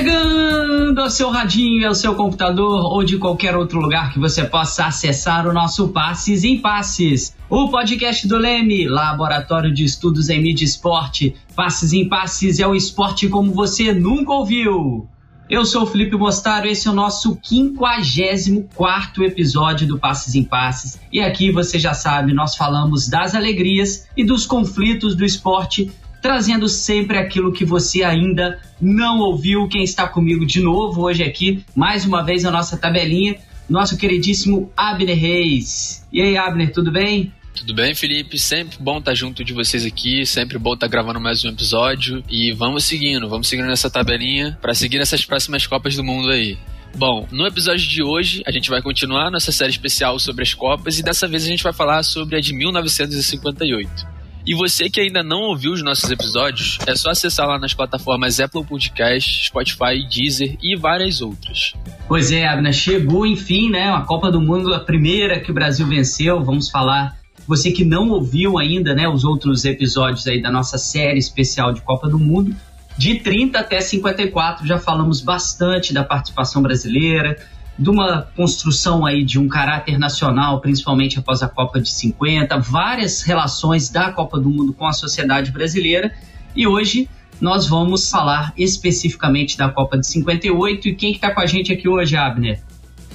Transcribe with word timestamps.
Chegando 0.00 0.98
ao 0.98 1.10
seu 1.10 1.28
radinho, 1.28 1.86
ao 1.86 1.94
seu 1.94 2.14
computador 2.14 2.90
ou 2.90 3.04
de 3.04 3.18
qualquer 3.18 3.54
outro 3.54 3.78
lugar 3.78 4.10
que 4.10 4.18
você 4.18 4.42
possa 4.42 4.86
acessar 4.86 5.46
o 5.46 5.52
nosso 5.52 5.88
Passes 5.88 6.42
em 6.42 6.58
Passes, 6.58 7.36
o 7.50 7.68
podcast 7.68 8.26
do 8.26 8.38
Leme, 8.38 8.88
Laboratório 8.88 9.70
de 9.70 9.84
Estudos 9.84 10.30
em 10.30 10.40
Mídia 10.40 10.64
Esporte. 10.64 11.36
Passes 11.54 11.92
em 11.92 12.08
Passes 12.08 12.60
é 12.60 12.66
o 12.66 12.74
esporte 12.74 13.28
como 13.28 13.52
você 13.52 13.92
nunca 13.92 14.32
ouviu. 14.32 15.06
Eu 15.50 15.66
sou 15.66 15.82
o 15.82 15.86
Felipe 15.86 16.16
Mostaro, 16.16 16.66
esse 16.66 16.88
é 16.88 16.90
o 16.90 16.94
nosso 16.94 17.36
54 17.42 19.22
episódio 19.22 19.86
do 19.86 19.98
Passes 19.98 20.34
em 20.34 20.44
Passes. 20.44 20.98
E 21.12 21.20
aqui 21.20 21.50
você 21.50 21.78
já 21.78 21.92
sabe, 21.92 22.32
nós 22.32 22.56
falamos 22.56 23.06
das 23.06 23.34
alegrias 23.34 24.08
e 24.16 24.24
dos 24.24 24.46
conflitos 24.46 25.14
do 25.14 25.26
esporte 25.26 25.92
trazendo 26.20 26.68
sempre 26.68 27.18
aquilo 27.18 27.52
que 27.52 27.64
você 27.64 28.02
ainda 28.02 28.60
não 28.80 29.18
ouviu. 29.18 29.68
Quem 29.68 29.82
está 29.82 30.06
comigo 30.06 30.46
de 30.46 30.60
novo 30.60 31.02
hoje 31.02 31.22
aqui, 31.22 31.64
mais 31.74 32.04
uma 32.04 32.22
vez 32.22 32.44
a 32.44 32.50
nossa 32.50 32.76
tabelinha, 32.76 33.36
nosso 33.68 33.96
queridíssimo 33.96 34.70
Abner 34.76 35.18
Reis. 35.18 36.06
E 36.12 36.20
aí, 36.20 36.36
Abner, 36.36 36.72
tudo 36.72 36.90
bem? 36.90 37.32
Tudo 37.54 37.74
bem, 37.74 37.94
Felipe? 37.94 38.38
Sempre 38.38 38.78
bom 38.80 38.98
estar 38.98 39.14
junto 39.14 39.44
de 39.44 39.52
vocês 39.52 39.84
aqui, 39.84 40.24
sempre 40.24 40.58
bom 40.58 40.74
estar 40.74 40.88
gravando 40.88 41.20
mais 41.20 41.44
um 41.44 41.48
episódio 41.48 42.22
e 42.28 42.52
vamos 42.52 42.84
seguindo, 42.84 43.28
vamos 43.28 43.48
seguindo 43.48 43.66
nessa 43.66 43.90
tabelinha 43.90 44.56
para 44.62 44.72
seguir 44.72 44.98
essas 44.98 45.24
próximas 45.24 45.66
Copas 45.66 45.96
do 45.96 46.04
Mundo 46.04 46.30
aí. 46.30 46.56
Bom, 46.96 47.26
no 47.30 47.46
episódio 47.46 47.86
de 47.88 48.02
hoje 48.02 48.42
a 48.46 48.50
gente 48.50 48.70
vai 48.70 48.80
continuar 48.82 49.30
nossa 49.30 49.52
série 49.52 49.70
especial 49.70 50.18
sobre 50.18 50.42
as 50.42 50.54
Copas 50.54 50.98
e 50.98 51.02
dessa 51.02 51.28
vez 51.28 51.44
a 51.44 51.48
gente 51.48 51.62
vai 51.62 51.72
falar 51.72 52.02
sobre 52.02 52.36
a 52.36 52.40
de 52.40 52.52
1958. 52.54 54.19
E 54.46 54.54
você 54.54 54.88
que 54.88 55.00
ainda 55.00 55.22
não 55.22 55.42
ouviu 55.42 55.72
os 55.72 55.82
nossos 55.82 56.10
episódios, 56.10 56.78
é 56.86 56.94
só 56.94 57.10
acessar 57.10 57.46
lá 57.46 57.58
nas 57.58 57.74
plataformas 57.74 58.40
Apple 58.40 58.64
Podcast, 58.64 59.46
Spotify, 59.46 60.06
Deezer 60.08 60.56
e 60.62 60.76
várias 60.76 61.20
outras. 61.20 61.74
Pois 62.08 62.32
é, 62.32 62.46
Abner, 62.46 62.72
chegou 62.72 63.26
enfim, 63.26 63.70
né? 63.70 63.90
A 63.90 64.00
Copa 64.00 64.30
do 64.30 64.40
Mundo, 64.40 64.74
a 64.74 64.80
primeira 64.80 65.40
que 65.40 65.50
o 65.50 65.54
Brasil 65.54 65.86
venceu. 65.86 66.42
Vamos 66.42 66.70
falar. 66.70 67.18
Você 67.46 67.70
que 67.70 67.84
não 67.84 68.10
ouviu 68.10 68.58
ainda, 68.58 68.94
né, 68.94 69.08
os 69.08 69.24
outros 69.24 69.64
episódios 69.64 70.26
aí 70.26 70.40
da 70.40 70.50
nossa 70.50 70.78
série 70.78 71.18
especial 71.18 71.72
de 71.72 71.80
Copa 71.80 72.08
do 72.08 72.18
Mundo, 72.18 72.54
de 72.96 73.16
30 73.20 73.58
até 73.58 73.80
54 73.80 74.66
já 74.66 74.78
falamos 74.78 75.20
bastante 75.20 75.92
da 75.92 76.04
participação 76.04 76.62
brasileira, 76.62 77.36
de 77.80 77.88
uma 77.88 78.28
construção 78.36 79.06
aí 79.06 79.24
de 79.24 79.38
um 79.38 79.48
caráter 79.48 79.98
nacional, 79.98 80.60
principalmente 80.60 81.18
após 81.18 81.42
a 81.42 81.48
Copa 81.48 81.80
de 81.80 81.88
50, 81.88 82.58
várias 82.58 83.22
relações 83.22 83.88
da 83.88 84.12
Copa 84.12 84.38
do 84.38 84.50
Mundo 84.50 84.74
com 84.74 84.86
a 84.86 84.92
sociedade 84.92 85.50
brasileira. 85.50 86.14
E 86.54 86.66
hoje 86.66 87.08
nós 87.40 87.66
vamos 87.66 88.10
falar 88.10 88.52
especificamente 88.54 89.56
da 89.56 89.70
Copa 89.70 89.96
de 89.96 90.06
58. 90.06 90.88
E 90.88 90.94
quem 90.94 91.12
está 91.12 91.28
que 91.28 91.34
tá 91.34 91.34
com 91.34 91.40
a 91.40 91.46
gente 91.46 91.72
aqui 91.72 91.88
hoje, 91.88 92.16
Abner? 92.16 92.62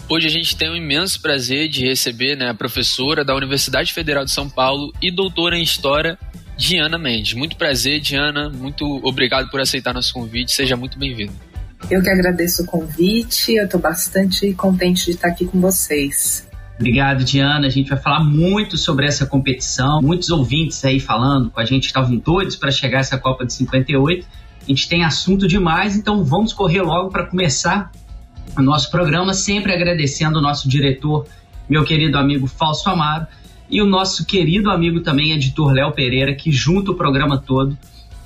Hoje 0.09 0.25
a 0.25 0.31
gente 0.31 0.58
tem 0.58 0.67
o 0.67 0.75
imenso 0.75 1.21
prazer 1.21 1.67
de 1.67 1.86
receber 1.86 2.36
né, 2.36 2.49
a 2.49 2.53
professora 2.55 3.23
da 3.23 3.36
Universidade 3.36 3.93
Federal 3.93 4.25
de 4.25 4.31
São 4.31 4.49
Paulo 4.49 4.91
e 4.99 5.11
doutora 5.11 5.55
em 5.55 5.61
História, 5.61 6.17
Diana 6.58 6.97
Mendes. 6.97 7.36
Muito 7.36 7.55
prazer, 7.55 7.99
Diana. 7.99 8.49
Muito 8.49 8.83
obrigado 9.03 9.47
por 9.52 9.59
aceitar 9.59 9.93
nosso 9.93 10.11
convite. 10.11 10.52
Seja 10.52 10.75
muito 10.75 10.97
bem-vinda. 10.97 11.44
Eu 11.89 12.02
que 12.02 12.09
agradeço 12.09 12.64
o 12.64 12.66
convite, 12.66 13.53
eu 13.53 13.66
estou 13.66 13.80
bastante 13.80 14.52
contente 14.53 15.05
de 15.05 15.11
estar 15.11 15.28
aqui 15.28 15.45
com 15.45 15.61
vocês. 15.61 16.47
Obrigado, 16.80 17.23
Diana. 17.23 17.67
A 17.67 17.69
gente 17.69 17.89
vai 17.89 18.00
falar 18.00 18.23
muito 18.23 18.75
sobre 18.75 19.05
essa 19.05 19.25
competição. 19.25 20.02
Muitos 20.02 20.32
ouvintes 20.32 20.83
aí 20.83 20.99
falando 20.99 21.52
com 21.52 21.59
a 21.59 21.65
gente 21.65 21.86
estavam 21.86 22.17
doidos 22.17 22.55
para 22.55 22.71
chegar 22.71 22.99
essa 22.99 23.20
Copa 23.20 23.45
de 23.45 23.54
58. 23.54 24.26
A 24.61 24.65
gente 24.65 24.89
tem 24.89 25.04
assunto 25.04 25.48
demais, 25.48 25.95
então 25.95 26.23
vamos 26.23 26.54
correr 26.54 26.82
logo 26.82 27.09
para 27.09 27.27
começar 27.27 27.92
o 28.58 28.61
nosso 28.64 28.89
programa, 28.89 29.33
sempre 29.33 29.71
agradecendo 29.71 30.39
o 30.39 30.42
nosso 30.42 30.67
diretor, 30.67 31.27
meu 31.70 31.83
querido 31.83 32.17
amigo 32.17 32.48
Fausto 32.48 32.89
Amaro, 32.89 33.27
e 33.70 33.80
o 33.82 33.86
nosso 33.86 34.26
querido 34.26 34.71
amigo 34.71 35.02
também, 35.02 35.33
editor 35.33 35.71
Léo 35.71 35.92
Pereira, 35.92 36.33
que 36.33 36.52
junta 36.52 36.92
o 36.92 36.95
programa 36.95 37.38
todo 37.38 37.77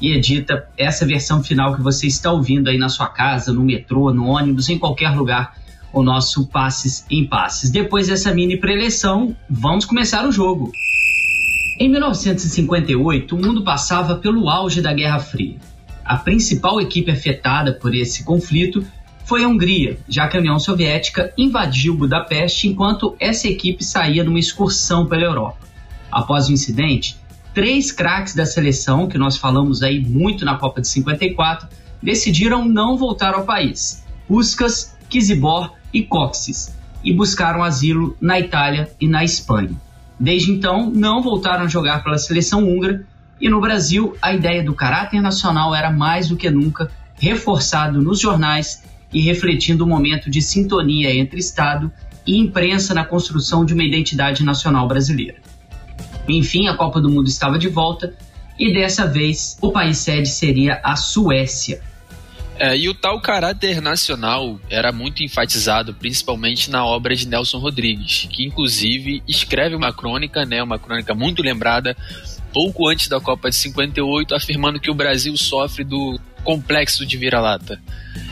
e 0.02 0.14
edita 0.14 0.68
essa 0.78 1.06
versão 1.06 1.44
final 1.44 1.76
que 1.76 1.82
você 1.82 2.08
está 2.08 2.32
ouvindo 2.32 2.70
aí 2.70 2.78
na 2.78 2.90
sua 2.90 3.08
casa, 3.08 3.52
no 3.52 3.64
metrô, 3.64 4.14
no 4.14 4.28
ônibus, 4.28 4.70
em 4.70 4.78
qualquer 4.78 5.10
lugar, 5.10 5.56
o 5.92 6.04
nosso 6.04 6.48
Passes 6.48 7.06
em 7.10 7.26
Passes. 7.26 7.70
Depois 7.70 8.08
dessa 8.08 8.34
mini 8.34 8.58
preleção, 8.58 9.36
vamos 9.50 9.86
começar 9.86 10.28
o 10.28 10.32
jogo. 10.32 10.72
Em 11.80 11.90
1958, 11.90 13.36
o 13.36 13.40
mundo 13.40 13.64
passava 13.64 14.16
pelo 14.16 14.50
auge 14.50 14.82
da 14.82 14.94
Guerra 14.94 15.20
Fria. 15.20 15.58
A 16.04 16.18
principal 16.18 16.82
equipe 16.82 17.12
afetada 17.12 17.74
por 17.74 17.94
esse 17.94 18.24
conflito 18.24 18.86
foi 19.26 19.44
a 19.44 19.48
Hungria, 19.48 20.00
já 20.08 20.28
que 20.28 20.36
a 20.36 20.40
União 20.40 20.58
Soviética 20.58 21.32
invadiu 21.38 21.94
Budapeste 21.94 22.68
enquanto 22.68 23.16
essa 23.20 23.48
equipe 23.48 23.84
saía 23.84 24.24
numa 24.24 24.40
excursão 24.40 25.06
pela 25.06 25.24
Europa. 25.24 25.68
Após 26.12 26.50
o 26.50 26.52
incidente, 26.52 27.16
três 27.54 27.92
craques 27.92 28.36
da 28.36 28.46
seleção, 28.46 29.08
que 29.08 29.18
nós 29.18 29.38
falamos 29.38 29.82
aí 29.84 30.00
muito 30.00 30.46
na 30.46 30.58
Copa 30.58 30.82
de 30.82 30.88
54, 30.88 31.68
decidiram 32.02 32.66
não 32.66 32.98
voltar 32.98 33.34
ao 33.34 33.46
país. 33.46 34.04
Puskas, 34.28 34.96
Kizibor 35.10 35.74
e 35.94 36.04
Coxes, 36.04 36.76
e 37.04 37.14
buscaram 37.14 37.64
asilo 37.64 38.16
na 38.22 38.40
Itália 38.40 38.90
e 39.00 39.08
na 39.08 39.24
Espanha. 39.24 39.76
Desde 40.20 40.52
então, 40.52 40.92
não 40.94 41.22
voltaram 41.22 41.64
a 41.64 41.68
jogar 41.68 42.04
pela 42.04 42.18
seleção 42.18 42.68
húngara 42.68 43.06
e 43.40 43.50
no 43.50 43.62
Brasil 43.62 44.18
a 44.22 44.34
ideia 44.34 44.62
do 44.62 44.74
caráter 44.74 45.22
nacional 45.22 45.74
era 45.74 45.90
mais 45.90 46.28
do 46.28 46.36
que 46.36 46.50
nunca 46.50 46.92
reforçado 47.16 48.02
nos 48.02 48.20
jornais 48.20 48.84
e 49.14 49.22
refletindo 49.22 49.84
o 49.84 49.88
um 49.88 49.90
momento 49.90 50.30
de 50.30 50.42
sintonia 50.42 51.16
entre 51.16 51.40
Estado 51.40 51.92
e 52.28 52.38
imprensa 52.38 52.94
na 52.94 53.06
construção 53.06 53.66
de 53.66 53.74
uma 53.74 53.84
identidade 53.84 54.44
nacional 54.44 54.88
brasileira. 54.88 55.38
Enfim, 56.28 56.68
a 56.68 56.76
Copa 56.76 57.02
do 57.02 57.10
Mundo 57.10 57.28
estava 57.28 57.58
de 57.58 57.68
volta 57.68 58.14
e 58.58 58.74
dessa 58.74 59.08
vez 59.08 59.58
o 59.62 59.72
país 59.72 59.98
sede 59.98 60.28
seria 60.28 60.80
a 60.84 60.96
Suécia. 60.96 61.82
É, 62.58 62.78
e 62.78 62.90
o 62.90 62.94
tal 62.94 63.22
caráter 63.22 63.82
nacional 63.82 64.60
era 64.70 64.92
muito 64.92 65.24
enfatizado, 65.24 65.94
principalmente 65.94 66.70
na 66.70 66.86
obra 66.86 67.16
de 67.16 67.26
Nelson 67.26 67.58
Rodrigues, 67.58 68.28
que 68.30 68.46
inclusive 68.46 69.24
escreve 69.26 69.76
uma 69.76 69.94
crônica, 69.94 70.46
né, 70.46 70.62
uma 70.62 70.78
crônica 70.78 71.16
muito 71.16 71.42
lembrada, 71.42 71.96
pouco 72.54 72.90
antes 72.90 73.08
da 73.08 73.22
Copa 73.22 73.50
de 73.50 73.56
58, 73.56 74.36
afirmando 74.36 74.78
que 74.78 74.92
o 74.92 74.94
Brasil 74.94 75.38
sofre 75.38 75.86
do 75.86 76.20
complexo 76.44 77.06
de 77.06 77.18
vira-lata. 77.18 77.80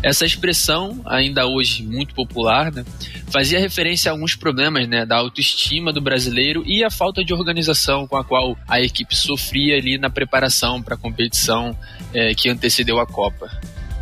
Essa 0.04 0.26
expressão, 0.26 1.02
ainda 1.06 1.48
hoje 1.48 1.84
muito 1.84 2.14
popular, 2.14 2.72
né, 2.72 2.86
fazia 3.32 3.60
referência 3.60 4.12
a 4.12 4.14
alguns 4.14 4.36
problemas 4.36 4.88
né, 4.88 5.06
da 5.06 5.18
autoestima 5.18 5.92
do 5.92 6.00
brasileiro 6.00 6.64
e 6.66 6.84
a 6.84 6.90
falta 6.90 7.24
de 7.24 7.34
organização 7.34 8.08
com 8.08 8.16
a 8.16 8.24
qual 8.24 8.58
a 8.68 8.80
equipe 8.80 9.16
sofria 9.16 9.76
ali 9.78 9.98
na 9.98 10.10
preparação 10.10 10.82
para 10.82 10.96
a 10.96 10.98
competição 10.98 11.76
é, 12.14 12.34
que 12.34 12.50
antecedeu 12.50 13.00
a 13.00 13.08
Copa. 13.08 13.50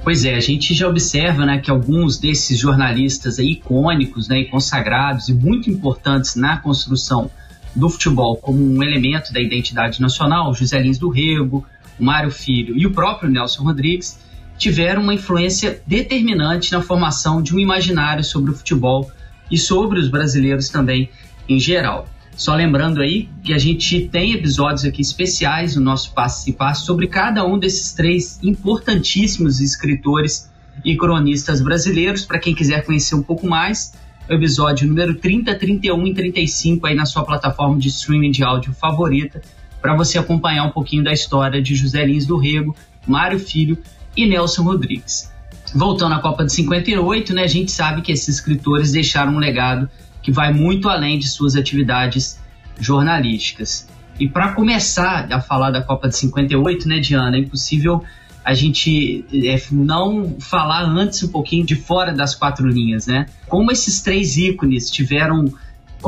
Pois 0.04 0.24
é, 0.24 0.36
a 0.36 0.40
gente 0.40 0.74
já 0.76 0.88
observa 0.88 1.46
né, 1.46 1.58
que 1.58 1.72
alguns 1.72 2.20
desses 2.20 2.60
jornalistas 2.60 3.40
icônicos 3.40 4.28
né, 4.28 4.42
e 4.42 4.46
consagrados 4.46 5.30
e 5.30 5.34
muito 5.34 5.70
importantes 5.70 6.36
na 6.36 6.58
construção 6.58 7.32
do 7.76 7.90
futebol 7.90 8.38
como 8.38 8.64
um 8.64 8.84
elemento 8.84 9.34
da 9.34 9.40
identidade 9.40 10.00
nacional, 10.00 10.54
José 10.54 10.80
Lins 10.80 10.98
do 10.98 11.10
Rego, 11.10 11.66
Mário 12.00 12.32
Filho 12.32 12.78
e 12.78 12.86
o 12.86 12.92
próprio 12.92 13.30
Nelson 13.30 13.64
Rodrigues, 13.64 14.20
tiveram 14.58 15.02
uma 15.02 15.14
influência 15.14 15.82
determinante 15.86 16.72
na 16.72 16.82
formação 16.82 17.42
de 17.42 17.56
um 17.56 17.60
imaginário 17.60 18.24
sobre 18.24 18.52
o 18.52 18.54
futebol 18.54 19.12
e 19.52 19.58
sobre 19.58 20.00
os 20.00 20.08
brasileiros 20.08 20.70
também 20.70 21.10
em 21.48 21.60
geral. 21.60 22.08
Só 22.36 22.54
lembrando 22.54 23.02
aí 23.02 23.30
que 23.44 23.54
a 23.54 23.58
gente 23.58 24.10
tem 24.10 24.34
episódios 24.34 24.84
aqui 24.84 25.02
especiais 25.02 25.76
no 25.76 25.82
nosso 25.82 26.14
Passe 26.14 26.50
e 26.50 26.54
Passe 26.54 26.86
sobre 26.86 27.08
cada 27.08 27.46
um 27.46 27.58
desses 27.58 27.94
três 27.94 28.40
importantíssimos 28.44 29.62
escritores 29.62 30.52
e 30.84 30.98
cronistas 30.98 31.62
brasileiros. 31.62 32.26
Para 32.26 32.40
quem 32.40 32.54
quiser 32.54 32.84
conhecer 32.86 33.16
um 33.16 33.24
pouco 33.24 33.48
mais, 33.48 33.94
o 34.30 34.34
episódio 34.34 34.86
número 34.86 35.16
30, 35.16 35.56
31 35.56 36.08
e 36.08 36.14
35 36.14 36.88
aí 36.88 36.96
na 36.96 37.06
sua 37.06 37.24
plataforma 37.24 37.80
de 37.80 37.88
streaming 37.88 38.32
de 38.32 38.44
áudio 38.44 38.74
favorita, 38.74 39.42
para 39.86 39.94
você 39.94 40.18
acompanhar 40.18 40.64
um 40.64 40.72
pouquinho 40.72 41.04
da 41.04 41.14
história 41.14 41.62
de 41.62 41.76
José 41.76 42.04
Lins 42.04 42.26
do 42.26 42.38
Rego, 42.38 42.76
Mário 43.06 43.38
Filho 43.38 43.78
e 44.18 44.26
Nelson 44.26 44.64
Rodrigues. 44.64 45.32
Voltando 45.76 46.16
à 46.16 46.20
Copa 46.20 46.44
de 46.44 46.52
58, 46.54 47.36
né, 47.36 47.44
a 47.44 47.48
gente 47.48 47.72
sabe 47.72 48.02
que 48.02 48.12
esses 48.12 48.28
escritores 48.28 48.92
deixaram 48.92 49.36
um 49.36 49.38
legado 49.38 49.88
que 50.24 50.32
vai 50.32 50.52
muito 50.52 50.90
além 50.90 51.20
de 51.20 51.28
suas 51.28 51.56
atividades 51.56 52.40
jornalísticas. 52.80 53.88
E 54.20 54.28
para 54.28 54.54
começar 54.54 55.32
a 55.32 55.40
falar 55.40 55.70
da 55.70 55.84
Copa 55.84 56.08
de 56.08 56.18
58, 56.18 56.88
né, 56.88 57.00
Diana, 57.00 57.38
é 57.38 57.42
impossível 57.42 58.04
a 58.44 58.56
gente 58.56 59.24
é, 59.32 59.62
não 59.72 60.36
falar 60.40 60.82
antes 60.82 61.22
um 61.22 61.28
pouquinho 61.28 61.64
de 61.64 61.76
fora 61.76 62.12
das 62.12 62.34
quatro 62.34 62.68
linhas, 62.68 63.06
né? 63.06 63.28
Como 63.48 63.72
esses 63.72 64.02
três 64.02 64.36
ícones 64.36 64.90
tiveram 64.90 65.46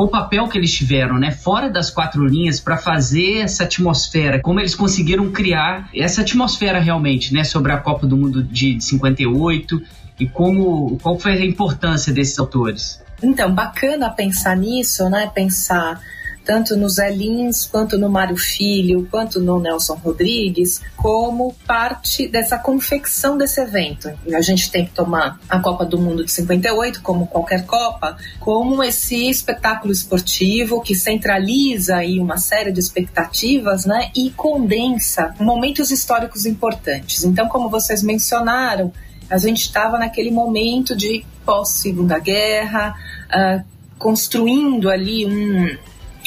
o 0.05 0.07
papel 0.09 0.47
que 0.47 0.57
eles 0.57 0.73
tiveram, 0.73 1.17
né, 1.17 1.31
fora 1.31 1.69
das 1.69 1.89
quatro 1.89 2.25
linhas 2.25 2.59
para 2.59 2.77
fazer 2.77 3.39
essa 3.39 3.63
atmosfera, 3.63 4.39
como 4.39 4.59
eles 4.59 4.75
conseguiram 4.75 5.31
criar 5.31 5.89
essa 5.95 6.21
atmosfera 6.21 6.79
realmente, 6.79 7.33
né, 7.33 7.43
sobre 7.43 7.71
a 7.71 7.77
Copa 7.77 8.05
do 8.05 8.17
Mundo 8.17 8.43
de 8.43 8.79
58 8.79 9.81
e 10.19 10.27
como 10.27 10.97
qual 11.01 11.19
foi 11.19 11.33
a 11.33 11.45
importância 11.45 12.11
desses 12.13 12.37
autores. 12.39 13.01
Então, 13.21 13.53
bacana 13.53 14.09
pensar 14.09 14.55
nisso, 14.55 15.09
né? 15.09 15.29
Pensar 15.33 15.99
tanto 16.47 16.77
no 16.77 16.87
Zé 16.87 17.11
Lins, 17.11 17.65
quanto 17.65 17.97
no 17.97 18.09
Mário 18.09 18.37
Filho, 18.37 19.05
quanto 19.11 19.41
no 19.41 19.59
Nelson 19.59 19.95
Rodrigues, 19.95 20.81
como 20.95 21.53
parte 21.67 22.25
dessa 22.25 22.57
confecção 22.57 23.37
desse 23.37 23.59
evento. 23.59 24.09
A 24.33 24.39
gente 24.39 24.71
tem 24.71 24.85
que 24.85 24.93
tomar 24.93 25.41
a 25.49 25.59
Copa 25.59 25.85
do 25.85 25.99
Mundo 25.99 26.23
de 26.23 26.31
58, 26.31 27.01
como 27.01 27.27
qualquer 27.27 27.65
Copa, 27.65 28.15
como 28.39 28.81
esse 28.81 29.29
espetáculo 29.29 29.91
esportivo 29.91 30.81
que 30.81 30.95
centraliza 30.95 31.97
aí 31.97 32.17
uma 32.17 32.37
série 32.37 32.71
de 32.71 32.79
expectativas, 32.79 33.85
né, 33.85 34.09
e 34.15 34.29
condensa 34.31 35.35
momentos 35.41 35.91
históricos 35.91 36.45
importantes. 36.45 37.25
Então, 37.25 37.49
como 37.49 37.69
vocês 37.69 38.01
mencionaram, 38.01 38.93
a 39.29 39.37
gente 39.37 39.63
estava 39.63 39.99
naquele 39.99 40.31
momento 40.31 40.95
de 40.95 41.25
pós-segunda 41.45 42.17
guerra, 42.19 42.95
uh, 43.25 43.65
construindo 43.97 44.89
ali 44.89 45.25
um, 45.25 45.75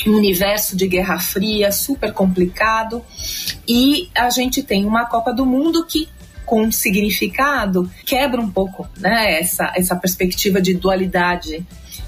um 0.09 0.17
universo 0.17 0.77
de 0.77 0.87
Guerra 0.87 1.19
Fria 1.19 1.73
super 1.73 2.13
complicado 2.13 3.05
e 3.67 4.09
a 4.15 4.31
gente 4.31 4.63
tem 4.63 4.85
uma 4.85 5.07
Copa 5.07 5.33
do 5.33 5.45
Mundo 5.45 5.85
que 5.85 6.09
com 6.47 6.71
significado 6.73 7.89
quebra 8.05 8.41
um 8.41 8.51
pouco 8.51 8.89
né, 8.99 9.39
essa, 9.39 9.73
essa 9.77 9.95
perspectiva 9.95 10.61
de 10.61 10.75
dualidade 10.75 11.65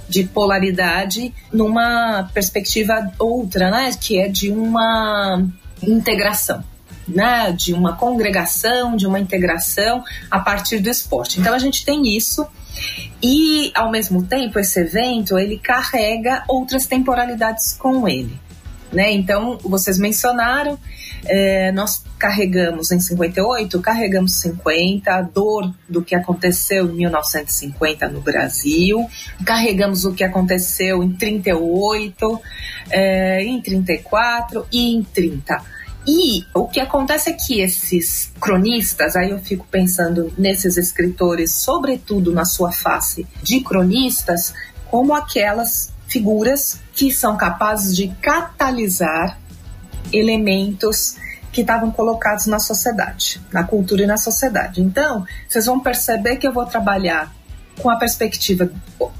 de 0.09 0.25
polaridade 0.25 1.33
numa 1.53 2.29
perspectiva 2.35 3.11
outra, 3.19 3.71
né, 3.71 3.91
que 3.99 4.19
é 4.19 4.29
de 4.29 4.51
uma 4.51 5.43
integração. 5.83 6.63
Né, 7.09 7.51
de 7.51 7.75
uma 7.75 7.97
congregação, 7.97 8.95
de 8.95 9.09
uma 9.09 9.19
integração 9.19 10.05
a 10.31 10.39
partir 10.39 10.79
do 10.79 10.89
esporte. 10.89 11.41
Então 11.41 11.53
a 11.53 11.59
gente 11.59 11.85
tem 11.85 12.17
isso 12.17 12.47
e, 13.23 13.71
ao 13.75 13.91
mesmo 13.91 14.25
tempo, 14.25 14.59
esse 14.59 14.81
evento 14.81 15.39
ele 15.39 15.59
carrega 15.59 16.45
outras 16.49 16.87
temporalidades 16.87 17.73
com 17.75 18.09
ele. 18.09 18.41
Né? 18.93 19.11
Então, 19.13 19.59
vocês 19.63 19.99
mencionaram, 19.99 20.79
é, 21.25 21.73
nós 21.73 22.05
carregamos 22.19 22.93
em 22.93 23.01
58, 23.01 23.81
carregamos 23.81 24.41
50, 24.41 25.11
a 25.11 25.23
dor 25.23 25.73
do 25.89 26.03
que 26.03 26.15
aconteceu 26.15 26.91
em 26.91 26.97
1950 26.97 28.09
no 28.09 28.21
Brasil, 28.21 29.09
carregamos 29.47 30.05
o 30.05 30.13
que 30.13 30.23
aconteceu 30.23 31.03
em 31.03 31.13
38, 31.13 32.41
é, 32.91 33.43
em 33.43 33.61
34 33.63 34.67
e 34.71 34.95
em 34.95 35.03
30. 35.03 35.82
E 36.07 36.45
o 36.53 36.67
que 36.67 36.81
acontece 36.81 37.31
é 37.31 37.33
que 37.33 37.61
esses 37.61 38.33
cronistas, 38.41 39.15
aí 39.15 39.31
eu 39.31 39.39
fico 39.39 39.67
pensando 39.71 40.33
nesses 40.37 40.77
escritores, 40.77 41.53
sobretudo 41.53 42.33
na 42.33 42.45
sua 42.45 42.73
face 42.73 43.27
de 43.43 43.61
cronistas, 43.61 44.53
como 44.91 45.15
aquelas 45.15 45.93
figuras 46.09 46.81
que 46.93 47.13
são 47.13 47.37
capazes 47.37 47.97
de 47.97 48.09
catalisar 48.21 49.39
elementos 50.13 51.17
que 51.53 51.61
estavam 51.61 51.91
colocados 51.91 52.47
na 52.47 52.59
sociedade, 52.59 53.41
na 53.53 53.63
cultura 53.63 54.03
e 54.03 54.07
na 54.07 54.17
sociedade. 54.17 54.81
Então, 54.81 55.25
vocês 55.49 55.67
vão 55.67 55.81
perceber 55.81 56.37
que 56.37 56.47
eu 56.47 56.53
vou 56.53 56.67
trabalhar 56.67 57.33
com 57.81 57.89
a 57.91 57.97
perspectiva, 57.97 58.71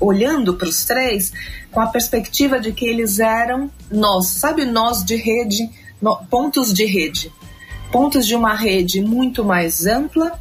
olhando 0.01 0.55
para 0.55 0.69
os 0.69 0.85
três, 0.85 1.33
com 1.71 1.81
a 1.81 1.87
perspectiva 1.87 2.61
de 2.61 2.73
que 2.73 2.87
eles 2.87 3.19
eram 3.19 3.71
nós, 3.91 4.27
sabe, 4.27 4.65
nós 4.65 5.05
de 5.05 5.17
rede 5.17 5.71
pontos 6.29 6.73
de 6.73 6.85
rede, 6.85 7.33
pontos 7.91 8.27
de 8.27 8.35
uma 8.35 8.55
rede 8.55 9.01
muito 9.01 9.45
mais 9.45 9.87
ampla 9.87 10.39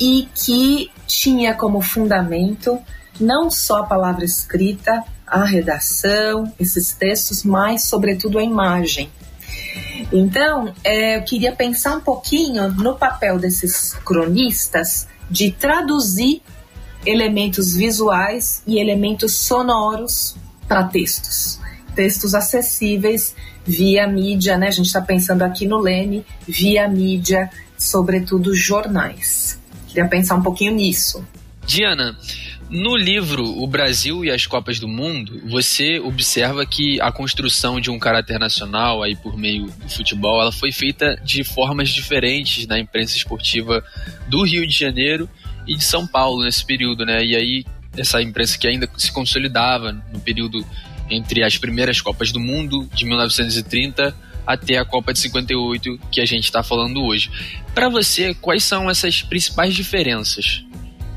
e 0.00 0.28
que 0.34 0.90
tinha 1.06 1.54
como 1.54 1.80
fundamento 1.80 2.78
não 3.20 3.48
só 3.50 3.78
a 3.78 3.86
palavra 3.86 4.24
escrita, 4.24 5.04
a 5.26 5.44
redação, 5.44 6.52
esses 6.58 6.92
textos, 6.92 7.44
mas 7.44 7.84
sobretudo 7.84 8.38
a 8.38 8.42
imagem. 8.42 9.08
Então, 10.12 10.74
é, 10.82 11.16
eu 11.16 11.22
queria 11.22 11.52
pensar 11.52 11.96
um 11.96 12.00
pouquinho 12.00 12.70
no 12.72 12.96
papel 12.96 13.38
desses 13.38 13.94
cronistas 13.94 15.06
de 15.30 15.52
traduzir 15.52 16.42
elementos 17.06 17.74
visuais 17.74 18.62
e 18.66 18.78
elementos 18.78 19.32
sonoros 19.34 20.34
para 20.66 20.84
textos 20.84 21.60
textos 21.94 22.34
acessíveis 22.34 23.34
via 23.66 24.06
mídia, 24.06 24.58
né? 24.58 24.68
A 24.68 24.72
gente 24.72 24.86
está 24.86 25.00
pensando 25.00 25.42
aqui 25.42 25.66
no 25.66 25.78
Leme, 25.78 26.24
via 26.46 26.88
mídia, 26.88 27.50
sobretudo 27.78 28.54
jornais. 28.54 29.60
Queria 29.88 30.08
pensar 30.08 30.34
um 30.34 30.42
pouquinho 30.42 30.74
nisso. 30.74 31.24
Diana, 31.66 32.16
no 32.68 32.96
livro 32.96 33.44
O 33.44 33.66
Brasil 33.66 34.24
e 34.24 34.30
as 34.30 34.46
Copas 34.46 34.80
do 34.80 34.88
Mundo, 34.88 35.40
você 35.48 35.98
observa 36.00 36.66
que 36.66 37.00
a 37.00 37.12
construção 37.12 37.80
de 37.80 37.90
um 37.90 37.98
caráter 37.98 38.38
nacional 38.38 39.02
aí 39.02 39.14
por 39.14 39.36
meio 39.36 39.66
do 39.66 39.88
futebol, 39.88 40.40
ela 40.40 40.52
foi 40.52 40.72
feita 40.72 41.16
de 41.24 41.44
formas 41.44 41.90
diferentes 41.90 42.66
na 42.66 42.78
imprensa 42.78 43.16
esportiva 43.16 43.84
do 44.28 44.42
Rio 44.42 44.66
de 44.66 44.76
Janeiro 44.76 45.28
e 45.66 45.76
de 45.76 45.84
São 45.84 46.06
Paulo 46.06 46.42
nesse 46.42 46.64
período, 46.64 47.06
né? 47.06 47.24
E 47.24 47.36
aí 47.36 47.64
essa 47.96 48.20
imprensa 48.20 48.58
que 48.58 48.66
ainda 48.66 48.88
se 48.96 49.12
consolidava 49.12 49.92
no 50.12 50.18
período 50.20 50.64
entre 51.10 51.42
as 51.42 51.56
primeiras 51.56 52.00
Copas 52.00 52.32
do 52.32 52.40
Mundo 52.40 52.88
de 52.94 53.04
1930 53.04 54.14
até 54.46 54.78
a 54.78 54.84
Copa 54.84 55.12
de 55.12 55.18
58 55.20 55.98
que 56.10 56.20
a 56.20 56.26
gente 56.26 56.44
está 56.44 56.62
falando 56.62 57.02
hoje. 57.02 57.30
Para 57.74 57.88
você, 57.88 58.34
quais 58.34 58.64
são 58.64 58.90
essas 58.90 59.22
principais 59.22 59.74
diferenças? 59.74 60.64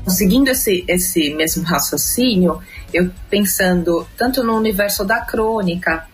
Seguindo 0.06 0.48
esse, 0.48 0.84
esse 0.88 1.34
mesmo 1.34 1.64
raciocínio, 1.64 2.60
eu 2.92 3.10
pensando 3.28 4.06
tanto 4.16 4.42
no 4.42 4.56
universo 4.56 5.04
da 5.04 5.20
crônica, 5.20 6.06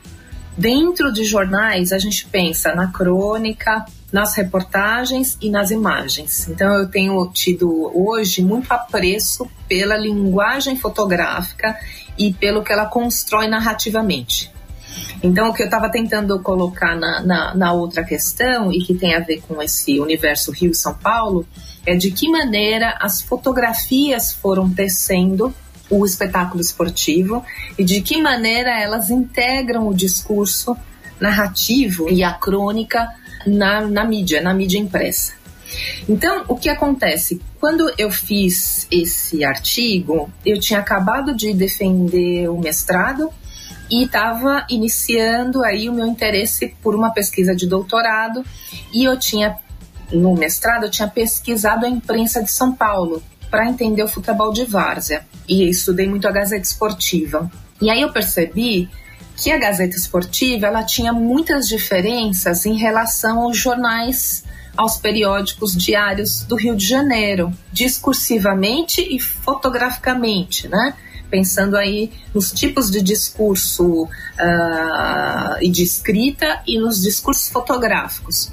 dentro 0.59 1.13
de 1.13 1.25
jornais 1.25 1.93
a 1.93 1.99
gente 1.99 2.27
pensa 2.27 2.75
na 2.75 2.89
crônica, 2.89 3.85
nas 4.13 4.35
reportagens 4.35 5.39
e 5.41 5.49
nas 5.49 5.71
imagens. 5.71 6.49
Então 6.49 6.75
eu 6.75 6.89
tenho 6.89 7.31
tido 7.33 7.91
hoje 7.95 8.43
muito 8.43 8.71
apreço 8.73 9.49
pela 9.69 9.97
linguagem 9.97 10.77
fotográfica 10.77 11.77
e 12.19 12.33
pelo 12.33 12.63
que 12.63 12.73
ela 12.73 12.87
constrói 12.87 13.47
narrativamente. 13.49 14.53
Então, 15.23 15.49
o 15.49 15.55
que 15.55 15.63
eu 15.63 15.67
estava 15.67 15.89
tentando 15.89 16.39
colocar 16.41 16.95
na, 16.95 17.21
na, 17.23 17.55
na, 17.55 17.73
outra 17.73 18.05
questão, 18.05 18.71
e 18.73 18.81
que 18.81 18.95
tem 18.95 19.15
a 19.15 19.21
ver 19.21 19.43
com 19.43 19.61
esse 19.63 19.99
universo 19.99 20.53
Rio-São 20.53 20.95
Paulo, 20.95 21.47
é 21.87 21.95
de 21.95 22.11
que 22.11 22.29
maneira 22.29 22.97
as 23.01 23.21
fotografias 23.21 24.33
foram 24.33 24.71
tecendo 24.71 25.55
o 25.91 26.05
espetáculo 26.05 26.61
esportivo 26.61 27.45
e 27.79 27.85
de 27.85 28.01
que 28.01 28.21
maneira 28.21 28.81
elas 28.81 29.11
integram 29.11 29.87
o 29.87 29.95
discurso 29.95 30.77
narrativo 31.21 32.09
e 32.11 32.23
a 32.23 32.33
crônica 32.33 33.09
na, 33.47 33.83
na 33.83 34.05
mídia, 34.05 34.41
na 34.41 34.55
mídia 34.55 34.79
impressa. 34.79 35.35
Então, 36.09 36.45
o 36.49 36.57
que 36.57 36.69
acontece? 36.69 37.41
Quando 37.61 37.93
eu 37.97 38.11
fiz 38.11 38.87
esse 38.91 39.45
artigo, 39.45 40.31
eu 40.45 40.59
tinha 40.59 40.81
acabado 40.81 41.35
de 41.35 41.53
defender 41.53 42.49
o 42.49 42.59
mestrado 42.59 43.31
e 43.91 44.05
estava 44.05 44.67
iniciando 44.69 45.63
aí 45.65 45.89
o 45.89 45.93
meu 45.93 46.07
interesse 46.07 46.75
por 46.83 46.95
uma 46.95 47.11
pesquisa 47.11 47.55
de 47.55 47.67
doutorado 47.67 48.45
e 48.93 49.05
eu 49.05 49.19
tinha 49.19 49.59
no 50.13 50.35
mestrado 50.35 50.85
eu 50.85 50.91
tinha 50.91 51.09
pesquisado 51.09 51.87
a 51.87 51.89
imprensa 51.89 52.43
de 52.43 52.51
São 52.51 52.73
Paulo 52.73 53.23
para 53.51 53.69
entender 53.69 54.03
o 54.03 54.09
futebol 54.09 54.53
de 54.53 54.65
várzea 54.65 55.27
e 55.49 55.69
estudei 55.69 56.09
muito 56.09 56.27
a 56.27 56.33
Gazeta 56.33 56.63
Esportiva. 56.63 57.51
E 57.81 57.91
aí 57.91 58.01
eu 58.01 58.13
percebi 58.13 58.89
que 59.37 59.51
a 59.51 59.59
Gazeta 59.59 59.97
Esportiva 59.97 60.67
ela 60.67 60.83
tinha 60.83 61.13
muitas 61.13 61.69
diferenças 61.69 62.67
em 62.67 62.77
relação 62.77 63.43
aos 63.43 63.57
jornais 63.57 64.44
aos 64.77 64.97
periódicos 64.97 65.77
diários 65.77 66.43
do 66.43 66.57
Rio 66.57 66.77
de 66.77 66.87
Janeiro, 66.87 67.53
discursivamente 67.73 69.01
e 69.01 69.19
fotograficamente, 69.19 70.69
né? 70.69 70.95
Pensando 71.31 71.77
aí 71.77 72.13
nos 72.35 72.53
tipos 72.53 72.91
de 72.91 73.03
discurso 73.03 74.05
uh, 74.05 74.09
e 75.61 75.69
de 75.69 75.83
escrita 75.83 76.63
e 76.67 76.79
nos 76.79 77.01
discursos 77.01 77.49
fotográficos. 77.49 78.53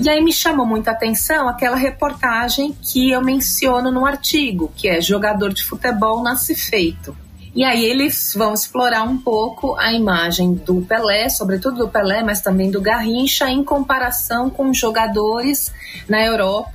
E 0.00 0.08
aí 0.08 0.22
me 0.22 0.32
chamou 0.32 0.66
muita 0.66 0.90
atenção 0.90 1.48
aquela 1.48 1.76
reportagem 1.76 2.76
que 2.80 3.10
eu 3.10 3.22
menciono 3.22 3.90
no 3.90 4.06
artigo, 4.06 4.72
que 4.76 4.88
é 4.88 5.00
jogador 5.00 5.52
de 5.52 5.62
futebol 5.62 6.22
nasce 6.22 6.54
feito. 6.54 7.16
E 7.54 7.64
aí 7.64 7.84
eles 7.84 8.32
vão 8.34 8.54
explorar 8.54 9.02
um 9.02 9.18
pouco 9.18 9.76
a 9.76 9.92
imagem 9.92 10.54
do 10.54 10.80
Pelé, 10.82 11.28
sobretudo 11.28 11.76
do 11.76 11.88
Pelé, 11.88 12.22
mas 12.22 12.40
também 12.40 12.70
do 12.70 12.80
Garrincha, 12.80 13.48
em 13.50 13.62
comparação 13.62 14.48
com 14.48 14.72
jogadores 14.72 15.72
na 16.08 16.24
Europa. 16.24 16.72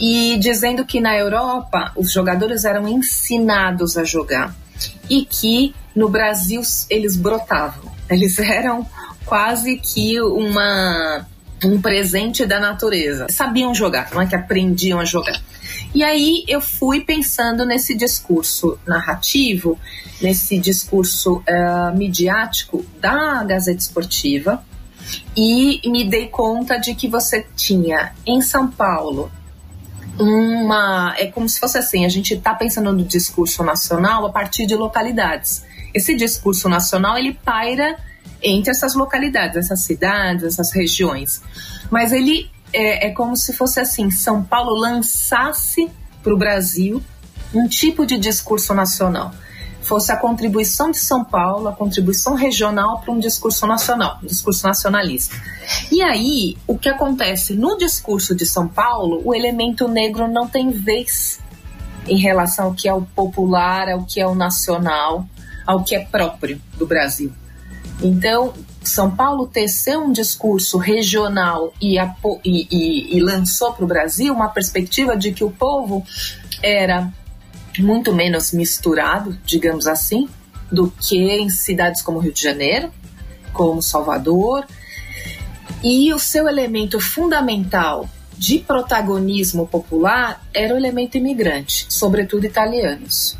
E 0.00 0.38
dizendo 0.38 0.86
que 0.86 0.98
na 0.98 1.14
Europa 1.14 1.92
os 1.94 2.10
jogadores 2.10 2.64
eram 2.64 2.88
ensinados 2.88 3.98
a 3.98 4.04
jogar. 4.04 4.54
e 5.10 5.26
que 5.26 5.74
no 5.94 6.08
Brasil 6.08 6.62
eles 6.88 7.14
brotavam. 7.16 7.92
Eles 8.08 8.38
eram 8.40 8.86
quase 9.26 9.76
que 9.76 10.18
uma 10.20 11.26
um 11.62 11.80
presente 11.80 12.46
da 12.46 12.58
natureza. 12.58 13.26
Sabiam 13.28 13.74
jogar, 13.74 14.08
não 14.12 14.22
é 14.22 14.26
que 14.26 14.34
aprendiam 14.34 14.98
a 14.98 15.04
jogar. 15.04 15.38
E 15.94 16.04
aí 16.04 16.44
eu 16.46 16.60
fui 16.60 17.00
pensando 17.00 17.66
nesse 17.66 17.96
discurso 17.96 18.78
narrativo, 18.86 19.78
nesse 20.22 20.58
discurso 20.58 21.38
uh, 21.38 21.96
midiático 21.96 22.84
da 23.00 23.42
Gazeta 23.42 23.80
Esportiva, 23.80 24.64
e 25.36 25.80
me 25.86 26.08
dei 26.08 26.28
conta 26.28 26.76
de 26.76 26.94
que 26.94 27.08
você 27.08 27.44
tinha 27.56 28.12
em 28.24 28.40
São 28.40 28.68
Paulo 28.68 29.30
uma. 30.18 31.14
É 31.18 31.26
como 31.26 31.48
se 31.48 31.58
fosse 31.58 31.78
assim: 31.78 32.04
a 32.04 32.08
gente 32.08 32.34
está 32.34 32.54
pensando 32.54 32.92
no 32.92 33.04
discurso 33.04 33.64
nacional 33.64 34.26
a 34.26 34.30
partir 34.30 34.66
de 34.66 34.76
localidades. 34.76 35.64
Esse 35.92 36.14
discurso 36.14 36.68
nacional 36.68 37.18
ele 37.18 37.34
paira 37.34 37.96
entre 38.42 38.70
essas 38.70 38.94
localidades, 38.94 39.56
essas 39.56 39.80
cidades, 39.80 40.44
essas 40.44 40.72
regiões. 40.72 41.42
Mas 41.90 42.12
ele 42.12 42.48
é, 42.72 43.08
é 43.08 43.10
como 43.10 43.36
se 43.36 43.52
fosse 43.52 43.80
assim: 43.80 44.10
São 44.10 44.42
Paulo 44.42 44.74
lançasse 44.78 45.90
para 46.22 46.34
o 46.34 46.38
Brasil 46.38 47.02
um 47.54 47.66
tipo 47.66 48.06
de 48.06 48.18
discurso 48.18 48.74
nacional. 48.74 49.32
Fosse 49.82 50.12
a 50.12 50.16
contribuição 50.16 50.90
de 50.90 50.98
São 50.98 51.24
Paulo, 51.24 51.68
a 51.68 51.72
contribuição 51.72 52.34
regional 52.34 53.00
para 53.00 53.12
um 53.12 53.18
discurso 53.18 53.66
nacional, 53.66 54.20
um 54.22 54.26
discurso 54.26 54.66
nacionalista. 54.66 55.34
E 55.90 56.02
aí, 56.02 56.56
o 56.66 56.78
que 56.78 56.88
acontece? 56.88 57.54
No 57.54 57.76
discurso 57.76 58.34
de 58.34 58.46
São 58.46 58.68
Paulo, 58.68 59.20
o 59.24 59.34
elemento 59.34 59.88
negro 59.88 60.28
não 60.28 60.46
tem 60.46 60.70
vez 60.70 61.40
em 62.06 62.18
relação 62.18 62.66
ao 62.66 62.74
que 62.74 62.88
é 62.88 62.94
o 62.94 63.02
popular, 63.02 63.88
ao 63.88 64.04
que 64.04 64.20
é 64.20 64.26
o 64.26 64.34
nacional, 64.34 65.26
ao 65.66 65.82
que 65.82 65.94
é 65.94 66.04
próprio 66.04 66.60
do 66.76 66.86
Brasil. 66.86 67.32
Então, 68.02 68.52
São 68.82 69.10
Paulo 69.10 69.46
teceu 69.46 70.02
um 70.02 70.12
discurso 70.12 70.78
regional 70.78 71.72
e, 71.80 71.98
e, 71.98 72.66
e, 72.70 73.16
e 73.16 73.20
lançou 73.20 73.72
para 73.72 73.84
o 73.84 73.88
Brasil 73.88 74.32
uma 74.32 74.48
perspectiva 74.48 75.16
de 75.16 75.32
que 75.32 75.44
o 75.44 75.50
povo 75.50 76.04
era 76.62 77.12
muito 77.78 78.14
menos 78.14 78.52
misturado, 78.52 79.38
digamos 79.44 79.86
assim, 79.86 80.28
do 80.70 80.90
que 80.90 81.18
em 81.18 81.50
cidades 81.50 82.02
como 82.02 82.18
Rio 82.18 82.32
de 82.32 82.42
Janeiro, 82.42 82.90
como 83.52 83.82
Salvador. 83.82 84.66
E 85.82 86.12
o 86.12 86.18
seu 86.18 86.48
elemento 86.48 87.00
fundamental 87.00 88.08
de 88.36 88.58
protagonismo 88.58 89.66
popular 89.66 90.42
era 90.54 90.74
o 90.74 90.76
elemento 90.76 91.18
imigrante, 91.18 91.86
sobretudo 91.90 92.46
italianos. 92.46 93.36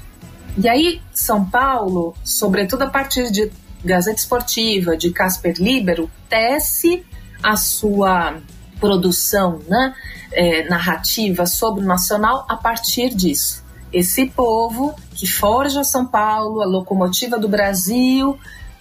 E 0.58 0.68
aí, 0.68 1.00
São 1.12 1.44
Paulo, 1.44 2.14
sobretudo 2.22 2.82
a 2.82 2.90
partir 2.90 3.30
de 3.30 3.50
Gazeta 3.84 4.18
Esportiva, 4.18 4.96
de 4.96 5.10
Casper 5.10 5.54
Libero, 5.58 6.10
tece 6.28 7.04
a 7.42 7.56
sua 7.56 8.38
produção 8.78 9.60
né, 9.68 9.94
é, 10.32 10.68
narrativa 10.68 11.46
sobre 11.46 11.82
o 11.82 11.86
nacional 11.86 12.46
a 12.48 12.56
partir 12.56 13.14
disso. 13.14 13.64
Esse 13.92 14.26
povo 14.26 14.94
que 15.14 15.26
forja 15.26 15.82
São 15.82 16.06
Paulo, 16.06 16.62
a 16.62 16.66
locomotiva 16.66 17.38
do 17.38 17.48
Brasil, 17.48 18.38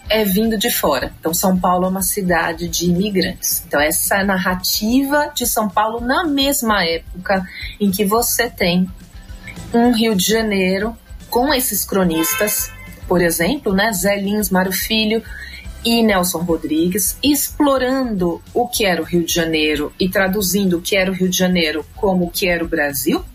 é 0.08 0.24
vindo 0.24 0.58
de 0.58 0.72
fora. 0.72 1.14
Então, 1.20 1.34
São 1.34 1.58
Paulo 1.58 1.86
é 1.86 1.90
uma 1.90 2.02
cidade 2.02 2.68
de 2.68 2.90
imigrantes. 2.90 3.64
Então, 3.66 3.80
essa 3.80 4.24
narrativa 4.24 5.32
de 5.34 5.46
São 5.46 5.70
Paulo 5.70 6.02
na 6.02 6.26
mesma 6.26 6.84
época 6.84 7.48
em 7.80 7.92
que 7.92 8.06
você 8.06 8.50
tem 8.50 8.90
um 9.74 9.92
Rio 9.92 10.16
de 10.16 10.26
Janeiro 10.26 10.98
com 11.30 11.54
esses 11.54 11.86
cronistas 11.86 12.72
por 13.10 13.24
exemplo, 13.24 13.74
né, 13.74 13.92
Zé 13.92 14.18
Lins, 14.18 14.52
Mário 14.52 14.72
Filho 14.72 15.24
e 15.84 16.04
Nelson 16.04 16.44
Rodrigues, 16.44 17.18
explorando 17.24 18.40
o 18.54 18.68
que 18.68 18.86
era 18.86 19.02
o 19.02 19.06
Rio 19.06 19.26
de 19.26 19.34
Janeiro 19.34 19.92
e 20.00 20.08
traduzindo 20.08 20.78
o 20.78 20.82
que 20.82 20.96
era 20.96 21.10
o 21.10 21.14
Rio 21.14 21.28
de 21.28 21.36
Janeiro 21.36 21.84
como 21.96 22.26
o 22.26 22.30
que 22.30 22.48
era 22.48 22.64
o 22.64 22.68
Brasil. 22.68 23.26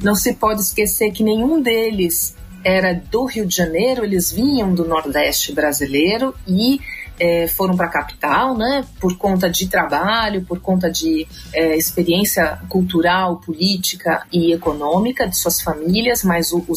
Não 0.00 0.14
se 0.14 0.34
pode 0.34 0.60
esquecer 0.60 1.10
que 1.10 1.24
nenhum 1.24 1.60
deles 1.60 2.36
era 2.62 2.94
do 2.94 3.24
Rio 3.24 3.46
de 3.46 3.56
Janeiro, 3.56 4.04
eles 4.04 4.30
vinham 4.30 4.72
do 4.72 4.84
Nordeste 4.84 5.52
brasileiro 5.52 6.32
e 6.46 6.80
é, 7.18 7.48
foram 7.48 7.76
para 7.76 7.86
a 7.86 7.90
capital, 7.90 8.56
né, 8.56 8.84
por 9.00 9.16
conta 9.16 9.50
de 9.50 9.66
trabalho, 9.66 10.44
por 10.44 10.60
conta 10.60 10.90
de 10.90 11.26
é, 11.52 11.76
experiência 11.76 12.60
cultural, 12.68 13.38
política 13.38 14.24
e 14.32 14.52
econômica 14.52 15.28
de 15.28 15.36
suas 15.36 15.60
famílias, 15.60 16.22
mas 16.22 16.52
o, 16.52 16.64
o 16.68 16.74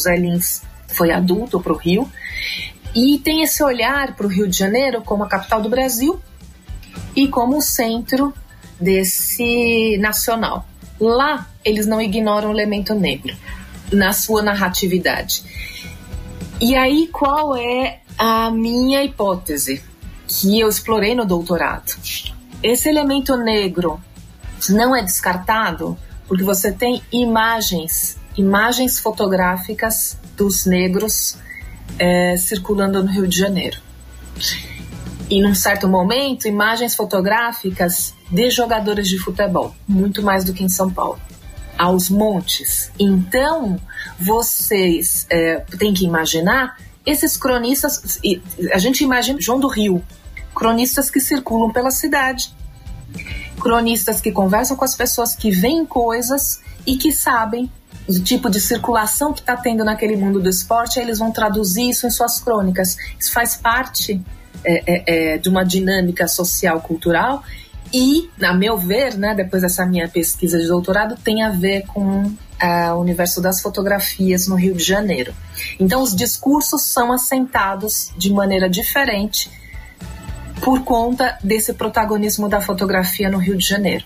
foi 0.93 1.12
adulto 1.12 1.59
para 1.59 1.73
o 1.73 1.77
Rio, 1.77 2.09
e 2.95 3.17
tem 3.19 3.41
esse 3.41 3.63
olhar 3.63 4.15
para 4.15 4.25
o 4.25 4.29
Rio 4.29 4.47
de 4.47 4.57
Janeiro 4.57 5.01
como 5.01 5.23
a 5.23 5.27
capital 5.27 5.62
do 5.62 5.69
Brasil 5.69 6.21
e 7.15 7.27
como 7.27 7.57
o 7.57 7.62
centro 7.62 8.33
desse 8.79 9.97
nacional. 10.00 10.67
Lá, 11.00 11.47
eles 11.65 11.88
não 11.88 12.00
ignoram 12.00 12.50
o 12.50 12.53
elemento 12.53 12.93
negro 12.93 13.35
na 13.91 14.13
sua 14.13 14.41
narratividade. 14.41 15.43
E 16.62 16.75
aí, 16.75 17.09
qual 17.12 17.55
é 17.55 18.00
a 18.17 18.51
minha 18.51 19.03
hipótese 19.03 19.83
que 20.27 20.59
eu 20.59 20.69
explorei 20.69 21.15
no 21.15 21.25
doutorado? 21.25 21.93
Esse 22.62 22.89
elemento 22.89 23.35
negro 23.35 24.00
não 24.69 24.95
é 24.95 25.01
descartado 25.01 25.97
porque 26.27 26.43
você 26.43 26.71
tem 26.71 27.01
imagens, 27.12 28.17
imagens 28.37 28.99
fotográficas 28.99 30.17
dos 30.35 30.65
negros 30.65 31.37
é, 31.99 32.35
circulando 32.37 33.03
no 33.03 33.09
Rio 33.09 33.27
de 33.27 33.37
Janeiro. 33.37 33.79
E 35.29 35.41
num 35.41 35.55
certo 35.55 35.87
momento, 35.87 36.47
imagens 36.47 36.95
fotográficas 36.95 38.13
de 38.29 38.49
jogadores 38.49 39.07
de 39.07 39.17
futebol, 39.19 39.75
muito 39.87 40.21
mais 40.21 40.43
do 40.43 40.53
que 40.53 40.63
em 40.63 40.69
São 40.69 40.91
Paulo, 40.91 41.19
aos 41.77 42.09
montes. 42.09 42.91
Então, 42.99 43.79
vocês 44.19 45.25
é, 45.29 45.59
têm 45.77 45.93
que 45.93 46.05
imaginar 46.05 46.77
esses 47.05 47.37
cronistas. 47.37 48.19
A 48.71 48.77
gente 48.77 49.03
imagina 49.03 49.39
João 49.41 49.59
do 49.59 49.67
Rio, 49.67 50.03
cronistas 50.53 51.09
que 51.09 51.19
circulam 51.19 51.71
pela 51.71 51.91
cidade, 51.91 52.53
cronistas 53.59 54.19
que 54.19 54.31
conversam 54.31 54.75
com 54.75 54.85
as 54.85 54.95
pessoas, 54.95 55.35
que 55.35 55.51
veem 55.51 55.85
coisas 55.85 56.61
e 56.85 56.97
que 56.97 57.11
sabem 57.11 57.71
o 58.07 58.19
tipo 58.19 58.50
de 58.50 58.60
circulação 58.60 59.33
que 59.33 59.39
está 59.39 59.55
tendo 59.55 59.83
naquele 59.83 60.15
mundo 60.15 60.39
do 60.39 60.50
esporte, 60.50 61.00
aí 61.00 61.05
eles 61.05 61.19
vão 61.19 61.31
traduzir 61.31 61.89
isso 61.89 62.05
em 62.05 62.10
suas 62.10 62.39
crônicas. 62.39 62.98
Isso 63.19 63.31
faz 63.31 63.55
parte 63.55 64.22
é, 64.65 64.83
é, 64.86 65.33
é, 65.33 65.38
de 65.38 65.50
uma 65.50 65.63
dinâmica 65.63 66.27
social 66.27 66.81
cultural 66.81 67.43
e, 67.93 68.29
a 68.41 68.53
meu 68.53 68.77
ver, 68.77 69.15
né, 69.15 69.36
depois 69.36 69.62
dessa 69.62 69.86
minha 69.86 70.07
pesquisa 70.07 70.57
de 70.57 70.67
doutorado, 70.67 71.15
tem 71.15 71.43
a 71.43 71.50
ver 71.50 71.86
com 71.86 72.33
é, 72.60 72.91
o 72.91 72.98
universo 72.98 73.39
das 73.39 73.62
fotografias 73.62 74.48
no 74.48 74.55
Rio 74.55 74.74
de 74.74 74.83
Janeiro. 74.83 75.33
Então, 75.79 76.01
os 76.01 76.15
discursos 76.15 76.81
são 76.83 77.12
assentados 77.12 78.12
de 78.17 78.31
maneira 78.33 78.67
diferente 78.67 79.51
por 80.60 80.83
conta 80.83 81.38
desse 81.43 81.74
protagonismo 81.74 82.50
da 82.50 82.62
fotografia 82.62 83.29
no 83.29 83.38
Rio 83.38 83.57
de 83.57 83.67
Janeiro. 83.67 84.05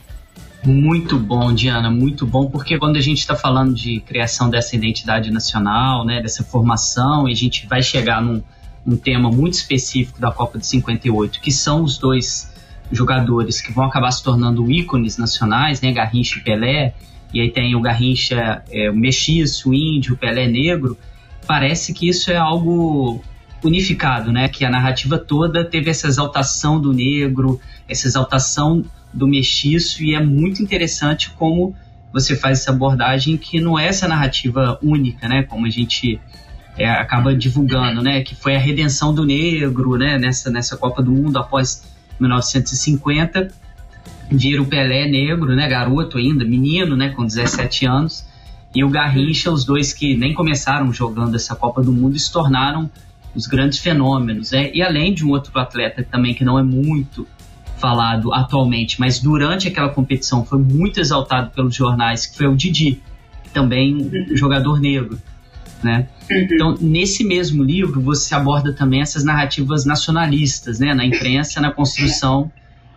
Muito 0.65 1.17
bom, 1.17 1.53
Diana, 1.53 1.89
muito 1.89 2.25
bom, 2.25 2.49
porque 2.49 2.77
quando 2.77 2.97
a 2.97 3.01
gente 3.01 3.19
está 3.19 3.35
falando 3.35 3.73
de 3.73 3.99
criação 4.01 4.49
dessa 4.49 4.75
identidade 4.75 5.31
nacional, 5.31 6.05
né, 6.05 6.21
dessa 6.21 6.43
formação, 6.43 7.27
e 7.27 7.31
a 7.31 7.35
gente 7.35 7.67
vai 7.67 7.81
chegar 7.81 8.21
num, 8.21 8.41
num 8.85 8.97
tema 8.97 9.29
muito 9.29 9.53
específico 9.53 10.19
da 10.19 10.31
Copa 10.31 10.57
de 10.57 10.65
58, 10.65 11.39
que 11.39 11.51
são 11.51 11.83
os 11.83 11.97
dois 11.97 12.51
jogadores 12.91 13.61
que 13.61 13.71
vão 13.71 13.85
acabar 13.85 14.11
se 14.11 14.23
tornando 14.23 14.69
ícones 14.71 15.17
nacionais, 15.17 15.79
né, 15.81 15.91
Garrincha 15.91 16.39
e 16.39 16.41
Pelé, 16.41 16.93
e 17.33 17.41
aí 17.41 17.51
tem 17.51 17.75
o 17.75 17.81
Garrincha, 17.81 18.63
é, 18.71 18.89
o 18.89 18.95
mexiço, 18.95 19.69
o 19.69 19.73
índio, 19.73 20.15
o 20.15 20.17
Pelé 20.17 20.47
negro, 20.47 20.97
parece 21.45 21.93
que 21.93 22.09
isso 22.09 22.31
é 22.31 22.37
algo 22.37 23.21
unificado, 23.63 24.31
né, 24.31 24.47
que 24.47 24.65
a 24.65 24.69
narrativa 24.69 25.17
toda 25.17 25.63
teve 25.63 25.89
essa 25.89 26.07
exaltação 26.07 26.79
do 26.79 26.93
negro, 26.93 27.59
essa 27.87 28.07
exaltação 28.07 28.83
do 29.13 29.27
mestiço 29.27 30.03
e 30.03 30.13
é 30.13 30.23
muito 30.23 30.61
interessante 30.61 31.29
como 31.31 31.75
você 32.11 32.35
faz 32.35 32.61
essa 32.61 32.71
abordagem 32.71 33.37
que 33.37 33.59
não 33.59 33.77
é 33.77 33.87
essa 33.87 34.07
narrativa 34.07 34.79
única, 34.81 35.27
né? 35.27 35.43
Como 35.43 35.65
a 35.65 35.69
gente 35.69 36.19
é, 36.77 36.89
acaba 36.89 37.35
divulgando, 37.35 38.01
né? 38.01 38.21
Que 38.21 38.35
foi 38.35 38.55
a 38.55 38.59
redenção 38.59 39.13
do 39.13 39.25
negro, 39.25 39.97
né? 39.97 40.17
Nessa, 40.17 40.49
nessa 40.49 40.77
Copa 40.77 41.01
do 41.01 41.11
Mundo 41.11 41.37
após 41.37 41.83
1950. 42.19 43.51
Vira 44.29 44.61
o 44.61 44.65
Pelé 44.65 45.07
negro, 45.07 45.55
né? 45.55 45.67
Garoto 45.67 46.17
ainda, 46.17 46.43
menino, 46.45 46.95
né? 46.95 47.09
Com 47.09 47.25
17 47.25 47.85
anos. 47.85 48.25
E 48.73 48.83
o 48.83 48.89
Garrincha, 48.89 49.51
os 49.51 49.65
dois 49.65 49.93
que 49.93 50.15
nem 50.15 50.33
começaram 50.33 50.91
jogando 50.93 51.35
essa 51.35 51.55
Copa 51.55 51.81
do 51.81 51.91
Mundo, 51.91 52.17
se 52.19 52.31
tornaram 52.31 52.89
os 53.33 53.47
grandes 53.47 53.79
fenômenos. 53.79 54.51
Né? 54.51 54.71
E 54.73 54.81
além 54.81 55.13
de 55.13 55.25
um 55.25 55.29
outro 55.29 55.57
atleta 55.59 56.03
também 56.03 56.33
que 56.33 56.43
não 56.43 56.59
é 56.59 56.63
muito 56.63 57.27
falado 57.77 58.33
atualmente, 58.33 58.99
mas 58.99 59.19
durante 59.19 59.67
aquela 59.67 59.89
competição 59.89 60.43
foi 60.45 60.59
muito 60.59 60.99
exaltado 60.99 61.51
pelos 61.51 61.75
jornais, 61.75 62.25
que 62.25 62.37
foi 62.37 62.47
o 62.47 62.55
Didi, 62.55 63.01
também 63.53 64.09
jogador 64.35 64.79
negro. 64.79 65.19
né? 65.83 66.07
Então, 66.29 66.75
nesse 66.79 67.23
mesmo 67.23 67.63
livro, 67.63 68.01
você 68.01 68.33
aborda 68.35 68.73
também 68.73 69.01
essas 69.01 69.23
narrativas 69.23 69.85
nacionalistas, 69.85 70.79
né? 70.79 70.93
Na 70.93 71.05
imprensa, 71.05 71.61
na 71.61 71.71
construção 71.71 72.51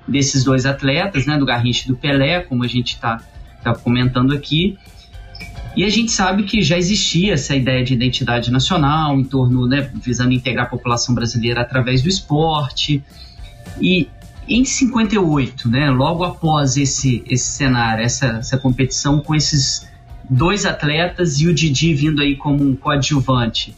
desses 0.09 0.43
dois 0.43 0.67
atletas, 0.67 1.27
né? 1.27 1.39
Do 1.39 1.45
Garrincha 1.45 1.85
e 1.85 1.89
do 1.89 1.97
Pelé, 1.97 2.41
como 2.41 2.65
a 2.65 2.67
gente 2.67 2.95
está 2.95 3.21
tá 3.63 3.75
comentando 3.75 4.33
aqui. 4.33 4.79
E 5.77 5.85
a 5.85 5.89
gente 5.89 6.11
sabe 6.11 6.43
que 6.43 6.63
já 6.63 6.77
existia 6.77 7.35
essa 7.35 7.55
ideia 7.55 7.85
de 7.85 7.95
identidade 7.95 8.51
nacional 8.51 9.17
em 9.19 9.25
torno, 9.25 9.69
né, 9.69 9.89
visando 9.95 10.33
integrar 10.33 10.67
a 10.67 10.69
população 10.69 11.15
brasileira 11.15 11.61
através 11.61 12.03
do 12.03 12.09
esporte. 12.09 13.03
E 13.81 14.09
em 14.51 14.65
58, 14.65 15.69
né, 15.69 15.91
logo 15.91 16.25
após 16.25 16.77
esse, 16.77 17.23
esse 17.27 17.47
cenário, 17.53 18.05
essa, 18.05 18.27
essa 18.39 18.59
competição 18.59 19.21
com 19.21 19.35
esses 19.35 19.89
dois 20.29 20.67
atletas 20.67 21.41
e 21.41 21.47
o 21.47 21.55
Didi 21.55 21.95
vindo 21.95 22.21
aí 22.21 22.35
como 22.35 22.65
um 22.65 22.75
coadjuvante, 22.75 23.77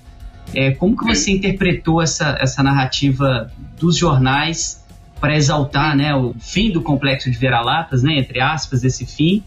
é, 0.55 0.71
como 0.71 0.97
que 0.97 1.05
você 1.05 1.31
interpretou 1.31 2.01
essa, 2.01 2.39
essa 2.41 2.63
narrativa 2.63 3.51
dos 3.79 3.97
jornais 3.97 4.83
para 5.21 5.37
exaltar 5.37 5.95
né, 5.95 6.15
o 6.15 6.35
fim 6.41 6.71
do 6.71 6.81
complexo 6.81 7.31
de 7.31 7.37
vira-latas, 7.37 8.03
né, 8.03 8.19
entre 8.19 8.41
aspas, 8.41 8.83
esse 8.83 9.05
fim, 9.05 9.43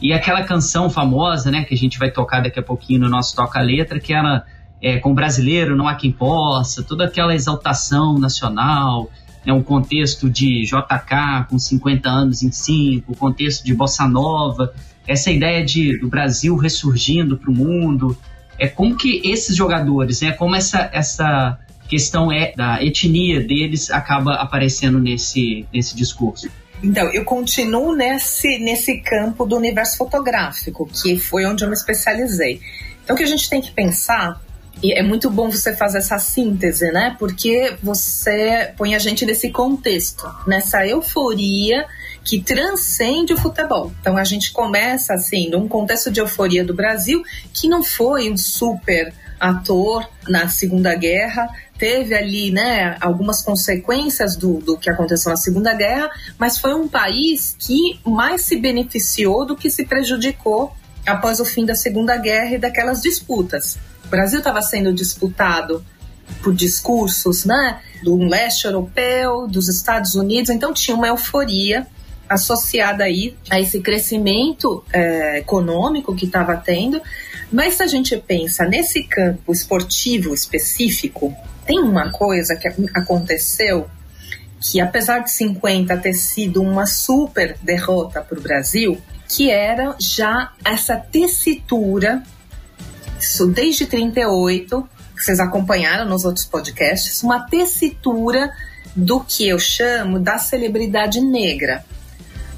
e 0.00 0.12
aquela 0.12 0.44
canção 0.44 0.90
famosa, 0.90 1.50
né, 1.50 1.64
que 1.64 1.74
a 1.74 1.76
gente 1.76 1.98
vai 1.98 2.10
tocar 2.10 2.42
daqui 2.42 2.60
a 2.60 2.62
pouquinho 2.62 3.00
no 3.00 3.08
nosso 3.08 3.34
Toca-Letra, 3.34 3.98
que 3.98 4.12
era 4.12 4.44
é, 4.80 4.98
com 4.98 5.14
brasileiro 5.14 5.74
não 5.74 5.88
há 5.88 5.94
quem 5.94 6.12
possa, 6.12 6.82
toda 6.82 7.06
aquela 7.06 7.34
exaltação 7.34 8.18
nacional, 8.18 9.10
né, 9.46 9.52
um 9.52 9.62
contexto 9.62 10.28
de 10.28 10.64
JK 10.64 11.46
com 11.48 11.58
50 11.58 12.08
anos 12.08 12.42
em 12.42 12.50
5, 12.50 13.12
o 13.12 13.16
contexto 13.16 13.64
de 13.64 13.72
Bossa 13.72 14.08
Nova, 14.08 14.74
essa 15.06 15.30
ideia 15.30 15.64
de 15.64 15.98
do 15.98 16.08
Brasil 16.08 16.56
ressurgindo 16.56 17.38
para 17.38 17.50
o 17.50 17.54
mundo, 17.54 18.18
é 18.58 18.66
como 18.66 18.96
que 18.96 19.22
esses 19.24 19.54
jogadores, 19.54 20.20
né, 20.20 20.32
como 20.32 20.56
essa, 20.56 20.90
essa 20.92 21.58
questão 21.88 22.32
é 22.32 22.52
da 22.56 22.82
etnia 22.82 23.40
deles 23.40 23.90
acaba 23.90 24.34
aparecendo 24.34 24.98
nesse, 24.98 25.64
nesse 25.72 25.94
discurso. 25.94 26.50
Então, 26.82 27.08
eu 27.12 27.24
continuo 27.24 27.94
nesse, 27.94 28.58
nesse 28.58 29.00
campo 29.00 29.46
do 29.46 29.56
universo 29.56 29.96
fotográfico, 29.96 30.86
que 30.86 31.16
foi 31.18 31.46
onde 31.46 31.64
eu 31.64 31.68
me 31.68 31.74
especializei. 31.74 32.60
Então, 33.02 33.14
o 33.14 33.16
que 33.16 33.24
a 33.24 33.28
gente 33.28 33.48
tem 33.48 33.60
que 33.60 33.70
pensar, 33.70 34.40
e 34.82 34.92
é 34.92 35.02
muito 35.02 35.30
bom 35.30 35.50
você 35.50 35.74
fazer 35.74 35.98
essa 35.98 36.18
síntese, 36.18 36.90
né? 36.92 37.16
Porque 37.18 37.76
você 37.82 38.72
põe 38.76 38.94
a 38.94 38.98
gente 38.98 39.24
nesse 39.24 39.50
contexto, 39.50 40.24
nessa 40.46 40.86
euforia 40.86 41.86
que 42.22 42.42
transcende 42.42 43.32
o 43.32 43.38
futebol. 43.38 43.92
Então, 44.00 44.16
a 44.16 44.24
gente 44.24 44.52
começa, 44.52 45.14
assim, 45.14 45.48
num 45.48 45.68
contexto 45.68 46.10
de 46.10 46.20
euforia 46.20 46.64
do 46.64 46.74
Brasil, 46.74 47.22
que 47.54 47.68
não 47.68 47.82
foi 47.82 48.30
um 48.30 48.36
super 48.36 49.14
ator 49.38 50.08
na 50.28 50.48
Segunda 50.48 50.94
Guerra, 50.94 51.48
teve 51.78 52.14
ali 52.14 52.50
né, 52.50 52.96
algumas 53.00 53.42
consequências 53.42 54.34
do, 54.34 54.58
do 54.58 54.76
que 54.76 54.90
aconteceu 54.90 55.30
na 55.30 55.36
Segunda 55.36 55.74
Guerra, 55.74 56.10
mas 56.38 56.58
foi 56.58 56.74
um 56.74 56.88
país 56.88 57.54
que 57.58 58.00
mais 58.04 58.42
se 58.42 58.56
beneficiou 58.56 59.46
do 59.46 59.54
que 59.54 59.70
se 59.70 59.84
prejudicou 59.84 60.74
após 61.06 61.38
o 61.38 61.44
fim 61.44 61.64
da 61.64 61.74
Segunda 61.74 62.16
Guerra 62.16 62.54
e 62.54 62.58
daquelas 62.58 63.02
disputas. 63.02 63.78
O 64.06 64.08
Brasil 64.08 64.38
estava 64.38 64.62
sendo 64.62 64.92
disputado 64.92 65.84
por 66.42 66.54
discursos 66.54 67.44
né, 67.44 67.80
do 68.02 68.16
leste 68.16 68.66
europeu, 68.66 69.46
dos 69.48 69.68
Estados 69.68 70.14
Unidos, 70.14 70.50
então 70.50 70.72
tinha 70.72 70.96
uma 70.96 71.08
euforia 71.08 71.86
associada 72.28 73.04
aí 73.04 73.36
a 73.50 73.60
esse 73.60 73.80
crescimento 73.80 74.84
é, 74.92 75.38
econômico 75.38 76.14
que 76.14 76.26
estava 76.26 76.56
tendo. 76.56 77.00
Mas 77.50 77.74
se 77.74 77.82
a 77.82 77.86
gente 77.86 78.16
pensa 78.16 78.64
nesse 78.64 79.04
campo 79.04 79.52
esportivo 79.52 80.34
específico, 80.34 81.34
tem 81.64 81.78
uma 81.78 82.10
coisa 82.10 82.56
que 82.56 82.68
aconteceu 82.94 83.88
que, 84.60 84.80
apesar 84.80 85.20
de 85.20 85.30
50 85.30 85.96
ter 85.98 86.14
sido 86.14 86.62
uma 86.62 86.86
super 86.86 87.56
derrota 87.62 88.20
para 88.20 88.38
o 88.38 88.42
Brasil, 88.42 89.00
que 89.28 89.50
era 89.50 89.94
já 90.00 90.52
essa 90.64 90.96
tessitura, 90.96 92.22
isso 93.18 93.46
desde 93.46 93.86
38, 93.86 94.88
que 95.16 95.24
vocês 95.24 95.40
acompanharam 95.40 96.08
nos 96.08 96.24
outros 96.24 96.44
podcasts, 96.44 97.22
uma 97.22 97.40
tessitura 97.40 98.52
do 98.94 99.20
que 99.20 99.48
eu 99.48 99.58
chamo 99.58 100.18
da 100.18 100.38
celebridade 100.38 101.20
negra, 101.20 101.84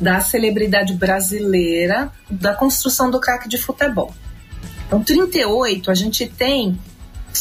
da 0.00 0.20
celebridade 0.20 0.94
brasileira, 0.94 2.12
da 2.30 2.54
construção 2.54 3.10
do 3.10 3.20
craque 3.20 3.48
de 3.48 3.58
futebol. 3.58 4.14
Então, 4.86 5.02
38, 5.02 5.90
a 5.90 5.94
gente 5.94 6.26
tem, 6.26 6.78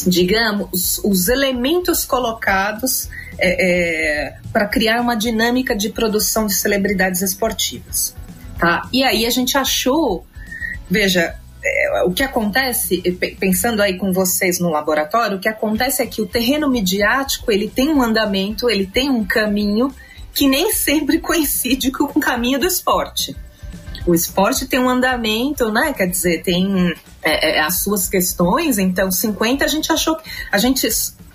digamos, 0.06 0.68
os, 0.72 0.98
os 1.04 1.28
elementos 1.28 2.04
colocados 2.04 3.08
é, 3.38 4.26
é, 4.28 4.36
para 4.52 4.66
criar 4.66 5.00
uma 5.00 5.14
dinâmica 5.14 5.74
de 5.74 5.88
produção 5.90 6.46
de 6.46 6.54
celebridades 6.54 7.22
esportivas. 7.22 8.14
Tá? 8.58 8.88
E 8.92 9.04
aí 9.04 9.24
a 9.24 9.30
gente 9.30 9.56
achou, 9.56 10.26
veja, 10.90 11.36
o 12.04 12.12
que 12.12 12.22
acontece, 12.22 13.00
pensando 13.38 13.80
aí 13.82 13.96
com 13.96 14.12
vocês 14.12 14.58
no 14.58 14.70
laboratório, 14.70 15.36
o 15.36 15.40
que 15.40 15.48
acontece 15.48 16.02
é 16.02 16.06
que 16.06 16.22
o 16.22 16.26
terreno 16.26 16.68
midiático 16.68 17.50
ele 17.50 17.68
tem 17.68 17.88
um 17.88 18.02
andamento, 18.02 18.68
ele 18.68 18.86
tem 18.86 19.10
um 19.10 19.24
caminho 19.24 19.92
que 20.32 20.48
nem 20.48 20.72
sempre 20.72 21.18
coincide 21.20 21.90
com 21.90 22.04
o 22.04 22.20
caminho 22.20 22.58
do 22.58 22.66
esporte. 22.66 23.36
O 24.06 24.14
esporte 24.14 24.66
tem 24.66 24.80
um 24.80 24.88
andamento, 24.88 25.70
né? 25.70 25.92
Quer 25.92 26.06
dizer, 26.06 26.42
tem 26.42 26.94
é, 27.22 27.58
é, 27.58 27.60
as 27.60 27.80
suas 27.80 28.08
questões. 28.08 28.78
Então, 28.78 29.10
50 29.10 29.64
a 29.64 29.68
gente 29.68 29.92
achou 29.92 30.16
que 30.16 30.30
a 30.50 30.56
gente 30.56 30.88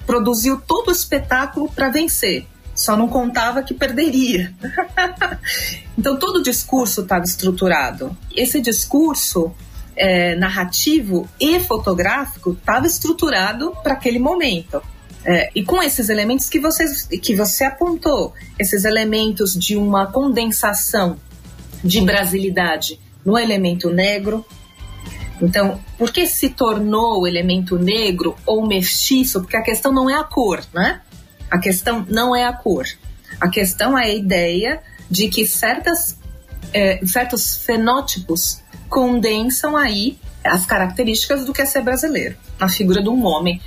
produziu 0.07 0.59
todo 0.59 0.87
o 0.87 0.91
espetáculo 0.91 1.69
para 1.69 1.89
vencer. 1.89 2.47
Só 2.73 2.97
não 2.97 3.07
contava 3.07 3.61
que 3.61 3.73
perderia. 3.75 4.51
então, 5.95 6.17
todo 6.17 6.37
o 6.37 6.43
discurso 6.43 7.01
estava 7.01 7.23
estruturado. 7.23 8.17
Esse 8.35 8.59
discurso 8.59 9.53
é, 9.95 10.35
narrativo 10.35 11.29
e 11.39 11.59
fotográfico 11.59 12.51
estava 12.51 12.87
estruturado 12.87 13.73
para 13.83 13.93
aquele 13.93 14.19
momento. 14.19 14.81
É, 15.25 15.49
e 15.55 15.63
com 15.63 15.81
esses 15.81 16.09
elementos 16.09 16.49
que, 16.49 16.59
vocês, 16.59 17.03
que 17.03 17.33
você 17.33 17.63
apontou, 17.63 18.33
esses 18.59 18.83
elementos 18.83 19.53
de 19.53 19.77
uma 19.77 20.07
condensação 20.07 21.17
de 21.83 22.01
brasilidade 22.01 22.99
no 23.25 23.37
elemento 23.37 23.89
negro. 23.89 24.45
Então, 25.41 25.79
por 25.97 26.11
que 26.11 26.27
se 26.27 26.49
tornou 26.49 27.21
o 27.21 27.27
elemento 27.27 27.77
negro 27.77 28.35
ou 28.45 28.67
mestiço? 28.67 29.41
Porque 29.41 29.57
a 29.57 29.61
questão 29.61 29.93
não 29.93 30.09
é 30.09 30.15
a 30.15 30.23
cor, 30.23 30.63
né? 30.73 31.01
A 31.49 31.57
questão 31.57 32.05
não 32.09 32.35
é 32.35 32.45
a 32.45 32.53
cor. 32.53 32.85
A 33.39 33.49
questão 33.49 33.97
é 33.97 34.05
a 34.05 34.13
ideia 34.13 34.81
de 35.09 35.27
que 35.27 35.45
certas, 35.45 36.17
é, 36.73 37.05
certos 37.05 37.57
fenótipos 37.57 38.62
condensam 38.93 39.75
aí 39.75 40.19
as 40.43 40.67
características 40.67 41.45
do 41.45 41.51
que 41.51 41.63
é 41.63 41.65
ser 41.65 41.81
brasileiro, 41.81 42.35
na 42.59 42.69
figura 42.69 43.01
de 43.01 43.09
um 43.09 43.25
homem. 43.25 43.59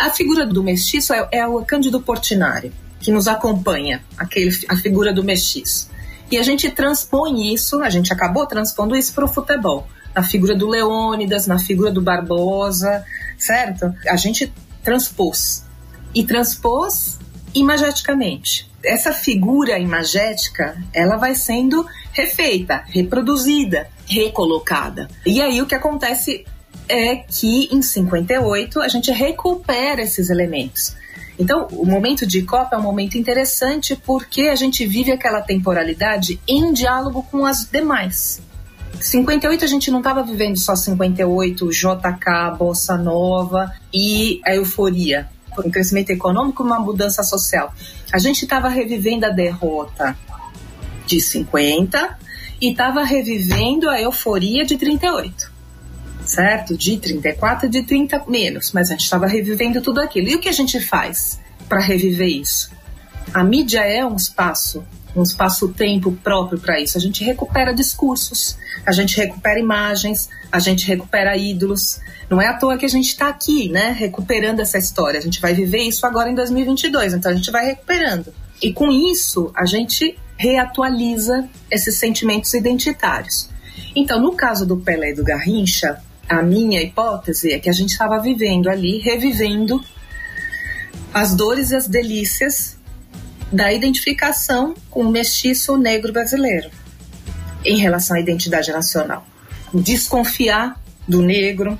A 0.00 0.08
figura 0.08 0.46
do 0.46 0.64
mestiço 0.64 1.12
é, 1.12 1.28
é 1.30 1.46
o 1.46 1.62
Cândido 1.62 2.00
Portinari, 2.00 2.72
que 2.98 3.12
nos 3.12 3.28
acompanha, 3.28 4.02
aquele, 4.16 4.50
a 4.70 4.76
figura 4.76 5.12
do 5.12 5.22
mestiço. 5.22 5.90
E 6.30 6.38
a 6.38 6.42
gente 6.42 6.70
transpõe 6.70 7.52
isso, 7.52 7.82
a 7.82 7.90
gente 7.90 8.14
acabou 8.14 8.46
transpondo 8.46 8.96
isso 8.96 9.12
para 9.12 9.26
o 9.26 9.28
futebol. 9.28 9.86
Na 10.14 10.22
figura 10.22 10.54
do 10.54 10.66
Leônidas, 10.68 11.46
na 11.46 11.58
figura 11.58 11.90
do 11.90 12.00
Barbosa, 12.00 13.04
certo? 13.36 13.94
A 14.08 14.16
gente 14.16 14.50
transpôs. 14.82 15.66
E 16.14 16.24
transpôs 16.24 17.18
imageticamente. 17.54 18.70
Essa 18.82 19.12
figura 19.12 19.78
imagética, 19.78 20.82
ela 20.94 21.16
vai 21.16 21.34
sendo 21.34 21.86
refeita, 22.12 22.84
reproduzida, 22.86 23.88
recolocada. 24.06 25.08
E 25.24 25.40
aí 25.40 25.60
o 25.60 25.66
que 25.66 25.74
acontece 25.74 26.44
é 26.88 27.16
que 27.16 27.68
em 27.72 27.80
58 27.80 28.80
a 28.80 28.88
gente 28.88 29.10
recupera 29.10 30.02
esses 30.02 30.30
elementos. 30.30 30.94
Então, 31.38 31.66
o 31.72 31.86
momento 31.86 32.26
de 32.26 32.42
Copa 32.42 32.76
é 32.76 32.78
um 32.78 32.82
momento 32.82 33.16
interessante 33.16 33.96
porque 33.96 34.42
a 34.42 34.54
gente 34.54 34.86
vive 34.86 35.10
aquela 35.10 35.40
temporalidade 35.40 36.38
em 36.46 36.72
diálogo 36.72 37.22
com 37.30 37.46
as 37.46 37.64
demais. 37.64 38.40
58 39.00 39.64
a 39.64 39.68
gente 39.68 39.90
não 39.90 39.98
estava 39.98 40.22
vivendo 40.22 40.56
só 40.58 40.76
58, 40.76 41.68
JK, 41.70 42.56
Bossa 42.58 42.96
Nova 42.96 43.72
e 43.92 44.40
a 44.44 44.54
euforia. 44.54 45.28
Um 45.64 45.70
crescimento 45.70 46.10
econômico 46.10 46.62
e 46.62 46.66
uma 46.66 46.78
mudança 46.78 47.22
social. 47.22 47.74
A 48.12 48.18
gente 48.18 48.44
estava 48.44 48.68
revivendo 48.68 49.26
a 49.26 49.30
derrota 49.30 50.16
de 51.06 51.20
50 51.20 52.18
e 52.62 52.70
estava 52.70 53.04
revivendo 53.04 53.90
a 53.90 54.00
euforia 54.00 54.64
de 54.64 54.78
38 54.78 55.52
certo? 56.24 56.76
De 56.76 56.96
34 56.98 57.68
de 57.68 57.82
30 57.82 58.24
menos, 58.28 58.70
mas 58.70 58.88
a 58.88 58.92
gente 58.92 59.02
estava 59.02 59.26
revivendo 59.26 59.82
tudo 59.82 60.00
aquilo. 60.00 60.28
E 60.28 60.36
o 60.36 60.38
que 60.38 60.48
a 60.48 60.52
gente 60.52 60.78
faz 60.80 61.40
para 61.68 61.80
reviver 61.80 62.28
isso? 62.28 62.70
A 63.34 63.42
mídia 63.42 63.80
é 63.80 64.06
um 64.06 64.14
espaço 64.14 64.84
um 65.14 65.22
espaço-tempo 65.22 66.12
próprio 66.24 66.58
para 66.58 66.80
isso. 66.80 66.96
A 66.96 67.00
gente 67.00 67.22
recupera 67.22 67.74
discursos, 67.74 68.56
a 68.86 68.92
gente 68.92 69.16
recupera 69.16 69.58
imagens, 69.58 70.28
a 70.50 70.58
gente 70.58 70.86
recupera 70.86 71.36
ídolos. 71.36 72.00
Não 72.30 72.40
é 72.40 72.46
à 72.46 72.54
toa 72.54 72.78
que 72.78 72.86
a 72.86 72.88
gente 72.88 73.08
está 73.08 73.28
aqui, 73.28 73.68
né, 73.68 73.94
recuperando 73.96 74.60
essa 74.60 74.78
história. 74.78 75.18
A 75.18 75.22
gente 75.22 75.40
vai 75.40 75.52
viver 75.52 75.82
isso 75.82 76.06
agora 76.06 76.30
em 76.30 76.34
2022, 76.34 77.14
então 77.14 77.30
a 77.30 77.34
gente 77.34 77.50
vai 77.50 77.66
recuperando. 77.66 78.32
E 78.62 78.72
com 78.72 78.90
isso, 78.90 79.52
a 79.54 79.66
gente 79.66 80.18
reatualiza 80.42 81.48
esses 81.70 81.98
sentimentos 81.98 82.52
identitários. 82.52 83.48
Então, 83.94 84.20
no 84.20 84.32
caso 84.32 84.66
do 84.66 84.76
Pelé 84.76 85.10
e 85.10 85.14
do 85.14 85.22
Garrincha, 85.22 86.02
a 86.28 86.42
minha 86.42 86.82
hipótese 86.82 87.52
é 87.52 87.60
que 87.60 87.70
a 87.70 87.72
gente 87.72 87.90
estava 87.90 88.18
vivendo 88.18 88.68
ali, 88.68 88.98
revivendo 88.98 89.80
as 91.14 91.34
dores 91.34 91.70
e 91.70 91.76
as 91.76 91.86
delícias 91.86 92.76
da 93.52 93.72
identificação 93.72 94.74
com 94.90 95.02
o 95.02 95.10
mestiço 95.10 95.76
negro 95.76 96.12
brasileiro 96.12 96.70
em 97.64 97.78
relação 97.78 98.16
à 98.16 98.20
identidade 98.20 98.72
nacional. 98.72 99.24
Desconfiar 99.72 100.80
do 101.06 101.22
negro, 101.22 101.78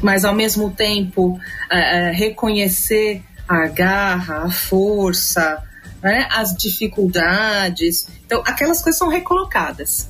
mas 0.00 0.24
ao 0.24 0.34
mesmo 0.34 0.70
tempo 0.70 1.32
uh, 1.34 2.12
reconhecer 2.14 3.22
a 3.46 3.66
garra, 3.66 4.44
a 4.44 4.50
força, 4.50 5.62
né, 6.02 6.28
as 6.30 6.56
dificuldades. 6.56 8.06
Então, 8.26 8.42
aquelas 8.44 8.82
coisas 8.82 8.98
são 8.98 9.08
recolocadas. 9.08 10.08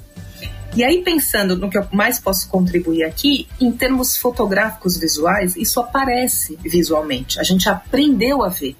E 0.77 0.85
aí, 0.85 1.03
pensando 1.03 1.57
no 1.57 1.70
que 1.70 1.79
eu 1.79 1.87
mais 1.92 2.18
posso 2.18 2.48
contribuir 2.48 3.03
aqui, 3.03 3.48
em 3.61 3.72
termos 3.72 4.16
fotográficos 4.16 4.98
visuais, 4.98 5.57
isso 5.57 5.81
aparece 5.81 6.59
visualmente. 6.62 7.40
A 7.40 7.42
gente 7.42 7.68
aprendeu 7.68 8.44
a 8.44 8.48
ver. 8.48 8.77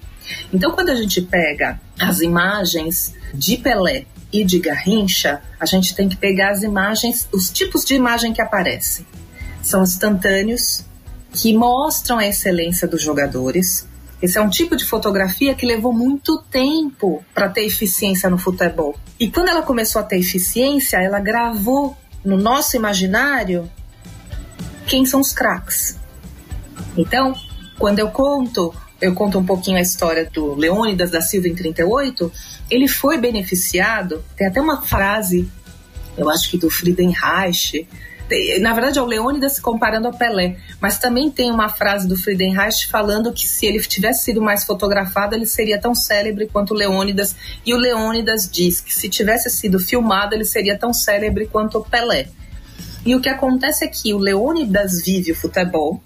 Então, 0.53 0.71
quando 0.71 0.89
a 0.89 0.95
gente 0.95 1.21
pega 1.21 1.81
as 1.99 2.21
imagens 2.21 3.13
de 3.33 3.57
Pelé 3.57 4.05
e 4.31 4.43
de 4.43 4.59
Garrincha, 4.59 5.41
a 5.59 5.65
gente 5.65 5.95
tem 5.95 6.07
que 6.07 6.15
pegar 6.15 6.51
as 6.51 6.61
imagens, 6.61 7.27
os 7.31 7.49
tipos 7.49 7.83
de 7.83 7.95
imagem 7.95 8.31
que 8.31 8.41
aparecem. 8.41 9.05
São 9.61 9.83
instantâneos, 9.83 10.85
que 11.33 11.53
mostram 11.53 12.19
a 12.19 12.27
excelência 12.27 12.87
dos 12.87 13.01
jogadores. 13.01 13.87
Esse 14.21 14.37
é 14.37 14.41
um 14.41 14.49
tipo 14.49 14.75
de 14.75 14.85
fotografia 14.85 15.55
que 15.55 15.65
levou 15.65 15.93
muito 15.93 16.41
tempo 16.51 17.23
para 17.33 17.49
ter 17.49 17.65
eficiência 17.65 18.29
no 18.29 18.37
futebol. 18.37 18.97
E 19.19 19.29
quando 19.29 19.49
ela 19.49 19.61
começou 19.61 20.01
a 20.01 20.03
ter 20.03 20.17
eficiência, 20.17 20.97
ela 20.97 21.19
gravou 21.19 21.95
no 22.23 22.37
nosso 22.37 22.75
imaginário 22.75 23.69
quem 24.85 25.05
são 25.05 25.21
os 25.21 25.31
craques. 25.31 25.97
Então, 26.97 27.33
quando 27.77 27.99
eu 27.99 28.09
conto 28.09 28.73
eu 29.01 29.13
conto 29.13 29.39
um 29.39 29.45
pouquinho 29.45 29.77
a 29.77 29.81
história 29.81 30.29
do 30.29 30.55
Leônidas 30.55 31.09
da 31.09 31.21
Silva 31.21 31.47
em 31.47 31.55
38, 31.55 32.31
ele 32.69 32.87
foi 32.87 33.17
beneficiado, 33.17 34.23
tem 34.35 34.47
até 34.47 34.59
uma 34.59 34.81
frase, 34.81 35.49
eu 36.17 36.29
acho 36.29 36.49
que 36.49 36.57
do 36.57 36.69
Friedenreich, 36.69 37.87
na 38.59 38.73
verdade 38.73 38.99
é 38.99 39.01
o 39.01 39.05
Leônidas 39.05 39.53
se 39.53 39.61
comparando 39.61 40.07
ao 40.07 40.13
Pelé, 40.13 40.57
mas 40.79 40.99
também 40.99 41.31
tem 41.31 41.51
uma 41.51 41.69
frase 41.69 42.07
do 42.07 42.15
Friedenreich 42.15 42.87
falando 42.87 43.33
que 43.33 43.47
se 43.47 43.65
ele 43.65 43.79
tivesse 43.81 44.25
sido 44.25 44.41
mais 44.41 44.63
fotografado, 44.63 45.35
ele 45.35 45.45
seria 45.45 45.79
tão 45.79 45.95
célebre 45.95 46.47
quanto 46.47 46.73
o 46.73 46.77
Leônidas, 46.77 47.35
e 47.65 47.73
o 47.73 47.77
Leônidas 47.77 48.49
diz 48.49 48.81
que 48.81 48.93
se 48.93 49.09
tivesse 49.09 49.49
sido 49.49 49.79
filmado, 49.79 50.35
ele 50.35 50.45
seria 50.45 50.77
tão 50.77 50.93
célebre 50.93 51.47
quanto 51.47 51.79
o 51.79 51.83
Pelé. 51.83 52.27
E 53.05 53.15
o 53.15 53.21
que 53.21 53.29
acontece 53.29 53.85
é 53.85 53.87
que 53.87 54.13
o 54.13 54.17
Leônidas 54.17 55.01
vive 55.01 55.31
o 55.31 55.35
futebol, 55.35 56.01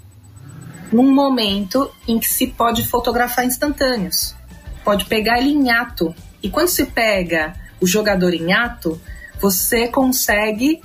num 0.91 1.11
momento 1.11 1.91
em 2.07 2.19
que 2.19 2.27
se 2.27 2.47
pode 2.47 2.87
fotografar 2.87 3.45
instantâneos. 3.45 4.35
Pode 4.83 5.05
pegar 5.05 5.39
ele 5.39 5.49
em 5.49 5.71
ato. 5.71 6.13
E 6.41 6.49
quando 6.49 6.67
se 6.67 6.85
pega 6.85 7.53
o 7.81 7.87
jogador 7.87 8.33
em 8.33 8.53
ato, 8.53 9.01
você 9.39 9.87
consegue 9.87 10.81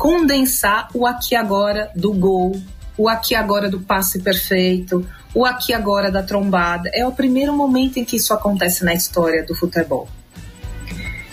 condensar 0.00 0.88
o 0.94 1.06
aqui 1.06 1.36
agora 1.36 1.90
do 1.94 2.14
gol, 2.14 2.58
o 2.96 3.06
aqui 3.06 3.34
agora 3.34 3.68
do 3.68 3.80
passe 3.80 4.18
perfeito, 4.18 5.06
o 5.34 5.44
aqui 5.44 5.74
agora 5.74 6.10
da 6.10 6.22
trombada. 6.22 6.90
É 6.94 7.06
o 7.06 7.12
primeiro 7.12 7.52
momento 7.52 7.98
em 7.98 8.04
que 8.04 8.16
isso 8.16 8.32
acontece 8.32 8.82
na 8.82 8.94
história 8.94 9.44
do 9.44 9.54
futebol. 9.54 10.08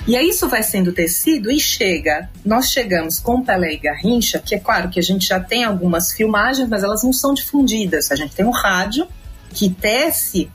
E 0.06 0.18
aí 0.18 0.28
isso 0.28 0.50
vai 0.50 0.64
sendo 0.64 0.92
tecido 0.92 1.50
e 1.50 1.58
chega, 1.58 2.30
nós 2.44 2.70
chegamos 2.70 3.20
com 3.20 3.42
Pelé 3.42 3.76
e 3.76 3.78
Garrincha, 3.78 4.38
que 4.38 4.54
é 4.54 4.60
claro 4.60 4.90
que 4.90 5.00
a 5.00 5.04
gente 5.04 5.26
já 5.26 5.40
tem 5.40 5.64
algumas 5.64 6.12
filmagens, 6.12 6.68
mas 6.68 6.84
elas 6.84 7.04
não 7.04 7.14
são 7.14 7.34
difundidas. 7.34 8.12
A 8.12 8.18
gente 8.18 8.36
tem 8.36 8.46
um 8.46 8.52
rádio 8.52 9.08
que 9.50 9.70
tece, 9.70 10.52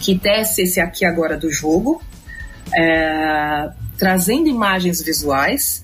que 0.00 0.18
tece 0.18 0.62
esse 0.62 0.80
aqui 0.80 1.04
agora 1.04 1.36
do 1.36 1.50
jogo, 1.50 2.02
é, 2.74 3.68
trazendo 3.98 4.48
imagens 4.48 5.02
visuais. 5.02 5.83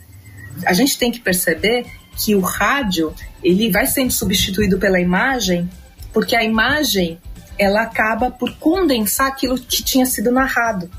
A 0.66 0.72
gente 0.72 0.98
tem 0.98 1.10
que 1.10 1.20
perceber 1.20 1.86
que 2.16 2.34
o 2.34 2.40
rádio 2.40 3.14
ele 3.42 3.70
vai 3.70 3.86
sendo 3.86 4.10
substituído 4.10 4.78
pela 4.78 5.00
imagem, 5.00 5.68
porque 6.12 6.36
a 6.36 6.44
imagem 6.44 7.18
ela 7.58 7.82
acaba 7.82 8.30
por 8.30 8.52
condensar 8.56 9.28
aquilo 9.28 9.58
que 9.58 9.82
tinha 9.82 10.06
sido 10.06 10.30
narrado. 10.30 10.90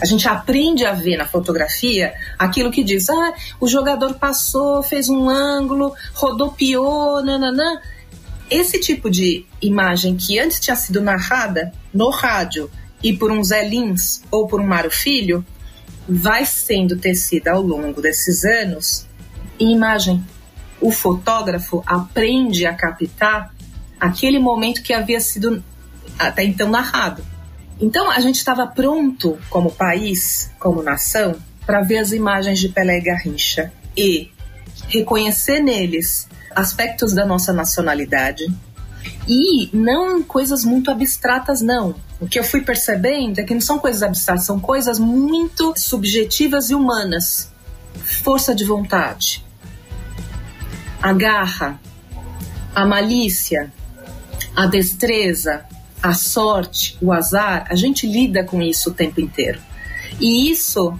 A 0.00 0.04
gente 0.04 0.26
aprende 0.28 0.84
a 0.84 0.92
ver 0.92 1.16
na 1.16 1.24
fotografia 1.24 2.12
aquilo 2.36 2.72
que 2.72 2.82
diz: 2.82 3.08
ah, 3.08 3.32
o 3.60 3.68
jogador 3.68 4.14
passou, 4.14 4.82
fez 4.82 5.08
um 5.08 5.28
ângulo, 5.28 5.94
rodopiou, 6.14 7.24
nananã. 7.24 7.80
Esse 8.50 8.80
tipo 8.80 9.08
de 9.08 9.46
imagem 9.62 10.16
que 10.16 10.38
antes 10.38 10.58
tinha 10.58 10.74
sido 10.74 11.00
narrada 11.00 11.72
no 11.94 12.10
rádio 12.10 12.68
e 13.02 13.12
por 13.12 13.30
um 13.30 13.42
Zé 13.42 13.66
Lins 13.66 14.22
ou 14.30 14.46
por 14.48 14.60
um 14.60 14.66
Mário 14.66 14.90
Filho, 14.90 15.44
vai 16.08 16.44
sendo 16.44 16.96
tecida 16.96 17.52
ao 17.52 17.62
longo 17.62 18.00
desses 18.00 18.44
anos 18.44 19.06
em 19.58 19.72
imagem. 19.72 20.22
O 20.80 20.90
fotógrafo 20.90 21.82
aprende 21.86 22.66
a 22.66 22.74
captar 22.74 23.54
aquele 24.00 24.38
momento 24.38 24.82
que 24.82 24.92
havia 24.92 25.20
sido 25.20 25.62
até 26.18 26.44
então 26.44 26.68
narrado. 26.68 27.24
Então 27.80 28.10
a 28.10 28.20
gente 28.20 28.36
estava 28.36 28.66
pronto 28.66 29.38
como 29.48 29.70
país, 29.70 30.50
como 30.58 30.82
nação, 30.82 31.36
para 31.64 31.82
ver 31.82 31.98
as 31.98 32.12
imagens 32.12 32.58
de 32.58 32.68
Pelé 32.68 32.98
e 32.98 33.00
Garrincha 33.00 33.72
e 33.96 34.30
reconhecer 34.88 35.60
neles 35.60 36.28
aspectos 36.54 37.12
da 37.12 37.24
nossa 37.24 37.52
nacionalidade 37.52 38.44
e 39.26 39.70
não 39.72 40.22
coisas 40.22 40.64
muito 40.64 40.90
abstratas 40.90 41.62
não. 41.62 41.94
O 42.22 42.28
que 42.28 42.38
eu 42.38 42.44
fui 42.44 42.62
percebendo 42.62 43.40
é 43.40 43.42
que 43.42 43.52
não 43.52 43.60
são 43.60 43.80
coisas 43.80 44.00
abstratas, 44.00 44.46
são 44.46 44.60
coisas 44.60 45.00
muito 45.00 45.74
subjetivas 45.76 46.70
e 46.70 46.74
humanas. 46.74 47.50
Força 48.22 48.54
de 48.54 48.64
vontade, 48.64 49.44
a 51.02 51.12
garra, 51.12 51.80
a 52.72 52.86
malícia, 52.86 53.72
a 54.54 54.66
destreza, 54.66 55.66
a 56.00 56.14
sorte, 56.14 56.96
o 57.02 57.12
azar, 57.12 57.66
a 57.68 57.74
gente 57.74 58.06
lida 58.06 58.44
com 58.44 58.62
isso 58.62 58.90
o 58.90 58.94
tempo 58.94 59.20
inteiro. 59.20 59.60
E 60.20 60.48
isso, 60.48 60.96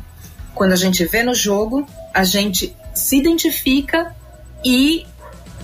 quando 0.56 0.72
a 0.72 0.76
gente 0.76 1.04
vê 1.04 1.22
no 1.22 1.36
jogo, 1.36 1.86
a 2.12 2.24
gente 2.24 2.76
se 2.92 3.16
identifica 3.16 4.12
e 4.64 5.06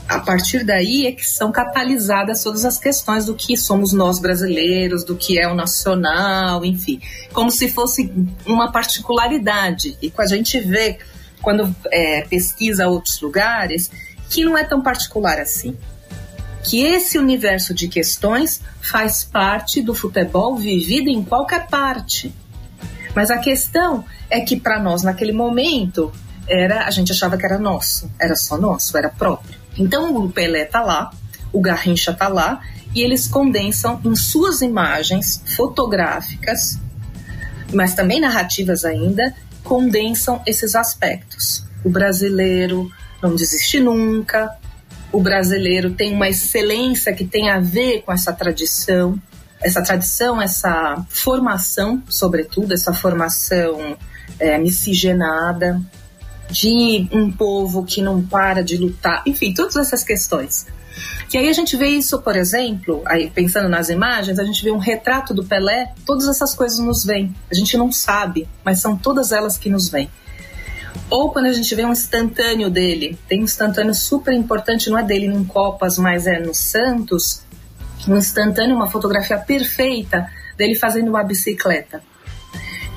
a 0.09 0.21
partir 0.21 0.65
daí 0.65 1.07
é 1.07 1.13
que 1.13 1.25
são 1.25 1.53
catalisadas 1.53 2.43
todas 2.43 2.65
as 2.65 2.79
questões 2.79 3.27
do 3.27 3.35
que 3.35 3.57
somos 3.57 3.93
nós 3.93 4.19
brasileiros, 4.19 5.05
do 5.05 5.15
que 5.15 5.39
é 5.39 5.47
o 5.47 5.55
nacional, 5.55 6.65
enfim, 6.65 6.99
como 7.33 7.51
se 7.51 7.69
fosse 7.69 8.11
uma 8.47 8.73
particularidade. 8.73 9.99
E 10.01 10.11
a 10.17 10.27
gente 10.27 10.59
vê, 10.61 10.99
quando 11.43 11.75
é, 11.93 12.23
pesquisa 12.23 12.89
outros 12.89 13.21
lugares, 13.21 13.91
que 14.31 14.45
não 14.45 14.57
é 14.57 14.65
tão 14.65 14.83
particular 14.83 15.39
assim 15.39 15.77
que 16.63 16.83
esse 16.83 17.19
universo 17.19 17.73
de 17.73 17.89
questões 17.89 18.61
faz 18.81 19.25
parte 19.25 19.81
do 19.81 19.95
futebol 19.95 20.57
vivido 20.57 21.09
em 21.09 21.23
qualquer 21.23 21.67
parte. 21.69 22.35
Mas 23.15 23.31
a 23.31 23.39
questão 23.39 24.05
é 24.29 24.41
que 24.41 24.59
para 24.59 24.81
nós 24.81 25.03
naquele 25.03 25.33
momento 25.33 26.13
era 26.47 26.87
a 26.87 26.91
gente 26.91 27.13
achava 27.13 27.37
que 27.37 27.47
era 27.47 27.59
nosso, 27.59 28.11
era 28.21 28.35
só 28.35 28.59
nosso, 28.59 28.97
era 28.97 29.09
próprio. 29.09 29.58
Então 29.79 30.15
o 30.17 30.31
Pelé 30.31 30.65
tá 30.65 30.81
lá, 30.81 31.11
o 31.53 31.61
Garrincha 31.61 32.13
tá 32.13 32.29
lá 32.29 32.61
e 32.95 33.03
eles 33.03 33.29
condensam 33.29 34.01
em 34.05 34.17
suas 34.17 34.61
imagens 34.61 35.43
fotográficas, 35.57 36.79
mas 37.73 37.95
também 37.95 38.21
narrativas 38.21 38.85
ainda, 38.85 39.35
condensam 39.63 40.43
esses 40.47 40.75
aspectos. 40.75 41.65
O 41.85 41.91
brasileiro 41.91 42.91
não 43.23 43.35
desiste 43.35 43.79
nunca, 43.79 44.57
o 45.13 45.21
brasileiro 45.21 45.93
tem 45.93 46.15
uma 46.15 46.29
excelência 46.29 47.13
que 47.13 47.25
tem 47.25 47.51
a 47.51 47.59
ver 47.61 48.03
com 48.03 48.13
essa 48.13 48.33
tradição, 48.33 49.21
essa 49.61 49.83
tradição, 49.83 50.41
essa 50.41 51.05
formação, 51.09 52.03
sobretudo, 52.09 52.73
essa 52.73 52.93
formação 52.93 53.97
é, 54.39 54.59
miscigenada. 54.59 55.81
De 56.51 57.09
um 57.13 57.31
povo 57.31 57.85
que 57.85 58.01
não 58.01 58.23
para 58.25 58.63
de 58.63 58.77
lutar, 58.77 59.23
enfim, 59.27 59.53
todas 59.53 59.77
essas 59.77 60.03
questões. 60.03 60.67
E 61.33 61.37
aí 61.37 61.49
a 61.49 61.53
gente 61.53 61.77
vê 61.77 61.89
isso, 61.89 62.21
por 62.23 62.37
exemplo, 62.37 63.03
aí 63.07 63.31
pensando 63.31 63.69
nas 63.69 63.91
imagens, 63.91 64.39
a 64.39 64.45
gente 64.45 64.65
vê 64.65 64.71
um 64.71 64.79
retrato 64.79 65.35
do 65.35 65.45
Pelé, 65.45 65.93
todas 66.07 66.27
essas 66.27 66.55
coisas 66.55 66.79
nos 66.79 67.05
vêm. 67.05 67.35
A 67.51 67.55
gente 67.55 67.77
não 67.77 67.93
sabe, 67.93 68.49
mas 68.65 68.81
são 68.81 68.97
todas 68.97 69.31
elas 69.31 69.59
que 69.59 69.69
nos 69.69 69.91
vêm. 69.91 70.11
Ou 71.11 71.31
quando 71.31 71.47
a 71.47 71.53
gente 71.53 71.75
vê 71.75 71.85
um 71.85 71.93
instantâneo 71.93 72.71
dele, 72.71 73.19
tem 73.29 73.41
um 73.41 73.45
instantâneo 73.45 73.95
super 73.95 74.33
importante, 74.33 74.91
não 74.91 74.99
é 74.99 75.03
dele 75.03 75.27
em 75.27 75.45
Copas, 75.45 75.99
mas 75.99 76.27
é 76.27 76.39
no 76.39 76.55
Santos, 76.55 77.43
um 78.07 78.17
instantâneo, 78.17 78.75
uma 78.75 78.91
fotografia 78.91 79.39
perfeita 79.39 80.31
dele 80.57 80.75
fazendo 80.75 81.09
uma 81.09 81.23
bicicleta. 81.23 82.03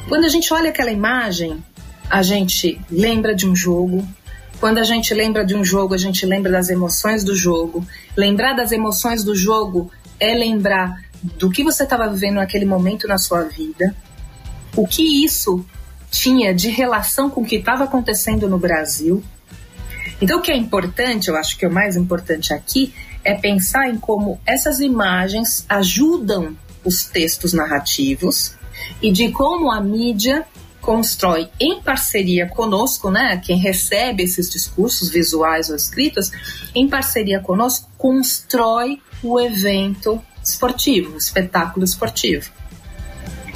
Quando 0.07 0.25
a 0.25 0.29
gente 0.29 0.53
olha 0.53 0.69
aquela 0.69 0.91
imagem, 0.91 1.63
a 2.11 2.21
gente 2.21 2.79
lembra 2.91 3.33
de 3.33 3.47
um 3.47 3.55
jogo. 3.55 4.05
Quando 4.59 4.79
a 4.79 4.83
gente 4.83 5.13
lembra 5.13 5.45
de 5.45 5.55
um 5.55 5.63
jogo, 5.63 5.93
a 5.93 5.97
gente 5.97 6.25
lembra 6.25 6.51
das 6.51 6.69
emoções 6.69 7.23
do 7.23 7.33
jogo. 7.33 7.87
Lembrar 8.17 8.53
das 8.53 8.73
emoções 8.73 9.23
do 9.23 9.33
jogo 9.33 9.89
é 10.19 10.33
lembrar 10.33 11.01
do 11.23 11.49
que 11.49 11.63
você 11.63 11.83
estava 11.83 12.09
vivendo 12.09 12.35
naquele 12.35 12.65
momento 12.65 13.07
na 13.07 13.17
sua 13.17 13.43
vida, 13.43 13.95
o 14.75 14.85
que 14.85 15.23
isso 15.23 15.65
tinha 16.09 16.53
de 16.53 16.67
relação 16.67 17.29
com 17.29 17.41
o 17.41 17.45
que 17.45 17.55
estava 17.55 17.85
acontecendo 17.85 18.49
no 18.49 18.57
Brasil. 18.57 19.23
Então, 20.21 20.39
o 20.39 20.41
que 20.41 20.51
é 20.51 20.57
importante, 20.57 21.29
eu 21.29 21.37
acho 21.37 21.57
que 21.57 21.63
é 21.63 21.67
o 21.69 21.73
mais 21.73 21.95
importante 21.95 22.53
aqui, 22.53 22.93
é 23.23 23.35
pensar 23.35 23.87
em 23.87 23.97
como 23.97 24.39
essas 24.45 24.81
imagens 24.81 25.65
ajudam 25.69 26.57
os 26.83 27.05
textos 27.05 27.53
narrativos 27.53 28.55
e 29.01 29.11
de 29.11 29.31
como 29.31 29.71
a 29.71 29.79
mídia 29.79 30.45
constrói 30.81 31.49
em 31.59 31.81
parceria 31.81 32.47
conosco, 32.47 33.11
né, 33.11 33.41
quem 33.43 33.57
recebe 33.57 34.23
esses 34.23 34.49
discursos 34.49 35.09
visuais 35.09 35.69
ou 35.69 35.75
escritos, 35.75 36.31
em 36.73 36.89
parceria 36.89 37.39
conosco, 37.39 37.89
constrói 37.97 38.99
o 39.23 39.39
evento 39.39 40.21
esportivo, 40.43 41.13
o 41.13 41.17
espetáculo 41.17 41.85
esportivo. 41.85 42.51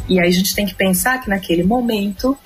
E 0.08 0.20
aí 0.20 0.30
a 0.30 0.32
gente 0.32 0.54
tem 0.54 0.66
que 0.66 0.76
pensar 0.76 1.20
que 1.20 1.30
naquele 1.30 1.64
momento 1.64 2.38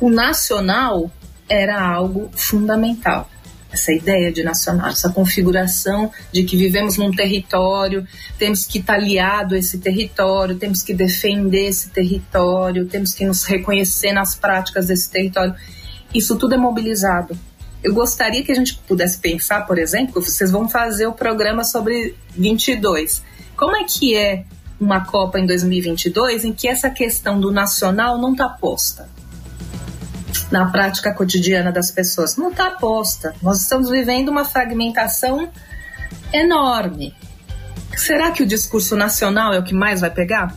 o 0.00 0.08
nacional 0.08 1.10
era 1.48 1.82
algo 1.82 2.30
fundamental 2.34 3.28
essa 3.70 3.92
ideia 3.92 4.32
de 4.32 4.42
nacional, 4.42 4.88
essa 4.88 5.10
configuração 5.10 6.10
de 6.32 6.42
que 6.44 6.56
vivemos 6.56 6.96
num 6.96 7.10
território, 7.10 8.06
temos 8.38 8.66
que 8.66 8.78
estar 8.78 8.94
aliado 8.94 9.54
a 9.54 9.58
esse 9.58 9.78
território, 9.78 10.56
temos 10.56 10.82
que 10.82 10.94
defender 10.94 11.68
esse 11.68 11.90
território, 11.90 12.86
temos 12.86 13.12
que 13.12 13.26
nos 13.26 13.44
reconhecer 13.44 14.12
nas 14.12 14.34
práticas 14.34 14.86
desse 14.86 15.10
território. 15.10 15.54
Isso 16.14 16.36
tudo 16.36 16.54
é 16.54 16.58
mobilizado. 16.58 17.38
Eu 17.82 17.94
gostaria 17.94 18.42
que 18.42 18.50
a 18.50 18.54
gente 18.54 18.74
pudesse 18.88 19.18
pensar, 19.18 19.66
por 19.66 19.78
exemplo, 19.78 20.20
vocês 20.20 20.50
vão 20.50 20.68
fazer 20.68 21.06
o 21.06 21.12
programa 21.12 21.62
sobre 21.62 22.16
22. 22.30 23.22
Como 23.56 23.76
é 23.76 23.84
que 23.84 24.16
é 24.16 24.44
uma 24.80 25.04
Copa 25.04 25.38
em 25.38 25.46
2022 25.46 26.44
em 26.44 26.52
que 26.52 26.68
essa 26.68 26.90
questão 26.90 27.38
do 27.38 27.52
nacional 27.52 28.18
não 28.18 28.32
está 28.32 28.48
posta? 28.48 29.08
Na 30.50 30.66
prática 30.66 31.12
cotidiana 31.12 31.70
das 31.70 31.90
pessoas. 31.90 32.36
Não 32.36 32.50
está 32.50 32.70
posta. 32.70 33.34
Nós 33.42 33.60
estamos 33.60 33.90
vivendo 33.90 34.28
uma 34.28 34.44
fragmentação 34.44 35.48
enorme. 36.32 37.14
Será 37.96 38.30
que 38.30 38.42
o 38.42 38.46
discurso 38.46 38.96
nacional 38.96 39.52
é 39.52 39.58
o 39.58 39.62
que 39.62 39.74
mais 39.74 40.00
vai 40.00 40.10
pegar? 40.10 40.54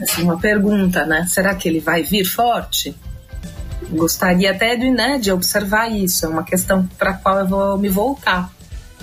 Assim, 0.00 0.22
uma 0.22 0.38
pergunta, 0.38 1.04
né? 1.04 1.24
Será 1.26 1.54
que 1.54 1.68
ele 1.68 1.80
vai 1.80 2.02
vir 2.02 2.24
forte? 2.24 2.94
Gostaria 3.90 4.50
até 4.50 4.76
de, 4.76 4.90
né, 4.90 5.18
de 5.18 5.30
observar 5.30 5.90
isso. 5.90 6.24
É 6.24 6.28
uma 6.28 6.42
questão 6.42 6.86
para 6.98 7.10
a 7.10 7.14
qual 7.14 7.38
eu 7.40 7.46
vou 7.46 7.78
me 7.78 7.88
voltar. 7.88 8.50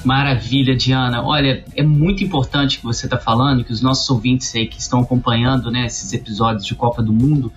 Maravilha, 0.03 0.75
Diana. 0.75 1.23
Olha, 1.23 1.63
é 1.75 1.83
muito 1.83 2.23
importante 2.23 2.77
que 2.79 2.83
você 2.83 3.05
está 3.05 3.17
falando, 3.17 3.63
que 3.63 3.71
os 3.71 3.81
nossos 3.81 4.09
ouvintes 4.09 4.53
aí 4.55 4.67
que 4.67 4.79
estão 4.79 5.01
acompanhando 5.01 5.71
né, 5.71 5.85
esses 5.85 6.13
episódios 6.13 6.65
de 6.65 6.75
Copa 6.75 7.01
do 7.01 7.11
Mundo 7.11 7.51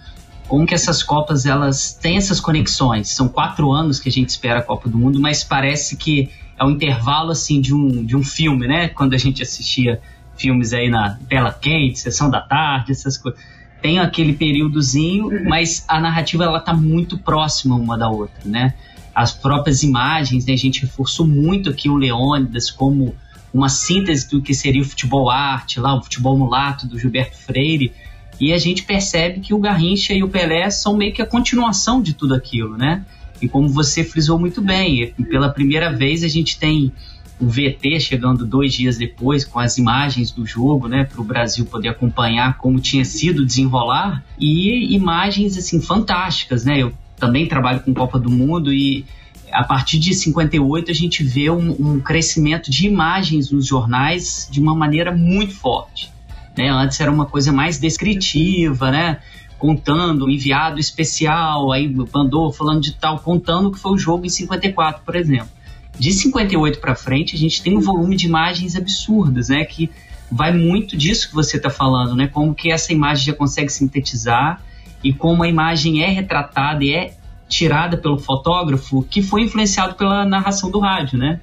como 0.51 0.67
que 0.67 0.75
essas 0.75 1.01
Copas 1.01 1.47
elas 1.47 1.95
têm 1.95 2.17
essas 2.17 2.41
conexões. 2.41 3.11
São 3.11 3.29
quatro 3.29 3.71
anos 3.71 4.01
que 4.01 4.09
a 4.09 4.13
gente 4.13 4.31
espera 4.31 4.59
a 4.59 4.63
Copa 4.63 4.89
do 4.89 4.99
Mundo, 4.99 5.21
mas 5.21 5.45
parece 5.45 5.97
que 5.97 6.29
é 6.59 6.65
um 6.65 6.71
intervalo 6.71 7.31
assim 7.31 7.61
de 7.61 7.73
um, 7.73 8.05
de 8.05 8.17
um 8.17 8.25
filme, 8.25 8.67
né? 8.67 8.89
Quando 8.89 9.15
a 9.15 9.17
gente 9.17 9.45
assistia 9.45 10.01
filmes 10.37 10.73
aí 10.73 10.91
na 10.91 11.17
tela 11.29 11.53
quente, 11.53 12.01
sessão 12.01 12.29
da 12.29 12.41
tarde, 12.41 12.91
essas 12.91 13.17
coisas. 13.17 13.41
Tem 13.81 14.01
aquele 14.01 14.33
períodozinho, 14.33 15.27
uhum. 15.27 15.49
mas 15.49 15.85
a 15.87 16.01
narrativa 16.01 16.43
ela 16.43 16.59
tá 16.59 16.75
muito 16.75 17.17
próxima 17.17 17.77
uma 17.77 17.97
da 17.97 18.11
outra, 18.11 18.41
né? 18.45 18.75
As 19.15 19.33
próprias 19.33 19.85
imagens, 19.85 20.47
né? 20.47 20.55
A 20.55 20.59
gente 20.59 20.81
reforçou 20.81 21.29
muito 21.29 21.71
aqui 21.71 21.89
o 21.89 21.95
Leônidas 21.95 22.73
como 22.73 23.15
uma 23.55 23.69
síntese 23.69 24.29
do 24.29 24.43
que 24.43 24.53
seria 24.53 24.83
o 24.83 24.85
futebol 24.85 25.31
arte, 25.31 25.79
lá 25.79 25.95
o 25.97 26.03
futebol 26.03 26.37
mulato 26.37 26.89
do 26.89 26.99
Gilberto 26.99 27.37
Freire 27.37 27.93
e 28.41 28.53
a 28.53 28.59
gente 28.59 28.85
percebe 28.85 29.41
que 29.41 29.53
o 29.53 29.59
Garrincha 29.59 30.15
e 30.15 30.23
o 30.23 30.29
Pelé 30.29 30.71
são 30.71 30.97
meio 30.97 31.13
que 31.13 31.21
a 31.21 31.27
continuação 31.27 32.01
de 32.01 32.15
tudo 32.15 32.35
aquilo, 32.35 32.77
né? 32.77 33.05
E 33.41 33.49
como 33.49 33.69
você 33.69 34.03
frisou 34.03 34.39
muito 34.39 34.63
bem, 34.63 35.13
pela 35.29 35.51
primeira 35.51 35.93
vez 35.93 36.25
a 36.25 36.29
gente 36.29 36.59
tem 36.59 36.93
o 37.39 37.47
VT 37.47 38.01
chegando 38.01 38.47
dois 38.47 38.73
dias 38.75 38.99
depois 38.99 39.45
com 39.45 39.59
as 39.59 39.79
imagens 39.79 40.31
do 40.31 40.45
jogo, 40.45 40.89
né, 40.89 41.05
para 41.05 41.21
o 41.21 41.25
Brasil 41.25 41.65
poder 41.65 41.89
acompanhar 41.89 42.59
como 42.59 42.79
tinha 42.79 43.05
sido 43.05 43.47
desenrolar 43.47 44.23
e 44.39 44.95
imagens 44.95 45.57
assim 45.57 45.81
fantásticas, 45.81 46.65
né? 46.65 46.83
Eu 46.83 46.93
também 47.17 47.47
trabalho 47.47 47.81
com 47.81 47.95
Copa 47.95 48.19
do 48.19 48.31
Mundo 48.31 48.73
e 48.73 49.05
a 49.53 49.65
partir 49.65 49.99
de 49.99 50.15
58 50.15 50.91
a 50.91 50.95
gente 50.95 51.25
vê 51.25 51.51
um, 51.51 51.71
um 51.71 52.01
crescimento 52.01 52.71
de 52.71 52.87
imagens 52.87 53.51
nos 53.51 53.67
jornais 53.67 54.49
de 54.51 54.61
uma 54.61 54.75
maneira 54.75 55.15
muito 55.15 55.55
forte. 55.55 56.11
Né? 56.57 56.69
Antes 56.69 57.01
era 57.01 57.11
uma 57.11 57.27
coisa 57.27 57.53
mais 57.53 57.79
descritiva, 57.79 58.91
né? 58.91 59.19
Contando 59.59 60.31
enviado 60.31 60.81
especial, 60.81 61.71
aí 61.71 61.89
mandou 62.13 62.53
falando 62.53 62.81
de 62.81 62.93
tal, 62.93 63.19
contando 63.19 63.69
o 63.69 63.73
que 63.73 63.79
foi 63.79 63.93
o 63.93 63.99
jogo 63.99 64.25
em 64.25 64.29
54, 64.29 65.03
por 65.05 65.15
exemplo. 65.15 65.51
De 65.99 66.13
58 66.13 66.81
para 66.81 66.95
frente, 66.95 67.37
a 67.37 67.39
gente 67.39 67.63
tem 67.63 67.77
um 67.77 67.81
volume 67.81 68.17
de 68.17 68.27
imagens 68.27 68.75
absurdas, 68.75 69.49
né? 69.49 69.65
Que 69.65 69.91
vai 70.31 70.53
muito 70.53 70.97
disso 70.97 71.29
que 71.29 71.35
você 71.35 71.57
está 71.57 71.69
falando, 71.69 72.17
né? 72.17 72.27
Como 72.27 72.55
que 72.55 72.71
essa 72.71 72.93
imagem 72.93 73.27
já 73.27 73.33
consegue 73.35 73.71
sintetizar 73.71 74.63
e 75.03 75.13
como 75.13 75.43
a 75.43 75.49
imagem 75.49 76.03
é 76.03 76.09
retratada 76.09 76.85
e 76.85 76.95
é 76.95 77.15
tirada 77.49 77.97
pelo 77.97 78.19
fotógrafo 78.19 79.03
que 79.03 79.21
foi 79.21 79.43
influenciado 79.43 79.95
pela 79.95 80.25
narração 80.25 80.71
do 80.71 80.79
rádio, 80.79 81.19
né? 81.19 81.41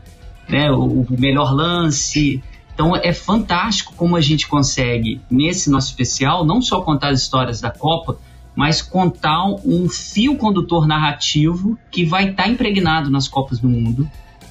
né? 0.47 0.71
O, 0.71 1.01
o 1.01 1.15
melhor 1.19 1.53
lance, 1.53 2.41
então 2.77 2.95
é 2.95 3.11
fantástico 3.11 3.91
como 3.97 4.15
a 4.15 4.21
gente 4.21 4.47
consegue, 4.47 5.19
nesse 5.31 5.67
nosso 5.67 5.87
especial, 5.87 6.45
não 6.45 6.61
só 6.61 6.79
contar 6.81 7.09
as 7.09 7.23
histórias 7.23 7.59
da 7.59 7.71
Copa, 7.71 8.19
mas 8.55 8.83
contar 8.83 9.45
um 9.65 9.89
fio 9.89 10.37
condutor 10.37 10.85
narrativo 10.85 11.75
que 11.89 12.05
vai 12.05 12.29
estar 12.29 12.43
tá 12.43 12.49
impregnado 12.49 13.09
nas 13.09 13.27
Copas 13.27 13.57
do 13.57 13.67
Mundo 13.67 14.07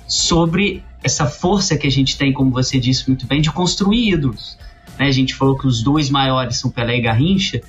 sobre 0.08 0.82
essa 1.04 1.26
força 1.26 1.76
que 1.76 1.86
a 1.86 1.90
gente 1.90 2.18
tem, 2.18 2.32
como 2.32 2.50
você 2.50 2.80
disse 2.80 3.06
muito 3.06 3.28
bem, 3.28 3.40
de 3.40 3.52
construir 3.52 4.14
ídolos. 4.14 4.58
Né? 4.98 5.06
A 5.06 5.12
gente 5.12 5.32
falou 5.32 5.56
que 5.56 5.68
os 5.68 5.80
dois 5.80 6.10
maiores 6.10 6.56
são 6.56 6.68
Pelé 6.68 6.98
e 6.98 7.02
Garrincha, 7.02 7.60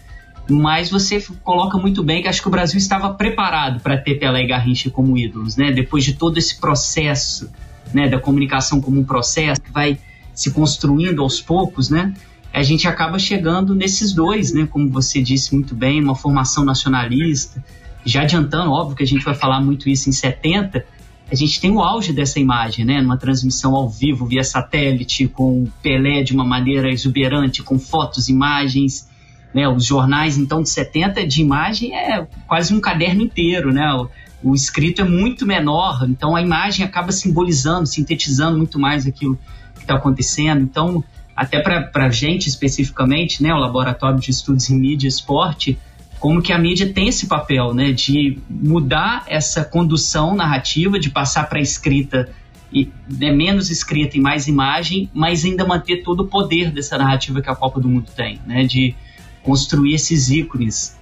mas 0.50 0.89
você 0.89 1.24
coloca 1.43 1.78
muito 1.78 2.02
bem 2.02 2.24
que 2.24 2.28
acho 2.28 2.41
que 2.41 2.48
o 2.48 2.52
Brasil 2.52 2.80
estava 2.80 3.13
preparado 3.13 3.80
para 3.80 3.96
ter 3.96 4.15
Pelé 4.15 4.41
e 4.41 4.48
Garrincha 4.48 4.89
como 4.89 5.15
ídolos, 5.15 5.56
né? 5.56 5.72
Depois 5.72 6.04
de 6.04 6.13
todo 6.13 6.39
esse 6.39 6.60
processo, 6.60 7.48
né, 7.93 8.10
da 8.10 8.20
comunicação 8.20 8.82
como 8.82 9.00
um 9.00 9.04
processo 9.04 9.62
que 9.62 9.72
vai 9.72 10.00
se 10.38 10.52
construindo 10.52 11.23
aos 11.23 11.41
poucos, 11.41 11.89
né? 11.89 12.13
A 12.54 12.62
gente 12.62 12.88
acaba 12.88 13.17
chegando 13.17 13.73
nesses 13.73 14.13
dois, 14.13 14.54
né? 14.54 14.67
Como 14.69 14.88
você 14.88 15.19
disse 15.19 15.52
muito 15.52 15.73
bem, 15.73 16.00
uma 16.00 16.15
formação 16.15 16.63
nacionalista. 16.63 17.63
Já 18.06 18.21
adiantando, 18.21 18.71
óbvio 18.71 18.95
que 18.95 19.02
a 19.02 19.08
gente 19.08 19.26
vai 19.26 19.34
falar 19.34 19.60
muito 19.60 19.89
isso 19.89 20.08
em 20.08 20.12
70, 20.12 20.86
a 21.30 21.36
gente 21.36 21.60
tem 21.60 21.71
o 21.71 21.82
auge 21.82 22.13
dessa 22.13 22.39
imagem, 22.39 22.86
né? 22.86 23.02
Numa 23.02 23.17
transmissão 23.17 23.73
ao 23.73 23.89
vivo 23.89 24.28
via 24.28 24.43
satélite, 24.43 25.28
com 25.28 25.65
Pelé 25.82 26.21
de 26.21 26.34
uma 26.34 26.45
maneira 26.45 26.91
exuberante, 26.91 27.63
com 27.63 27.80
fotos, 27.80 28.30
imagens, 28.30 29.10
né? 29.52 29.67
Os 29.67 29.86
jornais, 29.86 30.38
então, 30.38 30.62
de 30.62 30.69
70 30.69 31.26
de 31.26 31.41
imagem 31.41 31.95
é 31.95 32.28
quase 32.47 32.76
um 32.76 32.80
caderno 32.80 33.23
inteiro, 33.23 33.73
né? 33.73 33.91
O, 33.91 34.52
o 34.52 34.54
escrito 34.54 35.02
é 35.02 35.04
muito 35.04 35.47
menor, 35.47 36.06
então 36.08 36.36
a 36.36 36.41
imagem 36.43 36.86
acaba 36.86 37.12
simbolizando, 37.12 37.88
sintetizando 37.88 38.56
muito 38.56 38.78
mais 38.78 39.08
aquilo 39.08 39.38
está 39.88 39.95
acontecendo. 39.95 40.62
Então, 40.62 41.04
até 41.36 41.60
para 41.60 42.06
a 42.06 42.10
gente 42.10 42.47
especificamente, 42.47 43.41
né, 43.41 43.54
o 43.54 43.58
Laboratório 43.58 44.19
de 44.19 44.32
Estudos 44.32 44.69
em 44.69 44.80
Mídia 44.80 45.08
e 45.08 45.10
Esporte, 45.10 45.78
como 46.19 46.41
que 46.41 46.52
a 46.52 46.58
mídia 46.58 46.91
tem 46.91 47.08
esse 47.08 47.28
papel, 47.28 47.73
né, 47.73 47.91
de 47.91 48.39
mudar 48.50 49.23
essa 49.28 49.63
condução 49.63 50.36
narrativa, 50.36 51.00
de 51.00 51.10
passar 51.10 51.47
para 51.47 51.60
a 51.60 51.62
escrita 51.62 52.30
e 52.73 52.89
né, 53.10 53.32
menos 53.32 53.69
escrita 53.69 54.17
e 54.17 54.19
mais 54.19 54.47
imagem, 54.47 55.10
mas 55.13 55.45
ainda 55.45 55.65
manter 55.65 56.04
todo 56.04 56.21
o 56.21 56.28
poder 56.28 56.71
dessa 56.71 56.97
narrativa 56.97 57.41
que 57.41 57.50
a 57.50 57.56
Copa 57.56 57.80
do 57.80 57.88
Mundo 57.88 58.08
tem, 58.15 58.41
né, 58.45 58.63
de 58.63 58.95
construir 59.43 59.93
esses 59.93 60.30
ícones. 60.30 60.97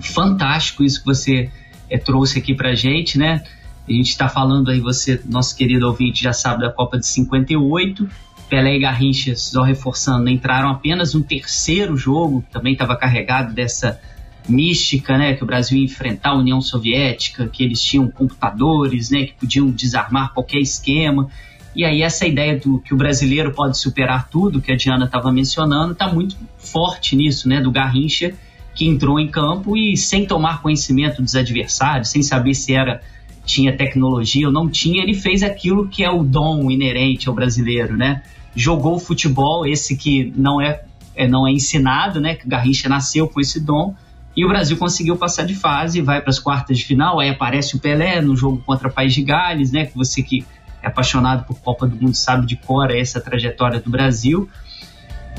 Fantástico 0.00 0.82
isso 0.82 1.00
que 1.00 1.06
você 1.06 1.50
é, 1.88 1.98
trouxe 1.98 2.38
aqui 2.38 2.54
pra 2.54 2.74
gente, 2.74 3.18
né? 3.18 3.44
A 3.92 3.96
gente 3.96 4.08
está 4.08 4.28
falando 4.28 4.70
aí, 4.70 4.80
você, 4.80 5.20
nosso 5.26 5.54
querido 5.54 5.86
ouvinte, 5.86 6.22
já 6.22 6.32
sabe 6.32 6.62
da 6.62 6.70
Copa 6.70 6.98
de 6.98 7.06
58. 7.06 8.08
Pelé 8.48 8.76
e 8.76 8.80
Garrincha, 8.80 9.34
só 9.34 9.62
reforçando, 9.62 10.28
entraram 10.28 10.70
apenas 10.70 11.14
no 11.14 11.22
terceiro 11.22 11.96
jogo, 11.96 12.44
também 12.52 12.74
estava 12.74 12.96
carregado 12.96 13.54
dessa 13.54 13.98
mística, 14.48 15.16
né, 15.16 15.34
que 15.34 15.42
o 15.42 15.46
Brasil 15.46 15.78
ia 15.78 15.84
enfrentar 15.84 16.30
a 16.30 16.36
União 16.36 16.60
Soviética, 16.60 17.48
que 17.48 17.62
eles 17.62 17.80
tinham 17.80 18.08
computadores, 18.08 19.10
né, 19.10 19.24
que 19.24 19.34
podiam 19.34 19.70
desarmar 19.70 20.34
qualquer 20.34 20.58
esquema. 20.58 21.28
E 21.74 21.84
aí 21.84 22.02
essa 22.02 22.26
ideia 22.26 22.58
do 22.58 22.78
que 22.78 22.92
o 22.92 22.96
brasileiro 22.96 23.52
pode 23.52 23.78
superar 23.78 24.28
tudo, 24.28 24.60
que 24.60 24.72
a 24.72 24.76
Diana 24.76 25.06
estava 25.06 25.32
mencionando, 25.32 25.92
está 25.92 26.12
muito 26.12 26.36
forte 26.58 27.16
nisso, 27.16 27.48
né, 27.48 27.60
do 27.60 27.70
Garrincha, 27.70 28.34
que 28.74 28.86
entrou 28.86 29.18
em 29.18 29.28
campo 29.28 29.76
e 29.76 29.96
sem 29.96 30.26
tomar 30.26 30.60
conhecimento 30.60 31.22
dos 31.22 31.36
adversários, 31.36 32.08
sem 32.08 32.22
saber 32.22 32.54
se 32.54 32.74
era 32.74 33.00
tinha 33.44 33.76
tecnologia 33.76 34.46
ou 34.46 34.52
não 34.52 34.68
tinha, 34.68 35.02
ele 35.02 35.14
fez 35.14 35.42
aquilo 35.42 35.88
que 35.88 36.04
é 36.04 36.10
o 36.10 36.22
dom 36.22 36.70
inerente 36.70 37.28
ao 37.28 37.34
brasileiro, 37.34 37.96
né? 37.96 38.22
Jogou 38.54 38.98
futebol, 38.98 39.66
esse 39.66 39.96
que 39.96 40.32
não 40.36 40.60
é, 40.60 40.82
é 41.14 41.26
não 41.26 41.46
é 41.46 41.50
ensinado, 41.50 42.20
né? 42.20 42.34
Que 42.34 42.48
Garrincha 42.48 42.88
nasceu 42.88 43.28
com 43.28 43.40
esse 43.40 43.60
dom 43.60 43.94
e 44.36 44.44
o 44.44 44.48
Brasil 44.48 44.76
conseguiu 44.76 45.16
passar 45.16 45.44
de 45.44 45.54
fase, 45.54 46.00
vai 46.00 46.20
para 46.20 46.30
as 46.30 46.38
quartas 46.38 46.78
de 46.78 46.84
final, 46.84 47.20
aí 47.20 47.28
aparece 47.28 47.76
o 47.76 47.78
Pelé 47.78 48.20
no 48.20 48.34
jogo 48.34 48.62
contra 48.64 48.88
País 48.88 49.12
de 49.12 49.22
Gales, 49.22 49.70
né? 49.70 49.86
Que 49.86 49.96
você 49.96 50.22
que 50.22 50.44
é 50.82 50.86
apaixonado 50.86 51.44
por 51.44 51.60
Copa 51.60 51.86
do 51.86 51.96
Mundo 51.96 52.14
sabe 52.14 52.46
de 52.46 52.56
cor 52.56 52.90
essa 52.90 53.20
trajetória 53.20 53.78
do 53.78 53.90
Brasil. 53.90 54.48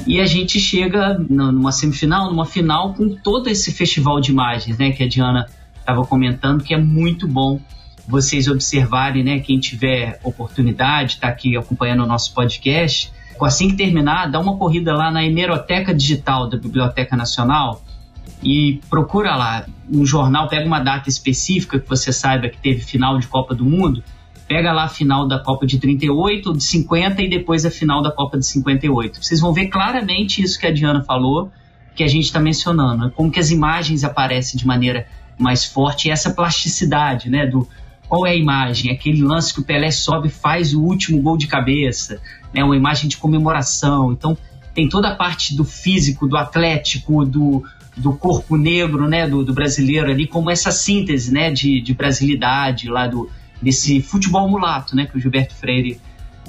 E 0.08 0.20
a 0.20 0.26
gente 0.26 0.60
chega 0.60 1.18
numa 1.18 1.72
semifinal, 1.72 2.30
numa 2.30 2.46
final 2.46 2.94
com 2.94 3.16
todo 3.16 3.48
esse 3.48 3.72
festival 3.72 4.20
de 4.22 4.32
imagens, 4.32 4.78
né? 4.78 4.92
Que 4.92 5.04
a 5.04 5.08
Diana 5.08 5.48
estava 5.80 6.06
comentando, 6.06 6.64
que 6.64 6.74
é 6.74 6.78
muito 6.78 7.28
bom 7.28 7.60
vocês 8.08 8.48
observarem, 8.48 9.24
né? 9.24 9.40
Quem 9.40 9.60
tiver 9.60 10.20
oportunidade, 10.24 11.14
está 11.14 11.28
aqui 11.28 11.56
acompanhando 11.56 12.04
o 12.04 12.08
nosso 12.08 12.34
podcast. 12.34 13.12
Assim 13.42 13.70
que 13.70 13.76
terminar, 13.76 14.32
dá 14.32 14.40
uma 14.40 14.56
corrida 14.58 14.96
lá 14.96 15.12
na 15.12 15.26
hemeroteca 15.26 15.94
digital 15.94 16.48
da 16.50 16.58
Biblioteca 16.58 17.18
Nacional 17.18 17.84
e 18.42 18.80
procura 18.90 19.36
lá 19.36 19.66
um 19.92 20.06
jornal, 20.06 20.48
pega 20.48 20.66
uma 20.66 20.80
data 20.80 21.10
específica 21.10 21.80
que 21.80 21.90
você 21.90 22.14
saiba 22.14 22.48
que 22.48 22.58
teve 22.58 22.82
final 22.82 23.18
de 23.18 23.28
Copa 23.28 23.54
do 23.54 23.66
Mundo, 23.66 24.04
pega 24.48 24.72
lá 24.72 24.84
a 24.84 24.90
final 24.90 25.28
da 25.28 25.40
Copa 25.40 25.66
de 25.66 25.80
38, 25.80 26.54
de 26.54 26.64
50 26.64 27.22
e 27.22 27.30
depois 27.30 27.66
a 27.66 27.72
final 27.72 28.02
da 28.02 28.12
Copa 28.12 28.38
de 28.38 28.46
58. 28.46 29.24
Vocês 29.24 29.40
vão 29.40 29.54
ver 29.54 29.68
claramente 29.68 30.42
isso 30.42 30.60
que 30.60 30.68
a 30.68 30.72
Diana 30.72 31.04
falou, 31.04 31.52
que 31.96 32.04
a 32.04 32.08
gente 32.08 32.26
está 32.26 32.40
mencionando, 32.40 33.12
como 33.12 33.32
que 33.32 33.40
as 33.40 33.52
imagens 33.52 34.04
aparecem 34.04 34.58
de 34.58 34.66
maneira 34.66 35.08
mais 35.38 35.66
forte 35.66 36.08
e 36.08 36.12
essa 36.12 36.32
plasticidade, 36.32 37.30
né, 37.30 37.46
do 37.46 37.68
qual 38.08 38.26
é 38.26 38.32
a 38.32 38.36
imagem? 38.36 38.92
Aquele 38.92 39.22
lance 39.22 39.54
que 39.54 39.60
o 39.60 39.64
Pelé 39.64 39.92
sobe 39.92 40.30
faz 40.30 40.74
o 40.74 40.82
último 40.82 41.22
gol 41.22 41.38
de 41.38 41.48
cabeça, 41.48 42.22
né, 42.54 42.64
uma 42.64 42.76
imagem 42.76 43.10
de 43.10 43.18
comemoração. 43.18 44.12
Então 44.12 44.38
tem 44.74 44.88
toda 44.90 45.10
a 45.10 45.16
parte 45.16 45.56
do 45.56 45.64
físico, 45.64 46.28
do 46.28 46.38
atlético, 46.38 47.26
do, 47.26 47.64
do 47.96 48.14
corpo 48.14 48.58
negro, 48.58 49.08
né, 49.08 49.28
do, 49.28 49.44
do 49.44 49.54
brasileiro 49.54 50.12
ali, 50.12 50.28
como 50.28 50.50
essa 50.50 50.72
síntese, 50.72 51.32
né, 51.32 51.52
de, 51.52 51.82
de 51.82 51.94
brasilidade 51.94 52.90
lá 52.90 53.08
do 53.08 53.30
desse 53.62 54.02
futebol 54.02 54.50
mulato, 54.50 54.94
né, 54.94 55.06
que 55.06 55.18
o 55.18 55.22
Gilberto 55.22 55.56
Freire 55.56 55.98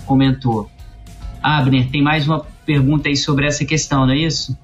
comentou. 0.05 0.69
Abner, 1.41 1.89
tem 1.89 2.03
mais 2.03 2.27
uma 2.27 2.41
pergunta 2.67 3.09
aí 3.09 3.17
sobre 3.17 3.47
essa 3.47 3.65
questão, 3.65 4.05
não 4.05 4.13
é 4.13 4.19
isso? 4.19 4.59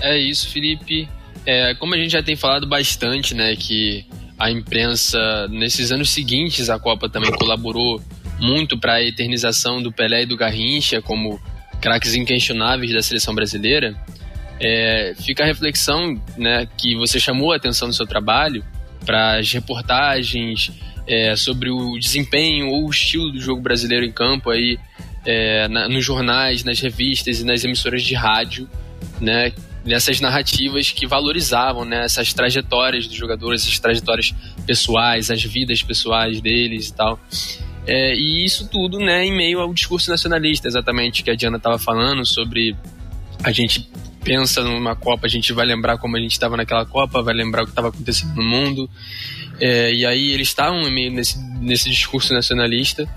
É 0.00 0.18
isso, 0.18 0.48
Felipe. 0.48 1.06
É, 1.44 1.74
como 1.74 1.94
a 1.94 1.98
gente 1.98 2.10
já 2.10 2.22
tem 2.22 2.34
falado 2.34 2.66
bastante, 2.66 3.34
né, 3.34 3.54
que 3.56 4.06
a 4.38 4.50
imprensa 4.50 5.46
nesses 5.48 5.92
anos 5.92 6.10
seguintes 6.10 6.68
a 6.68 6.78
Copa 6.78 7.08
também 7.08 7.30
colaborou 7.32 8.02
muito 8.40 8.78
para 8.78 8.94
a 8.94 9.02
eternização 9.02 9.82
do 9.82 9.92
Pelé 9.92 10.22
e 10.22 10.26
do 10.26 10.36
Garrincha 10.36 11.00
como 11.00 11.40
craques 11.80 12.14
inquestionáveis 12.14 12.92
da 12.92 13.02
seleção 13.02 13.34
brasileira. 13.34 13.94
É, 14.60 15.14
fica 15.20 15.42
a 15.42 15.46
reflexão 15.46 16.20
né, 16.36 16.68
que 16.76 16.96
você 16.96 17.18
chamou 17.18 17.52
a 17.52 17.56
atenção 17.56 17.88
no 17.88 17.94
seu 17.94 18.06
trabalho 18.06 18.64
para 19.04 19.38
as 19.38 19.52
reportagens 19.52 20.70
é, 21.06 21.34
sobre 21.34 21.70
o 21.70 21.98
desempenho 21.98 22.68
ou 22.68 22.86
o 22.86 22.90
estilo 22.90 23.32
do 23.32 23.40
jogo 23.40 23.60
brasileiro 23.60 24.04
em 24.04 24.12
campo 24.12 24.50
aí 24.50 24.78
é, 25.24 25.68
na, 25.68 25.88
nos 25.88 26.04
jornais, 26.04 26.64
nas 26.64 26.80
revistas 26.80 27.40
e 27.40 27.44
nas 27.44 27.64
emissoras 27.64 28.02
de 28.02 28.14
rádio, 28.14 28.68
né, 29.20 29.52
nessas 29.84 30.20
narrativas 30.20 30.90
que 30.90 31.06
valorizavam 31.06 31.84
né, 31.84 32.04
essas 32.04 32.32
trajetórias 32.32 33.06
dos 33.06 33.16
jogadores, 33.16 33.62
essas 33.62 33.78
trajetórias 33.78 34.34
pessoais, 34.66 35.30
as 35.30 35.42
vidas 35.42 35.82
pessoais 35.82 36.40
deles 36.40 36.88
e 36.88 36.94
tal. 36.94 37.18
É, 37.86 38.14
e 38.14 38.44
isso 38.44 38.68
tudo 38.68 38.98
né, 38.98 39.24
em 39.24 39.36
meio 39.36 39.60
ao 39.60 39.74
discurso 39.74 40.10
nacionalista, 40.10 40.68
exatamente, 40.68 41.24
que 41.24 41.30
a 41.30 41.34
Diana 41.34 41.56
estava 41.56 41.78
falando 41.78 42.24
sobre 42.24 42.76
a 43.42 43.50
gente 43.50 43.90
pensa 44.24 44.62
numa 44.62 44.94
Copa, 44.96 45.26
a 45.26 45.30
gente 45.30 45.52
vai 45.52 45.66
lembrar 45.66 45.98
como 45.98 46.16
a 46.16 46.20
gente 46.20 46.32
estava 46.32 46.56
naquela 46.56 46.86
Copa, 46.86 47.22
vai 47.22 47.34
lembrar 47.34 47.62
o 47.62 47.64
que 47.64 47.72
estava 47.72 47.88
acontecendo 47.88 48.34
no 48.34 48.42
mundo. 48.42 48.88
É, 49.60 49.92
e 49.92 50.04
aí 50.06 50.32
eles 50.32 50.48
estavam 50.48 50.90
meio 50.90 51.10
nesse, 51.12 51.38
nesse 51.60 51.90
discurso 51.90 52.32
nacionalista. 52.32 53.08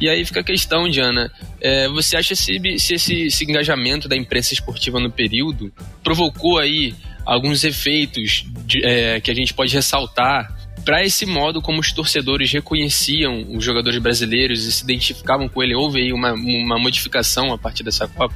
E 0.00 0.08
aí 0.08 0.24
fica 0.24 0.40
a 0.40 0.44
questão, 0.44 0.88
Diana, 0.88 1.30
é, 1.60 1.88
você 1.88 2.16
acha 2.16 2.34
se, 2.34 2.60
se 2.78 2.94
esse, 2.94 3.22
esse 3.26 3.44
engajamento 3.44 4.08
da 4.08 4.16
imprensa 4.16 4.52
esportiva 4.52 4.98
no 4.98 5.10
período 5.10 5.72
provocou 6.02 6.58
aí 6.58 6.94
alguns 7.24 7.62
efeitos 7.62 8.44
de, 8.66 8.84
é, 8.84 9.20
que 9.20 9.30
a 9.30 9.34
gente 9.34 9.54
pode 9.54 9.72
ressaltar 9.74 10.56
para 10.84 11.04
esse 11.04 11.24
modo 11.24 11.62
como 11.62 11.80
os 11.80 11.92
torcedores 11.92 12.50
reconheciam 12.50 13.46
os 13.56 13.64
jogadores 13.64 13.98
brasileiros 14.00 14.64
e 14.64 14.72
se 14.72 14.82
identificavam 14.82 15.48
com 15.48 15.62
ele? 15.62 15.74
Houve 15.74 16.00
aí 16.00 16.12
uma, 16.12 16.32
uma 16.32 16.78
modificação 16.78 17.52
a 17.52 17.58
partir 17.58 17.84
dessa 17.84 18.08
Copa? 18.08 18.34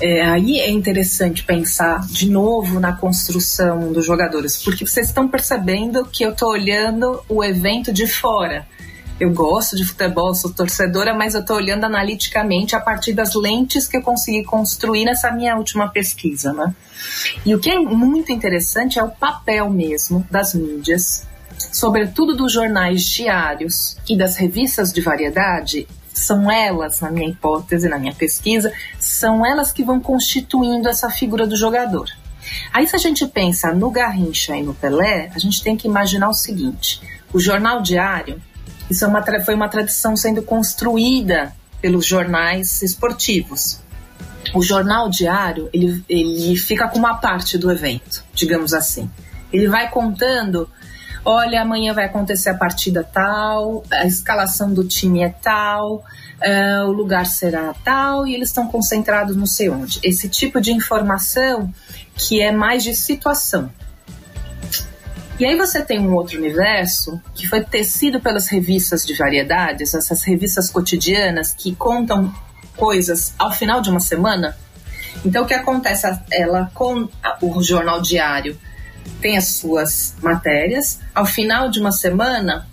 É, 0.00 0.22
aí 0.22 0.58
é 0.58 0.70
interessante 0.70 1.44
pensar 1.44 2.00
de 2.08 2.28
novo 2.28 2.80
na 2.80 2.92
construção 2.92 3.92
dos 3.92 4.04
jogadores, 4.04 4.62
porque 4.62 4.86
vocês 4.86 5.08
estão 5.08 5.28
percebendo 5.28 6.04
que 6.04 6.24
eu 6.24 6.30
estou 6.30 6.50
olhando 6.50 7.22
o 7.28 7.44
evento 7.44 7.92
de 7.92 8.06
fora. 8.06 8.66
Eu 9.18 9.32
gosto 9.32 9.76
de 9.76 9.84
futebol, 9.84 10.34
sou 10.34 10.52
torcedora, 10.52 11.14
mas 11.14 11.34
eu 11.34 11.40
estou 11.40 11.56
olhando 11.56 11.84
analiticamente 11.84 12.74
a 12.74 12.80
partir 12.80 13.12
das 13.12 13.36
lentes 13.36 13.86
que 13.86 13.96
eu 13.96 14.02
consegui 14.02 14.42
construir 14.42 15.04
nessa 15.04 15.30
minha 15.30 15.56
última 15.56 15.88
pesquisa, 15.88 16.52
né? 16.52 16.74
E 17.46 17.54
o 17.54 17.60
que 17.60 17.70
é 17.70 17.78
muito 17.78 18.32
interessante 18.32 18.98
é 18.98 19.02
o 19.04 19.10
papel 19.10 19.70
mesmo 19.70 20.26
das 20.28 20.52
mídias, 20.52 21.24
sobretudo 21.70 22.34
dos 22.34 22.52
jornais 22.52 23.04
diários 23.04 23.96
e 24.08 24.16
das 24.16 24.36
revistas 24.36 24.92
de 24.92 25.00
variedade, 25.00 25.86
são 26.14 26.50
elas, 26.50 27.00
na 27.00 27.10
minha 27.10 27.28
hipótese, 27.28 27.88
na 27.88 27.98
minha 27.98 28.14
pesquisa, 28.14 28.72
são 28.98 29.44
elas 29.44 29.72
que 29.72 29.84
vão 29.84 30.00
constituindo 30.00 30.88
essa 30.88 31.10
figura 31.10 31.46
do 31.46 31.56
jogador. 31.56 32.08
Aí, 32.72 32.86
se 32.86 32.94
a 32.94 32.98
gente 32.98 33.26
pensa 33.26 33.72
no 33.74 33.90
Garrincha 33.90 34.56
e 34.56 34.62
no 34.62 34.74
Pelé, 34.74 35.30
a 35.34 35.38
gente 35.38 35.62
tem 35.62 35.76
que 35.76 35.88
imaginar 35.88 36.28
o 36.28 36.34
seguinte: 36.34 37.00
o 37.32 37.40
jornal 37.40 37.82
diário, 37.82 38.40
isso 38.88 39.04
é 39.04 39.08
uma, 39.08 39.22
foi 39.44 39.54
uma 39.54 39.68
tradição 39.68 40.16
sendo 40.16 40.42
construída 40.42 41.54
pelos 41.80 42.06
jornais 42.06 42.80
esportivos. 42.82 43.80
O 44.54 44.62
jornal 44.62 45.08
diário, 45.08 45.68
ele, 45.72 46.04
ele 46.08 46.56
fica 46.56 46.86
com 46.86 46.98
uma 46.98 47.16
parte 47.16 47.58
do 47.58 47.70
evento, 47.70 48.22
digamos 48.32 48.72
assim. 48.72 49.10
Ele 49.52 49.68
vai 49.68 49.90
contando 49.90 50.68
olha, 51.24 51.62
amanhã 51.62 51.94
vai 51.94 52.04
acontecer 52.04 52.50
a 52.50 52.54
partida 52.54 53.02
tal, 53.02 53.82
a 53.90 54.04
escalação 54.04 54.72
do 54.72 54.84
time 54.84 55.22
é 55.22 55.28
tal, 55.28 55.96
uh, 55.96 56.84
o 56.86 56.92
lugar 56.92 57.26
será 57.26 57.74
tal, 57.84 58.26
e 58.26 58.34
eles 58.34 58.48
estão 58.48 58.66
concentrados 58.66 59.36
não 59.36 59.46
sei 59.46 59.70
onde. 59.70 59.98
Esse 60.02 60.28
tipo 60.28 60.60
de 60.60 60.72
informação 60.72 61.72
que 62.16 62.42
é 62.42 62.52
mais 62.52 62.84
de 62.84 62.94
situação. 62.94 63.70
E 65.38 65.44
aí 65.44 65.56
você 65.56 65.82
tem 65.82 65.98
um 65.98 66.14
outro 66.14 66.38
universo 66.38 67.20
que 67.34 67.48
foi 67.48 67.60
tecido 67.60 68.20
pelas 68.20 68.46
revistas 68.46 69.04
de 69.04 69.16
variedades, 69.16 69.92
essas 69.92 70.22
revistas 70.22 70.70
cotidianas 70.70 71.52
que 71.52 71.74
contam 71.74 72.32
coisas 72.76 73.34
ao 73.36 73.50
final 73.50 73.80
de 73.80 73.90
uma 73.90 73.98
semana. 73.98 74.56
Então 75.24 75.42
o 75.42 75.46
que 75.46 75.54
acontece? 75.54 76.06
Ela 76.30 76.70
com 76.72 77.08
o 77.40 77.62
jornal 77.62 78.00
diário 78.00 78.56
tem 79.20 79.36
as 79.36 79.48
suas 79.48 80.14
matérias. 80.22 81.00
Ao 81.14 81.26
final 81.26 81.70
de 81.70 81.80
uma 81.80 81.92
semana, 81.92 82.66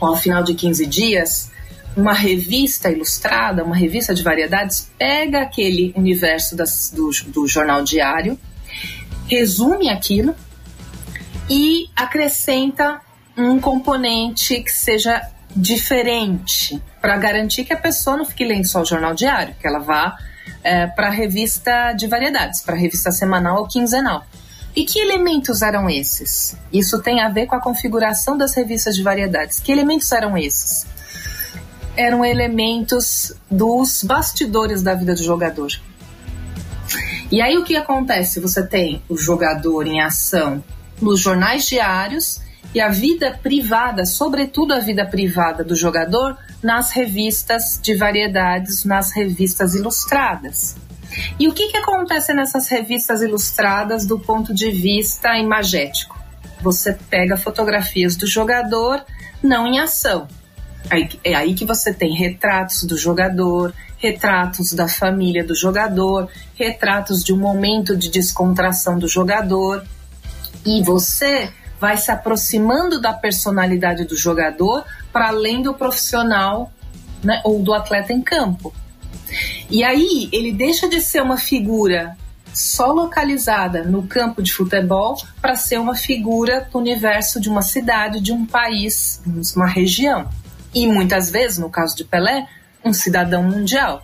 ou 0.00 0.08
ao 0.08 0.16
final 0.16 0.42
de 0.42 0.54
15 0.54 0.86
dias, 0.86 1.50
uma 1.96 2.12
revista 2.12 2.90
ilustrada, 2.90 3.64
uma 3.64 3.76
revista 3.76 4.14
de 4.14 4.22
variedades, 4.22 4.90
pega 4.98 5.42
aquele 5.42 5.92
universo 5.96 6.56
das, 6.56 6.90
do, 6.90 7.10
do 7.28 7.46
jornal 7.46 7.82
diário, 7.82 8.38
resume 9.26 9.88
aquilo 9.88 10.34
e 11.48 11.88
acrescenta 11.96 13.00
um 13.36 13.60
componente 13.60 14.60
que 14.62 14.72
seja 14.72 15.20
diferente 15.54 16.80
para 17.00 17.16
garantir 17.16 17.64
que 17.64 17.72
a 17.72 17.76
pessoa 17.76 18.16
não 18.16 18.24
fique 18.24 18.44
lendo 18.44 18.66
só 18.66 18.82
o 18.82 18.84
jornal 18.84 19.14
diário, 19.14 19.54
que 19.60 19.66
ela 19.66 19.80
vá 19.80 20.16
é, 20.62 20.86
para 20.86 21.08
a 21.08 21.10
revista 21.10 21.92
de 21.92 22.06
variedades, 22.06 22.60
para 22.60 22.74
a 22.74 22.78
revista 22.78 23.10
semanal 23.10 23.58
ou 23.58 23.66
quinzenal. 23.66 24.24
E 24.74 24.84
que 24.84 25.00
elementos 25.00 25.62
eram 25.62 25.90
esses? 25.90 26.56
Isso 26.72 27.02
tem 27.02 27.20
a 27.20 27.28
ver 27.28 27.46
com 27.46 27.56
a 27.56 27.60
configuração 27.60 28.38
das 28.38 28.54
revistas 28.54 28.94
de 28.94 29.02
variedades. 29.02 29.58
Que 29.58 29.72
elementos 29.72 30.10
eram 30.12 30.38
esses? 30.38 30.86
Eram 31.96 32.24
elementos 32.24 33.32
dos 33.50 34.04
bastidores 34.04 34.82
da 34.82 34.94
vida 34.94 35.14
do 35.14 35.22
jogador. 35.22 35.72
E 37.30 37.40
aí 37.40 37.56
o 37.56 37.64
que 37.64 37.76
acontece? 37.76 38.40
Você 38.40 38.64
tem 38.66 39.02
o 39.08 39.16
jogador 39.16 39.86
em 39.86 40.00
ação 40.00 40.62
nos 41.00 41.20
jornais 41.20 41.66
diários 41.66 42.40
e 42.74 42.80
a 42.80 42.88
vida 42.88 43.38
privada, 43.42 44.06
sobretudo 44.06 44.72
a 44.72 44.78
vida 44.78 45.04
privada 45.04 45.64
do 45.64 45.74
jogador, 45.74 46.36
nas 46.62 46.92
revistas 46.92 47.80
de 47.82 47.94
variedades, 47.94 48.84
nas 48.84 49.12
revistas 49.12 49.74
ilustradas. 49.74 50.76
E 51.38 51.48
o 51.48 51.52
que, 51.52 51.68
que 51.68 51.76
acontece 51.76 52.32
nessas 52.32 52.68
revistas 52.68 53.22
ilustradas 53.22 54.06
do 54.06 54.18
ponto 54.18 54.54
de 54.54 54.70
vista 54.70 55.36
imagético? 55.36 56.18
Você 56.60 56.96
pega 57.08 57.36
fotografias 57.36 58.16
do 58.16 58.26
jogador 58.26 59.04
não 59.42 59.66
em 59.66 59.80
ação. 59.80 60.28
É 61.24 61.34
aí 61.34 61.54
que 61.54 61.64
você 61.64 61.92
tem 61.92 62.14
retratos 62.14 62.84
do 62.84 62.96
jogador, 62.96 63.72
retratos 63.98 64.72
da 64.72 64.88
família 64.88 65.44
do 65.44 65.54
jogador, 65.54 66.28
retratos 66.54 67.22
de 67.22 67.32
um 67.32 67.38
momento 67.38 67.96
de 67.96 68.10
descontração 68.10 68.98
do 68.98 69.06
jogador. 69.06 69.84
E 70.64 70.82
você 70.82 71.52
vai 71.78 71.96
se 71.96 72.10
aproximando 72.10 73.00
da 73.00 73.12
personalidade 73.12 74.04
do 74.04 74.16
jogador 74.16 74.84
para 75.12 75.28
além 75.28 75.62
do 75.62 75.74
profissional 75.74 76.70
né, 77.22 77.40
ou 77.44 77.62
do 77.62 77.72
atleta 77.72 78.12
em 78.12 78.22
campo. 78.22 78.72
E 79.68 79.84
aí 79.84 80.28
ele 80.32 80.52
deixa 80.52 80.88
de 80.88 81.00
ser 81.00 81.22
uma 81.22 81.36
figura 81.36 82.16
só 82.52 82.92
localizada 82.92 83.84
no 83.84 84.02
campo 84.02 84.42
de 84.42 84.52
futebol 84.52 85.16
para 85.40 85.54
ser 85.54 85.78
uma 85.78 85.94
figura 85.94 86.68
do 86.70 86.78
universo 86.78 87.40
de 87.40 87.48
uma 87.48 87.62
cidade, 87.62 88.20
de 88.20 88.32
um 88.32 88.44
país, 88.44 89.22
uma 89.54 89.66
região. 89.66 90.28
E 90.74 90.86
muitas 90.86 91.30
vezes, 91.30 91.58
no 91.58 91.70
caso 91.70 91.96
de 91.96 92.04
Pelé, 92.04 92.46
um 92.84 92.92
cidadão 92.92 93.42
mundial. 93.42 94.02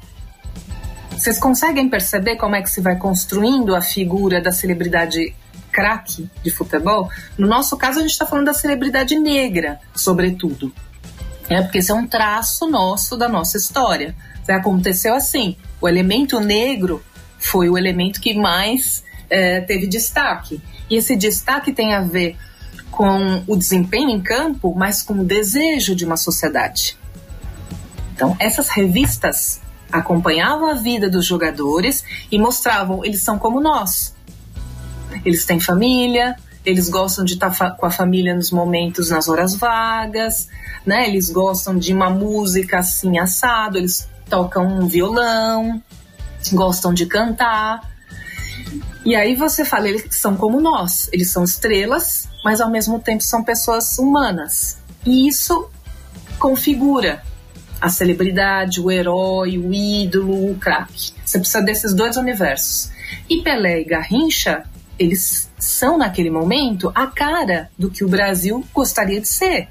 Vocês 1.10 1.38
conseguem 1.38 1.88
perceber 1.88 2.36
como 2.36 2.56
é 2.56 2.62
que 2.62 2.70
se 2.70 2.80
vai 2.80 2.96
construindo 2.96 3.74
a 3.74 3.80
figura 3.80 4.40
da 4.40 4.52
celebridade 4.52 5.34
craque 5.72 6.28
de 6.42 6.50
futebol? 6.50 7.08
No 7.38 7.46
nosso 7.46 7.76
caso, 7.76 7.98
a 7.98 8.02
gente 8.02 8.10
está 8.10 8.26
falando 8.26 8.46
da 8.46 8.54
celebridade 8.54 9.18
negra, 9.18 9.80
sobretudo. 9.94 10.72
É 11.48 11.62
porque 11.62 11.78
esse 11.78 11.90
é 11.90 11.94
um 11.94 12.06
traço 12.06 12.68
nosso 12.68 13.16
da 13.16 13.28
nossa 13.28 13.56
história. 13.56 14.14
Aconteceu 14.52 15.14
assim: 15.14 15.56
o 15.80 15.88
elemento 15.88 16.40
negro 16.40 17.02
foi 17.38 17.68
o 17.68 17.76
elemento 17.76 18.20
que 18.20 18.34
mais 18.34 19.04
é, 19.28 19.60
teve 19.60 19.86
destaque. 19.86 20.60
E 20.88 20.96
esse 20.96 21.16
destaque 21.16 21.72
tem 21.72 21.94
a 21.94 22.00
ver 22.00 22.36
com 22.90 23.42
o 23.46 23.56
desempenho 23.56 24.10
em 24.10 24.20
campo, 24.20 24.74
mas 24.74 25.02
com 25.02 25.14
o 25.14 25.24
desejo 25.24 25.94
de 25.94 26.04
uma 26.04 26.16
sociedade. 26.16 26.96
Então, 28.14 28.34
essas 28.40 28.68
revistas 28.68 29.60
acompanhavam 29.92 30.70
a 30.70 30.74
vida 30.74 31.08
dos 31.08 31.24
jogadores 31.24 32.02
e 32.32 32.38
mostravam 32.38 33.04
eles 33.04 33.22
são 33.22 33.38
como 33.38 33.60
nós. 33.60 34.14
Eles 35.24 35.44
têm 35.44 35.60
família, 35.60 36.36
eles 36.64 36.88
gostam 36.88 37.24
de 37.24 37.34
estar 37.34 37.76
com 37.76 37.86
a 37.86 37.90
família 37.90 38.34
nos 38.34 38.50
momentos, 38.50 39.10
nas 39.10 39.28
horas 39.28 39.54
vagas, 39.54 40.48
né? 40.84 41.06
Eles 41.06 41.30
gostam 41.30 41.78
de 41.78 41.92
uma 41.92 42.10
música 42.10 42.78
assim 42.78 43.18
assado, 43.18 43.78
eles 43.78 44.08
tocam 44.28 44.66
um 44.66 44.86
violão, 44.86 45.82
gostam 46.52 46.92
de 46.92 47.06
cantar. 47.06 47.90
E 49.04 49.14
aí 49.14 49.34
você 49.34 49.64
fala, 49.64 49.88
eles 49.88 50.06
são 50.10 50.36
como 50.36 50.60
nós, 50.60 51.08
eles 51.12 51.30
são 51.30 51.44
estrelas, 51.44 52.28
mas 52.44 52.60
ao 52.60 52.70
mesmo 52.70 52.98
tempo 52.98 53.22
são 53.22 53.44
pessoas 53.44 53.98
humanas. 53.98 54.78
E 55.04 55.28
isso 55.28 55.68
configura 56.38 57.22
a 57.80 57.88
celebridade, 57.88 58.80
o 58.80 58.90
herói, 58.90 59.58
o 59.58 59.72
ídolo, 59.72 60.50
o 60.50 60.56
craque. 60.56 61.12
Você 61.24 61.38
precisa 61.38 61.62
desses 61.62 61.94
dois 61.94 62.16
universos. 62.16 62.90
E 63.28 63.42
Pelé 63.42 63.80
e 63.80 63.84
Garrincha, 63.84 64.64
eles 64.98 65.50
são 65.58 65.98
naquele 65.98 66.30
momento 66.30 66.90
a 66.94 67.06
cara 67.06 67.70
do 67.78 67.90
que 67.90 68.04
o 68.04 68.08
Brasil 68.08 68.64
gostaria 68.72 69.20
de 69.20 69.28
ser. 69.28 69.68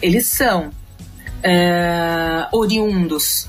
Eles 0.00 0.26
são 0.26 0.70
é, 1.42 2.46
oriundos 2.52 3.48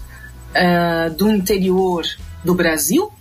é, 0.54 1.10
do 1.10 1.30
interior 1.30 2.06
do 2.44 2.54
Brasil, 2.54 3.12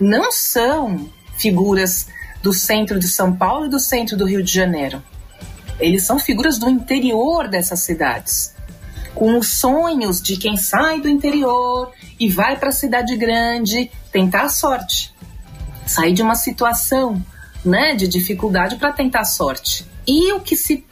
não 0.00 0.32
são 0.32 1.08
figuras 1.36 2.06
do 2.42 2.52
centro 2.52 2.98
de 2.98 3.08
São 3.08 3.34
Paulo 3.34 3.66
e 3.66 3.70
do 3.70 3.78
centro 3.78 4.16
do 4.16 4.24
Rio 4.24 4.42
de 4.42 4.52
Janeiro. 4.52 5.02
Eles 5.78 6.04
são 6.04 6.18
figuras 6.18 6.58
do 6.58 6.68
interior 6.68 7.48
dessas 7.48 7.80
cidades 7.80 8.54
com 9.14 9.38
os 9.38 9.48
sonhos 9.48 10.20
de 10.20 10.36
quem 10.36 10.56
sai 10.56 11.00
do 11.00 11.08
interior 11.08 11.90
e 12.18 12.28
vai 12.28 12.58
para 12.58 12.70
a 12.70 12.72
cidade 12.72 13.16
grande 13.16 13.90
tentar 14.10 14.44
a 14.44 14.48
sorte, 14.48 15.14
sair 15.86 16.12
de 16.12 16.22
uma 16.22 16.34
situação, 16.34 17.22
né, 17.64 17.94
de 17.94 18.08
dificuldade 18.08 18.76
para 18.76 18.92
tentar 18.92 19.20
a 19.20 19.24
sorte. 19.24 19.86
E 20.06 20.32
o 20.32 20.40
que 20.40 20.56
se 20.56 20.84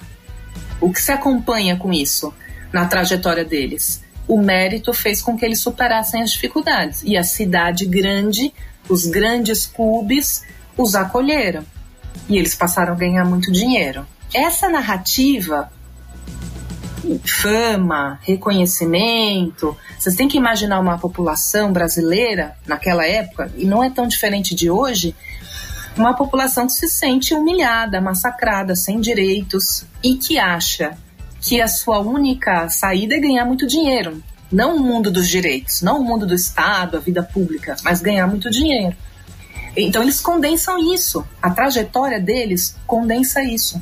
o 0.80 0.90
que 0.90 1.02
se 1.02 1.12
acompanha 1.12 1.76
com 1.76 1.92
isso 1.92 2.32
na 2.72 2.86
trajetória 2.86 3.44
deles? 3.44 4.02
O 4.26 4.40
mérito 4.40 4.92
fez 4.92 5.20
com 5.20 5.36
que 5.36 5.44
eles 5.44 5.60
superassem 5.60 6.22
as 6.22 6.32
dificuldades 6.32 7.02
e 7.04 7.16
a 7.16 7.24
cidade 7.24 7.84
grande, 7.86 8.52
os 8.88 9.06
grandes 9.06 9.66
clubes 9.66 10.44
os 10.76 10.94
acolheram 10.94 11.64
e 12.28 12.38
eles 12.38 12.54
passaram 12.54 12.92
a 12.92 12.96
ganhar 12.96 13.24
muito 13.24 13.50
dinheiro. 13.50 14.06
Essa 14.32 14.68
narrativa 14.68 15.70
fama, 17.24 18.18
reconhecimento. 18.22 19.76
Vocês 19.98 20.14
têm 20.14 20.28
que 20.28 20.36
imaginar 20.36 20.78
uma 20.78 20.98
população 20.98 21.72
brasileira 21.72 22.56
naquela 22.66 23.06
época, 23.06 23.50
e 23.56 23.64
não 23.64 23.82
é 23.82 23.90
tão 23.90 24.06
diferente 24.06 24.54
de 24.54 24.70
hoje, 24.70 25.14
uma 25.96 26.14
população 26.14 26.66
que 26.66 26.72
se 26.72 26.88
sente 26.88 27.34
humilhada, 27.34 28.00
massacrada, 28.00 28.76
sem 28.76 29.00
direitos 29.00 29.84
e 30.02 30.14
que 30.14 30.38
acha 30.38 30.96
que 31.40 31.60
a 31.60 31.68
sua 31.68 32.00
única 32.00 32.68
saída 32.68 33.14
é 33.14 33.20
ganhar 33.20 33.44
muito 33.44 33.66
dinheiro. 33.66 34.22
Não 34.52 34.76
o 34.76 34.80
mundo 34.80 35.10
dos 35.10 35.28
direitos, 35.28 35.80
não 35.80 36.00
o 36.00 36.04
mundo 36.04 36.26
do 36.26 36.34
Estado, 36.34 36.96
a 36.96 37.00
vida 37.00 37.22
pública, 37.22 37.76
mas 37.84 38.02
ganhar 38.02 38.26
muito 38.26 38.50
dinheiro. 38.50 38.96
Então 39.76 40.02
eles 40.02 40.20
condensam 40.20 40.92
isso. 40.92 41.24
A 41.40 41.50
trajetória 41.50 42.20
deles 42.20 42.76
condensa 42.86 43.42
isso. 43.42 43.80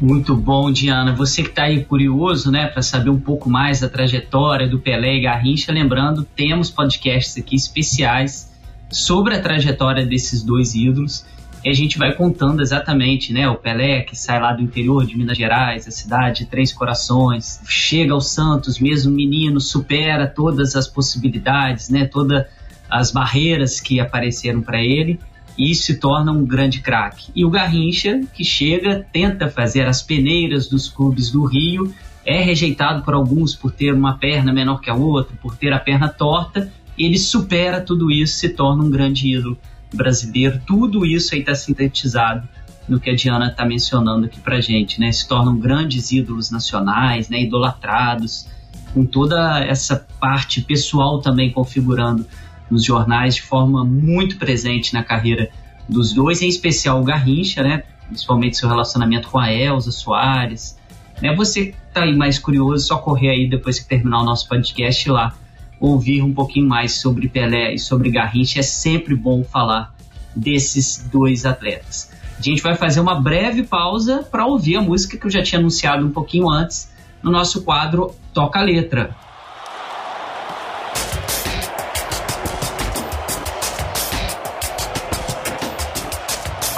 Muito 0.00 0.36
bom, 0.36 0.70
Diana. 0.70 1.12
Você 1.14 1.42
que 1.42 1.48
está 1.48 1.64
aí 1.64 1.84
curioso, 1.84 2.52
né, 2.52 2.68
para 2.68 2.82
saber 2.82 3.10
um 3.10 3.18
pouco 3.18 3.50
mais 3.50 3.80
da 3.80 3.88
trajetória 3.88 4.68
do 4.68 4.78
Pelé 4.78 5.16
e 5.16 5.22
Garrincha, 5.22 5.72
lembrando, 5.72 6.24
temos 6.36 6.70
podcasts 6.70 7.36
aqui 7.36 7.56
especiais 7.56 8.48
sobre 8.90 9.34
a 9.34 9.40
trajetória 9.40 10.06
desses 10.06 10.42
dois 10.42 10.74
ídolos. 10.74 11.24
E 11.64 11.68
a 11.68 11.72
gente 11.72 11.98
vai 11.98 12.14
contando 12.14 12.62
exatamente, 12.62 13.32
né, 13.32 13.48
o 13.48 13.56
Pelé 13.56 14.02
que 14.02 14.16
sai 14.16 14.40
lá 14.40 14.52
do 14.52 14.62
interior 14.62 15.04
de 15.04 15.16
Minas 15.16 15.36
Gerais, 15.36 15.88
a 15.88 15.90
cidade 15.90 16.44
de 16.44 16.46
Três 16.46 16.72
Corações, 16.72 17.60
chega 17.66 18.12
ao 18.12 18.20
Santos, 18.20 18.78
mesmo 18.78 19.12
menino, 19.12 19.60
supera 19.60 20.26
todas 20.26 20.76
as 20.76 20.86
possibilidades, 20.86 21.88
né, 21.88 22.06
todas 22.06 22.46
as 22.88 23.10
barreiras 23.10 23.80
que 23.80 23.98
apareceram 23.98 24.62
para 24.62 24.82
ele 24.82 25.18
e 25.58 25.74
se 25.74 25.98
torna 25.98 26.30
um 26.30 26.46
grande 26.46 26.80
craque. 26.80 27.32
E 27.34 27.44
o 27.44 27.50
Garrincha, 27.50 28.20
que 28.32 28.44
chega, 28.44 29.04
tenta 29.12 29.48
fazer 29.48 29.86
as 29.86 30.00
peneiras 30.00 30.68
dos 30.68 30.88
clubes 30.88 31.30
do 31.30 31.44
Rio, 31.44 31.92
é 32.24 32.40
rejeitado 32.40 33.02
por 33.02 33.14
alguns 33.14 33.54
por 33.54 33.72
ter 33.72 33.92
uma 33.92 34.16
perna 34.16 34.52
menor 34.52 34.80
que 34.80 34.88
a 34.88 34.94
outra, 34.94 35.36
por 35.42 35.56
ter 35.56 35.72
a 35.72 35.80
perna 35.80 36.08
torta, 36.08 36.72
ele 36.96 37.18
supera 37.18 37.80
tudo 37.80 38.10
isso, 38.10 38.38
se 38.38 38.50
torna 38.50 38.84
um 38.84 38.90
grande 38.90 39.28
ídolo 39.28 39.58
brasileiro. 39.92 40.60
Tudo 40.66 41.04
isso 41.06 41.34
aí 41.34 41.40
está 41.40 41.54
sintetizado 41.54 42.48
no 42.88 42.98
que 42.98 43.10
a 43.10 43.14
Diana 43.14 43.48
está 43.48 43.64
mencionando 43.64 44.26
aqui 44.26 44.40
pra 44.40 44.60
gente, 44.60 44.98
né? 44.98 45.12
Se 45.12 45.28
tornam 45.28 45.58
grandes 45.58 46.10
ídolos 46.10 46.50
nacionais, 46.50 47.28
né? 47.28 47.42
idolatrados, 47.42 48.48
com 48.94 49.04
toda 49.04 49.60
essa 49.60 50.06
parte 50.18 50.62
pessoal 50.62 51.20
também 51.20 51.50
configurando 51.50 52.26
nos 52.70 52.84
jornais 52.84 53.36
de 53.36 53.42
forma 53.42 53.84
muito 53.84 54.36
presente 54.36 54.94
na 54.94 55.02
carreira 55.02 55.50
dos 55.88 56.12
dois, 56.12 56.42
em 56.42 56.48
especial 56.48 57.00
o 57.00 57.04
Garrincha, 57.04 57.62
né? 57.62 57.82
Principalmente 58.06 58.56
seu 58.56 58.68
relacionamento 58.68 59.28
com 59.28 59.38
a 59.38 59.52
Elza 59.52 59.90
Soares. 59.90 60.78
Né? 61.20 61.34
Você 61.34 61.74
tá 61.92 62.04
aí 62.04 62.14
mais 62.14 62.38
curioso, 62.38 62.86
só 62.86 62.98
correr 62.98 63.30
aí 63.30 63.48
depois 63.48 63.78
que 63.78 63.88
terminar 63.88 64.20
o 64.20 64.24
nosso 64.24 64.48
podcast 64.48 65.10
lá, 65.10 65.34
ouvir 65.80 66.22
um 66.22 66.32
pouquinho 66.32 66.68
mais 66.68 67.00
sobre 67.00 67.28
Pelé 67.28 67.74
e 67.74 67.78
sobre 67.78 68.10
Garrincha. 68.10 68.60
É 68.60 68.62
sempre 68.62 69.14
bom 69.14 69.44
falar 69.44 69.94
desses 70.34 71.08
dois 71.10 71.44
atletas. 71.44 72.10
A 72.38 72.42
gente 72.42 72.62
vai 72.62 72.76
fazer 72.76 73.00
uma 73.00 73.20
breve 73.20 73.64
pausa 73.64 74.22
para 74.22 74.46
ouvir 74.46 74.76
a 74.76 74.80
música 74.80 75.16
que 75.16 75.26
eu 75.26 75.30
já 75.30 75.42
tinha 75.42 75.58
anunciado 75.58 76.06
um 76.06 76.10
pouquinho 76.10 76.48
antes 76.48 76.90
no 77.22 77.30
nosso 77.30 77.62
quadro 77.62 78.14
Toca 78.32 78.60
a 78.60 78.62
Letra. 78.62 79.16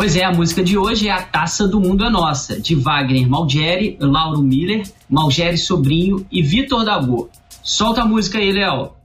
Pois 0.00 0.16
é, 0.16 0.24
a 0.24 0.32
música 0.32 0.64
de 0.64 0.78
hoje 0.78 1.08
é 1.08 1.10
A 1.10 1.20
Taça 1.20 1.68
do 1.68 1.78
Mundo 1.78 2.02
é 2.02 2.08
Nossa, 2.08 2.58
de 2.58 2.74
Wagner 2.74 3.28
Malgeri, 3.28 3.98
Lauro 4.00 4.40
Miller, 4.40 4.82
Malgeri 5.06 5.58
Sobrinho 5.58 6.26
e 6.32 6.42
Vitor 6.42 6.86
Dago. 6.86 7.28
Solta 7.62 8.02
a 8.02 8.06
música 8.06 8.38
aí, 8.38 8.52
Léo. 8.52 8.99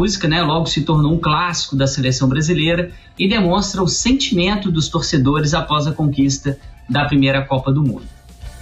Música, 0.00 0.26
né, 0.26 0.42
logo 0.42 0.64
se 0.64 0.82
tornou 0.82 1.12
um 1.12 1.18
clássico 1.18 1.76
da 1.76 1.86
seleção 1.86 2.26
brasileira 2.26 2.90
e 3.18 3.28
demonstra 3.28 3.82
o 3.82 3.88
sentimento 3.88 4.70
dos 4.70 4.88
torcedores 4.88 5.52
após 5.52 5.86
a 5.86 5.92
conquista 5.92 6.58
da 6.88 7.04
primeira 7.04 7.44
Copa 7.44 7.70
do 7.70 7.82
Mundo. 7.82 8.02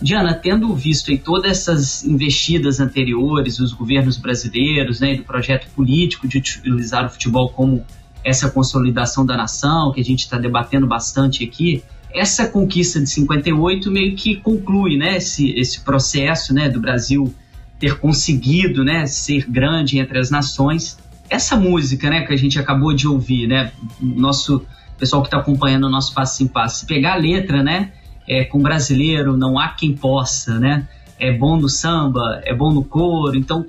Diana, 0.03 0.35
tendo 0.35 0.75
visto 0.75 1.13
em 1.13 1.17
todas 1.17 1.51
essas 1.51 2.05
investidas 2.05 2.81
anteriores, 2.81 3.61
os 3.61 3.73
governos 3.73 4.17
brasileiros, 4.17 4.99
né, 5.01 5.15
do 5.15 5.23
projeto 5.23 5.69
político 5.77 6.27
de 6.27 6.39
utilizar 6.39 7.07
o 7.07 7.11
futebol 7.11 7.51
como 7.51 7.85
essa 8.25 8.51
consolidação 8.51 9.25
da 9.25 9.37
nação, 9.37 9.93
que 9.93 10.01
a 10.01 10.05
gente 10.05 10.21
está 10.21 10.39
debatendo 10.39 10.89
bastante 10.89 11.45
aqui, 11.45 11.85
essa 12.13 12.49
conquista 12.49 13.01
de 13.01 13.09
58 13.09 13.91
meio 13.93 14.17
que 14.17 14.37
conclui 14.37 14.97
né, 14.97 15.19
esse, 15.19 15.51
esse 15.51 15.81
processo 15.81 16.53
né, 16.53 16.69
do 16.69 16.81
Brasil 16.81 17.33
ter 17.79 17.99
conseguido 17.99 18.83
né, 18.83 19.07
ser 19.07 19.49
grande 19.49 19.99
entre 19.99 20.19
as 20.19 20.31
nações 20.31 20.99
essa 21.31 21.57
música, 21.57 22.09
né, 22.09 22.23
que 22.23 22.33
a 22.33 22.37
gente 22.37 22.59
acabou 22.59 22.95
de 22.95 23.07
ouvir, 23.07 23.47
né, 23.47 23.73
nosso 24.01 24.65
pessoal 24.99 25.23
que 25.23 25.29
está 25.29 25.39
acompanhando 25.39 25.85
o 25.85 25.91
nosso 25.91 26.13
passo 26.15 26.43
em 26.43 26.47
passo, 26.47 26.87
pegar 26.87 27.15
a 27.15 27.17
letra, 27.17 27.63
né, 27.63 27.93
é, 28.27 28.45
com 28.45 28.61
brasileiro 28.61 29.37
não 29.37 29.59
há 29.59 29.69
quem 29.69 29.95
possa, 29.95 30.59
né, 30.59 30.87
é 31.19 31.33
bom 31.33 31.57
no 31.57 31.69
samba, 31.69 32.41
é 32.45 32.55
bom 32.55 32.73
no 32.73 32.85
coro, 32.85 33.37
então 33.37 33.67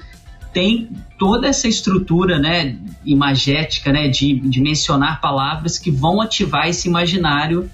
tem 0.53 0.89
toda 1.17 1.47
essa 1.47 1.67
estrutura, 1.67 2.39
né, 2.39 2.77
imagética, 3.05 3.91
né, 3.91 4.07
de, 4.07 4.39
de 4.39 4.61
mencionar 4.61 5.21
palavras 5.21 5.77
que 5.77 5.91
vão 5.91 6.21
ativar 6.21 6.67
esse 6.67 6.87
imaginário 6.87 7.69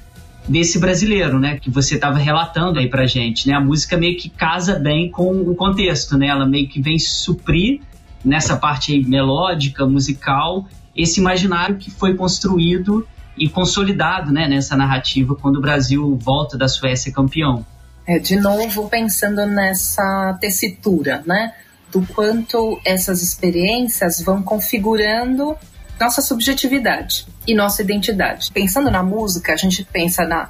desse 0.47 0.79
brasileiro, 0.79 1.39
né, 1.39 1.57
que 1.59 1.69
você 1.69 1.95
estava 1.95 2.17
relatando 2.17 2.79
aí 2.79 2.89
pra 2.89 3.05
gente, 3.05 3.47
né, 3.47 3.53
a 3.53 3.61
música 3.61 3.97
meio 3.97 4.17
que 4.17 4.29
casa 4.29 4.77
bem 4.77 5.09
com 5.09 5.31
o 5.41 5.55
contexto, 5.55 6.17
né, 6.17 6.27
ela 6.27 6.45
meio 6.45 6.67
que 6.67 6.81
vem 6.81 6.99
suprir 6.99 7.81
nessa 8.25 8.57
parte 8.57 8.99
melódica, 9.07 9.85
musical, 9.85 10.67
esse 10.95 11.19
imaginário 11.19 11.77
que 11.77 11.91
foi 11.91 12.15
construído 12.15 13.07
e 13.37 13.47
consolidado 13.47 14.31
né, 14.31 14.47
nessa 14.47 14.75
narrativa 14.75 15.35
quando 15.35 15.57
o 15.57 15.61
Brasil 15.61 16.17
volta 16.17 16.57
da 16.57 16.67
Suécia 16.67 17.11
campeão. 17.11 17.65
É, 18.07 18.19
de 18.19 18.35
novo, 18.35 18.87
pensando 18.87 19.45
nessa 19.45 20.37
tessitura, 20.39 21.23
né? 21.25 21.53
Do 21.91 22.01
quanto 22.13 22.79
essas 22.85 23.21
experiências 23.21 24.21
vão 24.21 24.43
configurando 24.43 25.55
nossa 25.99 26.21
subjetividade 26.21 27.25
e 27.47 27.53
nossa 27.53 27.81
identidade. 27.81 28.51
Pensando 28.51 28.91
na 28.91 29.01
música, 29.01 29.53
a 29.53 29.55
gente 29.55 29.83
pensa 29.85 30.25
na, 30.25 30.49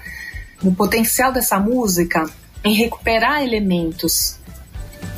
no 0.62 0.74
potencial 0.74 1.32
dessa 1.32 1.60
música 1.60 2.26
em 2.64 2.74
recuperar 2.74 3.44
elementos 3.44 4.40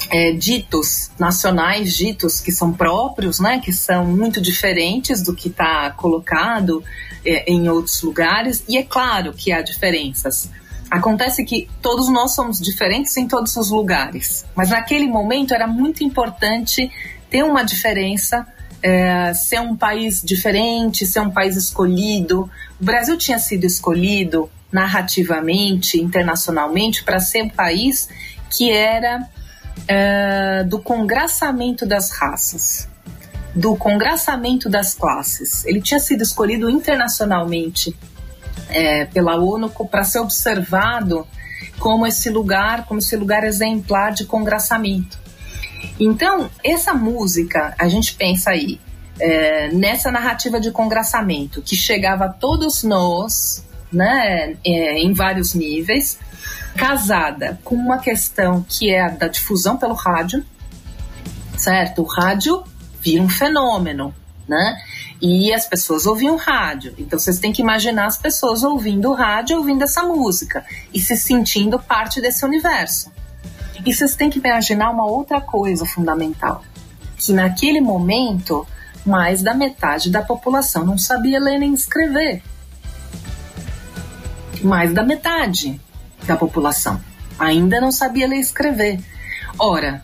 é, 0.10 0.32
ditos 0.32 1.12
nacionais, 1.20 1.94
ditos 1.94 2.40
que 2.40 2.52
são 2.52 2.72
próprios, 2.74 3.40
né, 3.40 3.60
que 3.64 3.74
são 3.74 4.06
muito 4.06 4.42
diferentes 4.42 5.22
do 5.22 5.34
que 5.34 5.48
está 5.50 5.92
colocado 5.92 6.84
é, 7.26 7.52
em 7.52 7.70
outros 7.70 8.02
lugares, 8.02 8.64
e 8.68 8.78
é 8.78 8.84
claro 8.84 9.34
que 9.34 9.52
há 9.52 9.62
diferenças. 9.62 10.50
Acontece 10.90 11.44
que 11.44 11.68
todos 11.82 12.08
nós 12.10 12.34
somos 12.34 12.60
diferentes 12.60 13.16
em 13.18 13.28
todos 13.28 13.58
os 13.58 13.70
lugares, 13.70 14.46
mas 14.56 14.70
naquele 14.70 15.08
momento 15.08 15.54
era 15.54 15.68
muito 15.68 16.04
importante 16.04 16.90
ter 17.30 17.44
uma 17.44 17.64
diferença, 17.64 18.48
é, 18.82 19.34
ser 19.34 19.60
um 19.60 19.76
país 19.76 20.22
diferente, 20.24 21.06
ser 21.06 21.20
um 21.20 21.30
país 21.30 21.58
escolhido. 21.58 22.50
O 22.80 22.86
Brasil 22.86 23.18
tinha 23.18 23.38
sido 23.38 23.66
escolhido 23.66 24.50
narrativamente, 24.72 26.02
internacionalmente, 26.02 27.04
para 27.04 27.20
ser 27.20 27.44
um 27.44 27.50
país 27.50 28.08
que 28.50 28.72
era 28.72 29.28
é, 29.88 30.64
do 30.64 30.80
congraçamento 30.80 31.86
das 31.86 32.12
raças, 32.12 32.88
do 33.56 33.76
congraçamento 33.76 34.70
das 34.70 34.94
classes. 34.94 35.66
Ele 35.66 35.82
tinha 35.82 36.00
sido 36.00 36.22
escolhido 36.22 36.70
internacionalmente 36.70 37.96
é, 38.70 39.06
pela 39.06 39.36
ONU 39.38 39.70
para 39.90 40.04
ser 40.04 40.20
observado 40.20 41.26
como 41.80 42.06
esse 42.06 42.30
lugar, 42.30 42.86
como 42.86 43.00
esse 43.00 43.16
lugar 43.16 43.44
exemplar 43.44 44.12
de 44.12 44.26
congraçamento. 44.26 45.18
Então, 46.00 46.50
essa 46.64 46.94
música, 46.94 47.74
a 47.78 47.88
gente 47.88 48.14
pensa 48.16 48.52
aí, 48.52 48.80
é, 49.20 49.70
nessa 49.70 50.12
narrativa 50.12 50.60
de 50.60 50.72
congraçamento, 50.72 51.62
que 51.62 51.76
chegava 51.76 52.26
a 52.26 52.30
todos 52.30 52.84
nós, 52.84 53.66
né, 53.92 54.56
é, 54.64 55.00
em 55.00 55.14
vários 55.14 55.54
níveis, 55.54 56.20
casada 56.78 57.60
com 57.64 57.76
uma 57.76 57.98
questão 57.98 58.64
que 58.68 58.90
é 58.90 59.02
a 59.02 59.10
da 59.10 59.28
difusão 59.28 59.78
pelo 59.78 59.96
rádio, 59.96 60.46
certo? 61.58 62.04
O 62.04 62.06
rádio 62.06 62.64
vira 63.02 63.22
um 63.22 63.28
fenômeno, 63.28 64.14
né? 64.48 64.80
E 65.20 65.52
as 65.52 65.66
pessoas 65.66 66.06
ouviam 66.06 66.38
rádio. 66.38 66.94
Então 66.98 67.18
vocês 67.18 67.40
têm 67.40 67.52
que 67.52 67.62
imaginar 67.62 68.06
as 68.06 68.18
pessoas 68.18 68.64
ouvindo 68.64 69.12
rádio, 69.12 69.58
ouvindo 69.58 69.84
essa 69.84 70.04
música 70.04 70.64
e 70.94 71.00
se 71.00 71.18
sentindo 71.18 71.80
parte 71.80 72.22
desse 72.22 72.46
universo. 72.46 73.12
E 73.84 73.94
vocês 73.94 74.16
têm 74.16 74.30
que 74.30 74.40
imaginar 74.40 74.92
uma 74.92 75.06
outra 75.06 75.42
coisa 75.42 75.86
fundamental, 75.86 76.64
que 77.18 77.34
naquele 77.34 77.82
momento 77.82 78.66
mais 79.06 79.42
da 79.42 79.54
metade 79.54 80.12
da 80.12 80.22
população 80.22 80.86
não 80.86 80.98
sabia 80.98 81.40
ler 81.40 81.58
nem 81.58 81.74
escrever. 81.74 82.44
Mais 84.62 84.94
da 84.94 85.04
metade 85.04 85.80
da 86.28 86.36
população. 86.36 87.02
Ainda 87.40 87.80
não 87.82 87.92
sabia 87.92 88.28
ler 88.28 88.38
e 88.38 88.42
escrever. 88.42 89.00
Ora, 89.58 90.04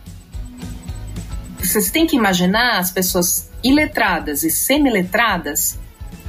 vocês 1.58 1.90
têm 1.90 2.06
que 2.06 2.16
imaginar 2.16 2.78
as 2.78 2.90
pessoas 2.90 3.50
iletradas 3.62 4.42
e 4.42 4.50
semiletradas 4.50 5.78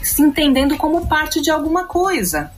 se 0.01 0.21
entendendo 0.21 0.77
como 0.77 1.07
parte 1.07 1.41
de 1.41 1.49
alguma 1.49 1.85
coisa, 1.85 2.51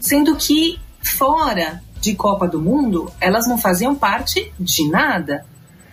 sendo 0.00 0.34
que 0.36 0.80
fora 1.02 1.82
de 2.00 2.14
Copa 2.14 2.48
do 2.48 2.60
Mundo 2.60 3.12
elas 3.20 3.46
não 3.46 3.58
faziam 3.58 3.94
parte 3.94 4.52
de 4.58 4.88
nada. 4.88 5.44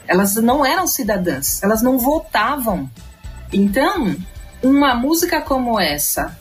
Elas 0.07 0.35
não 0.35 0.65
eram 0.65 0.87
cidadãs, 0.87 1.61
elas 1.63 1.81
não 1.81 1.97
votavam. 1.97 2.89
Então, 3.51 4.15
uma 4.61 4.95
música 4.95 5.41
como 5.41 5.79
essa, 5.79 6.37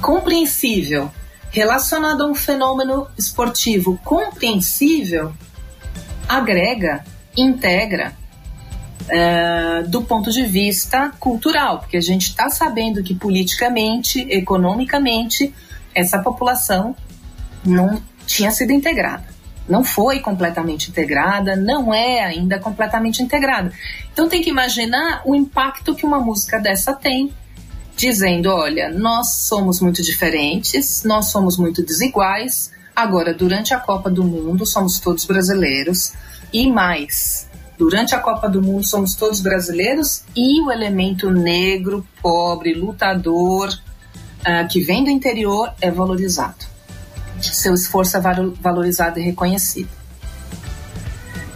compreensível, 0.00 1.10
relacionado 1.50 2.22
a 2.22 2.26
um 2.26 2.34
fenômeno 2.34 3.06
esportivo 3.18 3.98
compreensível, 4.04 5.32
agrega, 6.28 7.04
integra 7.36 8.14
é, 9.08 9.82
do 9.82 10.02
ponto 10.02 10.30
de 10.30 10.44
vista 10.44 11.10
cultural, 11.18 11.80
porque 11.80 11.96
a 11.96 12.02
gente 12.02 12.26
está 12.26 12.48
sabendo 12.48 13.02
que 13.02 13.14
politicamente, 13.14 14.20
economicamente, 14.30 15.52
essa 15.94 16.22
população 16.22 16.94
não 17.64 18.00
tinha 18.26 18.50
sido 18.52 18.72
integrada. 18.72 19.24
Não 19.68 19.84
foi 19.84 20.20
completamente 20.20 20.90
integrada, 20.90 21.54
não 21.54 21.92
é 21.92 22.24
ainda 22.24 22.58
completamente 22.58 23.22
integrada. 23.22 23.72
Então 24.12 24.28
tem 24.28 24.42
que 24.42 24.50
imaginar 24.50 25.22
o 25.24 25.34
impacto 25.34 25.94
que 25.94 26.06
uma 26.06 26.18
música 26.18 26.58
dessa 26.58 26.92
tem, 26.92 27.32
dizendo: 28.00 28.50
olha, 28.50 28.90
nós 28.90 29.34
somos 29.34 29.80
muito 29.80 30.02
diferentes, 30.02 31.04
nós 31.04 31.26
somos 31.26 31.56
muito 31.56 31.84
desiguais. 31.84 32.70
Agora, 32.94 33.32
durante 33.32 33.72
a 33.72 33.78
Copa 33.78 34.10
do 34.10 34.24
Mundo, 34.24 34.66
somos 34.66 34.98
todos 34.98 35.24
brasileiros 35.24 36.12
e 36.52 36.70
mais. 36.70 37.48
Durante 37.78 38.14
a 38.14 38.18
Copa 38.18 38.48
do 38.48 38.60
Mundo, 38.60 38.86
somos 38.86 39.14
todos 39.14 39.40
brasileiros 39.40 40.22
e 40.36 40.60
o 40.62 40.70
elemento 40.70 41.30
negro, 41.30 42.06
pobre, 42.20 42.74
lutador, 42.74 43.68
uh, 43.70 44.68
que 44.68 44.80
vem 44.80 45.02
do 45.02 45.10
interior 45.10 45.72
é 45.80 45.90
valorizado 45.90 46.70
seu 47.42 47.74
esforço 47.74 48.16
é 48.16 48.20
valorizado 48.60 49.18
e 49.18 49.22
reconhecido. 49.22 49.99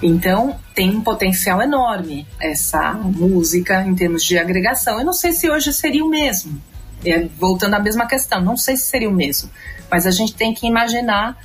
Então, 0.07 0.61
tem 0.75 0.95
um 0.95 1.01
potencial 1.01 1.63
enorme 1.63 2.27
essa 2.39 2.93
música 2.93 3.83
em 3.83 3.95
termos 3.95 4.23
de 4.23 4.37
agregação. 4.37 4.99
Eu 4.99 5.05
não 5.07 5.15
sei 5.15 5.33
se 5.33 5.49
hoje 5.49 5.73
seria 5.73 6.05
o 6.05 6.11
mesmo. 6.11 6.61
É, 7.03 7.27
voltando 7.39 7.73
à 7.73 7.79
mesma 7.79 8.07
questão, 8.07 8.43
não 8.43 8.55
sei 8.55 8.77
se 8.77 8.85
seria 8.85 9.09
o 9.09 9.13
mesmo. 9.13 9.49
Mas 9.91 10.07
a 10.07 10.11
gente 10.11 10.35
tem 10.35 10.53
que 10.53 10.67
imaginar 10.67 11.39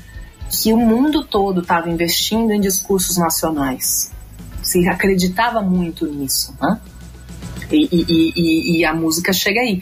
que 0.49 0.73
o 0.73 0.77
mundo 0.77 1.23
todo 1.23 1.61
estava 1.61 1.89
investindo 1.89 2.51
em 2.51 2.59
discursos 2.59 3.15
nacionais. 3.15 4.11
Se 4.61 4.85
acreditava 4.89 5.61
muito 5.61 6.05
nisso. 6.05 6.53
Né? 6.59 6.81
E, 7.71 7.87
e, 7.89 8.33
e, 8.35 8.77
e, 8.79 8.85
a 8.85 8.93
música 8.93 9.31
chega 9.31 9.61
aí. 9.61 9.81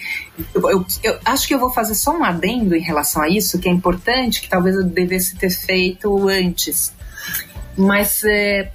Eu, 0.54 0.70
eu, 0.70 0.86
eu, 1.02 1.20
acho 1.26 1.48
que 1.48 1.56
eu 1.56 1.60
vou 1.60 1.74
fazer 1.74 1.96
só 1.96 2.16
um 2.16 2.24
adendo 2.24 2.76
em 2.76 2.82
relação 2.82 3.24
a 3.24 3.28
isso, 3.28 3.58
que 3.58 3.68
é 3.68 3.72
importante, 3.72 4.40
que 4.40 4.48
talvez 4.48 4.76
eu 4.76 4.84
devesse 4.84 5.36
ter 5.36 5.50
feito 5.50 6.28
antes. 6.28 6.96
Mas 7.78 8.24
é, 8.24 8.72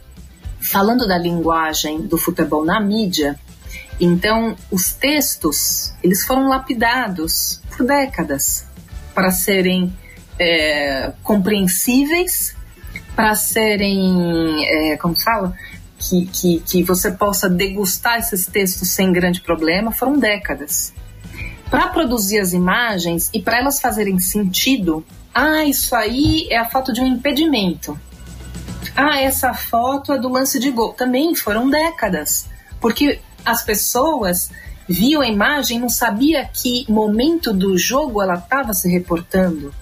falando 0.60 1.06
da 1.06 1.18
linguagem 1.18 2.02
do 2.02 2.16
futebol 2.16 2.64
na 2.64 2.80
mídia, 2.80 3.38
então 4.00 4.56
os 4.70 4.92
textos 4.92 5.92
eles 6.02 6.24
foram 6.24 6.48
lapidados 6.48 7.60
por 7.70 7.86
décadas 7.86 8.64
para 9.14 9.30
serem 9.30 9.92
é, 10.38 11.12
compreensíveis, 11.22 12.54
para 13.14 13.34
serem, 13.34 14.64
é, 14.66 14.96
como 14.96 15.14
fala, 15.14 15.54
que, 15.98 16.26
que, 16.26 16.60
que 16.60 16.82
você 16.82 17.12
possa 17.12 17.48
degustar 17.48 18.18
esses 18.18 18.46
textos 18.46 18.88
sem 18.88 19.12
grande 19.12 19.40
problema 19.40 19.92
foram 19.92 20.18
décadas. 20.18 20.92
Para 21.70 21.88
produzir 21.88 22.38
as 22.38 22.52
imagens 22.52 23.30
e 23.32 23.40
para 23.40 23.58
elas 23.58 23.80
fazerem 23.80 24.18
sentido, 24.18 25.04
ah, 25.34 25.64
isso 25.64 25.94
aí 25.94 26.46
é 26.50 26.58
a 26.58 26.68
foto 26.68 26.92
de 26.92 27.00
um 27.00 27.06
impedimento. 27.06 27.98
Ah, 28.96 29.20
essa 29.20 29.54
foto 29.54 30.12
é 30.12 30.18
do 30.18 30.28
lance 30.28 30.58
de 30.58 30.70
gol. 30.70 30.92
Também 30.92 31.34
foram 31.34 31.68
décadas. 31.68 32.46
Porque 32.80 33.20
as 33.44 33.62
pessoas 33.62 34.50
viam 34.88 35.22
a 35.22 35.28
imagem 35.28 35.78
não 35.78 35.88
sabia 35.88 36.44
que 36.44 36.84
momento 36.88 37.52
do 37.52 37.78
jogo 37.78 38.20
ela 38.20 38.34
estava 38.34 38.74
se 38.74 38.88
reportando. 38.88 39.74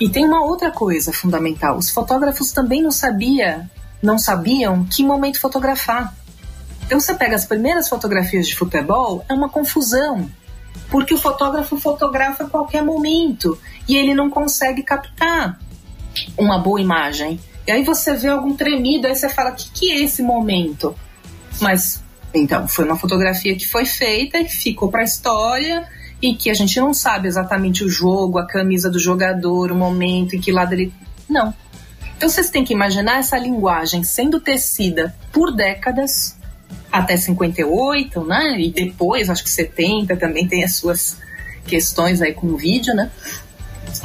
E 0.00 0.08
tem 0.08 0.24
uma 0.24 0.44
outra 0.44 0.70
coisa 0.70 1.12
fundamental: 1.12 1.76
os 1.76 1.90
fotógrafos 1.90 2.52
também 2.52 2.82
não 2.82 2.90
sabiam 2.90 3.68
não 4.02 4.18
sabiam 4.18 4.84
que 4.84 5.02
momento 5.02 5.40
fotografar. 5.40 6.14
Então 6.84 7.00
você 7.00 7.14
pega 7.14 7.34
as 7.34 7.46
primeiras 7.46 7.88
fotografias 7.88 8.46
de 8.46 8.54
futebol, 8.54 9.24
é 9.28 9.32
uma 9.32 9.48
confusão, 9.48 10.30
porque 10.90 11.14
o 11.14 11.18
fotógrafo 11.18 11.78
fotografa 11.78 12.44
a 12.44 12.48
qualquer 12.48 12.82
momento 12.82 13.58
e 13.88 13.96
ele 13.96 14.14
não 14.14 14.28
consegue 14.28 14.82
captar 14.82 15.58
uma 16.36 16.58
boa 16.58 16.80
imagem. 16.80 17.40
E 17.66 17.72
aí 17.72 17.82
você 17.82 18.14
vê 18.14 18.28
algum 18.28 18.54
tremido, 18.56 19.06
aí 19.06 19.16
você 19.16 19.28
fala: 19.28 19.50
o 19.50 19.54
que, 19.54 19.70
que 19.70 19.90
é 19.90 20.00
esse 20.00 20.22
momento? 20.22 20.94
Mas 21.60 22.02
então, 22.34 22.66
foi 22.66 22.84
uma 22.84 22.96
fotografia 22.96 23.54
que 23.54 23.66
foi 23.66 23.86
feita 23.86 24.38
e 24.38 24.48
ficou 24.48 24.90
para 24.90 25.02
a 25.02 25.04
história 25.04 25.86
e 26.20 26.34
que 26.34 26.50
a 26.50 26.54
gente 26.54 26.78
não 26.80 26.92
sabe 26.92 27.28
exatamente 27.28 27.84
o 27.84 27.88
jogo, 27.88 28.38
a 28.38 28.46
camisa 28.46 28.90
do 28.90 28.98
jogador, 28.98 29.70
o 29.70 29.76
momento 29.76 30.34
em 30.34 30.40
que 30.40 30.50
lado 30.50 30.72
ele. 30.72 30.92
Não. 31.28 31.54
Então 32.16 32.28
vocês 32.28 32.50
têm 32.50 32.64
que 32.64 32.72
imaginar 32.72 33.18
essa 33.18 33.38
linguagem 33.38 34.02
sendo 34.02 34.40
tecida 34.40 35.14
por 35.32 35.54
décadas, 35.54 36.36
até 36.90 37.16
58, 37.16 38.24
né? 38.24 38.56
E 38.58 38.70
depois, 38.70 39.30
acho 39.30 39.44
que 39.44 39.50
70 39.50 40.16
também 40.16 40.48
tem 40.48 40.64
as 40.64 40.76
suas 40.76 41.18
questões 41.66 42.20
aí 42.20 42.32
com 42.32 42.48
o 42.48 42.56
vídeo, 42.56 42.94
né? 42.94 43.10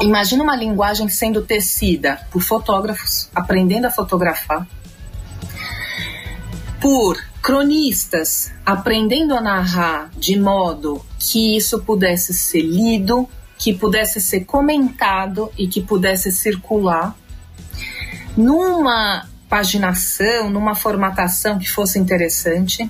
Imagina 0.01 0.43
uma 0.43 0.55
linguagem 0.55 1.09
sendo 1.09 1.41
tecida 1.41 2.25
por 2.31 2.41
fotógrafos, 2.41 3.29
aprendendo 3.35 3.85
a 3.85 3.91
fotografar, 3.91 4.65
por 6.79 7.21
cronistas, 7.41 8.51
aprendendo 8.65 9.35
a 9.35 9.41
narrar 9.41 10.09
de 10.17 10.39
modo 10.39 11.05
que 11.19 11.57
isso 11.57 11.79
pudesse 11.79 12.33
ser 12.33 12.61
lido, 12.61 13.27
que 13.57 13.73
pudesse 13.73 14.21
ser 14.21 14.45
comentado 14.45 15.51
e 15.57 15.67
que 15.67 15.81
pudesse 15.81 16.31
circular 16.31 17.13
numa 18.37 19.27
paginação, 19.49 20.49
numa 20.49 20.75
formatação 20.75 21.59
que 21.59 21.69
fosse 21.69 21.99
interessante. 21.99 22.89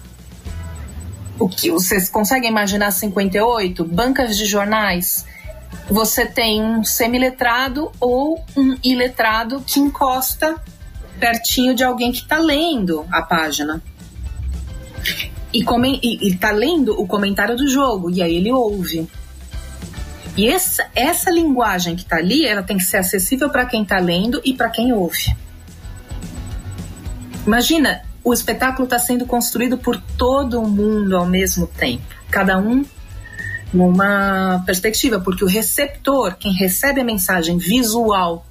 O 1.39 1.49
que 1.49 1.72
vocês 1.72 2.07
conseguem 2.07 2.51
imaginar 2.51 2.91
58 2.91 3.84
bancas 3.84 4.38
de 4.38 4.45
jornais? 4.45 5.26
Você 5.89 6.26
tem 6.26 6.63
um 6.63 6.84
semiletrado 6.84 7.91
ou 7.99 8.43
um 8.55 8.78
iletrado 8.84 9.61
que 9.65 9.80
encosta 9.80 10.55
pertinho 11.20 11.76
de 11.76 11.84
alguém 11.84 12.11
que 12.11 12.20
está 12.20 12.38
lendo 12.38 13.05
a 13.11 13.22
página. 13.22 13.82
E 15.51 15.65
está 16.28 16.51
lendo 16.51 16.99
o 16.99 17.07
comentário 17.07 17.55
do 17.55 17.67
jogo, 17.67 18.09
e 18.11 18.22
aí 18.22 18.36
ele 18.36 18.51
ouve. 18.51 19.09
E 20.38 20.47
essa, 20.47 20.88
essa 20.95 21.32
linguagem 21.32 21.95
que 21.95 22.03
está 22.03 22.17
ali, 22.17 22.45
ela 22.45 22.61
tem 22.61 22.78
que 22.78 22.84
ser 22.84 22.97
acessível 22.97 23.49
para 23.49 23.65
quem 23.65 23.82
está 23.82 23.99
lendo 23.99 24.39
e 24.45 24.53
para 24.53 24.70
quem 24.70 24.93
ouve. 24.93 25.36
Imagina, 27.45 28.03
o 28.24 28.32
espetáculo 28.32 28.84
está 28.84 28.99
sendo 28.99 29.26
construído 29.26 29.78
por 29.78 29.99
todo 30.17 30.61
mundo 30.61 31.17
ao 31.17 31.26
mesmo 31.26 31.65
tempo, 31.65 32.03
cada 32.30 32.59
um 32.59 32.86
numa 33.74 34.63
perspectiva, 34.65 35.20
porque 35.20 35.43
o 35.43 35.47
receptor, 35.47 36.36
quem 36.36 36.53
recebe 36.53 37.01
a 37.01 37.03
mensagem 37.03 37.57
visual 37.57 38.45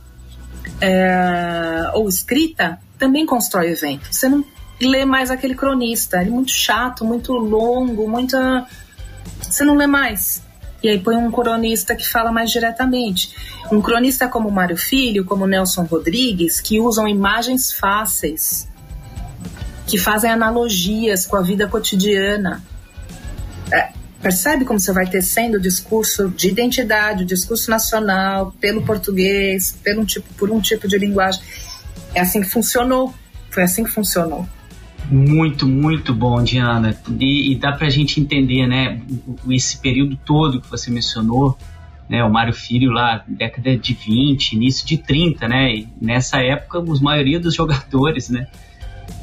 é, 0.80 1.90
ou 1.94 2.08
escrita, 2.08 2.78
também 2.98 3.26
constrói 3.26 3.68
o 3.68 3.72
evento. 3.72 4.08
Você 4.10 4.28
não 4.28 4.44
lê 4.80 5.04
mais 5.04 5.30
aquele 5.30 5.54
cronista, 5.54 6.20
ele 6.20 6.30
é 6.30 6.32
muito 6.32 6.52
chato, 6.52 7.04
muito 7.04 7.32
longo, 7.32 8.08
muita. 8.08 8.66
Você 9.40 9.64
não 9.64 9.76
lê 9.76 9.86
mais. 9.86 10.42
E 10.82 10.88
aí 10.88 11.00
põe 11.00 11.16
um 11.16 11.30
cronista 11.30 11.96
que 11.96 12.08
fala 12.08 12.30
mais 12.30 12.50
diretamente. 12.50 13.34
Um 13.72 13.82
cronista 13.82 14.28
como 14.28 14.50
Mário 14.50 14.76
Filho, 14.76 15.24
como 15.24 15.46
Nelson 15.46 15.82
Rodrigues, 15.82 16.60
que 16.60 16.80
usam 16.80 17.08
imagens 17.08 17.72
fáceis, 17.72 18.68
que 19.86 19.98
fazem 19.98 20.30
analogias 20.30 21.26
com 21.26 21.36
a 21.36 21.42
vida 21.42 21.66
cotidiana. 21.66 22.62
É, 23.72 23.90
percebe 24.20 24.64
como 24.64 24.80
você 24.80 24.92
vai 24.92 25.06
tecendo 25.06 25.58
o 25.58 25.60
discurso 25.60 26.28
de 26.30 26.48
identidade, 26.48 27.22
o 27.22 27.26
discurso 27.26 27.70
nacional, 27.70 28.52
pelo 28.60 28.82
português, 28.82 29.78
pelo 29.82 30.04
tipo, 30.04 30.26
por 30.34 30.50
um 30.50 30.60
tipo 30.60 30.88
de 30.88 30.98
linguagem. 30.98 31.40
É 32.14 32.20
assim 32.20 32.40
que 32.40 32.48
funcionou. 32.48 33.14
Foi 33.50 33.62
assim 33.62 33.84
que 33.84 33.90
funcionou. 33.90 34.46
Muito, 35.10 35.66
muito 35.66 36.12
bom, 36.12 36.42
Diana. 36.42 36.98
E, 37.18 37.52
e 37.52 37.54
dá 37.56 37.72
pra 37.72 37.88
gente 37.88 38.20
entender, 38.20 38.66
né, 38.66 39.00
esse 39.48 39.78
período 39.78 40.16
todo 40.16 40.60
que 40.60 40.70
você 40.70 40.90
mencionou, 40.90 41.56
né, 42.08 42.22
o 42.22 42.30
Mário 42.30 42.52
Filho 42.52 42.90
lá, 42.90 43.24
década 43.26 43.76
de 43.76 43.94
20, 43.94 44.52
início 44.52 44.86
de 44.86 44.98
30, 44.98 45.48
né, 45.48 45.74
e 45.74 45.88
nessa 46.00 46.42
época, 46.42 46.80
os 46.80 47.00
maioria 47.00 47.40
dos 47.40 47.54
jogadores, 47.54 48.28
né, 48.28 48.46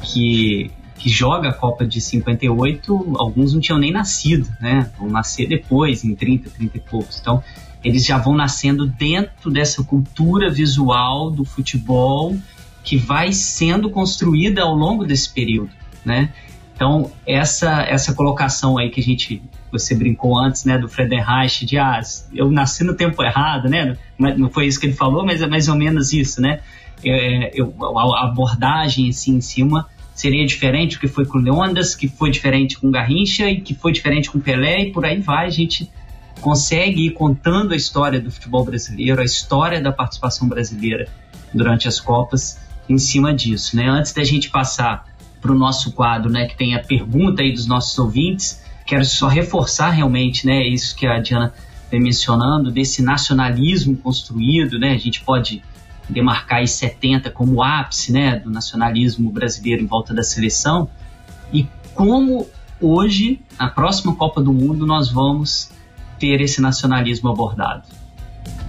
que, 0.02 0.70
que 0.98 1.08
joga 1.08 1.50
a 1.50 1.52
Copa 1.52 1.86
de 1.86 2.00
58, 2.00 3.14
alguns 3.16 3.52
não 3.52 3.60
tinham 3.60 3.78
nem 3.78 3.92
nascido, 3.92 4.48
né, 4.60 4.90
vão 4.98 5.08
nascer 5.08 5.46
depois, 5.46 6.04
em 6.04 6.14
30, 6.14 6.50
30 6.50 6.76
e 6.76 6.80
poucos, 6.80 7.20
então 7.20 7.42
eles 7.84 8.04
já 8.04 8.18
vão 8.18 8.34
nascendo 8.34 8.86
dentro 8.86 9.50
dessa 9.50 9.82
cultura 9.84 10.50
visual 10.50 11.30
do 11.30 11.44
futebol 11.44 12.36
que 12.82 12.96
vai 12.96 13.32
sendo 13.32 13.90
construída 13.90 14.62
ao 14.62 14.74
longo 14.74 15.04
desse 15.04 15.32
período, 15.32 15.70
né? 16.04 16.32
Então, 16.74 17.10
essa, 17.26 17.82
essa 17.82 18.12
colocação 18.12 18.76
aí 18.76 18.90
que 18.90 19.00
a 19.00 19.02
gente 19.02 19.42
Você 19.72 19.94
brincou 19.94 20.38
antes, 20.38 20.64
né, 20.64 20.78
do 20.78 20.88
Friedenreich, 20.88 21.64
de 21.64 21.78
ah, 21.78 22.00
eu 22.34 22.50
nasci 22.50 22.84
no 22.84 22.94
tempo 22.94 23.22
errado, 23.22 23.68
né? 23.68 23.96
Não 24.18 24.50
foi 24.50 24.66
isso 24.66 24.78
que 24.78 24.86
ele 24.86 24.92
falou, 24.92 25.24
mas 25.24 25.40
é 25.42 25.46
mais 25.46 25.68
ou 25.68 25.74
menos 25.74 26.12
isso, 26.12 26.40
né? 26.40 26.60
É, 27.04 27.50
eu, 27.54 27.74
a 27.98 28.24
abordagem 28.24 29.08
assim, 29.08 29.36
em 29.36 29.40
cima 29.40 29.88
seria 30.16 30.46
diferente 30.46 30.96
o 30.96 31.00
que 31.00 31.06
foi 31.06 31.26
com 31.26 31.36
Leondas, 31.36 31.94
que 31.94 32.08
foi 32.08 32.30
diferente 32.30 32.78
com 32.78 32.90
Garrincha 32.90 33.48
e 33.50 33.60
que 33.60 33.74
foi 33.74 33.92
diferente 33.92 34.30
com 34.30 34.40
Pelé 34.40 34.84
e 34.84 34.92
por 34.92 35.04
aí 35.04 35.20
vai. 35.20 35.46
A 35.46 35.50
gente 35.50 35.90
consegue 36.40 37.06
ir 37.06 37.10
contando 37.10 37.74
a 37.74 37.76
história 37.76 38.18
do 38.18 38.30
futebol 38.30 38.64
brasileiro, 38.64 39.20
a 39.20 39.24
história 39.24 39.80
da 39.80 39.92
participação 39.92 40.48
brasileira 40.48 41.06
durante 41.52 41.86
as 41.86 42.00
Copas 42.00 42.58
em 42.88 42.96
cima 42.96 43.34
disso, 43.34 43.76
né? 43.76 43.86
Antes 43.88 44.14
da 44.14 44.24
gente 44.24 44.48
passar 44.48 45.04
para 45.40 45.52
o 45.52 45.54
nosso 45.54 45.92
quadro, 45.92 46.30
né, 46.30 46.46
que 46.46 46.56
tem 46.56 46.74
a 46.74 46.82
pergunta 46.82 47.42
aí 47.42 47.52
dos 47.52 47.66
nossos 47.66 47.98
ouvintes, 47.98 48.62
quero 48.86 49.04
só 49.04 49.28
reforçar 49.28 49.90
realmente, 49.90 50.46
né, 50.46 50.66
isso 50.66 50.96
que 50.96 51.06
a 51.06 51.18
Diana 51.20 51.52
vem 51.90 52.00
mencionando, 52.00 52.70
desse 52.70 53.02
nacionalismo 53.02 53.96
construído, 53.96 54.78
né? 54.78 54.92
A 54.92 54.98
gente 54.98 55.20
pode 55.22 55.62
demarcar 56.08 56.58
aí 56.58 56.68
70 56.68 57.30
como 57.30 57.54
o 57.54 57.62
ápice 57.62 58.12
né, 58.12 58.38
do 58.38 58.50
nacionalismo 58.50 59.30
brasileiro 59.30 59.82
em 59.82 59.86
volta 59.86 60.14
da 60.14 60.22
seleção 60.22 60.88
e 61.52 61.66
como 61.94 62.46
hoje, 62.80 63.40
na 63.58 63.68
próxima 63.68 64.14
Copa 64.14 64.42
do 64.42 64.52
Mundo, 64.52 64.86
nós 64.86 65.10
vamos 65.10 65.70
ter 66.18 66.40
esse 66.40 66.60
nacionalismo 66.60 67.30
abordado. 67.30 67.84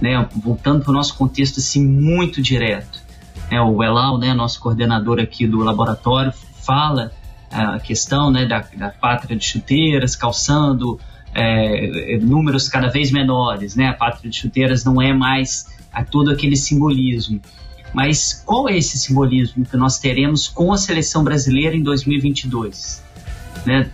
Né, 0.00 0.28
voltando 0.36 0.82
para 0.82 0.90
o 0.90 0.94
nosso 0.94 1.16
contexto 1.16 1.58
assim, 1.58 1.84
muito 1.84 2.40
direto. 2.40 3.02
Né, 3.50 3.60
o 3.60 3.82
Elal, 3.82 4.16
né, 4.16 4.32
nosso 4.32 4.60
coordenador 4.60 5.20
aqui 5.20 5.46
do 5.46 5.58
laboratório, 5.58 6.32
fala 6.62 7.12
é, 7.50 7.56
a 7.56 7.80
questão 7.80 8.30
né, 8.30 8.46
da, 8.46 8.64
da 8.76 8.90
pátria 8.90 9.36
de 9.36 9.44
chuteiras, 9.44 10.14
calçando 10.14 11.00
é, 11.34 12.18
números 12.18 12.68
cada 12.68 12.88
vez 12.88 13.10
menores. 13.10 13.74
Né, 13.74 13.88
a 13.88 13.94
pátria 13.94 14.30
de 14.30 14.36
chuteiras 14.36 14.84
não 14.84 15.02
é 15.02 15.12
mais 15.12 15.66
a 15.92 16.04
todo 16.04 16.30
aquele 16.30 16.56
simbolismo. 16.56 17.40
Mas 17.92 18.42
qual 18.44 18.68
é 18.68 18.76
esse 18.76 18.98
simbolismo 18.98 19.64
que 19.64 19.76
nós 19.76 19.98
teremos 19.98 20.46
com 20.46 20.72
a 20.72 20.78
seleção 20.78 21.24
brasileira 21.24 21.74
em 21.74 21.82
2022? 21.82 23.02
Né? 23.64 23.90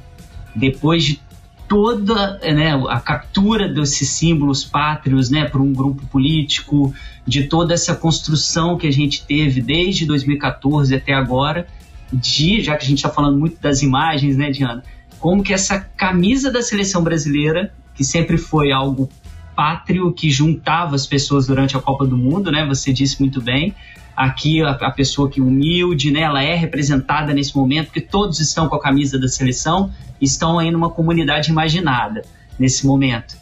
Depois 0.55 1.05
de 1.05 1.21
toda 1.69 2.39
né, 2.39 2.73
a 2.89 3.01
captura 3.01 3.69
desses 3.69 4.11
símbolos 4.11 4.65
pátrios 4.65 5.31
né, 5.31 5.47
por 5.47 5.61
um 5.61 5.73
grupo 5.73 6.05
político, 6.07 6.95
de 7.27 7.45
toda 7.45 7.75
essa 7.75 7.95
construção 7.95 8.77
que 8.77 8.87
a 8.87 8.93
gente 8.93 9.25
teve 9.25 9.63
desde 9.63 10.05
2014 10.05 10.95
até 10.95 11.15
agora, 11.15 11.67
de, 12.13 12.61
já 12.61 12.77
que 12.77 12.85
a 12.85 12.89
gente 12.89 12.99
está 12.99 13.09
falando 13.09 13.39
muito 13.39 13.61
das 13.61 13.83
imagens, 13.83 14.37
né, 14.37 14.51
Diana, 14.51 14.83
como 15.19 15.43
que 15.43 15.55
essa 15.55 15.81
camisa 15.81 16.51
da 16.53 16.63
seleção 16.63 17.03
brasileira, 17.03 17.73
que 17.95 18.05
sempre 18.05 18.37
foi 18.37 18.71
algo 18.71 19.09
pátrio 19.55 20.13
que 20.13 20.31
juntava 20.31 20.95
as 20.95 21.07
pessoas 21.07 21.47
durante 21.47 21.77
a 21.77 21.81
Copa 21.81 22.07
do 22.07 22.17
Mundo, 22.17 22.51
né? 22.51 22.67
Você 22.67 22.93
disse 22.93 23.21
muito 23.21 23.41
bem. 23.41 23.75
Aqui 24.17 24.63
a, 24.63 24.71
a, 24.71 24.91
pessoa 24.91 25.29
que 25.29 25.41
humilde, 25.41 26.11
né? 26.11 26.21
Ela 26.21 26.43
é 26.43 26.55
representada 26.55 27.33
nesse 27.35 27.57
momento 27.57 27.87
porque 27.87 28.01
todos 28.01 28.41
estão 28.41 28.69
com 28.69 28.77
a 28.77 28.81
camisa 28.81 29.19
da 29.19 29.29
seleção, 29.29 29.91
estão 30.21 30.59
aí 30.59 30.71
numa 30.71 30.91
comunidade 30.91 31.51
imaginada 31.51 32.23
nesse 32.59 32.87
momento. 32.87 33.37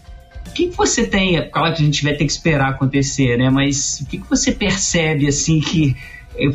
O 0.46 0.52
que, 0.52 0.68
que 0.68 0.76
você 0.76 1.06
tem? 1.06 1.48
Claro 1.50 1.74
que 1.74 1.82
a 1.82 1.84
gente 1.84 2.02
vai 2.02 2.14
ter 2.14 2.24
que 2.24 2.32
esperar 2.32 2.70
acontecer, 2.70 3.38
né? 3.38 3.50
Mas 3.50 4.00
o 4.00 4.06
que, 4.06 4.18
que 4.18 4.28
você 4.28 4.52
percebe 4.52 5.26
assim 5.26 5.60
que 5.60 5.96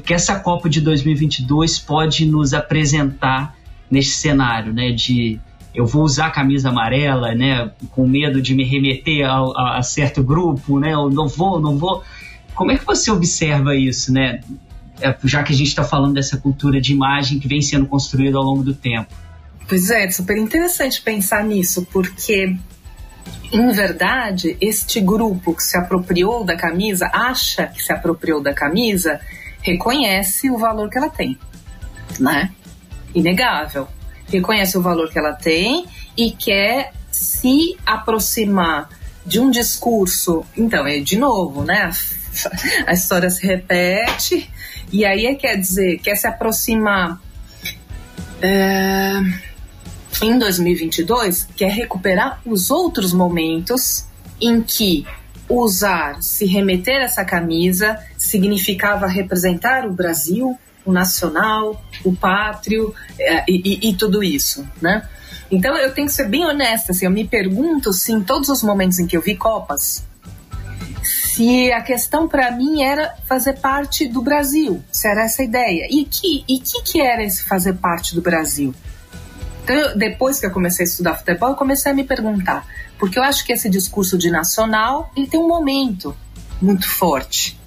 que 0.03 0.13
essa 0.13 0.39
Copa 0.39 0.69
de 0.69 0.81
2022 0.81 1.79
pode 1.79 2.25
nos 2.25 2.53
apresentar 2.53 3.55
nesse 3.89 4.11
cenário, 4.11 4.73
né? 4.73 4.91
De 4.91 5.39
eu 5.77 5.85
vou 5.85 6.01
usar 6.01 6.25
a 6.25 6.31
camisa 6.31 6.69
amarela, 6.69 7.35
né, 7.35 7.71
com 7.91 8.07
medo 8.07 8.41
de 8.41 8.55
me 8.55 8.63
remeter 8.63 9.23
a, 9.23 9.35
a, 9.35 9.77
a, 9.77 9.83
certo 9.83 10.23
grupo, 10.23 10.79
né, 10.79 10.93
eu 10.93 11.07
não 11.07 11.27
vou, 11.27 11.61
não 11.61 11.77
vou. 11.77 12.03
Como 12.55 12.71
é 12.71 12.77
que 12.77 12.83
você 12.83 13.11
observa 13.11 13.75
isso, 13.75 14.11
né, 14.11 14.41
é, 14.99 15.15
já 15.23 15.43
que 15.43 15.53
a 15.53 15.55
gente 15.55 15.67
está 15.67 15.83
falando 15.83 16.15
dessa 16.15 16.35
cultura 16.35 16.81
de 16.81 16.93
imagem 16.93 17.37
que 17.37 17.47
vem 17.47 17.61
sendo 17.61 17.85
construída 17.85 18.39
ao 18.39 18.43
longo 18.43 18.63
do 18.63 18.73
tempo? 18.73 19.13
Pois 19.69 19.91
é, 19.91 20.05
é 20.05 20.09
super 20.09 20.35
interessante 20.35 20.99
pensar 20.99 21.43
nisso, 21.43 21.87
porque 21.93 22.55
em 23.51 23.71
verdade, 23.71 24.57
este 24.59 24.99
grupo 24.99 25.53
que 25.53 25.61
se 25.61 25.77
apropriou 25.77 26.43
da 26.43 26.57
camisa, 26.57 27.07
acha 27.13 27.67
que 27.67 27.83
se 27.83 27.93
apropriou 27.93 28.41
da 28.41 28.51
camisa, 28.51 29.21
reconhece 29.61 30.49
o 30.49 30.57
valor 30.57 30.89
que 30.89 30.97
ela 30.97 31.09
tem, 31.09 31.37
né? 32.19 32.49
Inegável 33.13 33.87
reconhece 34.27 34.77
o 34.77 34.81
valor 34.81 35.09
que 35.09 35.17
ela 35.17 35.33
tem 35.33 35.85
e 36.15 36.31
quer 36.31 36.93
se 37.11 37.77
aproximar 37.85 38.89
de 39.25 39.39
um 39.39 39.49
discurso. 39.49 40.45
Então, 40.55 40.85
é 40.87 40.99
de 40.99 41.17
novo, 41.17 41.63
né? 41.63 41.91
A 42.85 42.93
história 42.93 43.29
se 43.29 43.45
repete, 43.45 44.49
e 44.91 45.03
aí 45.05 45.25
é, 45.25 45.35
quer 45.35 45.57
dizer, 45.57 45.99
quer 45.99 46.15
se 46.15 46.27
aproximar. 46.27 47.19
É, 48.41 49.13
em 50.21 50.37
2022, 50.37 51.47
quer 51.55 51.71
recuperar 51.71 52.41
os 52.45 52.71
outros 52.71 53.11
momentos 53.11 54.05
em 54.39 54.61
que 54.61 55.05
usar, 55.49 56.21
se 56.21 56.45
remeter 56.45 57.01
essa 57.01 57.23
camisa, 57.23 57.99
significava 58.17 59.07
representar 59.07 59.85
o 59.85 59.93
Brasil, 59.93 60.57
o 60.87 60.91
nacional, 60.91 61.83
o 62.03 62.15
pátrio 62.15 62.95
é, 63.19 63.43
e, 63.47 63.89
e, 63.89 63.93
tudo 63.93 64.23
isso, 64.23 64.67
né? 64.81 65.07
Então 65.51 65.75
eu 65.75 65.93
tenho 65.93 66.07
que 66.07 66.13
ser 66.13 66.27
bem 66.29 66.45
honesta, 66.45 66.91
assim, 66.93 67.05
eu 67.05 67.11
me 67.11 67.27
pergunto 67.27 67.91
se 67.93 68.11
em 68.11 68.21
todos 68.21 68.49
os 68.49 68.63
momentos 68.63 68.97
em 68.97 69.05
que 69.05 69.15
eu 69.15 69.21
vi 69.21 69.35
Copas, 69.35 70.05
se 71.03 71.71
a 71.71 71.81
questão 71.81 72.27
para 72.27 72.51
mim 72.51 72.81
era 72.81 73.15
fazer 73.27 73.59
parte 73.59 74.07
do 74.07 74.21
Brasil, 74.21 74.81
se 74.91 75.07
era 75.07 75.23
essa 75.23 75.43
ideia. 75.43 75.87
E 75.89 76.05
que 76.05 76.43
e 76.47 76.59
que, 76.59 76.81
que 76.81 77.01
era 77.01 77.23
esse 77.23 77.43
fazer 77.43 77.73
parte 77.73 78.15
do 78.15 78.21
Brasil? 78.21 78.73
Então, 79.63 79.97
depois 79.97 80.39
que 80.39 80.45
eu 80.45 80.51
comecei 80.51 80.85
a 80.85 80.87
estudar 80.87 81.15
futebol, 81.15 81.49
eu 81.49 81.55
comecei 81.55 81.91
a 81.91 81.95
me 81.95 82.05
perguntar, 82.05 82.65
porque 82.97 83.19
eu 83.19 83.23
acho 83.23 83.45
que 83.45 83.51
esse 83.51 83.69
discurso 83.69 84.17
de 84.17 84.31
nacional, 84.31 85.11
ele 85.15 85.27
tem 85.27 85.39
um 85.39 85.47
momento 85.47 86.15
muito 86.61 86.89
forte 86.89 87.57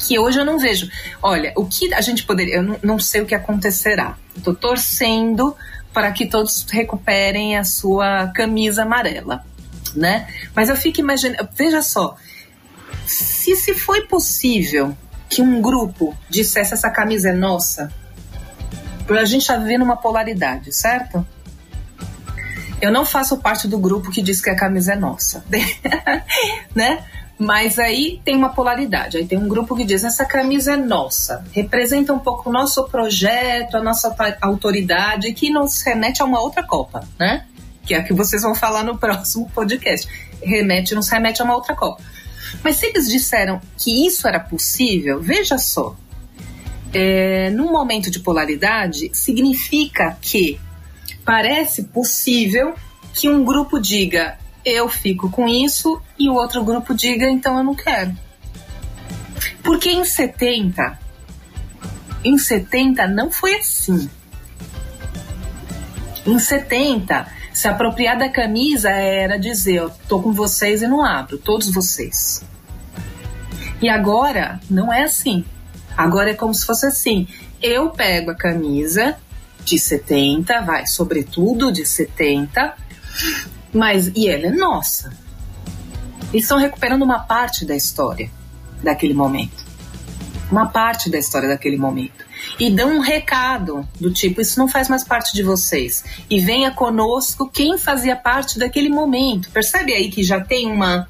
que 0.00 0.18
hoje 0.18 0.40
eu 0.40 0.44
não 0.44 0.58
vejo. 0.58 0.90
Olha, 1.22 1.52
o 1.56 1.66
que 1.66 1.92
a 1.92 2.00
gente 2.00 2.24
poderia. 2.24 2.56
Eu 2.56 2.78
não, 2.82 2.98
sei 2.98 3.20
o 3.20 3.26
que 3.26 3.34
acontecerá. 3.34 4.16
Estou 4.36 4.54
torcendo 4.54 5.54
para 5.92 6.10
que 6.12 6.26
todos 6.26 6.66
recuperem 6.70 7.56
a 7.56 7.64
sua 7.64 8.28
camisa 8.28 8.82
amarela, 8.82 9.44
né? 9.94 10.26
Mas 10.54 10.68
eu 10.68 10.76
fico 10.76 11.00
imaginando. 11.00 11.48
Veja 11.54 11.82
só. 11.82 12.16
Se, 13.06 13.54
se 13.56 13.74
foi 13.74 14.02
possível 14.06 14.96
que 15.28 15.42
um 15.42 15.60
grupo 15.60 16.16
dissesse 16.28 16.74
essa 16.74 16.90
camisa 16.90 17.30
é 17.30 17.32
nossa, 17.32 17.92
a 19.08 19.24
gente 19.24 19.42
está 19.42 19.56
vivendo 19.56 19.82
uma 19.82 19.96
polaridade, 19.96 20.72
certo? 20.72 21.26
Eu 22.80 22.90
não 22.90 23.04
faço 23.04 23.36
parte 23.38 23.68
do 23.68 23.78
grupo 23.78 24.10
que 24.10 24.22
diz 24.22 24.40
que 24.40 24.48
a 24.48 24.56
camisa 24.56 24.94
é 24.94 24.96
nossa, 24.96 25.44
né? 26.74 27.04
Mas 27.40 27.78
aí 27.78 28.20
tem 28.22 28.36
uma 28.36 28.50
polaridade. 28.50 29.16
Aí 29.16 29.26
tem 29.26 29.38
um 29.38 29.48
grupo 29.48 29.74
que 29.74 29.82
diz: 29.82 30.04
essa 30.04 30.26
camisa 30.26 30.74
é 30.74 30.76
nossa, 30.76 31.42
representa 31.52 32.12
um 32.12 32.18
pouco 32.18 32.50
o 32.50 32.52
nosso 32.52 32.84
projeto, 32.84 33.78
a 33.78 33.82
nossa 33.82 34.14
autoridade, 34.42 35.32
que 35.32 35.48
nos 35.48 35.80
remete 35.80 36.20
a 36.20 36.26
uma 36.26 36.38
outra 36.38 36.62
Copa, 36.62 37.02
né? 37.18 37.46
Que 37.86 37.94
é 37.94 37.98
a 37.98 38.02
que 38.02 38.12
vocês 38.12 38.42
vão 38.42 38.54
falar 38.54 38.84
no 38.84 38.98
próximo 39.00 39.50
podcast. 39.54 40.06
Remete, 40.42 40.94
nos 40.94 41.08
remete 41.08 41.40
a 41.40 41.46
uma 41.46 41.54
outra 41.54 41.74
Copa. 41.74 42.02
Mas 42.62 42.76
se 42.76 42.84
eles 42.84 43.08
disseram 43.08 43.58
que 43.78 44.06
isso 44.06 44.28
era 44.28 44.38
possível, 44.38 45.22
veja 45.22 45.56
só. 45.56 45.96
É, 46.92 47.48
num 47.50 47.72
momento 47.72 48.10
de 48.10 48.20
polaridade, 48.20 49.10
significa 49.14 50.18
que 50.20 50.60
parece 51.24 51.84
possível 51.84 52.74
que 53.14 53.30
um 53.30 53.42
grupo 53.46 53.80
diga 53.80 54.36
eu 54.64 54.88
fico 54.88 55.30
com 55.30 55.48
isso 55.48 56.00
e 56.18 56.28
o 56.28 56.34
outro 56.34 56.64
grupo 56.64 56.94
diga 56.94 57.28
então 57.28 57.58
eu 57.58 57.64
não 57.64 57.74
quero. 57.74 58.16
Porque 59.62 59.90
em 59.90 60.04
70, 60.04 60.98
em 62.24 62.38
70 62.38 63.06
não 63.08 63.30
foi 63.30 63.54
assim. 63.56 64.08
Em 66.26 66.38
70, 66.38 67.26
se 67.52 67.68
apropriar 67.68 68.18
da 68.18 68.28
camisa 68.28 68.90
era 68.90 69.38
dizer, 69.38 69.76
eu 69.76 69.90
tô 70.08 70.20
com 70.20 70.32
vocês 70.32 70.82
e 70.82 70.86
não 70.86 71.04
abro, 71.04 71.38
todos 71.38 71.70
vocês. 71.70 72.42
E 73.80 73.88
agora 73.88 74.60
não 74.70 74.92
é 74.92 75.04
assim. 75.04 75.44
Agora 75.96 76.30
é 76.30 76.34
como 76.34 76.54
se 76.54 76.66
fosse 76.66 76.86
assim. 76.86 77.26
Eu 77.62 77.90
pego 77.90 78.30
a 78.30 78.34
camisa 78.34 79.16
de 79.64 79.78
70, 79.78 80.60
vai, 80.62 80.86
sobretudo 80.86 81.72
de 81.72 81.84
70, 81.84 82.74
mas, 83.72 84.08
e 84.14 84.28
ela 84.28 84.46
é 84.46 84.50
nossa. 84.50 85.12
Eles 86.32 86.44
estão 86.44 86.58
recuperando 86.58 87.02
uma 87.02 87.20
parte 87.20 87.64
da 87.64 87.74
história 87.74 88.30
daquele 88.82 89.14
momento. 89.14 89.64
Uma 90.50 90.66
parte 90.66 91.08
da 91.08 91.18
história 91.18 91.48
daquele 91.48 91.76
momento. 91.76 92.24
e 92.58 92.70
dão 92.70 92.96
um 92.96 93.00
recado 93.00 93.86
do 94.00 94.10
tipo: 94.10 94.40
isso 94.40 94.58
não 94.58 94.66
faz 94.66 94.88
mais 94.88 95.04
parte 95.04 95.32
de 95.32 95.42
vocês. 95.42 96.04
E 96.28 96.40
venha 96.40 96.70
conosco 96.70 97.48
quem 97.48 97.78
fazia 97.78 98.16
parte 98.16 98.58
daquele 98.58 98.88
momento. 98.88 99.50
Percebe 99.50 99.92
aí 99.92 100.10
que 100.10 100.22
já 100.22 100.40
tem 100.40 100.70
uma, 100.70 101.08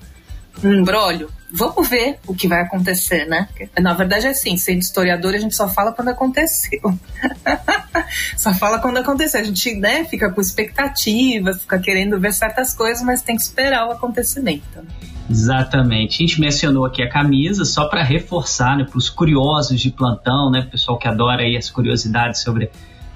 um 0.62 0.72
embrólio? 0.72 1.30
Vamos 1.52 1.88
ver 1.88 2.18
o 2.26 2.34
que 2.34 2.46
vai 2.46 2.60
acontecer, 2.62 3.26
né? 3.26 3.48
Na 3.80 3.92
verdade 3.92 4.26
é 4.26 4.30
assim, 4.30 4.56
sendo 4.56 4.78
historiador 4.78 5.34
a 5.34 5.38
gente 5.38 5.54
só 5.54 5.68
fala 5.68 5.92
quando 5.92 6.08
aconteceu. 6.08 6.80
só 8.36 8.54
fala 8.54 8.78
quando 8.78 8.98
aconteceu. 8.98 9.40
A 9.40 9.44
gente 9.44 9.74
né, 9.74 10.04
fica 10.04 10.30
com 10.30 10.40
expectativas, 10.40 11.62
fica 11.62 11.78
querendo 11.78 12.18
ver 12.20 12.32
certas 12.32 12.72
coisas, 12.72 13.02
mas 13.02 13.22
tem 13.22 13.36
que 13.36 13.42
esperar 13.42 13.88
o 13.88 13.92
acontecimento. 13.92 14.64
Né? 14.76 14.84
Exatamente. 15.28 16.22
A 16.22 16.26
gente 16.26 16.40
mencionou 16.40 16.84
aqui 16.84 17.02
a 17.02 17.08
camisa 17.08 17.64
só 17.64 17.88
para 17.88 18.02
reforçar 18.02 18.76
né, 18.76 18.84
para 18.84 18.98
os 18.98 19.08
curiosos 19.08 19.80
de 19.80 19.90
plantão, 19.90 20.50
né, 20.50 20.66
pessoal 20.70 20.98
que 20.98 21.06
adora 21.06 21.42
aí 21.42 21.56
as 21.56 21.70
curiosidades 21.70 22.42
sobre 22.42 22.70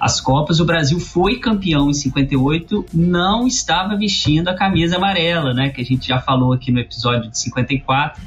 as 0.05 0.21
Copas. 0.21 0.59
O 0.59 0.65
Brasil 0.65 0.99
foi 0.99 1.37
campeão 1.37 1.89
em 1.89 1.93
58, 1.93 2.85
não 2.93 3.47
estava 3.47 3.97
vestindo 3.97 4.49
a 4.49 4.53
camisa 4.53 4.97
amarela, 4.97 5.51
né, 5.51 5.69
que 5.69 5.81
a 5.81 5.83
gente 5.83 6.07
já 6.07 6.21
falou 6.21 6.53
aqui 6.53 6.71
no 6.71 6.79
episódio 6.79 7.29
de 7.31 7.39
54, 7.39 8.21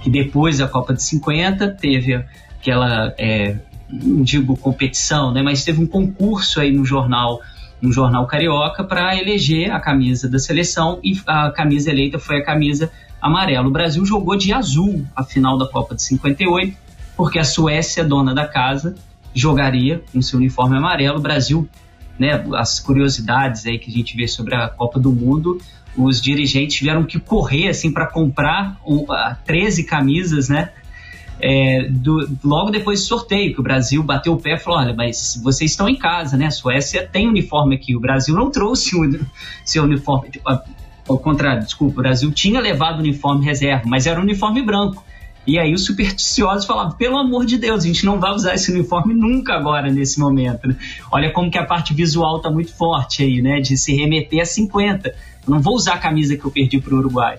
que 0.00 0.08
depois 0.08 0.58
da 0.58 0.66
Copa 0.66 0.94
de 0.94 1.02
50 1.02 1.72
teve 1.72 2.24
aquela, 2.58 3.14
é, 3.18 3.58
não 3.90 4.22
digo 4.22 4.56
competição, 4.56 5.30
né, 5.30 5.42
mas 5.42 5.62
teve 5.62 5.82
um 5.82 5.86
concurso 5.86 6.58
aí 6.58 6.72
no 6.72 6.84
jornal 6.84 7.40
no 7.82 7.90
jornal 7.90 8.26
carioca 8.26 8.84
para 8.84 9.16
eleger 9.16 9.72
a 9.72 9.80
camisa 9.80 10.28
da 10.28 10.38
seleção 10.38 11.00
e 11.02 11.18
a 11.26 11.50
camisa 11.50 11.90
eleita 11.90 12.18
foi 12.18 12.36
a 12.36 12.44
camisa 12.44 12.92
amarelo. 13.22 13.68
O 13.68 13.72
Brasil 13.72 14.04
jogou 14.04 14.36
de 14.36 14.52
azul 14.52 15.06
a 15.16 15.24
final 15.24 15.56
da 15.56 15.66
Copa 15.66 15.94
de 15.94 16.02
58, 16.02 16.76
porque 17.16 17.38
a 17.38 17.44
Suécia, 17.44 18.04
dona 18.04 18.34
da 18.34 18.46
casa, 18.46 18.94
jogaria 19.34 20.02
com 20.12 20.20
seu 20.20 20.38
uniforme 20.38 20.76
amarelo. 20.76 21.18
O 21.18 21.22
Brasil, 21.22 21.68
né, 22.18 22.44
as 22.54 22.80
curiosidades 22.80 23.66
aí 23.66 23.78
que 23.78 23.90
a 23.90 23.92
gente 23.92 24.16
vê 24.16 24.26
sobre 24.26 24.54
a 24.54 24.68
Copa 24.68 24.98
do 24.98 25.12
Mundo, 25.12 25.60
os 25.96 26.20
dirigentes 26.20 26.76
tiveram 26.76 27.04
que 27.04 27.18
correr 27.18 27.68
assim 27.68 27.92
para 27.92 28.06
comprar 28.06 28.80
um, 28.86 29.06
13 29.44 29.84
camisas, 29.84 30.48
né? 30.48 30.70
É, 31.42 31.88
do, 31.88 32.36
logo 32.44 32.70
depois 32.70 33.00
do 33.00 33.06
sorteio, 33.06 33.54
que 33.54 33.60
o 33.60 33.62
Brasil 33.62 34.02
bateu 34.02 34.34
o 34.34 34.36
pé 34.36 34.54
e 34.54 34.58
falou: 34.58 34.78
olha, 34.78 34.94
mas 34.94 35.40
vocês 35.42 35.70
estão 35.70 35.88
em 35.88 35.96
casa, 35.96 36.36
né? 36.36 36.46
A 36.46 36.50
Suécia 36.50 37.08
tem 37.10 37.26
uniforme 37.26 37.74
aqui, 37.74 37.96
o 37.96 38.00
Brasil 38.00 38.34
não 38.34 38.50
trouxe 38.50 38.94
o 38.94 39.26
seu 39.64 39.84
uniforme 39.84 40.28
ao 41.10 41.18
contrário, 41.18 41.64
desculpa, 41.64 41.98
o 41.98 42.02
Brasil 42.02 42.30
tinha 42.30 42.60
levado 42.60 43.00
uniforme 43.00 43.44
reserva, 43.44 43.82
mas 43.86 44.06
era 44.06 44.20
um 44.20 44.22
uniforme 44.22 44.62
branco. 44.62 45.04
E 45.46 45.58
aí 45.58 45.72
os 45.72 45.84
supersticiosos 45.84 46.66
falavam, 46.66 46.96
pelo 46.96 47.18
amor 47.18 47.46
de 47.46 47.56
Deus, 47.56 47.82
a 47.82 47.86
gente 47.86 48.04
não 48.04 48.20
vai 48.20 48.30
usar 48.32 48.54
esse 48.54 48.70
uniforme 48.70 49.14
nunca 49.14 49.54
agora, 49.54 49.90
nesse 49.90 50.20
momento. 50.20 50.68
Né? 50.68 50.76
Olha 51.10 51.32
como 51.32 51.50
que 51.50 51.58
a 51.58 51.64
parte 51.64 51.94
visual 51.94 52.36
está 52.36 52.50
muito 52.50 52.74
forte 52.74 53.22
aí, 53.22 53.40
né? 53.40 53.60
De 53.60 53.76
se 53.76 53.94
remeter 53.94 54.42
a 54.42 54.44
50. 54.44 55.08
Eu 55.08 55.14
não 55.46 55.60
vou 55.60 55.74
usar 55.74 55.94
a 55.94 55.98
camisa 55.98 56.36
que 56.36 56.44
eu 56.44 56.50
perdi 56.50 56.80
para 56.80 56.94
o 56.94 56.98
Uruguai. 56.98 57.38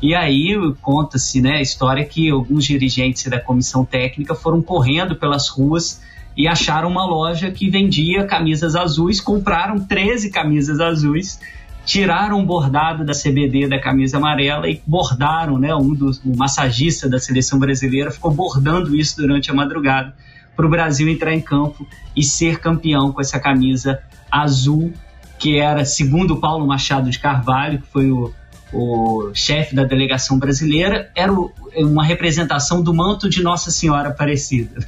E 0.00 0.14
aí 0.14 0.56
conta-se 0.80 1.40
né, 1.40 1.58
a 1.58 1.62
história 1.62 2.04
que 2.04 2.28
alguns 2.28 2.64
dirigentes 2.64 3.24
da 3.30 3.38
comissão 3.38 3.84
técnica 3.84 4.34
foram 4.34 4.60
correndo 4.60 5.14
pelas 5.14 5.48
ruas 5.48 6.02
e 6.36 6.48
acharam 6.48 6.88
uma 6.88 7.06
loja 7.06 7.50
que 7.52 7.70
vendia 7.70 8.26
camisas 8.26 8.74
azuis, 8.74 9.20
compraram 9.20 9.78
13 9.78 10.30
camisas 10.30 10.80
azuis 10.80 11.38
tiraram 11.84 12.40
o 12.40 12.46
bordado 12.46 13.04
da 13.04 13.12
CBD 13.12 13.68
da 13.68 13.80
camisa 13.80 14.16
amarela 14.16 14.68
e 14.68 14.80
bordaram, 14.86 15.58
né? 15.58 15.74
Um 15.74 15.94
dos 15.94 16.18
o 16.24 16.36
massagista 16.36 17.08
da 17.08 17.18
seleção 17.18 17.58
brasileira 17.58 18.10
ficou 18.10 18.30
bordando 18.30 18.94
isso 18.94 19.16
durante 19.16 19.50
a 19.50 19.54
madrugada 19.54 20.14
para 20.54 20.66
o 20.66 20.68
Brasil 20.68 21.08
entrar 21.08 21.32
em 21.32 21.40
campo 21.40 21.86
e 22.16 22.22
ser 22.22 22.60
campeão 22.60 23.12
com 23.12 23.20
essa 23.20 23.40
camisa 23.40 24.00
azul 24.30 24.92
que 25.38 25.58
era, 25.58 25.84
segundo 25.84 26.36
Paulo 26.36 26.64
Machado 26.64 27.10
de 27.10 27.18
Carvalho, 27.18 27.80
que 27.80 27.88
foi 27.88 28.12
o, 28.12 28.32
o 28.72 29.32
chefe 29.34 29.74
da 29.74 29.82
delegação 29.82 30.38
brasileira, 30.38 31.10
era 31.16 31.32
uma 31.76 32.04
representação 32.04 32.80
do 32.80 32.94
manto 32.94 33.28
de 33.28 33.42
Nossa 33.42 33.72
Senhora 33.72 34.10
Aparecida 34.10 34.86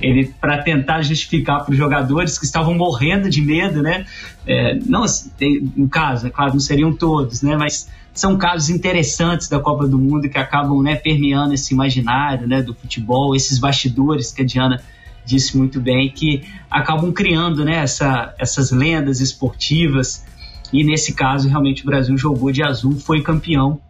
ele 0.00 0.32
para 0.40 0.58
tentar 0.58 1.02
justificar 1.02 1.64
para 1.64 1.72
os 1.72 1.78
jogadores 1.78 2.38
que 2.38 2.44
estavam 2.44 2.74
morrendo 2.74 3.30
de 3.30 3.40
medo, 3.40 3.82
né? 3.82 4.06
É, 4.46 4.78
não, 4.86 5.02
assim, 5.02 5.30
tem 5.36 5.72
um 5.76 5.88
caso, 5.88 6.26
é 6.26 6.30
claro, 6.30 6.52
não 6.52 6.60
seriam 6.60 6.92
todos, 6.92 7.42
né? 7.42 7.56
Mas 7.56 7.88
são 8.14 8.38
casos 8.38 8.70
interessantes 8.70 9.48
da 9.48 9.58
Copa 9.58 9.86
do 9.86 9.98
Mundo 9.98 10.28
que 10.28 10.38
acabam 10.38 10.80
né, 10.82 10.94
permeando 10.94 11.52
esse 11.52 11.74
imaginário 11.74 12.46
né, 12.46 12.62
do 12.62 12.72
futebol, 12.72 13.34
esses 13.34 13.58
bastidores 13.58 14.32
que 14.32 14.42
a 14.42 14.44
Diana 14.44 14.80
disse 15.24 15.58
muito 15.58 15.80
bem, 15.80 16.08
que 16.08 16.44
acabam 16.70 17.12
criando 17.12 17.64
né, 17.64 17.78
essa, 17.78 18.34
essas 18.38 18.70
lendas 18.70 19.20
esportivas. 19.20 20.24
E 20.72 20.84
nesse 20.84 21.12
caso, 21.12 21.48
realmente, 21.48 21.82
o 21.82 21.86
Brasil 21.86 22.16
jogou 22.16 22.52
de 22.52 22.62
azul, 22.62 22.92
foi 22.92 23.22
campeão. 23.22 23.80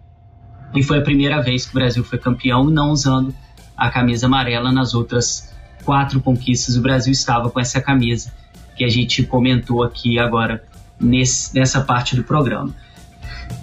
E 0.74 0.82
foi 0.82 0.98
a 0.98 1.02
primeira 1.02 1.40
vez 1.42 1.66
que 1.66 1.70
o 1.72 1.74
Brasil 1.74 2.02
foi 2.02 2.18
campeão, 2.18 2.64
não 2.64 2.90
usando 2.90 3.34
a 3.76 3.90
camisa 3.90 4.26
amarela 4.26 4.72
nas 4.72 4.94
outras 4.94 5.54
quatro 5.84 6.20
conquistas, 6.20 6.76
o 6.76 6.82
Brasil 6.82 7.12
estava 7.12 7.48
com 7.48 7.60
essa 7.60 7.80
camisa 7.80 8.32
que 8.76 8.84
a 8.84 8.88
gente 8.88 9.22
comentou 9.22 9.82
aqui 9.82 10.18
agora 10.18 10.62
nesse, 11.00 11.54
nessa 11.54 11.80
parte 11.80 12.14
do 12.14 12.22
programa. 12.22 12.74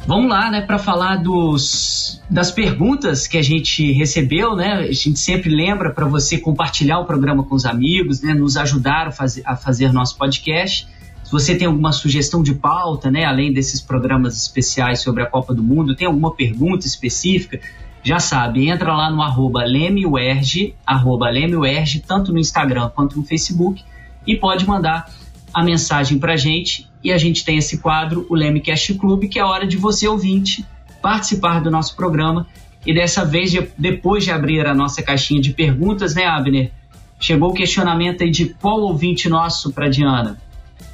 Vamos 0.05 0.29
lá, 0.29 0.51
né, 0.51 0.61
para 0.61 0.77
falar 0.77 1.17
dos, 1.17 2.21
das 2.29 2.51
perguntas 2.51 3.25
que 3.25 3.37
a 3.37 3.41
gente 3.41 3.91
recebeu, 3.93 4.55
né? 4.55 4.73
A 4.73 4.91
gente 4.91 5.19
sempre 5.19 5.49
lembra 5.49 5.91
para 5.91 6.05
você 6.05 6.37
compartilhar 6.37 6.99
o 6.99 7.05
programa 7.05 7.43
com 7.43 7.55
os 7.55 7.65
amigos, 7.65 8.21
né, 8.21 8.33
nos 8.33 8.57
ajudar 8.57 9.07
a 9.07 9.11
fazer, 9.11 9.43
a 9.45 9.55
fazer 9.55 9.93
nosso 9.93 10.17
podcast. 10.17 10.87
Se 11.23 11.31
você 11.31 11.55
tem 11.55 11.67
alguma 11.67 11.93
sugestão 11.93 12.43
de 12.43 12.53
pauta, 12.53 13.09
né, 13.09 13.23
além 13.23 13.53
desses 13.53 13.79
programas 13.79 14.35
especiais 14.35 15.01
sobre 15.01 15.23
a 15.23 15.25
Copa 15.25 15.53
do 15.53 15.63
Mundo, 15.63 15.95
tem 15.95 16.05
alguma 16.05 16.35
pergunta 16.35 16.85
específica, 16.85 17.59
já 18.03 18.19
sabe, 18.19 18.67
entra 18.67 18.93
lá 18.93 19.09
no 19.09 19.21
arroba 19.21 19.63
lemeuerge, 19.63 20.75
arroba 20.85 21.27
tanto 22.05 22.33
no 22.33 22.39
Instagram 22.39 22.89
quanto 22.89 23.17
no 23.17 23.23
Facebook, 23.23 23.81
e 24.25 24.35
pode 24.35 24.67
mandar 24.67 25.09
a 25.53 25.63
mensagem 25.63 26.17
para 26.17 26.33
a 26.33 26.37
gente. 26.37 26.87
E 27.03 27.11
a 27.11 27.17
gente 27.17 27.43
tem 27.43 27.57
esse 27.57 27.79
quadro, 27.79 28.25
o 28.29 28.35
Lemecast 28.35 28.93
Club, 28.95 29.29
que 29.29 29.37
é 29.37 29.41
a 29.41 29.47
hora 29.47 29.67
de 29.67 29.77
você, 29.77 30.07
ouvinte, 30.07 30.65
participar 31.01 31.61
do 31.61 31.69
nosso 31.69 31.95
programa. 31.95 32.47
E 32.85 32.93
dessa 32.93 33.25
vez, 33.25 33.53
depois 33.77 34.23
de 34.23 34.31
abrir 34.31 34.65
a 34.65 34.73
nossa 34.73 35.03
caixinha 35.03 35.41
de 35.41 35.51
perguntas, 35.51 36.15
né, 36.15 36.25
Abner? 36.25 36.71
Chegou 37.19 37.51
o 37.51 37.53
questionamento 37.53 38.23
aí 38.23 38.29
de 38.29 38.53
qual 38.53 38.79
ouvinte 38.81 39.29
nosso 39.29 39.71
para 39.71 39.89
Diana? 39.89 40.41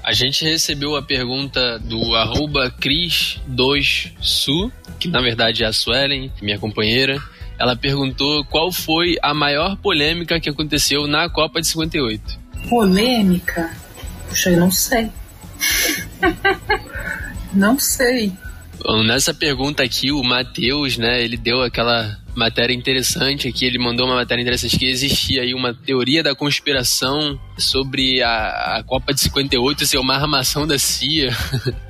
A 0.04 0.14
gente 0.14 0.46
recebeu 0.46 0.96
a 0.96 1.02
pergunta 1.02 1.80
do 1.80 2.16
arroba 2.16 2.72
Cris2Su, 2.72 4.72
que 5.00 5.08
na 5.08 5.22
verdade 5.22 5.64
é 5.64 5.68
a 5.68 5.74
Suelen, 5.74 6.32
minha 6.42 6.58
companheira. 6.58 7.22
Ela 7.60 7.76
perguntou 7.76 8.46
qual 8.46 8.72
foi 8.72 9.18
a 9.22 9.34
maior 9.34 9.76
polêmica 9.76 10.40
que 10.40 10.50
aconteceu 10.50 11.08
na 11.08 11.30
Copa 11.30 11.60
de 11.60 11.68
58. 11.68 12.39
Polêmica? 12.68 13.72
Puxa, 14.28 14.50
eu 14.50 14.60
não 14.60 14.72
sei. 14.72 15.10
não 17.54 17.80
sei. 17.80 18.32
Bom, 18.84 19.04
nessa 19.04 19.34
pergunta 19.34 19.84
aqui, 19.84 20.12
o 20.12 20.24
Matheus, 20.24 20.98
né, 20.98 21.22
ele 21.22 21.36
deu 21.36 21.62
aquela 21.62 22.18
matéria 22.36 22.74
interessante 22.74 23.48
aqui, 23.48 23.66
ele 23.66 23.78
mandou 23.78 24.06
uma 24.06 24.16
matéria 24.16 24.42
interessante 24.42 24.78
que 24.78 24.86
existia 24.86 25.42
aí 25.42 25.54
uma 25.54 25.74
teoria 25.74 26.24
da 26.24 26.34
conspiração 26.34 27.38
sobre 27.58 28.24
a, 28.24 28.78
a 28.78 28.84
Copa 28.84 29.14
de 29.14 29.20
58 29.20 29.86
ser 29.86 29.98
uma 29.98 30.16
armação 30.16 30.66
da 30.66 30.80
CIA. 30.80 31.32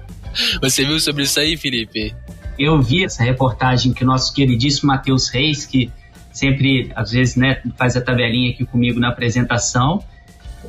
Você 0.61 0.86
viu 0.86 0.99
sobre 0.99 1.24
isso 1.24 1.39
aí, 1.39 1.55
Felipe? 1.55 2.15
Eu 2.57 2.82
vi 2.82 3.05
essa 3.05 3.24
reportagem 3.24 3.93
que 3.93 4.03
o 4.03 4.07
nosso 4.07 4.34
queridíssimo 4.34 4.88
Matheus 4.88 5.30
Reis, 5.30 5.65
que 5.65 5.91
sempre, 6.32 6.91
às 6.95 7.11
vezes, 7.11 7.36
né, 7.36 7.61
faz 7.78 7.95
a 7.95 8.01
tabelinha 8.01 8.51
aqui 8.51 8.65
comigo 8.65 8.99
na 8.99 9.09
apresentação, 9.09 10.03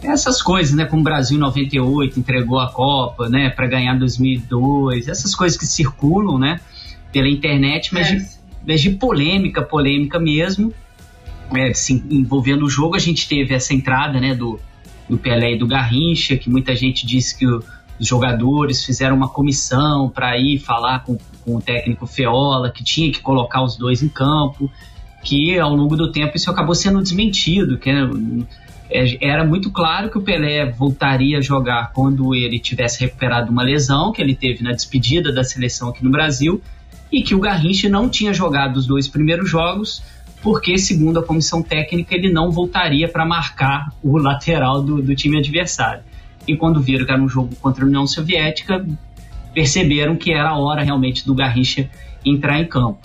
essas 0.03 0.41
coisas, 0.41 0.75
né, 0.75 0.85
como 0.85 1.01
o 1.03 1.05
Brasil 1.05 1.39
98 1.39 2.19
entregou 2.19 2.59
a 2.59 2.71
Copa, 2.71 3.29
né, 3.29 3.51
para 3.51 3.67
ganhar 3.67 3.99
2002, 3.99 5.09
essas 5.09 5.35
coisas 5.35 5.59
que 5.59 5.67
circulam, 5.67 6.39
né, 6.39 6.61
pela 7.13 7.29
internet, 7.29 7.93
mas 7.93 8.09
é. 8.09 8.17
de 8.17 8.27
vez 8.65 8.81
de 8.81 8.91
polêmica, 8.91 9.63
polêmica 9.63 10.19
mesmo, 10.19 10.73
é, 11.55 11.75
se 11.75 12.03
envolvendo 12.11 12.65
o 12.65 12.71
jogo, 12.71 12.95
a 12.95 12.99
gente 12.99 13.29
teve 13.29 13.55
essa 13.55 13.75
entrada 13.75 14.21
né, 14.21 14.35
do, 14.35 14.59
do 15.09 15.19
Pelé 15.19 15.55
e 15.55 15.59
do 15.59 15.67
Garrincha, 15.67 16.37
que 16.37 16.49
muita 16.49 16.75
gente 16.77 17.07
disse 17.07 17.37
que 17.37 17.47
o, 17.47 17.63
os 17.99 18.07
jogadores 18.07 18.85
fizeram 18.85 19.15
uma 19.15 19.29
comissão 19.29 20.09
para 20.09 20.39
ir 20.39 20.59
falar 20.59 21.01
com, 21.01 21.19
com 21.45 21.57
o 21.57 21.61
técnico 21.61 22.07
Feola, 22.07 22.71
que 22.71 22.83
tinha 22.83 23.13
que 23.13 23.21
colocar 23.21 23.63
os 23.63 23.77
dois 23.77 24.03
em 24.03 24.09
campo, 24.09 24.71
que 25.23 25.59
ao 25.59 25.75
longo 25.75 25.97
do 25.97 26.11
tempo 26.11 26.35
isso 26.35 26.51
acabou 26.51 26.75
sendo 26.75 27.03
desmentido, 27.03 27.77
que 27.77 27.91
é, 27.91 28.09
era 29.21 29.45
muito 29.45 29.71
claro 29.71 30.11
que 30.11 30.19
o 30.19 30.23
Pelé 30.23 30.71
voltaria 30.71 31.39
a 31.39 31.41
jogar 31.41 31.93
quando 31.93 32.35
ele 32.35 32.59
tivesse 32.59 33.01
recuperado 33.01 33.51
uma 33.51 33.63
lesão 33.63 34.13
que 34.13 34.21
ele 34.21 34.35
teve 34.35 34.63
na 34.63 34.73
despedida 34.73 35.33
da 35.33 35.45
seleção 35.45 35.91
aqui 35.91 36.03
no 36.03 36.11
Brasil, 36.11 36.61
e 37.13 37.23
que 37.23 37.35
o 37.35 37.41
Garrincha 37.41 37.89
não 37.89 38.09
tinha 38.09 38.33
jogado 38.33 38.77
os 38.77 38.87
dois 38.87 39.09
primeiros 39.09 39.49
jogos 39.49 40.03
porque, 40.43 40.79
segundo 40.79 41.19
a 41.19 41.23
comissão 41.23 41.63
técnica, 41.63 42.15
ele 42.15 42.33
não 42.33 42.51
voltaria 42.51 43.07
para 43.09 43.27
marcar 43.27 43.93
o 44.03 44.17
lateral 44.17 44.83
do, 44.83 45.03
do 45.03 45.15
time 45.15 45.39
adversário. 45.39 46.03
E 46.49 46.57
quando 46.57 46.81
viram 46.81 47.05
que 47.05 47.13
era 47.13 47.21
um 47.21 47.29
jogo 47.29 47.55
contra 47.57 47.85
a 47.85 47.87
União 47.87 48.07
Soviética, 48.07 48.87
perceberam 49.53 50.17
que 50.17 50.33
era 50.33 50.51
a 50.51 50.59
hora 50.59 50.83
realmente 50.83 51.27
do 51.27 51.35
Garrincha 51.35 51.91
entrar 52.25 52.59
em 52.59 52.67
campo. 52.67 52.99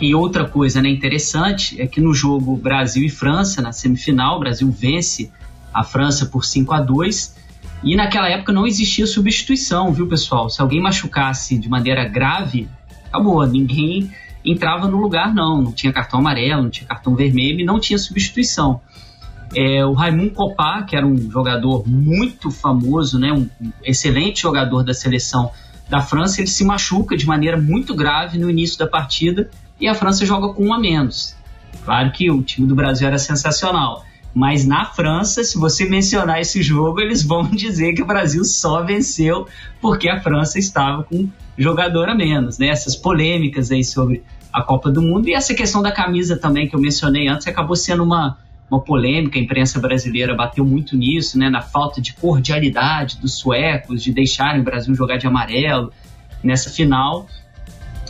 E 0.00 0.14
outra 0.14 0.46
coisa 0.46 0.82
né, 0.82 0.90
interessante 0.90 1.80
é 1.80 1.86
que 1.86 2.00
no 2.00 2.12
jogo 2.12 2.56
Brasil 2.56 3.04
e 3.04 3.08
França, 3.08 3.62
na 3.62 3.72
semifinal, 3.72 4.36
o 4.36 4.40
Brasil 4.40 4.70
vence 4.70 5.32
a 5.72 5.82
França 5.82 6.26
por 6.26 6.44
5 6.44 6.72
a 6.74 6.80
2 6.80 7.36
e 7.82 7.96
naquela 7.96 8.28
época 8.28 8.52
não 8.52 8.66
existia 8.66 9.06
substituição, 9.06 9.92
viu 9.92 10.06
pessoal? 10.06 10.50
Se 10.50 10.60
alguém 10.60 10.80
machucasse 10.80 11.58
de 11.58 11.68
maneira 11.68 12.06
grave, 12.06 12.68
acabou, 13.06 13.46
ninguém 13.46 14.10
entrava 14.44 14.86
no 14.86 14.98
lugar 14.98 15.34
não, 15.34 15.62
não 15.62 15.72
tinha 15.72 15.92
cartão 15.92 16.20
amarelo, 16.20 16.62
não 16.62 16.70
tinha 16.70 16.86
cartão 16.86 17.14
vermelho 17.14 17.60
e 17.60 17.64
não 17.64 17.80
tinha 17.80 17.98
substituição. 17.98 18.80
É, 19.54 19.84
o 19.84 19.92
Raimundo 19.92 20.32
Copá, 20.32 20.82
que 20.82 20.94
era 20.94 21.06
um 21.06 21.30
jogador 21.30 21.88
muito 21.88 22.50
famoso, 22.50 23.18
né, 23.18 23.32
um 23.32 23.48
excelente 23.82 24.42
jogador 24.42 24.82
da 24.82 24.92
seleção 24.92 25.50
da 25.88 26.00
França, 26.00 26.40
ele 26.40 26.48
se 26.48 26.64
machuca 26.64 27.16
de 27.16 27.26
maneira 27.26 27.56
muito 27.56 27.94
grave 27.94 28.38
no 28.38 28.50
início 28.50 28.78
da 28.78 28.86
partida 28.86 29.48
e 29.80 29.88
a 29.88 29.94
França 29.94 30.24
joga 30.24 30.52
com 30.52 30.66
um 30.66 30.72
a 30.72 30.78
menos. 30.78 31.36
Claro 31.84 32.10
que 32.12 32.30
o 32.30 32.42
time 32.42 32.66
do 32.66 32.74
Brasil 32.74 33.06
era 33.06 33.18
sensacional, 33.18 34.04
mas 34.34 34.66
na 34.66 34.84
França, 34.84 35.42
se 35.44 35.56
você 35.56 35.88
mencionar 35.88 36.40
esse 36.40 36.62
jogo, 36.62 37.00
eles 37.00 37.22
vão 37.22 37.44
dizer 37.50 37.94
que 37.94 38.02
o 38.02 38.06
Brasil 38.06 38.44
só 38.44 38.82
venceu 38.82 39.46
porque 39.80 40.08
a 40.08 40.20
França 40.20 40.58
estava 40.58 41.04
com 41.04 41.28
jogador 41.56 42.08
a 42.08 42.14
menos, 42.14 42.58
né? 42.58 42.68
Essas 42.68 42.94
polêmicas 42.94 43.70
aí 43.70 43.84
sobre 43.84 44.22
a 44.52 44.62
Copa 44.62 44.90
do 44.90 45.02
Mundo 45.02 45.28
e 45.28 45.34
essa 45.34 45.54
questão 45.54 45.82
da 45.82 45.92
camisa 45.92 46.36
também 46.36 46.68
que 46.68 46.74
eu 46.74 46.80
mencionei 46.80 47.28
antes 47.28 47.46
acabou 47.46 47.76
sendo 47.76 48.02
uma 48.02 48.38
uma 48.70 48.80
polêmica, 48.80 49.38
a 49.38 49.42
imprensa 49.42 49.78
brasileira 49.78 50.34
bateu 50.34 50.64
muito 50.64 50.96
nisso, 50.96 51.38
né, 51.38 51.48
na 51.48 51.62
falta 51.62 52.00
de 52.00 52.12
cordialidade 52.14 53.18
dos 53.20 53.34
suecos, 53.34 54.02
de 54.02 54.12
deixarem 54.12 54.60
o 54.60 54.64
Brasil 54.64 54.94
jogar 54.94 55.18
de 55.18 55.26
amarelo 55.26 55.92
nessa 56.42 56.68
final. 56.68 57.26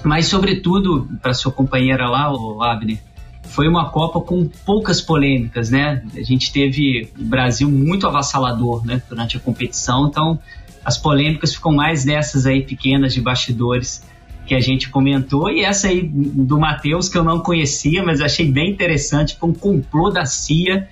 Mas, 0.06 0.26
sobretudo, 0.26 1.08
para 1.20 1.34
sua 1.34 1.50
companheira 1.50 2.08
lá, 2.08 2.32
o 2.32 2.62
Abner, 2.62 3.02
foi 3.42 3.66
uma 3.66 3.90
Copa 3.90 4.20
com 4.20 4.48
poucas 4.64 5.00
polêmicas, 5.00 5.68
né? 5.68 6.00
A 6.14 6.22
gente 6.22 6.52
teve 6.52 7.10
o 7.18 7.24
Brasil 7.24 7.68
muito 7.68 8.06
avassalador, 8.06 8.86
né, 8.86 9.02
durante 9.08 9.36
a 9.36 9.40
competição, 9.40 10.06
então 10.06 10.38
as 10.84 10.96
polêmicas 10.96 11.56
ficam 11.56 11.72
mais 11.72 12.04
nessas 12.04 12.46
aí 12.46 12.62
pequenas 12.62 13.14
de 13.14 13.20
bastidores 13.20 14.04
que 14.46 14.54
a 14.54 14.60
gente 14.60 14.88
comentou 14.90 15.50
e 15.50 15.64
essa 15.64 15.88
aí 15.88 16.08
do 16.08 16.56
Matheus 16.56 17.08
que 17.08 17.18
eu 17.18 17.24
não 17.24 17.40
conhecia, 17.40 18.04
mas 18.04 18.20
achei 18.20 18.48
bem 18.48 18.70
interessante, 18.70 19.36
foi 19.36 19.50
um 19.50 19.54
complô 19.54 20.08
da 20.08 20.24
CIA 20.24 20.88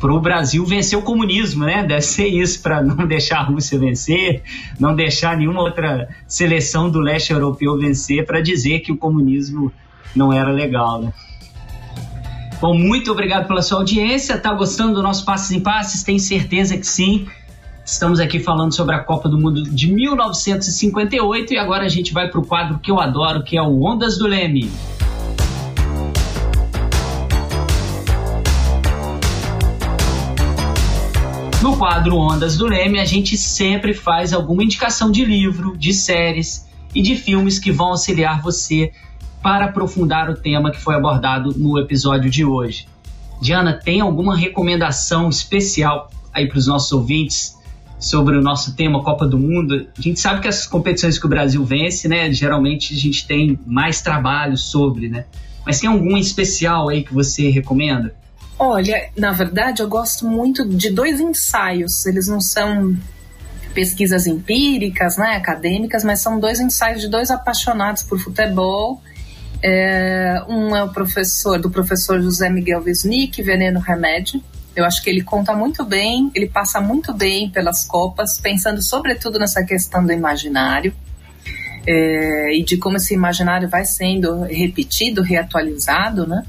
para 0.00 0.12
o 0.12 0.20
Brasil 0.20 0.64
vencer 0.64 0.98
o 0.98 1.02
comunismo, 1.02 1.64
né? 1.64 1.84
Deve 1.84 2.02
ser 2.02 2.28
isso, 2.28 2.62
para 2.62 2.82
não 2.82 3.06
deixar 3.06 3.38
a 3.38 3.42
Rússia 3.42 3.78
vencer, 3.78 4.42
não 4.78 4.94
deixar 4.94 5.36
nenhuma 5.36 5.60
outra 5.60 6.08
seleção 6.26 6.88
do 6.88 7.00
leste 7.00 7.32
europeu 7.32 7.76
vencer, 7.78 8.24
para 8.24 8.40
dizer 8.40 8.80
que 8.80 8.92
o 8.92 8.96
comunismo 8.96 9.72
não 10.14 10.32
era 10.32 10.50
legal, 10.50 11.02
né? 11.02 11.12
Bom, 12.60 12.76
muito 12.76 13.12
obrigado 13.12 13.46
pela 13.46 13.62
sua 13.62 13.78
audiência. 13.78 14.36
Tá 14.36 14.52
gostando 14.52 14.94
do 14.94 15.02
nosso 15.02 15.24
Passes 15.24 15.52
em 15.52 15.60
Passes? 15.60 16.02
Tenho 16.02 16.18
certeza 16.18 16.76
que 16.76 16.86
sim. 16.86 17.28
Estamos 17.84 18.18
aqui 18.18 18.40
falando 18.40 18.74
sobre 18.74 18.96
a 18.96 18.98
Copa 18.98 19.28
do 19.28 19.38
Mundo 19.38 19.62
de 19.62 19.92
1958 19.92 21.54
e 21.54 21.56
agora 21.56 21.84
a 21.84 21.88
gente 21.88 22.12
vai 22.12 22.28
para 22.28 22.40
o 22.40 22.44
quadro 22.44 22.78
que 22.80 22.90
eu 22.90 23.00
adoro, 23.00 23.44
que 23.44 23.56
é 23.56 23.62
o 23.62 23.82
Ondas 23.82 24.18
do 24.18 24.26
Leme. 24.26 24.70
No 31.68 31.76
quadro 31.76 32.16
Ondas 32.16 32.56
do 32.56 32.66
Leme, 32.66 32.98
a 32.98 33.04
gente 33.04 33.36
sempre 33.36 33.92
faz 33.92 34.32
alguma 34.32 34.64
indicação 34.64 35.10
de 35.10 35.22
livro, 35.22 35.76
de 35.76 35.92
séries 35.92 36.66
e 36.94 37.02
de 37.02 37.14
filmes 37.14 37.58
que 37.58 37.70
vão 37.70 37.88
auxiliar 37.88 38.40
você 38.40 38.90
para 39.42 39.66
aprofundar 39.66 40.30
o 40.30 40.34
tema 40.34 40.70
que 40.70 40.80
foi 40.80 40.94
abordado 40.94 41.52
no 41.54 41.78
episódio 41.78 42.30
de 42.30 42.42
hoje. 42.42 42.88
Diana, 43.42 43.74
tem 43.74 44.00
alguma 44.00 44.34
recomendação 44.34 45.28
especial 45.28 46.10
aí 46.32 46.48
para 46.48 46.56
os 46.56 46.66
nossos 46.66 46.90
ouvintes 46.90 47.58
sobre 47.98 48.38
o 48.38 48.40
nosso 48.40 48.74
tema 48.74 49.04
Copa 49.04 49.26
do 49.26 49.38
Mundo? 49.38 49.88
A 49.96 50.00
gente 50.00 50.18
sabe 50.18 50.40
que 50.40 50.48
as 50.48 50.66
competições 50.66 51.18
que 51.18 51.26
o 51.26 51.28
Brasil 51.28 51.62
vence, 51.62 52.08
né, 52.08 52.32
geralmente 52.32 52.94
a 52.94 52.96
gente 52.96 53.26
tem 53.26 53.60
mais 53.66 54.00
trabalho 54.00 54.56
sobre, 54.56 55.10
né? 55.10 55.26
Mas 55.66 55.80
tem 55.80 55.90
algum 55.90 56.16
especial 56.16 56.88
aí 56.88 57.04
que 57.04 57.12
você 57.12 57.50
recomenda? 57.50 58.14
Olha, 58.58 59.10
na 59.16 59.30
verdade, 59.30 59.82
eu 59.82 59.88
gosto 59.88 60.26
muito 60.26 60.66
de 60.68 60.90
dois 60.90 61.20
ensaios. 61.20 62.04
Eles 62.06 62.26
não 62.26 62.40
são 62.40 62.96
pesquisas 63.72 64.26
empíricas, 64.26 65.16
né, 65.16 65.36
acadêmicas, 65.36 66.02
mas 66.02 66.20
são 66.20 66.40
dois 66.40 66.58
ensaios 66.58 67.00
de 67.00 67.08
dois 67.08 67.30
apaixonados 67.30 68.02
por 68.02 68.18
futebol. 68.18 69.00
É, 69.62 70.42
um 70.48 70.74
é 70.74 70.82
o 70.82 70.88
professor 70.88 71.60
do 71.60 71.70
professor 71.70 72.20
José 72.20 72.50
Miguel 72.50 72.82
Wisnik, 72.82 73.40
Veneno 73.42 73.78
Remédio. 73.78 74.42
Eu 74.74 74.84
acho 74.84 75.02
que 75.02 75.10
ele 75.10 75.22
conta 75.22 75.54
muito 75.54 75.84
bem, 75.84 76.30
ele 76.34 76.48
passa 76.48 76.80
muito 76.80 77.12
bem 77.12 77.50
pelas 77.50 77.84
copas, 77.84 78.38
pensando 78.40 78.82
sobretudo 78.82 79.38
nessa 79.38 79.64
questão 79.64 80.04
do 80.04 80.12
imaginário. 80.12 80.92
É, 81.86 82.56
e 82.56 82.64
de 82.64 82.76
como 82.76 82.96
esse 82.96 83.14
imaginário 83.14 83.68
vai 83.68 83.84
sendo 83.84 84.42
repetido, 84.42 85.22
reatualizado, 85.22 86.26
né? 86.26 86.42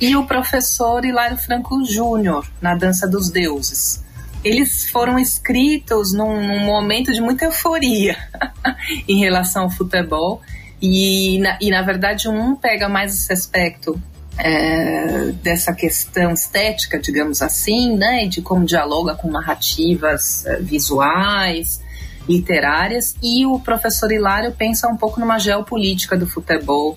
E 0.00 0.14
o 0.16 0.26
professor 0.26 1.04
Hilário 1.04 1.36
Franco 1.36 1.84
Júnior, 1.84 2.46
na 2.60 2.74
Dança 2.74 3.06
dos 3.06 3.30
Deuses. 3.30 4.04
Eles 4.44 4.88
foram 4.88 5.18
escritos 5.18 6.12
num, 6.12 6.40
num 6.40 6.60
momento 6.60 7.12
de 7.12 7.20
muita 7.20 7.46
euforia 7.46 8.16
em 9.08 9.18
relação 9.18 9.64
ao 9.64 9.70
futebol, 9.70 10.40
e 10.80 11.40
na, 11.40 11.58
e 11.60 11.70
na 11.70 11.82
verdade 11.82 12.28
um 12.28 12.54
pega 12.54 12.88
mais 12.88 13.12
esse 13.12 13.32
aspecto 13.32 14.00
é, 14.38 15.32
dessa 15.42 15.74
questão 15.74 16.32
estética, 16.32 16.98
digamos 17.00 17.42
assim, 17.42 17.96
né, 17.96 18.26
de 18.26 18.40
como 18.40 18.64
dialoga 18.64 19.16
com 19.16 19.28
narrativas 19.28 20.46
é, 20.46 20.60
visuais, 20.60 21.82
literárias, 22.28 23.16
e 23.20 23.44
o 23.44 23.58
professor 23.58 24.12
Hilário 24.12 24.52
pensa 24.52 24.86
um 24.86 24.96
pouco 24.96 25.18
numa 25.18 25.38
geopolítica 25.38 26.16
do 26.16 26.26
futebol. 26.26 26.96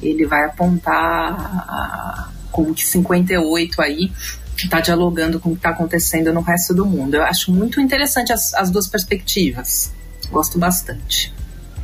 Ele 0.00 0.26
vai 0.26 0.44
apontar 0.44 2.30
como 2.56 2.74
que 2.74 2.82
58 2.82 3.82
aí 3.82 4.10
está 4.56 4.80
dialogando 4.80 5.38
com 5.38 5.50
o 5.50 5.52
que 5.52 5.58
está 5.58 5.68
acontecendo 5.68 6.32
no 6.32 6.40
resto 6.40 6.74
do 6.74 6.86
mundo. 6.86 7.14
Eu 7.14 7.22
acho 7.22 7.52
muito 7.52 7.78
interessante 7.78 8.32
as, 8.32 8.54
as 8.54 8.70
duas 8.70 8.88
perspectivas. 8.88 9.92
Gosto 10.30 10.58
bastante. 10.58 11.30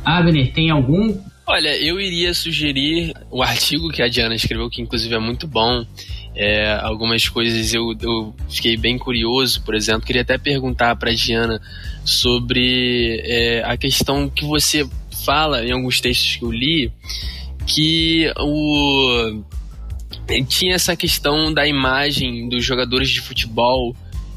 Abner, 0.03 0.51
tem 0.51 0.71
algum? 0.71 1.15
Olha, 1.45 1.77
eu 1.77 2.01
iria 2.01 2.33
sugerir 2.33 3.13
o 3.29 3.43
artigo 3.43 3.89
que 3.89 4.01
a 4.01 4.07
Diana 4.07 4.33
escreveu, 4.33 4.67
que 4.67 4.81
inclusive 4.81 5.13
é 5.13 5.19
muito 5.19 5.45
bom. 5.45 5.85
É, 6.35 6.73
algumas 6.81 7.29
coisas 7.29 7.71
eu, 7.71 7.95
eu 8.01 8.33
fiquei 8.49 8.75
bem 8.75 8.97
curioso, 8.97 9.61
por 9.63 9.75
exemplo, 9.75 10.01
queria 10.01 10.23
até 10.23 10.39
perguntar 10.39 10.95
para 10.95 11.11
a 11.11 11.13
Diana 11.13 11.61
sobre 12.03 13.21
é, 13.23 13.63
a 13.63 13.77
questão 13.77 14.27
que 14.27 14.43
você 14.43 14.89
fala 15.23 15.63
em 15.63 15.71
alguns 15.71 16.01
textos 16.01 16.37
que 16.37 16.43
eu 16.43 16.51
li, 16.51 16.91
que 17.67 18.33
o 18.39 19.43
tinha 20.47 20.75
essa 20.75 20.95
questão 20.95 21.53
da 21.53 21.67
imagem 21.67 22.47
dos 22.47 22.63
jogadores 22.63 23.09
de 23.09 23.21
futebol 23.21 23.95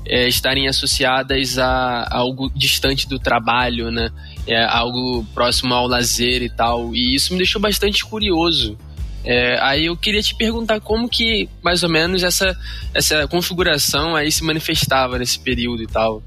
é, 0.09 0.29
estarem 0.29 0.69
associadas 0.69 1.59
a, 1.59 1.67
a, 1.67 2.19
algo 2.19 2.51
distante 2.55 3.09
do 3.09 3.19
trabalho, 3.19 3.91
né? 3.91 4.11
É, 4.47 4.65
algo 4.65 5.25
próximo 5.35 5.75
ao 5.75 5.87
lazer 5.87 6.43
e 6.43 6.49
tal. 6.49 6.95
E 6.95 7.15
isso 7.15 7.33
me 7.33 7.39
deixou 7.39 7.61
bastante 7.61 8.05
curioso. 8.05 8.79
É, 9.25 9.59
aí 9.61 9.87
eu 9.87 9.97
queria 9.97 10.23
te 10.23 10.37
perguntar 10.37 10.81
como 10.81 11.09
que, 11.09 11.49
mais 11.63 11.83
ou 11.83 11.89
menos, 11.89 12.23
essa, 12.23 12.57
essa 12.95 13.27
configuração 13.27 14.15
aí 14.15 14.31
se 14.31 14.45
manifestava 14.45 15.19
nesse 15.19 15.39
período 15.41 15.83
e 15.83 15.87
tal. 15.89 16.23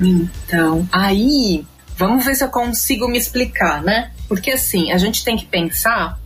Então, 0.00 0.88
aí, 0.90 1.64
vamos 1.96 2.24
ver 2.24 2.34
se 2.34 2.42
eu 2.42 2.48
consigo 2.48 3.06
me 3.08 3.18
explicar, 3.18 3.82
né? 3.82 4.10
Porque 4.26 4.50
assim, 4.50 4.90
a 4.90 4.98
gente 4.98 5.24
tem 5.24 5.36
que 5.36 5.46
pensar 5.46 6.18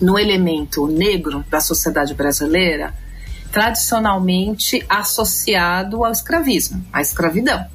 no 0.00 0.18
elemento 0.18 0.86
negro 0.86 1.44
da 1.48 1.60
sociedade 1.60 2.14
brasileira, 2.14 2.94
tradicionalmente 3.52 4.84
associado 4.88 6.04
ao 6.04 6.10
escravismo, 6.10 6.84
à 6.92 7.00
escravidão. 7.00 7.66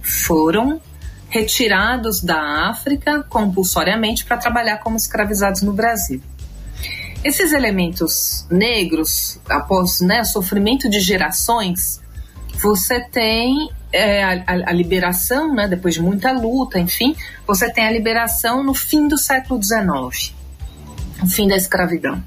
Foram 0.00 0.80
retirados 1.28 2.22
da 2.22 2.68
África 2.68 3.22
compulsoriamente 3.28 4.24
para 4.24 4.36
trabalhar 4.36 4.78
como 4.78 4.96
escravizados 4.96 5.62
no 5.62 5.72
Brasil. 5.72 6.20
Esses 7.24 7.52
elementos 7.52 8.46
negros, 8.50 9.38
após 9.48 10.00
né, 10.00 10.24
sofrimento 10.24 10.90
de 10.90 11.00
gerações, 11.00 12.00
você 12.60 13.00
tem 13.00 13.70
é, 13.92 14.24
a, 14.24 14.42
a, 14.46 14.72
liberação, 14.72 15.54
né, 15.54 15.68
depois 15.68 15.94
de 15.94 16.02
muita 16.02 16.32
luta, 16.32 16.78
enfim, 16.78 17.14
você 17.46 17.70
tem 17.70 17.86
a 17.86 17.90
liberação 17.90 18.62
no 18.62 18.74
fim 18.74 19.06
do 19.06 19.16
século 19.16 19.60
XIX 19.62 20.41
o 21.22 21.26
fim 21.26 21.46
da 21.46 21.56
escravidão. 21.56 22.22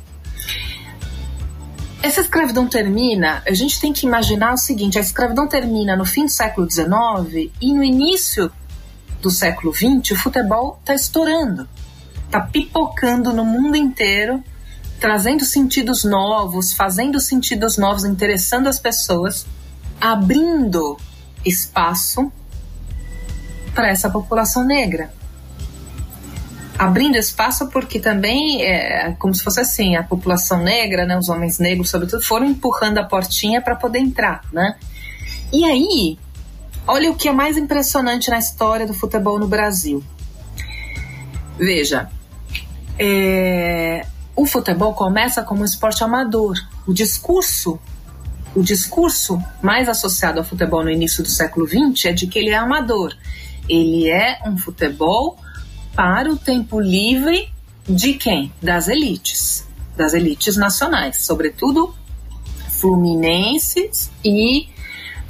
essa 2.02 2.22
escravidão 2.22 2.68
termina, 2.68 3.42
a 3.48 3.54
gente 3.54 3.80
tem 3.80 3.92
que 3.92 4.06
imaginar 4.06 4.54
o 4.54 4.58
seguinte: 4.58 4.98
a 4.98 5.02
escravidão 5.02 5.48
termina 5.48 5.96
no 5.96 6.06
fim 6.06 6.26
do 6.26 6.32
século 6.32 6.70
XIX 6.70 7.52
e 7.60 7.74
no 7.74 7.84
início 7.84 8.52
do 9.22 9.30
século 9.30 9.74
XX 9.74 10.12
o 10.12 10.16
futebol 10.16 10.78
está 10.80 10.94
estourando, 10.94 11.68
está 12.26 12.40
pipocando 12.42 13.34
no 13.34 13.44
mundo 13.44 13.76
inteiro, 13.76 14.44
trazendo 15.00 15.44
sentidos 15.44 16.04
novos, 16.04 16.74
fazendo 16.74 17.20
sentidos 17.20 17.78
novos, 17.78 18.06
interessando 18.06 18.68
as 18.68 18.80
pessoas, 18.80 19.46
abrindo 20.00 20.98
espaço 21.44 22.32
para 23.74 23.90
essa 23.90 24.10
população 24.10 24.64
negra 24.64 25.12
abrindo 26.78 27.16
espaço 27.16 27.70
porque 27.70 28.00
também 28.00 28.64
é 28.64 29.16
como 29.18 29.34
se 29.34 29.44
fosse 29.44 29.60
assim 29.60 29.96
a 29.96 30.04
população 30.04 30.62
negra, 30.62 31.06
né, 31.06 31.18
os 31.18 31.30
homens 31.30 31.60
negros 31.60 31.90
sobretudo 31.90 32.22
foram 32.22 32.46
empurrando 32.46 32.98
a 32.98 33.04
portinha 33.04 33.62
para 33.62 33.76
poder 33.76 34.00
entrar, 34.00 34.42
né? 34.52 34.76
E 35.54 35.64
aí, 35.64 36.18
olha 36.88 37.12
o 37.12 37.16
que 37.16 37.30
é 37.30 37.32
mais 37.32 37.58
impressionante 37.58 38.30
na 38.30 38.40
história 38.40 38.86
do 38.86 38.94
futebol 38.94 39.40
no 39.40 39.48
Brasil. 39.48 40.04
Veja, 41.58 42.10
é, 43.00 44.06
o 44.36 44.46
futebol 44.46 44.94
começa 44.94 45.42
como 45.44 45.62
um 45.62 45.66
esporte 45.66 46.04
amador. 46.04 46.56
O 46.86 46.94
discurso, 46.94 47.80
o 48.54 48.62
discurso 48.62 49.42
mais 49.62 49.88
associado 49.88 50.40
ao 50.40 50.46
futebol 50.46 50.84
no 50.84 50.90
início 50.90 51.24
do 51.24 51.30
século 51.30 51.68
XX 51.68 52.06
é 52.06 52.12
de 52.12 52.28
que 52.28 52.40
ele 52.40 52.50
é 52.50 52.58
amador. 52.58 53.14
Ele 53.70 54.10
é 54.10 54.40
um 54.46 54.58
futebol 54.58 55.38
para 55.96 56.30
o 56.30 56.38
tempo 56.38 56.80
livre 56.80 57.50
de 57.88 58.14
quem? 58.14 58.52
Das 58.62 58.88
elites, 58.88 59.66
das 59.96 60.14
elites 60.14 60.58
nacionais, 60.58 61.24
sobretudo 61.26 61.96
fluminenses 62.70 64.12
e 64.24 64.68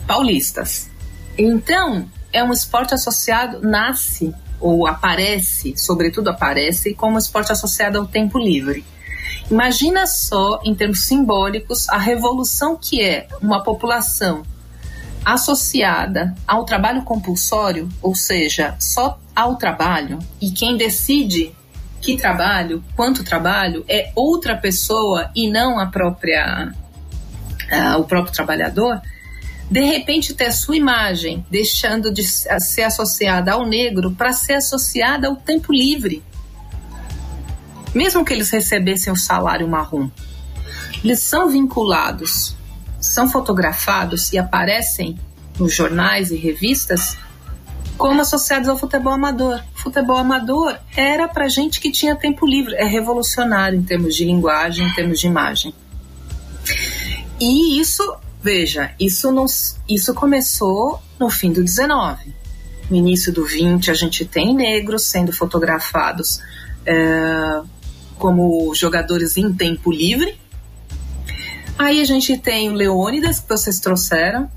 paulistas. 0.08 0.90
Então, 1.38 2.10
é 2.34 2.44
um 2.44 2.52
esporte 2.52 2.94
associado, 2.94 3.62
nasce 3.62 4.34
ou 4.60 4.88
aparece, 4.88 5.78
sobretudo 5.78 6.30
aparece, 6.30 6.94
como 6.94 7.18
esporte 7.18 7.52
associado 7.52 8.00
ao 8.00 8.08
tempo 8.08 8.40
livre. 8.40 8.84
Imagina 9.52 10.08
só, 10.08 10.60
em 10.64 10.74
termos 10.74 11.04
simbólicos, 11.04 11.88
a 11.90 11.98
revolução 11.98 12.76
que 12.76 13.04
é 13.04 13.28
uma 13.42 13.62
população 13.62 14.44
associada 15.24 16.34
ao 16.48 16.66
trabalho 16.66 17.04
compulsório, 17.04 17.90
ou 18.02 18.16
seja, 18.16 18.76
só 18.80 19.20
ao 19.36 19.56
trabalho, 19.58 20.20
e 20.42 20.50
quem 20.52 20.78
decide 20.78 21.54
que 22.02 22.16
trabalho, 22.16 22.84
quanto 22.96 23.24
trabalho, 23.24 23.84
é 23.88 24.12
outra 24.16 24.56
pessoa 24.56 25.32
e 25.36 25.50
não 25.50 25.80
a 25.80 25.88
própria 25.88 26.72
uh, 26.72 28.00
o 28.00 28.04
próprio 28.04 28.34
trabalhador, 28.34 29.02
de 29.70 29.82
repente 29.82 30.34
ter 30.34 30.52
sua 30.52 30.78
imagem 30.78 31.44
deixando 31.50 32.14
de 32.14 32.24
ser 32.24 32.84
associada 32.84 33.54
ao 33.54 33.66
negro 33.66 34.12
para 34.12 34.32
ser 34.32 34.54
associada 34.54 35.28
ao 35.28 35.36
tempo 35.36 35.74
livre. 35.74 36.24
Mesmo 37.94 38.24
que 38.24 38.34
eles 38.34 38.50
recebessem 38.52 39.12
o 39.12 39.16
salário 39.16 39.68
marrom, 39.68 40.10
eles 41.04 41.20
são 41.20 41.50
vinculados 41.50 42.56
são 43.06 43.30
fotografados 43.30 44.34
e 44.34 44.38
aparecem 44.38 45.18
nos 45.60 45.74
jornais 45.74 46.32
e 46.32 46.36
revistas 46.36 47.18
como 47.98 48.22
associados 48.22 48.68
ao 48.68 48.78
futebol 48.78 49.14
amador. 49.14 49.64
Futebol 49.74 50.18
amador 50.18 50.78
era 50.96 51.28
para 51.28 51.48
gente 51.48 51.80
que 51.80 51.92
tinha 51.92 52.16
tempo 52.16 52.46
livre, 52.46 52.76
é 52.76 52.86
revolucionário 52.86 53.80
em 53.80 53.84
termos 53.84 54.16
de 54.16 54.26
linguagem, 54.26 54.88
em 54.88 54.94
termos 54.94 55.20
de 55.20 55.28
imagem. 55.28 55.74
E 57.40 57.80
isso, 57.80 58.16
veja, 58.42 58.92
isso, 59.00 59.30
isso 59.88 60.14
começou 60.14 61.02
no 61.20 61.30
fim 61.30 61.52
do 61.52 61.64
19. 61.64 62.34
No 62.90 62.96
início 62.96 63.34
do 63.34 63.46
20, 63.46 63.90
a 63.90 63.94
gente 63.94 64.26
tem 64.26 64.54
negros 64.54 65.04
sendo 65.04 65.34
fotografados 65.34 66.40
é, 66.86 67.62
como 68.18 68.74
jogadores 68.76 69.38
em 69.38 69.52
tempo 69.54 69.92
livre, 69.92 70.38
Aí 71.78 72.02
a 72.02 72.06
gente 72.06 72.38
tem 72.38 72.70
o 72.70 72.74
Leônidas, 72.74 73.40
que 73.40 73.50
vocês 73.50 73.80
trouxeram, 73.80 74.50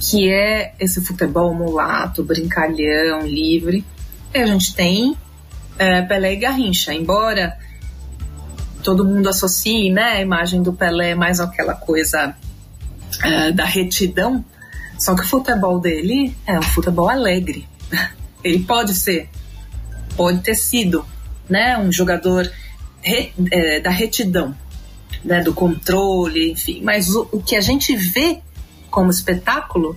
que 0.00 0.30
é 0.30 0.74
esse 0.78 1.04
futebol 1.04 1.54
mulato, 1.54 2.22
brincalhão, 2.22 3.26
livre. 3.26 3.84
E 4.34 4.38
a 4.38 4.46
gente 4.46 4.74
tem 4.74 5.16
é, 5.78 6.02
Pelé 6.02 6.34
e 6.34 6.36
Garrincha, 6.36 6.94
embora 6.94 7.58
todo 8.82 9.04
mundo 9.04 9.28
associe 9.28 9.90
né, 9.90 10.02
a 10.02 10.20
imagem 10.20 10.62
do 10.62 10.72
Pelé 10.72 11.14
mais 11.14 11.40
aquela 11.40 11.74
coisa 11.74 12.34
é, 13.22 13.52
da 13.52 13.64
retidão, 13.64 14.44
só 14.98 15.14
que 15.14 15.22
o 15.22 15.26
futebol 15.26 15.80
dele 15.80 16.34
é 16.46 16.58
um 16.58 16.62
futebol 16.62 17.08
alegre. 17.08 17.68
Ele 18.42 18.60
pode 18.60 18.94
ser, 18.94 19.28
pode 20.16 20.40
ter 20.40 20.54
sido 20.54 21.04
né, 21.48 21.76
um 21.78 21.90
jogador 21.90 22.50
re, 23.00 23.32
é, 23.50 23.80
da 23.80 23.90
retidão, 23.90 24.56
né, 25.24 25.42
do 25.42 25.52
controle, 25.52 26.52
enfim. 26.52 26.80
Mas 26.82 27.08
o, 27.10 27.28
o 27.32 27.42
que 27.42 27.56
a 27.56 27.60
gente 27.60 27.94
vê 27.96 28.40
como 28.90 29.10
espetáculo 29.10 29.96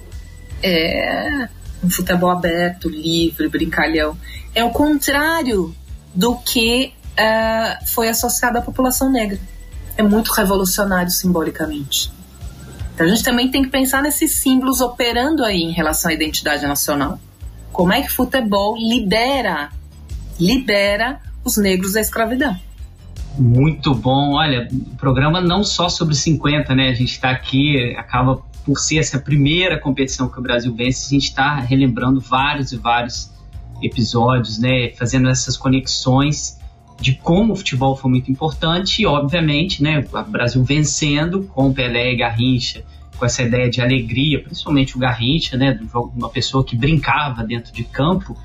é 0.64 1.48
um 1.84 1.90
futebol 1.90 2.30
aberto, 2.30 2.90
livre, 2.90 3.50
brincalhão. 3.50 4.18
É 4.54 4.64
o 4.64 4.70
contrário 4.70 5.76
do 6.14 6.36
que 6.38 6.94
uh, 7.14 7.88
foi 7.88 8.10
associado 8.10 8.58
à 8.58 8.62
população 8.62 9.12
negra. 9.12 9.40
É 9.98 10.04
muito 10.04 10.32
revolucionário 10.32 11.12
simbolicamente. 11.12 12.12
Então 12.94 13.06
a 13.06 13.10
gente 13.10 13.24
também 13.24 13.50
tem 13.50 13.64
que 13.64 13.70
pensar 13.70 14.02
nesses 14.02 14.36
símbolos 14.36 14.82
operando 14.82 15.44
aí 15.44 15.62
em 15.62 15.72
relação 15.72 16.12
à 16.12 16.14
identidade 16.14 16.66
nacional. 16.66 17.20
Como 17.72 17.94
é 17.94 18.02
que 18.02 18.12
futebol 18.12 18.76
libera, 18.78 19.70
libera 20.40 21.20
os 21.44 21.58
negros 21.58 21.94
da 21.94 22.02
escravidão? 22.02 22.56
Muito 23.38 23.96
bom. 23.96 24.34
Olha, 24.34 24.68
programa 24.98 25.40
não 25.40 25.64
só 25.64 25.88
sobre 25.88 26.14
50, 26.16 26.76
né? 26.76 26.90
A 26.90 26.94
gente 26.94 27.14
está 27.14 27.32
aqui, 27.32 27.96
acaba 27.98 28.44
por 28.66 28.78
ser 28.78 29.00
essa 29.00 29.20
primeira 29.20 29.80
competição 29.80 30.30
que 30.30 30.40
o 30.40 30.42
Brasil 30.42 30.74
vence, 30.74 31.08
a 31.08 31.10
gente 31.10 31.30
está 31.30 31.60
relembrando 31.60 32.20
vários 32.20 32.72
e 32.72 32.78
vários 32.78 33.32
episódios, 33.82 34.60
né? 34.60 34.92
Fazendo 34.92 35.30
essas 35.30 35.58
conexões 35.58 36.60
de 37.00 37.14
como 37.14 37.54
o 37.54 37.56
futebol 37.56 37.96
foi 37.96 38.12
muito 38.12 38.32
importante 38.32 39.02
e, 39.02 39.06
obviamente, 39.06 39.82
né? 39.82 40.06
O 40.12 40.24
Brasil 40.24 40.64
vencendo 40.64 41.44
com 41.44 41.74
Pelé 41.74 42.14
e 42.14 42.18
Garrincha, 42.18 42.84
com 43.18 43.26
essa 43.26 43.42
ideia 43.42 43.70
de 43.70 43.82
alegria, 43.82 44.42
principalmente 44.44 44.96
o 44.96 45.00
Garrincha, 45.00 45.58
né? 45.58 45.80
Uma 46.16 46.30
pessoa 46.30 46.64
que 46.64 46.76
brincava 46.76 47.44
dentro 47.44 47.74
de 47.74 47.84
campo 47.84 48.38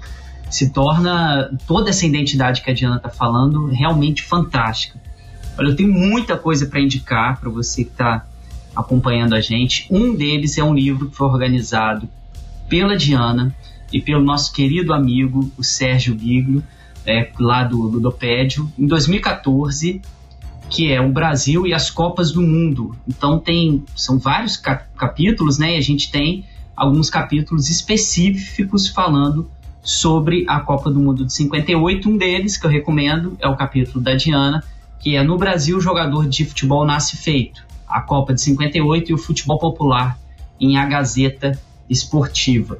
se 0.48 0.70
torna 0.70 1.50
toda 1.66 1.90
essa 1.90 2.06
identidade 2.06 2.62
que 2.62 2.70
a 2.70 2.74
Diana 2.74 2.96
está 2.96 3.10
falando 3.10 3.66
realmente 3.66 4.22
fantástica. 4.22 4.98
Olha, 5.58 5.68
eu 5.68 5.76
tenho 5.76 5.92
muita 5.92 6.36
coisa 6.36 6.66
para 6.66 6.80
indicar 6.80 7.38
para 7.40 7.50
você 7.50 7.84
que 7.84 7.90
está 7.90 8.26
acompanhando 8.76 9.34
a 9.34 9.40
gente. 9.40 9.86
Um 9.90 10.14
deles 10.14 10.58
é 10.58 10.62
um 10.62 10.74
livro 10.74 11.08
que 11.08 11.16
foi 11.16 11.26
organizado 11.26 12.08
pela 12.68 12.96
Diana 12.96 13.54
e 13.92 14.00
pelo 14.00 14.22
nosso 14.22 14.52
querido 14.52 14.92
amigo, 14.92 15.50
o 15.56 15.64
Sérgio 15.64 16.14
Biglio, 16.14 16.62
é, 17.06 17.30
lá 17.38 17.64
do 17.64 17.80
Ludopédio, 17.80 18.70
em 18.78 18.86
2014, 18.86 20.02
que 20.68 20.92
é 20.92 21.00
o 21.00 21.10
Brasil 21.10 21.66
e 21.66 21.72
as 21.72 21.90
Copas 21.90 22.32
do 22.32 22.42
Mundo. 22.42 22.96
Então 23.08 23.38
tem 23.38 23.84
são 23.94 24.18
vários 24.18 24.56
capítulos, 24.56 25.58
né? 25.58 25.74
E 25.74 25.78
a 25.78 25.80
gente 25.80 26.10
tem 26.10 26.44
alguns 26.76 27.08
capítulos 27.08 27.70
específicos 27.70 28.88
falando 28.88 29.48
sobre 29.82 30.44
a 30.48 30.60
Copa 30.60 30.90
do 30.90 30.98
Mundo 30.98 31.24
de 31.24 31.32
58. 31.32 32.08
Um 32.08 32.16
deles 32.16 32.56
que 32.56 32.66
eu 32.66 32.70
recomendo 32.70 33.36
é 33.40 33.48
o 33.48 33.56
capítulo 33.56 34.02
da 34.02 34.14
Diana, 34.14 34.62
que 34.98 35.14
é 35.14 35.22
No 35.22 35.38
Brasil, 35.38 35.78
o 35.78 35.80
jogador 35.80 36.28
de 36.28 36.44
futebol 36.44 36.84
nasce 36.84 37.16
feito. 37.16 37.64
A 37.88 38.00
Copa 38.00 38.34
de 38.34 38.40
58 38.40 39.10
e 39.10 39.14
o 39.14 39.18
futebol 39.18 39.58
popular 39.58 40.18
em 40.60 40.76
A 40.76 40.86
Gazeta 40.86 41.58
Esportiva. 41.88 42.78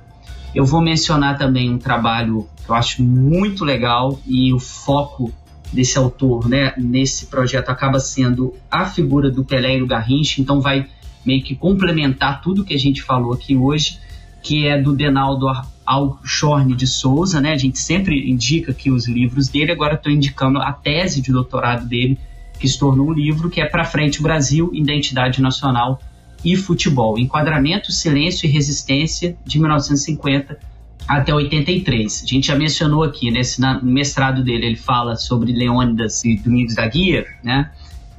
Eu 0.54 0.64
vou 0.64 0.80
mencionar 0.80 1.36
também 1.36 1.70
um 1.70 1.78
trabalho 1.78 2.48
que 2.64 2.70
eu 2.70 2.74
acho 2.74 3.02
muito 3.02 3.64
legal 3.64 4.18
e 4.26 4.52
o 4.52 4.58
foco 4.58 5.32
desse 5.72 5.98
autor, 5.98 6.48
né, 6.48 6.72
nesse 6.76 7.26
projeto 7.26 7.68
acaba 7.70 8.00
sendo 8.00 8.54
a 8.70 8.86
figura 8.86 9.30
do 9.30 9.44
Pelé 9.44 9.76
e 9.76 9.80
do 9.80 9.86
Garrincha, 9.86 10.40
então 10.40 10.60
vai 10.60 10.86
meio 11.24 11.42
que 11.42 11.54
complementar 11.54 12.40
tudo 12.40 12.64
que 12.64 12.74
a 12.74 12.78
gente 12.78 13.02
falou 13.02 13.32
aqui 13.32 13.56
hoje, 13.56 13.98
que 14.42 14.66
é 14.66 14.80
do 14.80 14.94
Denaldo 14.94 15.46
Alchorne 15.84 16.74
de 16.74 16.86
Souza, 16.86 17.40
né? 17.40 17.52
A 17.52 17.58
gente 17.58 17.78
sempre 17.78 18.30
indica 18.30 18.70
aqui 18.70 18.90
os 18.90 19.08
livros 19.08 19.48
dele, 19.48 19.72
agora 19.72 19.94
estou 19.94 20.10
indicando 20.10 20.58
a 20.58 20.72
tese 20.72 21.20
de 21.20 21.32
doutorado 21.32 21.86
dele, 21.86 22.18
que 22.58 22.68
se 22.68 22.78
tornou 22.78 23.08
um 23.08 23.12
livro, 23.12 23.50
que 23.50 23.60
é 23.60 23.66
Para 23.66 23.84
Frente 23.84 24.22
Brasil, 24.22 24.70
Identidade 24.72 25.40
Nacional 25.40 26.00
e 26.44 26.56
Futebol, 26.56 27.18
Enquadramento, 27.18 27.92
Silêncio 27.92 28.46
e 28.46 28.50
Resistência, 28.50 29.36
de 29.44 29.58
1950 29.58 30.58
até 31.06 31.34
83. 31.34 32.22
A 32.24 32.26
gente 32.26 32.46
já 32.48 32.56
mencionou 32.56 33.02
aqui, 33.02 33.30
nesse 33.30 33.60
no 33.60 33.82
mestrado 33.82 34.42
dele, 34.42 34.66
ele 34.66 34.76
fala 34.76 35.16
sobre 35.16 35.52
Leônidas 35.52 36.24
e 36.24 36.36
Domingos 36.36 36.74
da 36.74 36.86
Guia, 36.86 37.26
né? 37.42 37.70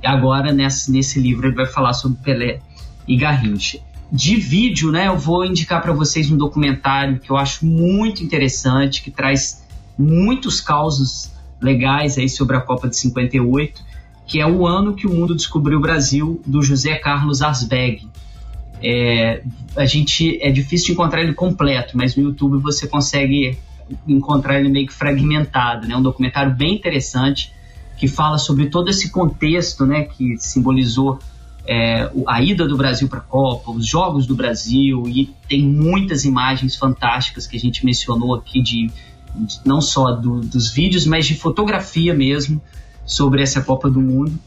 E 0.01 0.07
agora, 0.07 0.53
nesse, 0.53 0.91
nesse 0.91 1.19
livro, 1.19 1.47
ele 1.47 1.55
vai 1.55 1.65
falar 1.65 1.93
sobre 1.93 2.19
Pelé 2.23 2.59
e 3.07 3.17
Garrincha. 3.17 3.79
De 4.11 4.37
vídeo, 4.37 4.91
né, 4.91 5.07
eu 5.09 5.17
vou 5.17 5.43
indicar 5.43 5.81
para 5.81 5.91
vocês 5.91 6.31
um 6.31 6.37
documentário 6.37 7.19
que 7.19 7.29
eu 7.29 7.35
acho 7.35 7.65
muito 7.65 8.23
interessante, 8.23 9.01
que 9.01 9.11
traz 9.11 9.65
muitos 9.97 10.61
causos 10.61 11.31
legais 11.59 12.17
aí 12.17 12.29
sobre 12.29 12.55
a 12.55 12.61
Copa 12.61 12.87
de 12.87 12.95
58, 12.95 13.83
que 14.27 14.41
é 14.41 14.45
o 14.45 14.67
ano 14.67 14.93
que 14.93 15.07
o 15.07 15.09
mundo 15.09 15.33
descobriu 15.33 15.77
o 15.77 15.81
Brasil, 15.81 16.41
do 16.45 16.61
José 16.61 16.95
Carlos 16.95 17.41
Asbeg. 17.41 18.07
É, 18.83 19.41
a 19.75 19.85
gente 19.85 20.37
é 20.41 20.51
difícil 20.51 20.93
encontrar 20.93 21.21
ele 21.21 21.33
completo, 21.33 21.95
mas 21.97 22.15
no 22.15 22.23
YouTube 22.23 22.61
você 22.61 22.85
consegue 22.87 23.57
encontrar 24.05 24.59
ele 24.59 24.69
meio 24.69 24.85
que 24.85 24.93
fragmentado, 24.93 25.87
né? 25.87 25.95
Um 25.95 26.01
documentário 26.01 26.53
bem 26.53 26.75
interessante 26.75 27.53
que 27.97 28.07
fala 28.07 28.37
sobre 28.37 28.67
todo 28.67 28.89
esse 28.89 29.09
contexto, 29.09 29.85
né? 29.85 30.03
Que 30.03 30.37
simbolizou 30.37 31.17
é, 31.65 32.11
a 32.27 32.41
ida 32.41 32.67
do 32.67 32.75
Brasil 32.75 33.07
para 33.07 33.19
a 33.19 33.21
Copa, 33.23 33.71
os 33.71 33.87
jogos 33.87 34.27
do 34.27 34.35
Brasil 34.35 35.03
e 35.07 35.33
tem 35.47 35.61
muitas 35.63 36.25
imagens 36.25 36.75
fantásticas 36.75 37.47
que 37.47 37.55
a 37.55 37.59
gente 37.59 37.85
mencionou 37.85 38.35
aqui 38.35 38.61
de, 38.61 38.87
de 39.35 39.59
não 39.65 39.79
só 39.79 40.11
do, 40.11 40.41
dos 40.41 40.69
vídeos, 40.71 41.05
mas 41.05 41.25
de 41.25 41.33
fotografia 41.33 42.13
mesmo 42.13 42.61
sobre 43.07 43.41
essa 43.41 43.61
Copa 43.61 43.89
do 43.89 44.01
Mundo, 44.01 44.37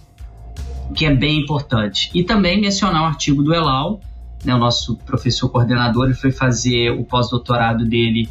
que 0.95 1.07
é 1.07 1.15
bem 1.15 1.41
importante. 1.41 2.11
E 2.15 2.23
também 2.23 2.61
mencionar 2.61 3.03
o 3.03 3.07
artigo 3.07 3.43
do 3.43 3.53
Elal, 3.53 4.01
né, 4.45 4.55
o 4.55 4.59
nosso 4.59 4.97
professor 4.99 5.49
coordenador, 5.49 6.05
ele 6.05 6.15
foi 6.15 6.31
fazer 6.31 6.91
o 6.91 7.03
pós-doutorado 7.03 7.85
dele 7.85 8.29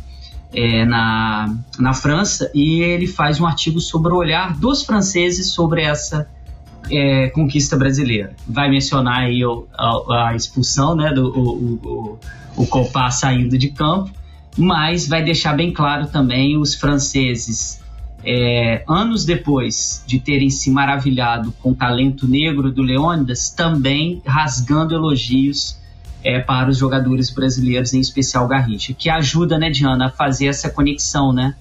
é, 0.53 0.85
na, 0.85 1.55
na 1.77 1.93
França 1.93 2.49
e 2.53 2.81
ele 2.81 3.07
faz 3.07 3.39
um 3.39 3.45
artigo 3.45 3.79
sobre 3.79 4.13
o 4.13 4.15
olhar 4.15 4.57
dos 4.57 4.83
franceses 4.83 5.51
sobre 5.51 5.83
essa 5.83 6.27
é, 6.89 7.29
conquista 7.29 7.77
brasileira. 7.77 8.35
Vai 8.47 8.69
mencionar 8.69 9.21
aí 9.21 9.43
o, 9.45 9.67
a, 9.77 10.29
a, 10.29 10.35
expulsão, 10.35 10.95
né, 10.95 11.11
do 11.11 11.27
o, 11.27 11.79
o, 11.83 12.19
o 12.63 12.67
Copá 12.67 13.11
saindo 13.11 13.57
de 13.57 13.69
campo, 13.69 14.11
mas 14.57 15.07
vai 15.07 15.23
deixar 15.23 15.55
bem 15.55 15.71
claro 15.71 16.07
também 16.07 16.57
os 16.57 16.75
franceses, 16.75 17.81
é, 18.23 18.83
anos 18.87 19.23
depois 19.23 20.03
de 20.05 20.19
terem 20.19 20.49
se 20.49 20.69
maravilhado 20.69 21.53
com 21.61 21.71
o 21.71 21.75
talento 21.75 22.27
negro 22.27 22.71
do 22.71 22.81
Leônidas, 22.81 23.49
também 23.49 24.21
rasgando 24.25 24.93
elogios 24.93 25.79
é, 26.23 26.39
para 26.39 26.69
os 26.69 26.77
jogadores 26.77 27.29
brasileiros, 27.29 27.93
em 27.93 27.99
especial 27.99 28.47
Garrincha, 28.47 28.93
que 28.93 29.09
ajuda, 29.09 29.57
né, 29.57 29.69
Diana, 29.69 30.07
a 30.07 30.09
fazer 30.09 30.47
essa 30.47 30.69
conexão, 30.69 31.31
né? 31.31 31.55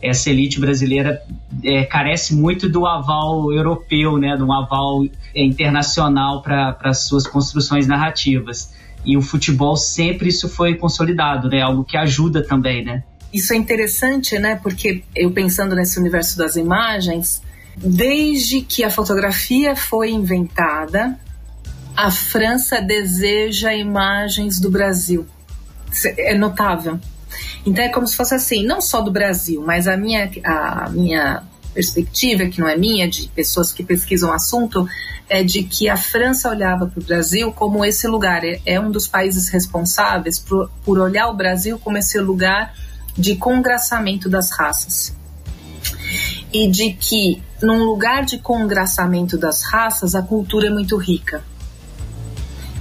Essa 0.00 0.30
elite 0.30 0.60
brasileira 0.60 1.22
é, 1.62 1.84
carece 1.84 2.34
muito 2.34 2.68
do 2.68 2.86
aval 2.86 3.50
europeu, 3.50 4.18
né, 4.18 4.36
de 4.36 4.42
um 4.42 4.52
aval 4.52 5.04
é, 5.34 5.42
internacional 5.42 6.42
para 6.42 6.76
as 6.82 7.06
suas 7.06 7.26
construções 7.26 7.86
narrativas. 7.86 8.72
E 9.04 9.16
o 9.16 9.22
futebol 9.22 9.76
sempre 9.76 10.28
isso 10.28 10.48
foi 10.48 10.74
consolidado, 10.76 11.48
né? 11.48 11.60
Algo 11.60 11.84
que 11.84 11.96
ajuda 11.96 12.42
também, 12.42 12.84
né? 12.84 13.02
Isso 13.34 13.52
é 13.52 13.56
interessante, 13.56 14.38
né? 14.38 14.54
Porque 14.54 15.02
eu 15.12 15.32
pensando 15.32 15.74
nesse 15.74 15.98
universo 15.98 16.38
das 16.38 16.54
imagens, 16.54 17.42
desde 17.76 18.60
que 18.60 18.84
a 18.84 18.90
fotografia 18.90 19.74
foi 19.74 20.12
inventada, 20.12 21.18
a 21.96 22.12
França 22.12 22.80
deseja 22.80 23.74
imagens 23.74 24.60
do 24.60 24.70
Brasil. 24.70 25.26
É 26.16 26.32
notável. 26.38 27.00
Então 27.66 27.84
é 27.84 27.88
como 27.88 28.06
se 28.06 28.16
fosse 28.16 28.36
assim, 28.36 28.64
não 28.64 28.80
só 28.80 29.00
do 29.00 29.10
Brasil, 29.10 29.60
mas 29.66 29.88
a 29.88 29.96
minha, 29.96 30.30
a 30.44 30.88
minha 30.90 31.42
perspectiva, 31.72 32.46
que 32.46 32.60
não 32.60 32.68
é 32.68 32.76
minha, 32.76 33.08
de 33.08 33.26
pessoas 33.30 33.72
que 33.72 33.82
pesquisam 33.82 34.30
o 34.30 34.32
assunto, 34.32 34.86
é 35.28 35.42
de 35.42 35.64
que 35.64 35.88
a 35.88 35.96
França 35.96 36.48
olhava 36.48 36.86
para 36.86 37.00
o 37.00 37.04
Brasil 37.04 37.50
como 37.50 37.84
esse 37.84 38.06
lugar, 38.06 38.44
é, 38.44 38.60
é 38.64 38.78
um 38.78 38.92
dos 38.92 39.08
países 39.08 39.48
responsáveis 39.48 40.38
por, 40.38 40.70
por 40.84 41.00
olhar 41.00 41.28
o 41.28 41.34
Brasil 41.34 41.80
como 41.80 41.98
esse 41.98 42.16
lugar 42.20 42.72
de 43.16 43.36
congraçamento 43.36 44.28
das 44.28 44.50
raças. 44.50 45.14
E 46.52 46.70
de 46.70 46.92
que, 46.92 47.42
num 47.62 47.84
lugar 47.84 48.24
de 48.24 48.38
congraçamento 48.38 49.36
das 49.36 49.62
raças, 49.62 50.14
a 50.14 50.22
cultura 50.22 50.68
é 50.68 50.70
muito 50.70 50.96
rica. 50.96 51.42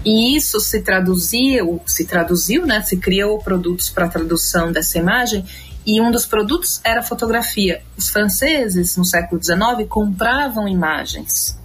E 0.05 0.35
isso 0.35 0.59
se 0.59 0.81
traduziu, 0.81 1.81
se 1.85 2.05
traduziu, 2.05 2.65
né? 2.65 2.81
Se 2.81 2.97
criou 2.97 3.39
produtos 3.39 3.89
para 3.89 4.09
tradução 4.09 4.71
dessa 4.71 4.97
imagem 4.97 5.45
e 5.85 5.99
um 6.01 6.11
dos 6.11 6.25
produtos 6.25 6.79
era 6.83 6.99
a 6.99 7.03
fotografia. 7.03 7.81
Os 7.97 8.09
franceses, 8.09 8.97
no 8.97 9.05
século 9.05 9.41
XIX, 9.41 9.87
compravam 9.87 10.67
imagens 10.67 11.57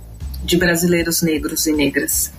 de 0.44 0.56
brasileiros 0.56 1.22
negros 1.22 1.66
e 1.66 1.72
negras. 1.72 2.32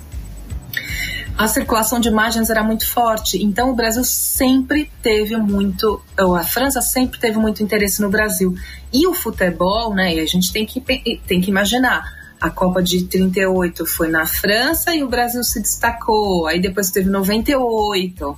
A 1.40 1.48
circulação 1.48 2.02
de 2.02 2.10
imagens 2.10 2.49
era 2.49 2.61
muito 2.61 2.86
forte, 2.86 3.41
então 3.41 3.70
o 3.70 3.74
Brasil 3.74 4.03
sempre 4.03 4.91
teve 5.02 5.38
muito, 5.38 6.03
a 6.18 6.44
França 6.44 6.82
sempre 6.82 7.18
teve 7.18 7.38
muito 7.38 7.64
interesse 7.64 8.02
no 8.02 8.10
Brasil. 8.10 8.53
E 8.91 9.07
o 9.07 9.14
futebol, 9.14 9.95
né? 9.95 10.16
E 10.16 10.20
a 10.20 10.26
gente 10.26 10.52
tem 10.52 10.66
que, 10.66 10.82
tem 11.26 11.40
que 11.40 11.49
imaginar 11.49 12.03
a 12.41 12.49
Copa 12.49 12.84
de 12.84 13.06
38 13.06 13.86
foi 13.86 14.10
na 14.10 14.26
França 14.26 14.94
e 14.94 15.02
o 15.02 15.07
Brasil 15.07 15.41
se 15.41 15.61
destacou. 15.61 16.45
Aí 16.45 16.60
depois 16.60 16.91
teve 16.91 17.10
98. 17.10 18.38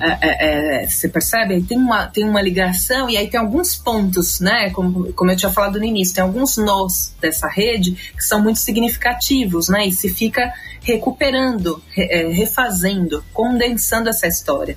É, 0.00 0.18
é, 0.20 0.82
é, 0.82 0.86
você 0.86 1.08
percebe? 1.08 1.62
Tem 1.62 1.78
uma, 1.78 2.06
tem 2.06 2.24
uma 2.24 2.42
ligação 2.42 3.08
e 3.08 3.16
aí 3.16 3.28
tem 3.28 3.38
alguns 3.38 3.76
pontos, 3.76 4.40
né? 4.40 4.70
Como, 4.70 5.12
como 5.12 5.30
eu 5.30 5.36
tinha 5.36 5.52
falado 5.52 5.78
no 5.78 5.84
início, 5.84 6.14
tem 6.14 6.22
alguns 6.22 6.56
nós 6.56 7.14
dessa 7.20 7.48
rede 7.48 7.92
que 7.92 8.24
são 8.24 8.42
muito 8.42 8.58
significativos, 8.58 9.68
né? 9.68 9.86
E 9.86 9.92
se 9.92 10.08
fica 10.08 10.52
recuperando, 10.82 11.82
re, 11.90 12.04
é, 12.10 12.28
refazendo, 12.28 13.24
condensando 13.32 14.08
essa 14.08 14.26
história. 14.26 14.76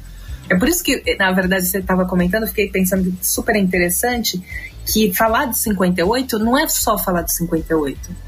É 0.49 0.55
por 0.55 0.69
isso 0.69 0.83
que, 0.83 1.03
na 1.17 1.31
verdade, 1.31 1.65
você 1.65 1.79
estava 1.79 2.05
comentando, 2.05 2.43
eu 2.43 2.47
fiquei 2.49 2.69
pensando 2.69 3.13
super 3.21 3.55
interessante 3.55 4.41
que 4.85 5.13
falar 5.13 5.47
de 5.47 5.57
58 5.57 6.39
não 6.39 6.57
é 6.57 6.67
só 6.69 6.97
falar 6.97 7.23
de 7.23 7.33
58 7.33 8.27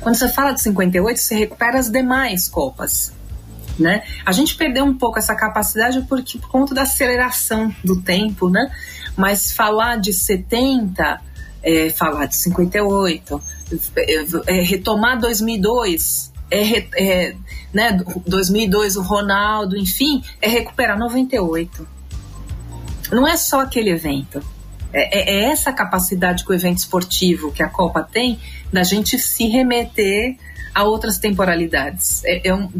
quando 0.00 0.14
você 0.14 0.28
fala 0.28 0.52
de 0.52 0.62
58, 0.62 1.20
você 1.20 1.34
recupera 1.34 1.78
as 1.78 1.90
demais 1.90 2.48
Copas. 2.48 3.12
Né? 3.80 4.02
A 4.26 4.32
gente 4.32 4.56
perdeu 4.56 4.84
um 4.84 4.94
pouco 4.96 5.18
essa 5.18 5.34
capacidade 5.34 6.02
porque, 6.02 6.38
por 6.38 6.50
conta 6.50 6.74
da 6.74 6.82
aceleração 6.82 7.74
do 7.82 8.02
tempo, 8.02 8.50
né? 8.50 8.70
mas 9.16 9.52
falar 9.52 9.96
de 9.96 10.12
70, 10.12 11.20
é, 11.62 11.90
falar 11.90 12.26
de 12.26 12.36
58, 12.36 13.42
é, 13.96 14.58
é, 14.58 14.62
retomar 14.62 15.18
2002, 15.18 16.30
é, 16.50 16.86
é, 16.96 17.36
né, 17.72 17.98
2002 18.26 18.96
o 18.96 19.02
Ronaldo, 19.02 19.76
enfim, 19.76 20.22
é 20.42 20.48
recuperar 20.48 20.98
98. 20.98 21.86
Não 23.12 23.26
é 23.26 23.36
só 23.36 23.60
aquele 23.60 23.90
evento. 23.90 24.42
É, 24.92 25.18
é, 25.18 25.44
é 25.44 25.50
essa 25.50 25.72
capacidade 25.72 26.44
que 26.44 26.50
o 26.50 26.54
evento 26.54 26.78
esportivo, 26.78 27.52
que 27.52 27.62
a 27.62 27.68
Copa 27.68 28.02
tem, 28.02 28.38
da 28.72 28.82
gente 28.82 29.18
se 29.18 29.46
remeter 29.46 30.36
a 30.74 30.84
outras 30.84 31.18
temporalidades. 31.18 32.22
É, 32.24 32.48
é 32.48 32.54
um, 32.54 32.70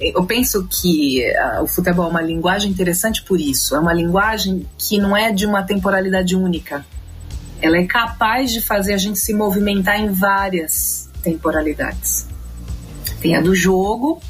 eu 0.00 0.24
penso 0.24 0.66
que 0.68 1.22
uh, 1.30 1.62
o 1.62 1.66
futebol 1.66 2.06
é 2.06 2.10
uma 2.10 2.22
linguagem 2.22 2.70
interessante 2.70 3.22
por 3.22 3.40
isso. 3.40 3.74
É 3.74 3.78
uma 3.78 3.92
linguagem 3.92 4.66
que 4.78 4.98
não 4.98 5.16
é 5.16 5.32
de 5.32 5.46
uma 5.46 5.62
temporalidade 5.62 6.36
única. 6.36 6.84
Ela 7.60 7.78
é 7.78 7.86
capaz 7.86 8.52
de 8.52 8.60
fazer 8.60 8.94
a 8.94 8.98
gente 8.98 9.18
se 9.18 9.32
movimentar 9.32 9.98
em 9.98 10.10
várias 10.10 11.08
temporalidades. 11.22 12.26
Tem 13.20 13.34
a 13.34 13.40
do 13.40 13.54
jogo, 13.54 14.20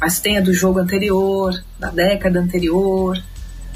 mas 0.00 0.20
tem 0.20 0.38
a 0.38 0.40
do 0.40 0.52
jogo 0.52 0.78
anterior, 0.78 1.52
da 1.78 1.90
década 1.90 2.38
anterior, 2.38 3.20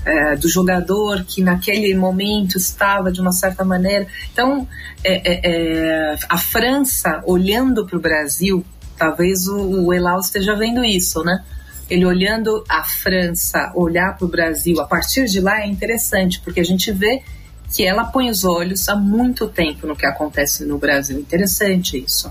é, 0.04 0.36
do 0.36 0.48
jogador 0.48 1.24
que 1.24 1.42
naquele 1.42 1.94
momento 1.94 2.56
estava 2.56 3.10
de 3.10 3.20
uma 3.20 3.32
certa 3.32 3.64
maneira. 3.64 4.06
Então, 4.32 4.66
é, 5.02 5.14
é, 5.14 5.40
é 5.44 6.18
a 6.28 6.38
França 6.38 7.22
olhando 7.26 7.84
para 7.86 7.96
o 7.96 8.00
Brasil, 8.00 8.64
talvez 9.00 9.48
o, 9.48 9.86
o 9.86 9.94
Elal 9.94 10.20
esteja 10.20 10.54
vendo 10.54 10.84
isso, 10.84 11.24
né? 11.24 11.42
Ele 11.88 12.04
olhando 12.04 12.62
a 12.68 12.84
França, 12.84 13.72
olhar 13.74 14.14
para 14.14 14.26
o 14.26 14.28
Brasil, 14.28 14.78
a 14.78 14.84
partir 14.84 15.24
de 15.24 15.40
lá 15.40 15.62
é 15.62 15.66
interessante, 15.66 16.38
porque 16.40 16.60
a 16.60 16.64
gente 16.64 16.92
vê 16.92 17.22
que 17.74 17.82
ela 17.82 18.04
põe 18.04 18.28
os 18.28 18.44
olhos 18.44 18.86
há 18.90 18.94
muito 18.94 19.48
tempo 19.48 19.86
no 19.86 19.96
que 19.96 20.04
acontece 20.04 20.66
no 20.66 20.76
Brasil. 20.76 21.18
Interessante 21.18 22.04
isso. 22.04 22.30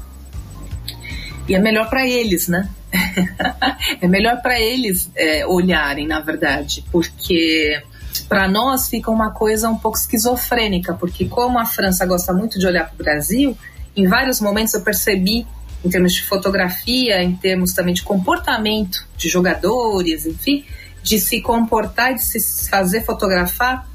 E 1.48 1.56
é 1.56 1.60
melhor 1.60 1.90
para 1.90 2.08
eles, 2.08 2.48
né? 2.48 2.70
é 4.00 4.08
melhor 4.08 4.40
para 4.40 4.60
eles 4.60 5.10
é, 5.16 5.48
olharem, 5.48 6.06
na 6.06 6.20
verdade, 6.20 6.86
porque 6.91 7.82
para 8.28 8.48
nós 8.48 8.88
fica 8.88 9.10
uma 9.10 9.32
coisa 9.32 9.70
um 9.70 9.78
pouco 9.78 9.98
esquizofrênica, 9.98 10.94
porque 10.94 11.26
como 11.26 11.58
a 11.58 11.66
França 11.66 12.06
gosta 12.06 12.32
muito 12.32 12.60
de 12.60 12.68
olhar 12.68 12.86
para 12.86 12.94
o 12.94 12.98
Brasil, 12.98 13.58
em 13.96 14.08
vários 14.08 14.40
momentos 14.40 14.76
eu 14.76 14.82
percebi, 14.82 15.48
em 15.84 15.89
termos 15.89 16.14
de 16.14 16.23
fotografia, 16.23 17.23
em 17.23 17.35
termos 17.35 17.73
também 17.73 17.93
de 17.93 18.03
comportamento 18.03 19.07
de 19.18 19.30
jogadores, 19.30 20.26
enfim, 20.26 20.65
de 21.01 21.19
se 21.19 21.41
comportar, 21.41 22.14
de 22.14 22.23
se 22.23 22.69
fazer 22.69 23.06
fotografar 23.06 23.88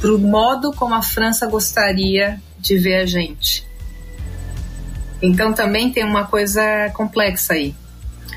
para 0.00 0.14
o 0.14 0.18
modo 0.18 0.72
como 0.72 0.94
a 0.94 1.02
França 1.02 1.46
gostaria 1.46 2.40
de 2.58 2.76
ver 2.76 2.96
a 2.96 3.06
gente. 3.06 3.66
Então 5.22 5.52
também 5.52 5.90
tem 5.90 6.04
uma 6.04 6.26
coisa 6.26 6.90
complexa 6.94 7.54
aí. 7.54 7.74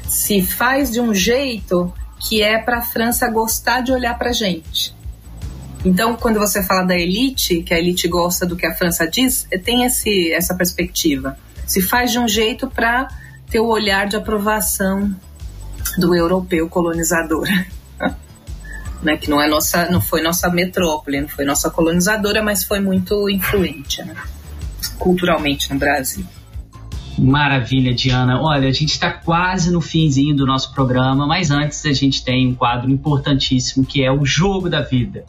Se 0.07 0.41
faz 0.41 0.91
de 0.91 1.01
um 1.01 1.13
jeito 1.13 1.93
que 2.19 2.41
é 2.41 2.57
para 2.57 2.79
a 2.79 2.81
França 2.81 3.29
gostar 3.29 3.81
de 3.81 3.91
olhar 3.91 4.17
para 4.17 4.31
gente. 4.31 4.95
Então, 5.85 6.15
quando 6.15 6.39
você 6.39 6.63
fala 6.63 6.83
da 6.83 6.97
elite, 6.97 7.61
que 7.61 7.73
a 7.73 7.79
elite 7.79 8.07
gosta 8.07 8.45
do 8.45 8.55
que 8.55 8.65
a 8.65 8.73
França 8.73 9.07
diz, 9.07 9.47
tem 9.63 9.83
esse, 9.83 10.31
essa 10.33 10.55
perspectiva. 10.55 11.37
Se 11.67 11.81
faz 11.81 12.11
de 12.11 12.17
um 12.17 12.27
jeito 12.27 12.67
para 12.67 13.07
ter 13.49 13.59
o 13.59 13.67
olhar 13.67 14.07
de 14.07 14.15
aprovação 14.15 15.13
do 15.99 16.15
europeu 16.15 16.67
colonizador. 16.67 17.47
né, 19.01 19.17
que 19.17 19.29
não 19.29 19.41
é 19.41 19.47
nossa, 19.47 19.89
não 19.91 20.01
foi 20.01 20.21
nossa 20.21 20.49
metrópole, 20.49 21.21
não 21.21 21.27
foi 21.27 21.45
nossa 21.45 21.69
colonizadora, 21.69 22.41
mas 22.41 22.63
foi 22.63 22.79
muito 22.79 23.29
influente 23.29 24.03
né, 24.03 24.15
culturalmente 24.97 25.71
no 25.71 25.79
Brasil. 25.79 26.25
Maravilha, 27.17 27.95
Diana. 27.95 28.39
Olha, 28.39 28.67
a 28.69 28.71
gente 28.71 28.91
está 28.91 29.11
quase 29.11 29.71
no 29.71 29.81
finzinho 29.81 30.35
do 30.35 30.45
nosso 30.45 30.71
programa, 30.73 31.25
mas 31.25 31.49
antes 31.49 31.83
a 31.85 31.93
gente 31.93 32.23
tem 32.23 32.47
um 32.47 32.53
quadro 32.53 32.91
importantíssimo 32.91 33.85
que 33.85 34.03
é 34.03 34.11
o 34.11 34.23
Jogo 34.23 34.69
da 34.69 34.81
Vida. 34.81 35.25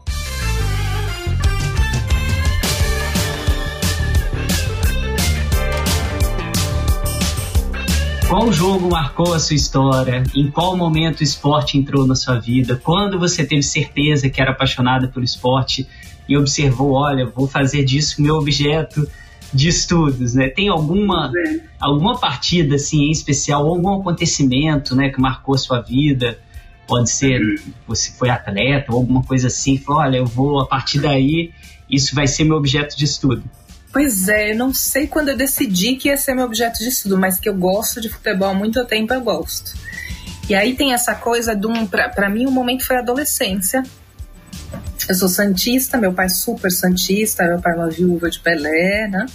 Qual 8.29 8.53
jogo 8.53 8.91
marcou 8.91 9.33
a 9.33 9.39
sua 9.39 9.57
história? 9.57 10.23
Em 10.37 10.51
qual 10.51 10.77
momento 10.77 11.21
o 11.21 11.23
esporte 11.23 11.79
entrou 11.79 12.07
na 12.07 12.15
sua 12.15 12.39
vida? 12.39 12.77
Quando 12.77 13.19
você 13.19 13.43
teve 13.43 13.63
certeza 13.63 14.29
que 14.29 14.39
era 14.39 14.51
apaixonada 14.51 15.09
pelo 15.09 15.25
esporte 15.25 15.89
e 16.29 16.37
observou, 16.37 16.93
olha, 16.93 17.25
vou 17.25 17.49
fazer 17.49 17.85
disso 17.85 18.21
meu 18.21 18.35
objeto 18.35 19.09
de 19.51 19.69
estudos, 19.69 20.35
né? 20.35 20.51
Tem 20.51 20.69
alguma 20.69 21.33
é. 21.35 21.61
alguma 21.81 22.21
partida 22.21 22.75
assim 22.75 23.07
em 23.07 23.11
especial, 23.11 23.67
algum 23.67 23.99
acontecimento, 23.99 24.95
né, 24.95 25.09
que 25.09 25.19
marcou 25.19 25.55
a 25.55 25.59
sua 25.59 25.81
vida? 25.81 26.39
Pode 26.87 27.09
ser 27.09 27.41
uhum. 27.41 27.73
você 27.87 28.13
foi 28.13 28.29
atleta 28.29 28.93
ou 28.93 28.99
alguma 28.99 29.23
coisa 29.23 29.47
assim, 29.47 29.79
falou, 29.79 30.03
olha, 30.03 30.19
eu 30.19 30.27
vou 30.27 30.61
a 30.61 30.67
partir 30.67 31.01
daí, 31.01 31.51
isso 31.89 32.15
vai 32.15 32.27
ser 32.27 32.45
meu 32.45 32.59
objeto 32.59 32.95
de 32.95 33.07
estudo. 33.07 33.43
Pois 33.93 34.29
é, 34.29 34.53
eu 34.53 34.57
não 34.57 34.73
sei 34.75 35.07
quando 35.07 35.31
eu 35.31 35.37
decidi 35.37 35.97
que 35.97 36.09
ia 36.09 36.17
ser 36.17 36.35
meu 36.35 36.45
objeto 36.45 36.79
de 36.79 36.89
estudo, 36.89 37.17
mas 37.17 37.41
que 37.41 37.49
eu 37.49 37.55
gosto 37.55 38.01
de 38.01 38.09
futebol 38.09 38.49
há 38.49 38.55
muito 38.55 38.85
tempo, 38.85 39.15
eu 39.15 39.21
gosto. 39.21 39.73
E 40.49 40.55
aí 40.55 40.75
tem 40.75 40.93
essa 40.93 41.15
coisa 41.15 41.55
de 41.55 41.67
um. 41.67 41.87
Pra 41.87 42.29
mim, 42.29 42.47
o 42.47 42.51
momento 42.51 42.85
foi 42.85 42.97
a 42.97 43.01
adolescência. 43.01 43.83
Eu 45.09 45.15
sou 45.15 45.29
santista, 45.29 45.97
meu 45.97 46.13
pai 46.13 46.27
é 46.27 46.31
super 46.31 46.71
santista, 46.71 47.47
meu 47.47 47.61
pai 47.61 47.73
é 47.73 47.77
uma 47.77 47.91
viúva 47.91 48.31
de 48.31 48.41
Pelé, 48.41 49.09
né? 49.09 49.27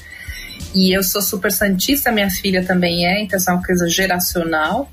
E 0.73 0.95
eu 0.95 1.03
sou 1.03 1.21
super 1.21 1.51
santista, 1.51 2.11
minha 2.11 2.29
filha 2.29 2.63
também 2.63 3.05
é, 3.05 3.21
então 3.21 3.39
é 3.47 3.51
uma 3.51 3.63
coisa 3.63 3.87
geracional. 3.87 4.91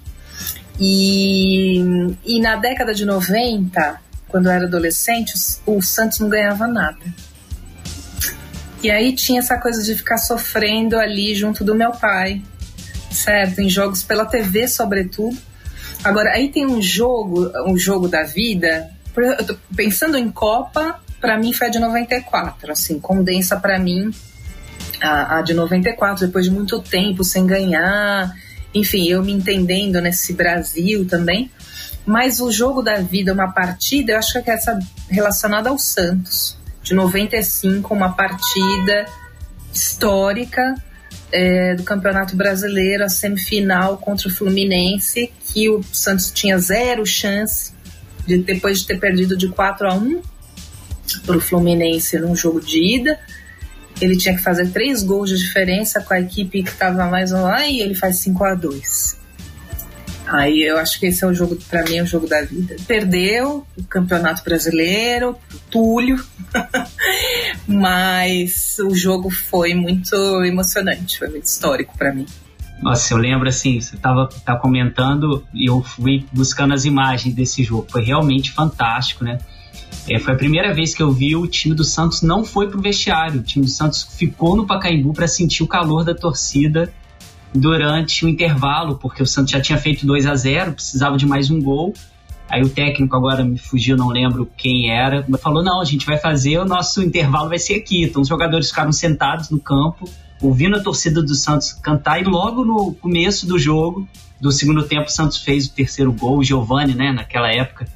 E, 0.78 1.78
e 2.24 2.40
na 2.40 2.56
década 2.56 2.94
de 2.94 3.04
90, 3.04 4.00
quando 4.28 4.46
eu 4.46 4.52
era 4.52 4.64
adolescente, 4.64 5.34
o 5.66 5.82
Santos 5.82 6.18
não 6.18 6.28
ganhava 6.28 6.66
nada. 6.66 7.00
E 8.82 8.90
aí 8.90 9.14
tinha 9.14 9.40
essa 9.40 9.58
coisa 9.58 9.82
de 9.82 9.94
ficar 9.94 10.16
sofrendo 10.16 10.98
ali 10.98 11.34
junto 11.34 11.62
do 11.62 11.74
meu 11.74 11.90
pai, 11.90 12.42
certo? 13.10 13.60
Em 13.60 13.68
jogos 13.68 14.02
pela 14.02 14.24
TV, 14.24 14.66
sobretudo. 14.68 15.36
Agora, 16.02 16.30
aí 16.30 16.48
tem 16.48 16.66
um 16.66 16.80
jogo, 16.80 17.52
um 17.66 17.76
jogo 17.76 18.08
da 18.08 18.22
vida. 18.22 18.90
Pensando 19.76 20.16
em 20.16 20.30
Copa, 20.30 20.98
para 21.20 21.36
mim 21.36 21.52
foi 21.52 21.66
a 21.66 21.70
de 21.70 21.78
94, 21.78 22.72
assim, 22.72 22.98
condensa 22.98 23.58
para 23.58 23.78
mim 23.78 24.10
a, 24.98 25.38
a 25.38 25.42
de 25.42 25.52
94, 25.52 26.26
depois 26.26 26.46
de 26.46 26.50
muito 26.50 26.80
tempo 26.80 27.22
sem 27.22 27.46
ganhar. 27.46 28.34
Enfim, 28.74 29.08
eu 29.08 29.22
me 29.22 29.32
entendendo 29.32 30.00
nesse 30.00 30.32
Brasil 30.32 31.06
também. 31.06 31.50
Mas 32.06 32.40
o 32.40 32.50
jogo 32.50 32.80
da 32.80 32.96
vida, 32.96 33.34
uma 33.34 33.52
partida, 33.52 34.12
eu 34.12 34.18
acho 34.18 34.42
que 34.42 34.50
é 34.50 34.54
essa 34.54 34.78
relacionada 35.10 35.68
ao 35.68 35.78
Santos 35.78 36.58
de 36.82 36.94
95, 36.94 37.92
uma 37.92 38.12
partida 38.12 39.06
histórica 39.72 40.74
é, 41.32 41.74
do 41.74 41.82
Campeonato 41.84 42.36
Brasileiro, 42.36 43.04
a 43.04 43.08
semifinal 43.08 43.98
contra 43.98 44.28
o 44.28 44.30
Fluminense, 44.30 45.32
que 45.46 45.68
o 45.68 45.82
Santos 45.92 46.30
tinha 46.30 46.58
zero 46.58 47.06
chance 47.06 47.72
de 48.26 48.38
depois 48.38 48.80
de 48.80 48.86
ter 48.86 48.98
perdido 48.98 49.36
de 49.36 49.48
4 49.48 49.88
a 49.88 49.94
1 49.94 50.22
para 51.26 51.36
o 51.36 51.40
Fluminense 51.40 52.18
num 52.18 52.34
jogo 52.34 52.60
de 52.60 52.96
ida. 52.96 53.18
Ele 54.00 54.16
tinha 54.16 54.34
que 54.34 54.42
fazer 54.42 54.70
três 54.70 55.02
gols 55.02 55.28
de 55.28 55.38
diferença 55.38 56.00
com 56.00 56.14
a 56.14 56.20
equipe 56.20 56.62
que 56.62 56.70
estava 56.70 57.06
mais 57.06 57.32
lá 57.32 57.66
e 57.66 57.80
ele 57.80 57.94
faz 57.94 58.16
5 58.18 58.44
a 58.44 58.54
2 58.54 59.19
Aí 60.30 60.62
eu 60.62 60.78
acho 60.78 61.00
que 61.00 61.06
esse 61.06 61.24
é 61.24 61.26
o 61.26 61.34
jogo, 61.34 61.58
para 61.68 61.82
mim, 61.82 61.96
é 61.96 62.02
o 62.04 62.06
jogo 62.06 62.28
da 62.28 62.40
vida. 62.42 62.76
Perdeu 62.86 63.66
o 63.76 63.82
Campeonato 63.82 64.44
Brasileiro, 64.44 65.36
Túlio, 65.68 66.24
mas 67.66 68.78
o 68.78 68.94
jogo 68.94 69.28
foi 69.28 69.74
muito 69.74 70.14
emocionante, 70.44 71.18
foi 71.18 71.28
muito 71.28 71.46
histórico 71.46 71.98
para 71.98 72.14
mim. 72.14 72.26
Nossa, 72.80 73.12
eu 73.12 73.18
lembro 73.18 73.48
assim, 73.48 73.80
você 73.80 73.96
estava 73.96 74.28
tá 74.28 74.54
comentando 74.54 75.44
e 75.52 75.68
eu 75.68 75.82
fui 75.82 76.24
buscando 76.32 76.74
as 76.74 76.84
imagens 76.84 77.34
desse 77.34 77.64
jogo. 77.64 77.88
Foi 77.90 78.02
realmente 78.02 78.52
fantástico, 78.52 79.24
né? 79.24 79.38
É, 80.08 80.18
foi 80.20 80.32
a 80.32 80.36
primeira 80.36 80.72
vez 80.72 80.94
que 80.94 81.02
eu 81.02 81.10
vi 81.10 81.34
o 81.34 81.46
time 81.48 81.74
do 81.74 81.84
Santos 81.84 82.22
não 82.22 82.44
foi 82.44 82.68
pro 82.68 82.80
vestiário. 82.80 83.40
O 83.40 83.42
time 83.42 83.64
do 83.64 83.70
Santos 83.70 84.04
ficou 84.16 84.56
no 84.56 84.64
Pacaembu 84.64 85.12
para 85.12 85.26
sentir 85.26 85.64
o 85.64 85.66
calor 85.66 86.04
da 86.04 86.14
torcida 86.14 86.92
durante 87.54 88.24
o 88.24 88.28
intervalo, 88.28 88.96
porque 88.96 89.22
o 89.22 89.26
Santos 89.26 89.52
já 89.52 89.60
tinha 89.60 89.78
feito 89.78 90.06
2 90.06 90.26
a 90.26 90.34
0 90.34 90.72
precisava 90.72 91.16
de 91.16 91.26
mais 91.26 91.50
um 91.50 91.60
gol. 91.60 91.94
Aí 92.48 92.62
o 92.62 92.68
técnico, 92.68 93.14
agora 93.14 93.44
me 93.44 93.56
fugiu, 93.56 93.96
não 93.96 94.08
lembro 94.08 94.50
quem 94.56 94.90
era, 94.90 95.24
falou: 95.38 95.62
não, 95.62 95.80
a 95.80 95.84
gente 95.84 96.04
vai 96.04 96.18
fazer, 96.18 96.58
o 96.58 96.64
nosso 96.64 97.00
intervalo 97.00 97.48
vai 97.48 97.58
ser 97.58 97.74
aqui. 97.74 98.02
Então 98.02 98.22
os 98.22 98.28
jogadores 98.28 98.70
ficaram 98.70 98.90
sentados 98.90 99.50
no 99.50 99.60
campo, 99.60 100.08
ouvindo 100.42 100.76
a 100.76 100.80
torcida 100.82 101.22
do 101.22 101.34
Santos 101.34 101.72
cantar, 101.72 102.20
e 102.20 102.24
logo 102.24 102.64
no 102.64 102.92
começo 102.94 103.46
do 103.46 103.56
jogo, 103.56 104.08
do 104.40 104.50
segundo 104.50 104.82
tempo, 104.82 105.06
o 105.06 105.12
Santos 105.12 105.38
fez 105.38 105.66
o 105.66 105.72
terceiro 105.72 106.12
gol. 106.12 106.38
O 106.38 106.44
Giovani, 106.44 106.94
né, 106.94 107.12
naquela 107.12 107.52
época, 107.52 107.86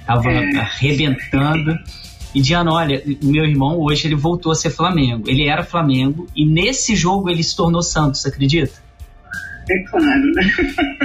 estava 0.00 0.30
é. 0.30 0.58
arrebentando. 0.58 1.78
E 2.34 2.40
Diana, 2.40 2.72
olha, 2.72 3.02
meu 3.22 3.44
irmão 3.44 3.78
hoje 3.78 4.08
ele 4.08 4.14
voltou 4.14 4.52
a 4.52 4.54
ser 4.54 4.70
Flamengo. 4.70 5.28
Ele 5.28 5.46
era 5.46 5.62
Flamengo 5.62 6.26
e 6.34 6.44
nesse 6.44 6.96
jogo 6.96 7.30
ele 7.30 7.42
se 7.42 7.54
tornou 7.54 7.82
Santos, 7.82 8.26
acredita? 8.26 8.81
É 9.72 9.82
claro, 9.84 10.32
né? 10.34 10.42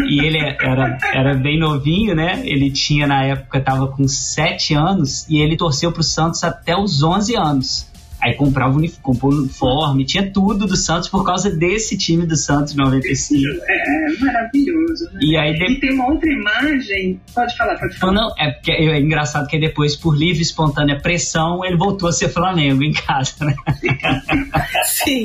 E 0.10 0.26
ele 0.26 0.40
era, 0.40 0.98
era 1.14 1.34
bem 1.36 1.58
novinho, 1.58 2.14
né? 2.14 2.42
Ele 2.44 2.70
tinha, 2.70 3.08
na 3.08 3.24
época, 3.24 3.62
tava 3.62 3.88
com 3.88 4.08
7 4.08 4.74
anos 4.74 5.28
e 5.30 5.40
ele 5.40 5.56
torceu 5.56 5.92
pro 5.92 6.04
Santos 6.04 6.44
até 6.44 6.76
os 6.76 7.02
11 7.02 7.36
anos. 7.36 7.88
Aí 8.20 8.34
comprava 8.34 8.76
uniforme, 8.76 9.04
comprou 9.04 9.32
uniforme, 9.32 10.04
tinha 10.04 10.32
tudo 10.32 10.66
do 10.66 10.76
Santos 10.76 11.08
por 11.08 11.24
causa 11.24 11.56
desse 11.56 11.96
time 11.96 12.26
do 12.26 12.36
Santos 12.36 12.76
95. 12.76 13.44
É, 13.62 14.12
é 14.12 14.20
maravilhoso. 14.20 15.06
Né? 15.14 15.20
E, 15.22 15.38
aí 15.38 15.54
de... 15.54 15.74
e 15.74 15.80
tem 15.80 15.94
uma 15.94 16.10
outra 16.10 16.28
imagem. 16.28 17.22
Pode 17.34 17.56
falar, 17.56 17.78
pode 17.78 17.96
falar. 17.98 18.14
Não, 18.14 18.34
é 18.40 18.52
porque 18.52 18.72
é 18.72 19.00
engraçado 19.00 19.48
que 19.48 19.60
depois, 19.60 19.96
por 19.96 20.18
livre 20.18 20.40
e 20.40 20.42
espontânea 20.42 21.00
pressão, 21.00 21.64
ele 21.64 21.78
voltou 21.78 22.10
a 22.10 22.12
ser 22.12 22.30
Flamengo 22.30 22.84
em 22.84 22.92
casa, 22.92 23.46
né? 23.46 23.56
Sim. 24.86 25.24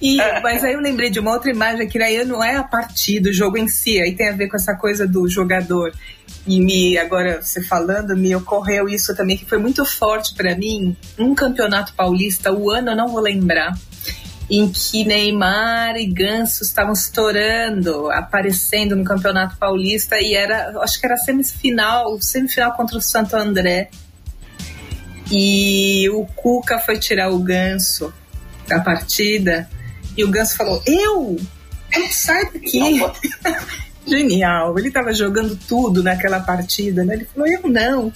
E, 0.00 0.16
mas 0.42 0.62
aí 0.62 0.74
eu 0.74 0.80
lembrei 0.80 1.10
de 1.10 1.18
uma 1.18 1.32
outra 1.32 1.50
imagem 1.50 1.88
que 1.88 2.00
aí 2.00 2.24
não 2.24 2.42
é 2.42 2.56
a 2.56 2.62
partida, 2.62 3.30
o 3.30 3.32
jogo 3.32 3.58
em 3.58 3.66
si, 3.66 4.00
aí 4.00 4.14
tem 4.14 4.28
a 4.28 4.32
ver 4.32 4.48
com 4.48 4.56
essa 4.56 4.74
coisa 4.74 5.06
do 5.06 5.28
jogador. 5.28 5.92
E 6.46 6.60
me 6.60 6.96
agora 6.96 7.42
você 7.42 7.62
falando, 7.62 8.16
me 8.16 8.34
ocorreu 8.34 8.88
isso 8.88 9.14
também 9.14 9.36
que 9.36 9.44
foi 9.44 9.58
muito 9.58 9.84
forte 9.84 10.34
para 10.34 10.54
mim. 10.54 10.96
Um 11.18 11.34
campeonato 11.34 11.92
paulista, 11.94 12.52
o 12.52 12.70
ano 12.70 12.90
eu 12.90 12.96
não 12.96 13.08
vou 13.08 13.20
lembrar, 13.20 13.76
em 14.48 14.70
que 14.70 15.04
Neymar 15.04 15.96
e 15.96 16.06
Ganso 16.06 16.62
estavam 16.62 16.92
estourando, 16.92 18.10
aparecendo 18.12 18.96
no 18.96 19.04
Campeonato 19.04 19.58
Paulista 19.58 20.16
e 20.18 20.34
era, 20.34 20.80
acho 20.80 20.98
que 20.98 21.06
era 21.06 21.16
semifinal, 21.18 22.18
semifinal 22.22 22.72
contra 22.72 22.96
o 22.96 23.02
Santo 23.02 23.36
André. 23.36 23.90
E 25.30 26.08
o 26.08 26.24
Cuca 26.24 26.78
foi 26.78 26.98
tirar 26.98 27.30
o 27.30 27.38
Ganso 27.40 28.14
da 28.66 28.80
partida 28.80 29.68
e 30.18 30.24
o 30.24 30.28
Ganso 30.28 30.56
falou: 30.56 30.82
Eu? 30.84 31.36
Eu 31.94 32.08
sai 32.10 32.44
daqui. 32.46 33.00
Genial. 34.04 34.76
Ele 34.76 34.88
estava 34.88 35.14
jogando 35.14 35.56
tudo 35.68 36.02
naquela 36.02 36.40
partida, 36.40 37.04
né? 37.04 37.14
Ele 37.14 37.24
falou: 37.32 37.48
Eu 37.48 37.70
não. 37.70 38.12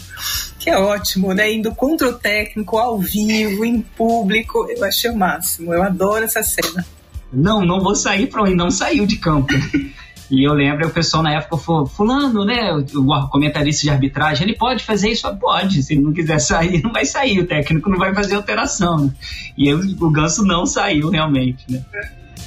Que 0.58 0.70
é 0.70 0.76
ótimo, 0.76 1.32
né? 1.32 1.52
Indo 1.52 1.72
contra 1.72 2.08
o 2.08 2.12
técnico, 2.12 2.76
ao 2.76 2.98
vivo, 2.98 3.64
em 3.64 3.80
público. 3.80 4.66
Eu 4.68 4.84
achei 4.84 5.10
o 5.10 5.16
máximo. 5.16 5.72
Eu 5.72 5.82
adoro 5.82 6.24
essa 6.24 6.42
cena. 6.42 6.84
Não, 7.32 7.64
não 7.64 7.80
vou 7.80 7.94
sair 7.94 8.26
para 8.26 8.42
onde 8.42 8.56
não 8.56 8.70
saiu 8.70 9.06
de 9.06 9.16
campo. 9.16 9.54
E 10.32 10.44
eu 10.44 10.54
lembro, 10.54 10.88
o 10.88 10.90
pessoal 10.90 11.22
na 11.22 11.34
época 11.34 11.58
falou, 11.58 11.86
fulano, 11.86 12.42
né, 12.42 12.72
o 12.72 13.28
comentarista 13.28 13.82
de 13.82 13.90
arbitragem, 13.90 14.48
ele 14.48 14.56
pode 14.56 14.82
fazer 14.82 15.10
isso? 15.10 15.30
Pode, 15.36 15.82
se 15.82 15.92
ele 15.92 16.00
não 16.00 16.12
quiser 16.14 16.38
sair, 16.38 16.80
não 16.82 16.90
vai 16.90 17.04
sair, 17.04 17.38
o 17.40 17.46
técnico 17.46 17.90
não 17.90 17.98
vai 17.98 18.14
fazer 18.14 18.36
alteração. 18.36 19.04
Né? 19.04 19.12
E 19.58 19.68
eu, 19.68 19.78
o 19.78 20.10
Ganso 20.10 20.42
não 20.42 20.64
saiu 20.64 21.10
realmente, 21.10 21.66
né? 21.68 21.84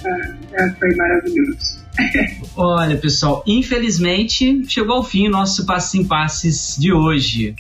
já, 0.01 0.35
já 0.51 0.75
foi 0.79 0.95
maravilhoso. 0.95 1.85
Olha, 2.57 2.97
pessoal, 2.97 3.43
infelizmente 3.45 4.63
chegou 4.67 4.95
ao 4.95 5.03
fim 5.03 5.27
o 5.27 5.31
nosso 5.31 5.63
Passos 5.67 5.93
em 5.93 6.03
Passes 6.03 6.75
de 6.79 6.91
hoje. 6.91 7.53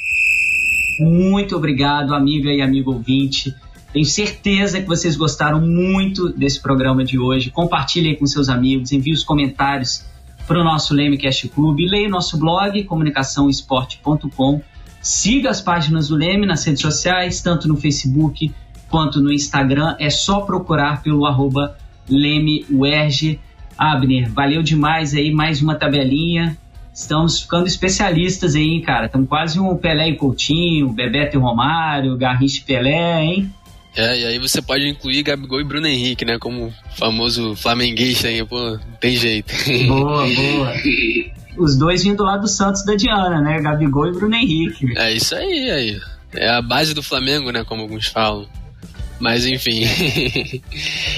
Muito 0.99 1.55
obrigado, 1.55 2.15
amiga 2.15 2.49
e 2.49 2.63
amigo 2.63 2.93
ouvinte. 2.93 3.53
Tenho 3.93 4.05
certeza 4.05 4.81
que 4.81 4.87
vocês 4.87 5.15
gostaram 5.15 5.61
muito 5.61 6.29
desse 6.29 6.59
programa 6.59 7.05
de 7.05 7.19
hoje. 7.19 7.51
Compartilhem 7.51 8.15
com 8.15 8.25
seus 8.25 8.49
amigos, 8.49 8.91
envie 8.91 9.13
os 9.13 9.23
comentários 9.23 10.03
para 10.47 10.59
o 10.59 10.63
nosso 10.63 10.93
Lemecast 10.93 11.47
Clube, 11.49 11.87
leia 11.87 12.07
o 12.07 12.11
nosso 12.11 12.37
blog 12.37 12.83
comunicaçãoesporte.com, 12.83 14.61
siga 15.01 15.49
as 15.49 15.61
páginas 15.61 16.09
do 16.09 16.15
Leme 16.15 16.45
nas 16.45 16.63
redes 16.63 16.81
sociais, 16.81 17.41
tanto 17.41 17.67
no 17.67 17.75
Facebook 17.75 18.53
quanto 18.89 19.19
no 19.21 19.31
Instagram. 19.31 19.95
É 19.99 20.09
só 20.09 20.41
procurar 20.41 21.01
pelo 21.01 21.25
arroba 21.25 21.77
LemeWerge. 22.09 23.39
Abner, 23.77 24.31
valeu 24.31 24.63
demais 24.63 25.13
aí, 25.13 25.33
mais 25.33 25.61
uma 25.61 25.75
tabelinha. 25.75 26.57
Estamos 26.93 27.41
ficando 27.41 27.67
especialistas 27.67 28.55
aí, 28.55 28.81
cara. 28.81 29.07
Estamos 29.07 29.27
quase 29.27 29.59
um 29.59 29.75
Pelé 29.75 30.09
e 30.09 30.15
Coutinho, 30.15 30.93
Bebeto 30.93 31.35
e 31.35 31.39
Romário, 31.39 32.15
Garrincha 32.15 32.59
e 32.59 32.61
Pelé, 32.61 33.21
hein? 33.21 33.53
É, 33.95 34.19
e 34.19 34.25
aí 34.25 34.39
você 34.39 34.61
pode 34.61 34.87
incluir 34.87 35.23
Gabigol 35.23 35.61
e 35.61 35.63
Bruno 35.63 35.87
Henrique, 35.87 36.25
né? 36.25 36.37
Como 36.37 36.73
famoso 36.97 37.55
flamenguista 37.55 38.27
aí, 38.27 38.45
pô, 38.45 38.77
tem 38.99 39.15
jeito. 39.15 39.53
Boa, 39.87 40.25
boa. 40.27 40.73
Os 41.57 41.77
dois 41.77 42.03
vindo 42.03 42.23
lá 42.23 42.35
do 42.35 42.47
Santos 42.47 42.83
da 42.83 42.95
Diana, 42.95 43.39
né? 43.39 43.61
Gabigol 43.61 44.07
e 44.07 44.11
Bruno 44.11 44.35
Henrique. 44.35 44.97
É 44.97 45.13
isso 45.13 45.33
aí, 45.35 45.71
aí. 45.71 46.01
É 46.33 46.49
a 46.49 46.61
base 46.61 46.93
do 46.93 47.01
Flamengo, 47.01 47.51
né? 47.51 47.63
Como 47.63 47.83
alguns 47.83 48.07
falam. 48.07 48.45
Mas 49.19 49.45
enfim, 49.45 49.83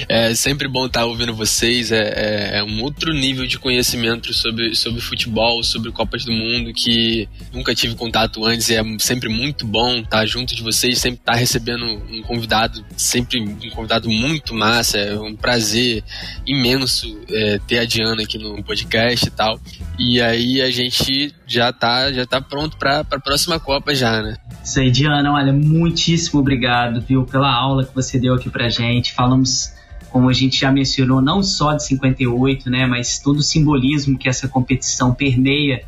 é 0.07 0.35
sempre 0.35 0.67
bom 0.67 0.85
estar 0.85 1.05
ouvindo 1.05 1.33
vocês. 1.33 1.91
É, 1.91 1.97
é, 1.97 2.57
é, 2.59 2.63
um 2.63 2.83
outro 2.83 3.13
nível 3.13 3.45
de 3.47 3.57
conhecimento 3.57 4.33
sobre, 4.33 4.75
sobre 4.75 5.01
futebol, 5.01 5.63
sobre 5.63 5.91
Copas 5.91 6.23
do 6.23 6.31
Mundo 6.31 6.73
que 6.73 7.27
nunca 7.51 7.73
tive 7.73 7.95
contato 7.95 8.45
antes. 8.45 8.69
é 8.69 8.81
sempre 8.99 9.29
muito 9.29 9.65
bom 9.65 9.97
estar 9.97 10.25
junto 10.25 10.55
de 10.55 10.61
vocês, 10.61 10.99
sempre 10.99 11.19
estar 11.19 11.35
recebendo 11.35 11.85
um 11.85 12.21
convidado, 12.21 12.85
sempre 12.95 13.39
um 13.39 13.69
convidado 13.71 14.09
muito 14.09 14.53
massa. 14.53 14.97
É 14.97 15.19
um 15.19 15.35
prazer 15.35 16.03
imenso 16.45 17.17
é, 17.29 17.59
ter 17.67 17.79
a 17.79 17.85
Diana 17.85 18.21
aqui 18.21 18.37
no 18.37 18.63
podcast 18.63 19.27
e 19.27 19.31
tal. 19.31 19.59
E 19.97 20.21
aí 20.21 20.61
a 20.61 20.69
gente 20.69 21.33
já 21.47 21.73
tá, 21.73 22.11
já 22.11 22.25
tá 22.25 22.39
pronto 22.39 22.77
para 22.77 22.99
a 22.99 23.19
próxima 23.19 23.59
Copa 23.59 23.95
já, 23.95 24.21
né? 24.21 24.37
Isso 24.63 24.79
aí, 24.79 24.91
Diana, 24.91 25.33
olha, 25.33 25.51
muitíssimo 25.51 26.39
obrigado, 26.39 27.01
viu, 27.01 27.25
pela 27.25 27.51
aula 27.51 27.83
que 27.85 27.95
você 27.95 28.19
deu 28.19 28.33
aqui 28.35 28.49
pra 28.49 28.69
gente. 28.69 29.13
Falamos, 29.13 29.73
como 30.11 30.29
a 30.29 30.33
gente 30.33 30.59
já 30.59 30.71
mencionou, 30.71 31.21
não 31.21 31.41
só 31.41 31.73
de 31.73 31.83
58, 31.83 32.69
né, 32.69 32.85
mas 32.85 33.19
todo 33.19 33.37
o 33.37 33.41
simbolismo 33.41 34.17
que 34.17 34.29
essa 34.29 34.47
competição 34.47 35.13
permeia 35.13 35.83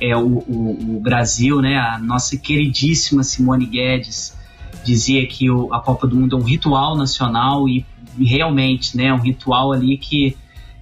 é, 0.00 0.16
o, 0.16 0.38
o, 0.46 0.96
o 0.96 1.00
Brasil, 1.00 1.60
né, 1.60 1.76
a 1.76 1.98
nossa 1.98 2.36
queridíssima 2.36 3.24
Simone 3.24 3.66
Guedes 3.66 4.36
dizia 4.84 5.26
que 5.26 5.50
o, 5.50 5.72
a 5.74 5.80
Copa 5.80 6.06
do 6.06 6.16
Mundo 6.16 6.36
é 6.36 6.38
um 6.38 6.44
ritual 6.44 6.96
nacional 6.96 7.68
e, 7.68 7.84
realmente, 8.18 8.96
né, 8.96 9.12
um 9.12 9.18
ritual 9.18 9.72
ali 9.72 9.98
que 9.98 10.36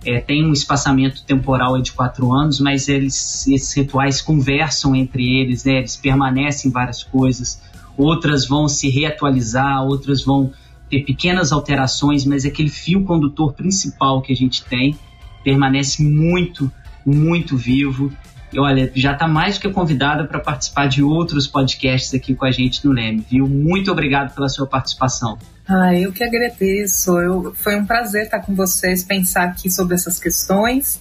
é, 0.07 0.21
tem 0.21 0.47
um 0.47 0.53
espaçamento 0.53 1.25
temporal 1.25 1.81
de 1.83 1.93
quatro 1.93 2.33
anos, 2.33 2.61
mas 2.61 2.89
eles, 2.89 3.47
esses 3.49 3.75
rituais 3.75 4.23
conversam 4.23 4.95
entre 4.95 5.41
eles, 5.41 5.65
né, 5.65 5.79
eles 5.79 5.97
permanecem 5.97 6.71
várias 6.71 7.03
coisas, 7.03 7.61
outras 7.97 8.47
vão 8.47 8.69
se 8.69 8.89
reatualizar, 8.89 9.83
outras 9.85 10.23
vão 10.23 10.53
ter 10.89 11.01
pequenas 11.01 11.51
alterações, 11.51 12.25
mas 12.25 12.45
aquele 12.45 12.69
fio 12.69 13.03
condutor 13.05 13.53
principal 13.55 14.23
que 14.23 14.33
a 14.33 14.37
gente 14.37 14.65
tem 14.65 14.97
permanece 15.43 16.05
muito, 16.05 16.71
muito 17.05 17.57
vivo. 17.57 18.13
E 18.53 18.61
olha, 18.61 18.91
já 18.95 19.13
está 19.13 19.27
mais 19.27 19.57
do 19.57 19.63
que 19.63 19.69
convidada 19.71 20.25
para 20.25 20.39
participar 20.39 20.87
de 20.87 21.03
outros 21.03 21.49
podcasts 21.49 22.15
aqui 22.15 22.33
com 22.33 22.45
a 22.45 22.53
gente 22.53 22.85
no 22.87 22.93
Leme, 22.93 23.25
viu? 23.29 23.49
Muito 23.49 23.91
obrigado 23.91 24.33
pela 24.33 24.49
sua 24.49 24.67
participação. 24.67 25.37
Ah, 25.69 25.95
eu 25.95 26.13
que 26.13 26.23
agradeço. 26.23 27.19
Eu, 27.19 27.55
foi 27.55 27.77
um 27.77 27.85
prazer 27.85 28.25
estar 28.25 28.41
com 28.41 28.55
vocês, 28.55 29.03
pensar 29.03 29.45
aqui 29.45 29.71
sobre 29.71 29.95
essas 29.95 30.19
questões. 30.19 31.01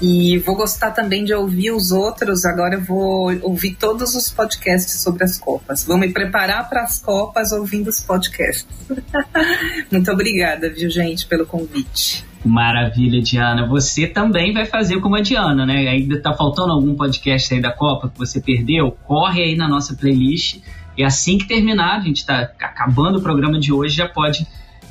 E 0.00 0.38
vou 0.38 0.54
gostar 0.54 0.92
também 0.92 1.24
de 1.24 1.34
ouvir 1.34 1.72
os 1.72 1.90
outros. 1.90 2.44
Agora 2.44 2.76
eu 2.76 2.80
vou 2.80 3.32
ouvir 3.42 3.74
todos 3.74 4.14
os 4.14 4.30
podcasts 4.30 5.00
sobre 5.00 5.24
as 5.24 5.36
Copas. 5.36 5.84
Vou 5.84 5.98
me 5.98 6.08
preparar 6.08 6.68
para 6.68 6.82
as 6.82 7.00
Copas 7.00 7.50
ouvindo 7.52 7.88
os 7.88 8.00
podcasts. 8.00 8.66
Muito 9.90 10.10
obrigada, 10.10 10.70
viu, 10.70 10.88
gente, 10.88 11.26
pelo 11.26 11.44
convite. 11.44 12.24
Maravilha, 12.44 13.20
Diana. 13.20 13.66
Você 13.66 14.06
também 14.06 14.52
vai 14.52 14.64
fazer 14.64 15.00
como 15.00 15.16
a 15.16 15.20
Diana, 15.20 15.66
né? 15.66 15.88
Ainda 15.88 16.20
tá 16.20 16.32
faltando 16.32 16.72
algum 16.72 16.94
podcast 16.94 17.52
aí 17.52 17.60
da 17.60 17.72
Copa 17.72 18.08
que 18.08 18.16
você 18.16 18.40
perdeu? 18.40 18.92
Corre 19.04 19.42
aí 19.42 19.56
na 19.56 19.68
nossa 19.68 19.96
playlist. 19.96 20.60
E 20.98 21.04
assim 21.04 21.38
que 21.38 21.46
terminar, 21.46 21.98
a 21.98 22.00
gente 22.00 22.16
está 22.16 22.40
acabando 22.40 23.18
o 23.18 23.22
programa 23.22 23.60
de 23.60 23.72
hoje, 23.72 23.94
já 23.94 24.08
pode 24.08 24.44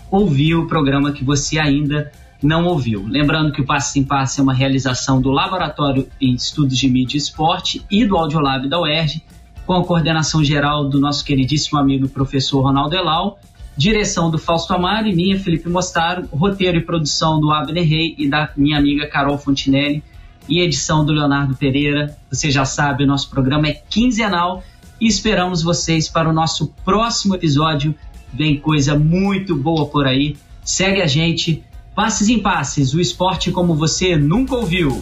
ouvir 0.09 0.55
o 0.55 0.65
programa 0.65 1.11
que 1.11 1.21
você 1.21 1.59
ainda 1.59 2.09
não 2.41 2.65
ouviu. 2.65 3.05
Lembrando 3.05 3.51
que 3.51 3.59
o 3.59 3.65
Passe 3.65 3.99
em 3.99 4.05
Passe 4.05 4.39
é 4.39 4.43
uma 4.43 4.53
realização 4.53 5.21
do 5.21 5.29
Laboratório 5.31 6.07
em 6.21 6.33
Estudos 6.33 6.77
de 6.77 6.87
Mídia 6.87 7.17
e 7.17 7.19
Esporte 7.19 7.85
e 7.91 8.05
do 8.05 8.15
Audiolab 8.15 8.69
da 8.69 8.79
UERJ, 8.79 9.21
com 9.65 9.73
a 9.73 9.83
coordenação 9.83 10.41
geral 10.41 10.87
do 10.87 10.97
nosso 10.97 11.25
queridíssimo 11.25 11.77
amigo 11.77 12.07
professor 12.07 12.61
Ronaldo 12.61 12.95
Elau, 12.95 13.37
direção 13.75 14.31
do 14.31 14.37
Fausto 14.37 14.73
Amaro 14.73 15.07
e 15.07 15.13
minha, 15.13 15.37
Felipe 15.37 15.67
Mostaro, 15.67 16.25
roteiro 16.31 16.77
e 16.77 16.85
produção 16.85 17.37
do 17.37 17.51
Abner 17.51 17.85
Rey 17.85 18.15
e 18.17 18.29
da 18.29 18.49
minha 18.55 18.77
amiga 18.77 19.07
Carol 19.07 19.37
Fontinelli 19.37 20.01
e 20.47 20.61
edição 20.61 21.03
do 21.03 21.11
Leonardo 21.11 21.53
Pereira. 21.53 22.17
Você 22.31 22.49
já 22.49 22.63
sabe, 22.63 23.03
o 23.03 23.07
nosso 23.07 23.29
programa 23.29 23.67
é 23.67 23.73
quinzenal 23.89 24.63
e 24.99 25.07
esperamos 25.07 25.61
vocês 25.61 26.09
para 26.09 26.29
o 26.29 26.33
nosso 26.33 26.73
próximo 26.83 27.35
episódio. 27.35 27.93
Vem 28.33 28.59
coisa 28.59 28.97
muito 28.97 29.55
boa 29.55 29.87
por 29.87 30.05
aí. 30.05 30.35
Segue 30.63 31.01
a 31.01 31.07
gente 31.07 31.63
Passes 31.95 32.29
em 32.29 32.39
Passes, 32.39 32.93
o 32.93 33.01
esporte 33.01 33.51
como 33.51 33.73
você 33.73 34.15
nunca 34.15 34.55
ouviu. 34.55 35.01